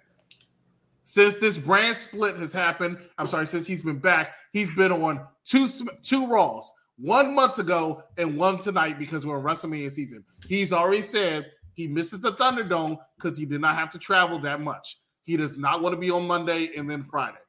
Since 1.18 1.38
this 1.38 1.58
brand 1.58 1.98
split 1.98 2.38
has 2.38 2.54
happened, 2.54 3.00
I'm 3.18 3.26
sorry, 3.26 3.48
since 3.48 3.66
he's 3.66 3.82
been 3.82 3.98
back, 3.98 4.36
he's 4.54 4.70
been 4.76 4.92
on 4.92 5.26
two 5.46 5.68
two 6.04 6.28
Raws, 6.28 6.72
one 7.00 7.34
month 7.34 7.58
ago 7.58 8.04
and 8.20 8.38
one 8.38 8.60
tonight 8.60 9.00
because 9.00 9.26
we're 9.26 9.40
in 9.40 9.44
WrestleMania 9.44 9.92
season. 9.92 10.24
He's 10.48 10.72
already 10.72 11.02
said 11.02 11.48
he 11.74 11.88
misses 11.88 12.20
the 12.20 12.34
Thunderdome 12.34 13.00
because 13.16 13.36
he 13.36 13.48
did 13.48 13.62
not 13.62 13.76
have 13.76 13.90
to 13.94 13.98
travel 13.98 14.38
that 14.42 14.62
much. 14.62 15.00
He 15.24 15.36
does 15.38 15.58
not 15.58 15.82
want 15.82 15.94
to 15.94 16.00
be 16.00 16.12
on 16.12 16.28
Monday 16.28 16.70
and 16.78 16.88
then 16.88 17.04
Friday. 17.04 17.40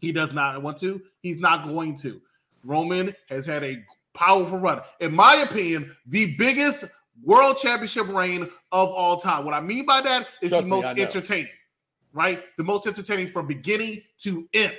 He 0.00 0.12
does 0.12 0.34
not 0.34 0.62
want 0.62 0.76
to. 0.80 1.00
He's 1.22 1.38
not 1.38 1.64
going 1.64 1.96
to. 2.00 2.20
Roman 2.64 3.14
has 3.30 3.46
had 3.46 3.64
a 3.64 3.82
powerful 4.12 4.58
run. 4.58 4.82
In 5.00 5.14
my 5.14 5.36
opinion, 5.36 5.96
the 6.06 6.36
biggest 6.36 6.84
world 7.22 7.56
championship 7.56 8.08
reign 8.08 8.42
of 8.72 8.90
all 8.90 9.18
time. 9.18 9.44
What 9.44 9.54
I 9.54 9.60
mean 9.60 9.86
by 9.86 10.00
that 10.02 10.28
is 10.42 10.50
Trust 10.50 10.64
the 10.64 10.70
most 10.70 10.96
know. 10.96 11.02
entertaining, 11.02 11.48
right? 12.12 12.44
The 12.56 12.64
most 12.64 12.86
entertaining 12.86 13.28
from 13.28 13.46
beginning 13.46 14.02
to 14.18 14.48
end. 14.54 14.74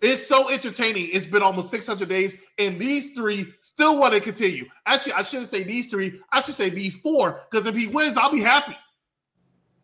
It's 0.00 0.26
so 0.26 0.48
entertaining. 0.48 1.08
It's 1.12 1.26
been 1.26 1.42
almost 1.42 1.70
600 1.70 2.08
days, 2.08 2.36
and 2.58 2.78
these 2.78 3.14
three 3.14 3.52
still 3.60 3.98
want 3.98 4.14
to 4.14 4.20
continue. 4.20 4.66
Actually, 4.86 5.14
I 5.14 5.22
shouldn't 5.22 5.48
say 5.48 5.64
these 5.64 5.88
three. 5.88 6.20
I 6.30 6.40
should 6.40 6.54
say 6.54 6.70
these 6.70 6.96
four, 6.96 7.42
because 7.50 7.66
if 7.66 7.74
he 7.74 7.88
wins, 7.88 8.16
I'll 8.16 8.30
be 8.30 8.40
happy. 8.40 8.76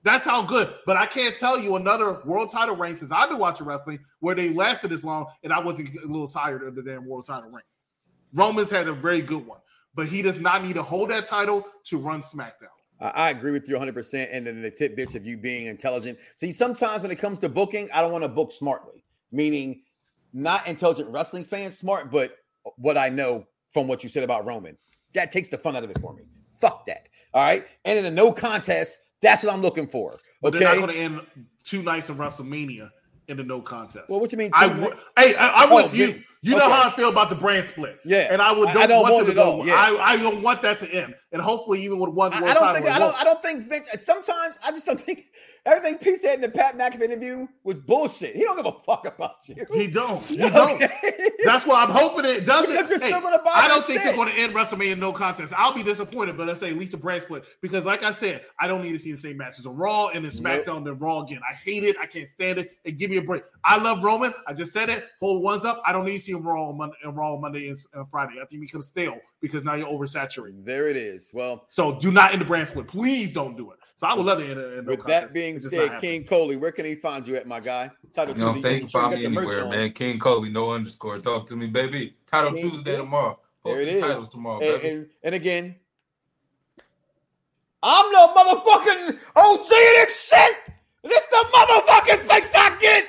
That's 0.04 0.24
how 0.24 0.42
good. 0.42 0.72
But 0.86 0.98
I 0.98 1.06
can't 1.06 1.36
tell 1.36 1.58
you 1.58 1.76
another 1.76 2.20
world 2.24 2.50
title 2.50 2.76
reign 2.76 2.96
since 2.96 3.10
I've 3.10 3.30
been 3.30 3.38
watching 3.38 3.66
wrestling 3.66 3.98
where 4.20 4.34
they 4.34 4.50
lasted 4.50 4.90
this 4.90 5.02
long, 5.02 5.26
and 5.42 5.52
I 5.52 5.58
wasn't 5.58 5.88
a 5.88 6.06
little 6.06 6.28
tired 6.28 6.62
of 6.62 6.74
the 6.74 6.82
damn 6.82 7.06
world 7.06 7.26
title 7.26 7.50
reign. 7.50 7.62
Roman's 8.34 8.70
had 8.70 8.86
a 8.86 8.92
very 8.92 9.22
good 9.22 9.44
one, 9.46 9.60
but 9.94 10.06
he 10.06 10.22
does 10.22 10.38
not 10.38 10.62
need 10.62 10.74
to 10.74 10.82
hold 10.82 11.08
that 11.10 11.24
title 11.24 11.66
to 11.84 11.98
run 11.98 12.20
SmackDown. 12.20 12.73
I 13.00 13.08
I 13.08 13.30
agree 13.30 13.52
with 13.52 13.68
you 13.68 13.76
100%. 13.76 14.28
And 14.32 14.46
then 14.46 14.62
the 14.62 14.70
tidbits 14.70 15.14
of 15.14 15.26
you 15.26 15.36
being 15.36 15.66
intelligent. 15.66 16.18
See, 16.36 16.52
sometimes 16.52 17.02
when 17.02 17.10
it 17.10 17.16
comes 17.16 17.38
to 17.40 17.48
booking, 17.48 17.88
I 17.92 18.00
don't 18.00 18.12
want 18.12 18.22
to 18.22 18.28
book 18.28 18.52
smartly, 18.52 19.04
meaning 19.32 19.82
not 20.32 20.66
intelligent 20.66 21.08
wrestling 21.10 21.44
fans 21.44 21.78
smart, 21.78 22.10
but 22.10 22.36
what 22.76 22.96
I 22.96 23.08
know 23.08 23.44
from 23.72 23.86
what 23.88 24.02
you 24.02 24.08
said 24.08 24.22
about 24.24 24.46
Roman. 24.46 24.76
That 25.14 25.32
takes 25.32 25.48
the 25.48 25.58
fun 25.58 25.76
out 25.76 25.84
of 25.84 25.90
it 25.90 25.98
for 26.00 26.14
me. 26.14 26.22
Fuck 26.60 26.86
that. 26.86 27.08
All 27.34 27.42
right. 27.44 27.66
And 27.84 27.98
in 27.98 28.04
a 28.04 28.10
no 28.10 28.32
contest, 28.32 28.98
that's 29.20 29.42
what 29.44 29.52
I'm 29.52 29.62
looking 29.62 29.86
for. 29.86 30.18
But 30.40 30.54
Okay. 30.54 30.64
they're 30.64 30.74
not 30.76 30.86
going 30.86 30.94
to 30.94 31.00
end 31.00 31.46
two 31.64 31.82
nights 31.82 32.08
of 32.08 32.16
WrestleMania 32.16 32.90
in 33.28 33.36
the 33.36 33.42
no 33.44 33.60
contest. 33.60 34.08
well, 34.08 34.20
what 34.20 34.32
you 34.32 34.38
mean? 34.38 34.50
I 34.52 34.68
two 34.68 34.92
Hey, 35.18 35.34
I, 35.36 35.64
I'm 35.64 35.72
Oh, 35.72 35.76
with 35.84 35.94
you. 35.94 36.06
yeah. 36.08 36.14
You 36.42 36.50
know 36.56 36.66
Okay. 36.66 36.72
how 36.72 36.90
I 36.90 36.92
feel 36.94 37.08
about 37.08 37.30
the 37.30 37.34
brand 37.36 37.66
split. 37.66 37.98
Yeah. 38.04 38.28
and 38.30 38.42
I 38.42 38.52
would 38.52 38.66
don't, 38.66 38.76
I 38.76 38.86
don't 38.86 39.00
want 39.02 39.14
want 39.14 39.26
it 39.26 39.30
to 39.30 39.34
go. 39.34 39.64
yeah. 39.64 39.74
I, 39.76 40.12
I 40.12 40.16
don't 40.18 40.42
want 40.42 40.60
that 40.60 40.78
to 40.80 40.90
end. 40.92 41.14
And 41.32 41.40
hopefully, 41.40 41.82
even 41.82 41.98
with 41.98 42.10
one 42.10 42.34
I, 42.34 42.50
I 42.50 42.54
don't 42.54 42.74
think 42.74 42.86
I 42.86 42.98
don't. 42.98 43.18
I 43.18 43.24
don't 43.24 43.40
think 43.40 43.66
Vince. 43.68 43.88
Sometimes 43.96 44.58
I 44.62 44.70
just 44.70 44.84
don't 44.84 45.00
think 45.00 45.26
everything 45.66 45.98
Pete 45.98 46.20
said 46.20 46.36
in 46.36 46.40
the 46.42 46.48
Pat 46.48 46.76
McAfee 46.76 47.02
interview 47.02 47.46
was 47.62 47.78
bullshit. 47.80 48.36
He 48.36 48.42
don't 48.42 48.56
give 48.56 48.66
a 48.66 48.72
fuck 48.72 49.06
about 49.06 49.36
you. 49.46 49.64
He 49.72 49.86
don't. 49.86 50.24
He 50.26 50.36
don't. 50.50 50.78
That's 51.44 51.66
why 51.66 51.82
I'm 51.84 51.90
hoping 51.90 52.24
it 52.24 52.44
doesn't. 52.46 52.70
Because 52.70 52.90
you're 52.90 52.98
Hey, 53.00 53.08
still 53.08 53.20
gonna 53.20 53.42
buy 53.42 53.52
I 53.54 53.68
don't 53.68 53.84
think 53.84 54.02
they're 54.02 54.14
going 54.14 54.28
to 54.28 54.34
end 54.38 54.54
WrestleMania 54.54 54.92
in 54.92 55.00
no 55.00 55.12
contest. 55.12 55.52
I'll 55.56 55.72
be 55.74 55.82
disappointed, 55.82 56.36
but 56.36 56.46
let's 56.46 56.60
say 56.60 56.70
at 56.70 56.76
least 56.78 56.94
a 56.94 56.96
brand 56.96 57.22
split. 57.22 57.44
Because, 57.60 57.84
like 57.84 58.02
I 58.02 58.12
said, 58.12 58.44
I 58.58 58.66
don't 58.68 58.82
need 58.82 58.92
to 58.92 58.98
see 58.98 59.12
the 59.12 59.18
same 59.18 59.36
matches 59.36 59.66
on 59.66 59.76
Raw 59.76 60.08
and 60.08 60.24
then 60.24 60.32
Nope. 60.42 60.64
SmackDown, 60.66 60.84
then 60.84 60.98
Raw 60.98 61.20
again. 61.20 61.40
I 61.48 61.54
hate 61.54 61.84
it. 61.84 61.96
I 62.00 62.06
can't 62.06 62.28
stand 62.28 62.58
it. 62.58 62.72
And 62.84 62.98
give 62.98 63.10
me 63.10 63.16
a 63.18 63.22
break. 63.22 63.44
I 63.64 63.76
love 63.78 64.02
Roman. 64.02 64.34
I 64.46 64.52
just 64.54 64.72
said 64.72 64.88
it. 64.90 65.06
Hold 65.20 65.42
ones 65.42 65.64
up. 65.64 65.82
I 65.86 65.92
don't 65.92 66.04
need 66.04 66.18
to 66.18 66.20
see 66.20 66.32
him 66.32 66.42
Raw 66.42 66.68
on 66.68 66.76
Monday, 66.78 66.96
and 67.04 67.16
Raw 67.16 67.34
on 67.34 67.40
Monday 67.40 67.68
and 67.68 67.78
uh, 67.96 68.04
Friday. 68.10 68.34
I 68.34 68.40
think 68.46 68.50
he 68.50 68.58
becomes 68.58 68.86
stale 68.86 69.18
because 69.40 69.64
now 69.64 69.74
you're 69.74 69.88
oversaturated. 69.88 70.64
There 70.64 70.88
it 70.88 70.96
is. 70.96 71.30
Well, 71.34 71.64
So 71.68 71.98
do 71.98 72.10
not 72.10 72.32
end 72.32 72.40
the 72.40 72.44
brand 72.46 72.68
split. 72.68 72.86
Please 72.88 73.30
don't 73.32 73.56
do 73.56 73.70
it. 73.72 73.78
So 73.96 74.08
I 74.08 74.14
would 74.14 74.26
love 74.26 74.38
to 74.38 74.44
end 74.44 74.58
it. 74.58 74.78
in 74.78 74.84
no 74.86 74.90
with 74.90 75.00
contest. 75.00 75.26
that 75.28 75.32
being 75.34 75.54
It's 75.56 75.64
just 75.64 75.76
not 75.76 75.88
said. 75.88 76.00
King 76.00 76.24
Coley, 76.24 76.56
where 76.56 76.72
can 76.72 76.84
he 76.84 76.96
find 76.96 77.26
you 77.28 77.36
at, 77.36 77.46
my 77.46 77.60
guy? 77.60 77.90
Title 78.12 78.34
You 78.34 78.40
know 78.40 78.46
what 78.46 78.50
I'm 78.50 78.54
Tuesday, 78.56 78.68
saying? 78.70 78.80
You 78.80 78.88
can 78.88 78.90
find 78.90 79.14
me 79.14 79.24
anywhere, 79.26 79.68
man. 79.68 79.92
King 79.92 80.18
Coley, 80.18 80.50
no 80.50 80.72
underscore. 80.72 81.18
Talk 81.20 81.46
to 81.46 81.56
me, 81.56 81.68
baby. 81.68 82.16
Title 82.26 82.52
King 82.52 82.70
Tuesday 82.70 82.92
Coley. 82.92 83.04
tomorrow. 83.04 83.38
There 83.64 83.80
it 83.80 83.84
Posting 83.86 83.96
is. 83.96 84.02
Titles 84.02 84.28
tomorrow, 84.28 84.60
And, 84.60 84.82
baby. 84.82 84.94
and, 84.94 85.06
and 85.22 85.34
again, 85.36 85.76
I'm 87.82 88.10
no 88.12 88.28
motherfucking 88.34 89.18
OG 89.36 89.60
of 89.60 89.68
this 89.68 90.28
shit. 90.28 90.56
This 91.04 91.26
the 91.26 91.44
motherfucking 91.54 92.20
face 92.20 92.52
I 92.54 92.76
get. 92.80 93.06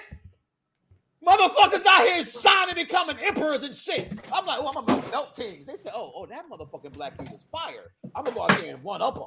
Motherfuckers 1.25 1.85
out 1.87 2.05
here 2.07 2.23
shining, 2.23 2.75
becoming 2.75 3.17
emperors 3.19 3.63
and 3.63 3.73
shit. 3.73 4.11
I'm 4.31 4.45
like, 4.45 4.59
oh, 4.61 4.67
I'm 4.75 4.85
gonna 4.85 5.01
belt 5.09 5.35
kings. 5.35 5.65
They 5.65 5.75
say, 5.75 5.89
oh, 5.95 6.11
oh, 6.15 6.25
that 6.27 6.43
motherfucking 6.51 6.93
black 6.93 7.17
dude 7.17 7.33
is 7.33 7.43
fire. 7.51 7.91
I'm 8.13 8.25
gonna 8.25 8.35
go 8.35 8.43
out 8.43 8.49
there 8.59 8.75
and 8.75 8.83
one 8.83 9.01
up 9.01 9.15
them. 9.15 9.23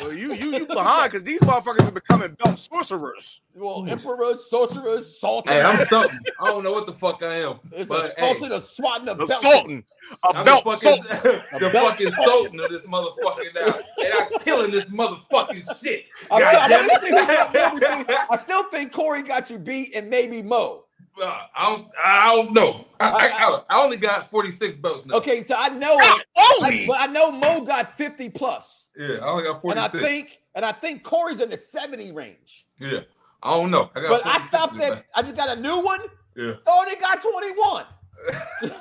Well, 0.00 0.12
you 0.12 0.32
you 0.34 0.52
you 0.58 0.66
behind 0.66 1.10
because 1.10 1.24
these 1.24 1.40
motherfuckers 1.40 1.86
are 1.88 1.92
becoming 1.92 2.36
belt 2.42 2.58
sorcerers. 2.58 3.40
Well, 3.54 3.86
emperors, 3.88 4.48
sorcerers, 4.48 5.18
sultan. 5.18 5.52
Hey, 5.52 5.62
I'm 5.62 5.84
something. 5.86 6.18
I 6.40 6.46
don't 6.46 6.62
know 6.64 6.72
what 6.72 6.86
the 6.86 6.92
fuck 6.92 7.22
I 7.22 7.34
am. 7.42 7.58
It's 7.72 7.88
but, 7.88 8.12
a 8.16 8.20
hey, 8.20 8.32
sultan, 8.32 8.52
a 8.52 8.60
swatting, 8.60 9.08
a 9.08 9.14
The 9.14 9.26
belt. 9.26 9.42
Sultan, 9.42 9.84
a 10.24 10.36
I'm 10.36 10.44
belt 10.44 10.64
the 10.64 10.70
fucking, 10.76 11.02
sultan. 11.04 11.42
the 11.60 11.70
belt 11.70 11.88
fucking 11.88 12.10
sultan. 12.10 12.24
sultan 12.26 12.60
of 12.60 12.70
this 12.70 12.82
motherfucking 12.82 13.54
now. 13.54 13.78
And 14.04 14.12
I'm 14.14 14.38
killing 14.40 14.70
this 14.70 14.84
motherfucking 14.86 15.82
shit. 15.82 16.04
I'm 16.30 16.40
God 16.40 16.50
tell- 16.50 16.68
damn 16.68 16.86
let 16.88 17.02
me 17.02 17.08
see 17.08 17.14
who 17.14 17.26
got 17.26 17.54
it. 17.54 17.58
everything. 17.60 18.16
I 18.30 18.36
still 18.36 18.64
think 18.70 18.92
Corey 18.92 19.22
got 19.22 19.50
you 19.50 19.58
beat, 19.58 19.94
and 19.94 20.08
maybe 20.08 20.42
Mo. 20.42 20.84
Uh, 21.20 21.46
I 21.54 21.68
don't. 21.70 21.88
I 22.02 22.34
don't 22.34 22.54
know. 22.54 22.86
I, 22.98 23.08
I, 23.08 23.28
I, 23.28 23.62
I 23.68 23.84
only 23.84 23.96
got 23.96 24.30
46 24.30 24.76
belts 24.76 25.06
now. 25.06 25.16
Okay, 25.16 25.42
so 25.42 25.54
I 25.56 25.68
know, 25.68 25.96
ah, 26.00 26.20
Only. 26.60 26.84
I, 26.84 26.86
but 26.86 27.00
I 27.00 27.06
know 27.06 27.30
Mo 27.30 27.62
got 27.62 27.96
50 27.96 28.30
plus, 28.30 28.88
Yeah, 28.96 29.16
I 29.22 29.28
only 29.28 29.44
got 29.44 29.64
and 29.64 29.78
I 29.78 29.88
think, 29.88 30.38
and 30.54 30.64
I 30.64 30.72
think 30.72 31.02
Corey's 31.02 31.40
in 31.40 31.50
the 31.50 31.56
70 31.56 32.12
range. 32.12 32.66
yeah, 32.78 33.00
I 33.42 33.50
don't 33.50 33.70
know. 33.70 33.90
I 33.94 34.00
got 34.00 34.22
But 34.22 34.26
I 34.26 34.38
stopped 34.38 34.74
in 34.74 34.78
the 34.80 34.86
at. 34.86 35.04
I 35.14 35.22
just 35.22 35.36
got 35.36 35.56
a 35.56 35.60
new 35.60 35.80
one. 35.80 36.00
Yeah. 36.36 36.52
Oh, 36.66 36.82
only 36.82 36.96
got 36.96 37.22
21. 37.22 37.84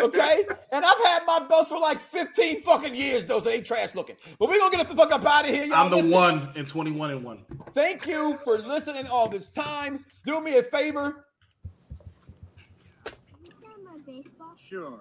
Okay, 0.00 0.44
and 0.72 0.84
I've 0.84 1.04
had 1.04 1.26
my 1.26 1.40
belts 1.40 1.68
for 1.68 1.78
like 1.78 1.98
15 1.98 2.62
fucking 2.62 2.94
years, 2.94 3.26
though, 3.26 3.40
so 3.40 3.50
they 3.50 3.60
trash 3.60 3.94
looking. 3.94 4.16
But 4.38 4.48
we're 4.48 4.58
gonna 4.58 4.76
get 4.76 4.88
the 4.88 4.94
fuck 4.94 5.12
up 5.12 5.26
out 5.26 5.44
of 5.46 5.54
here, 5.54 5.64
y'all. 5.64 5.74
I'm 5.74 5.90
the 5.90 5.96
Listen, 5.96 6.12
one 6.12 6.52
in 6.54 6.64
21 6.64 7.10
and 7.10 7.24
one. 7.24 7.44
Thank 7.74 8.06
you 8.06 8.38
for 8.44 8.58
listening 8.58 9.06
all 9.08 9.28
this 9.28 9.50
time. 9.50 10.04
Do 10.24 10.40
me 10.40 10.56
a 10.56 10.62
favor. 10.62 11.26
Sure. 14.70 15.00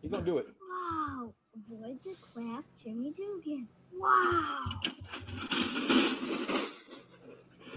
You're 0.00 0.10
gonna 0.10 0.24
do 0.24 0.38
it. 0.38 0.46
Wow. 0.70 1.34
Avoid 1.54 1.98
the 2.02 2.14
clap, 2.32 2.64
Jimmy 2.82 3.12
Dugan. 3.12 3.68
Wow. 3.92 4.64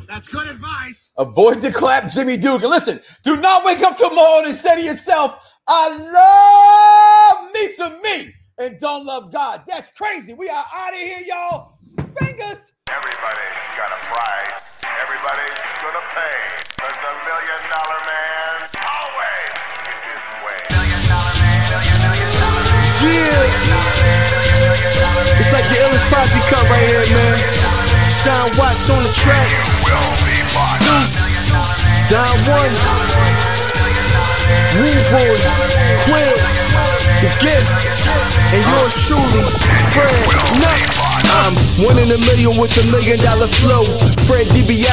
That's 0.07 0.29
good 0.29 0.47
advice. 0.47 1.11
Avoid 1.17 1.61
the 1.61 1.73
clap, 1.73 2.09
Jimmy 2.09 2.37
Dugan. 2.37 2.69
Listen, 2.69 3.01
do 3.25 3.35
not 3.35 3.65
wake 3.65 3.81
up 3.81 3.97
tomorrow 3.97 4.45
and 4.45 4.55
say 4.55 4.75
to 4.75 4.81
yourself, 4.81 5.35
I 5.67 5.89
love 7.43 7.51
me 7.53 7.67
some 7.67 8.01
me 8.01 8.33
and 8.57 8.79
don't 8.79 9.05
love 9.05 9.33
God. 9.33 9.63
That's 9.67 9.89
crazy. 9.89 10.33
We 10.33 10.47
are 10.47 10.65
out 10.73 10.93
of 10.93 10.99
here, 11.01 11.19
y'all. 11.19 11.79
Fingers. 12.17 12.71
Everybody's 12.87 13.71
got 13.75 13.91
a 13.91 13.99
price. 14.05 14.83
Everybody's 15.01 15.81
gonna 15.81 15.99
pay. 16.15 16.70
It's 25.39 25.51
like 25.51 25.65
the 25.69 25.77
illest 25.83 26.05
posse 26.09 26.39
cut 26.47 26.63
right 26.69 26.87
here, 26.87 27.05
man. 27.11 27.37
Sean 28.09 28.49
Watts 28.57 28.89
on 28.89 29.03
the 29.03 29.13
track. 29.13 29.49
Zeus. 30.79 31.31
Don 32.09 32.35
One. 32.47 32.73
Rude. 34.75 35.05
Quill. 36.03 36.35
The 37.21 37.29
Gift. 37.39 37.71
And 38.51 38.65
yours 38.67 38.95
truly, 39.07 39.47
Fred 39.95 40.11
Nuts. 40.59 41.23
I'm 41.39 41.55
one 41.85 41.97
in 41.99 42.11
a 42.11 42.17
million 42.17 42.57
with 42.57 42.75
a 42.77 42.83
million 42.91 43.17
dollar 43.19 43.47
flow. 43.47 43.85
Fred 44.27 44.47
DiBiase. 44.47 44.91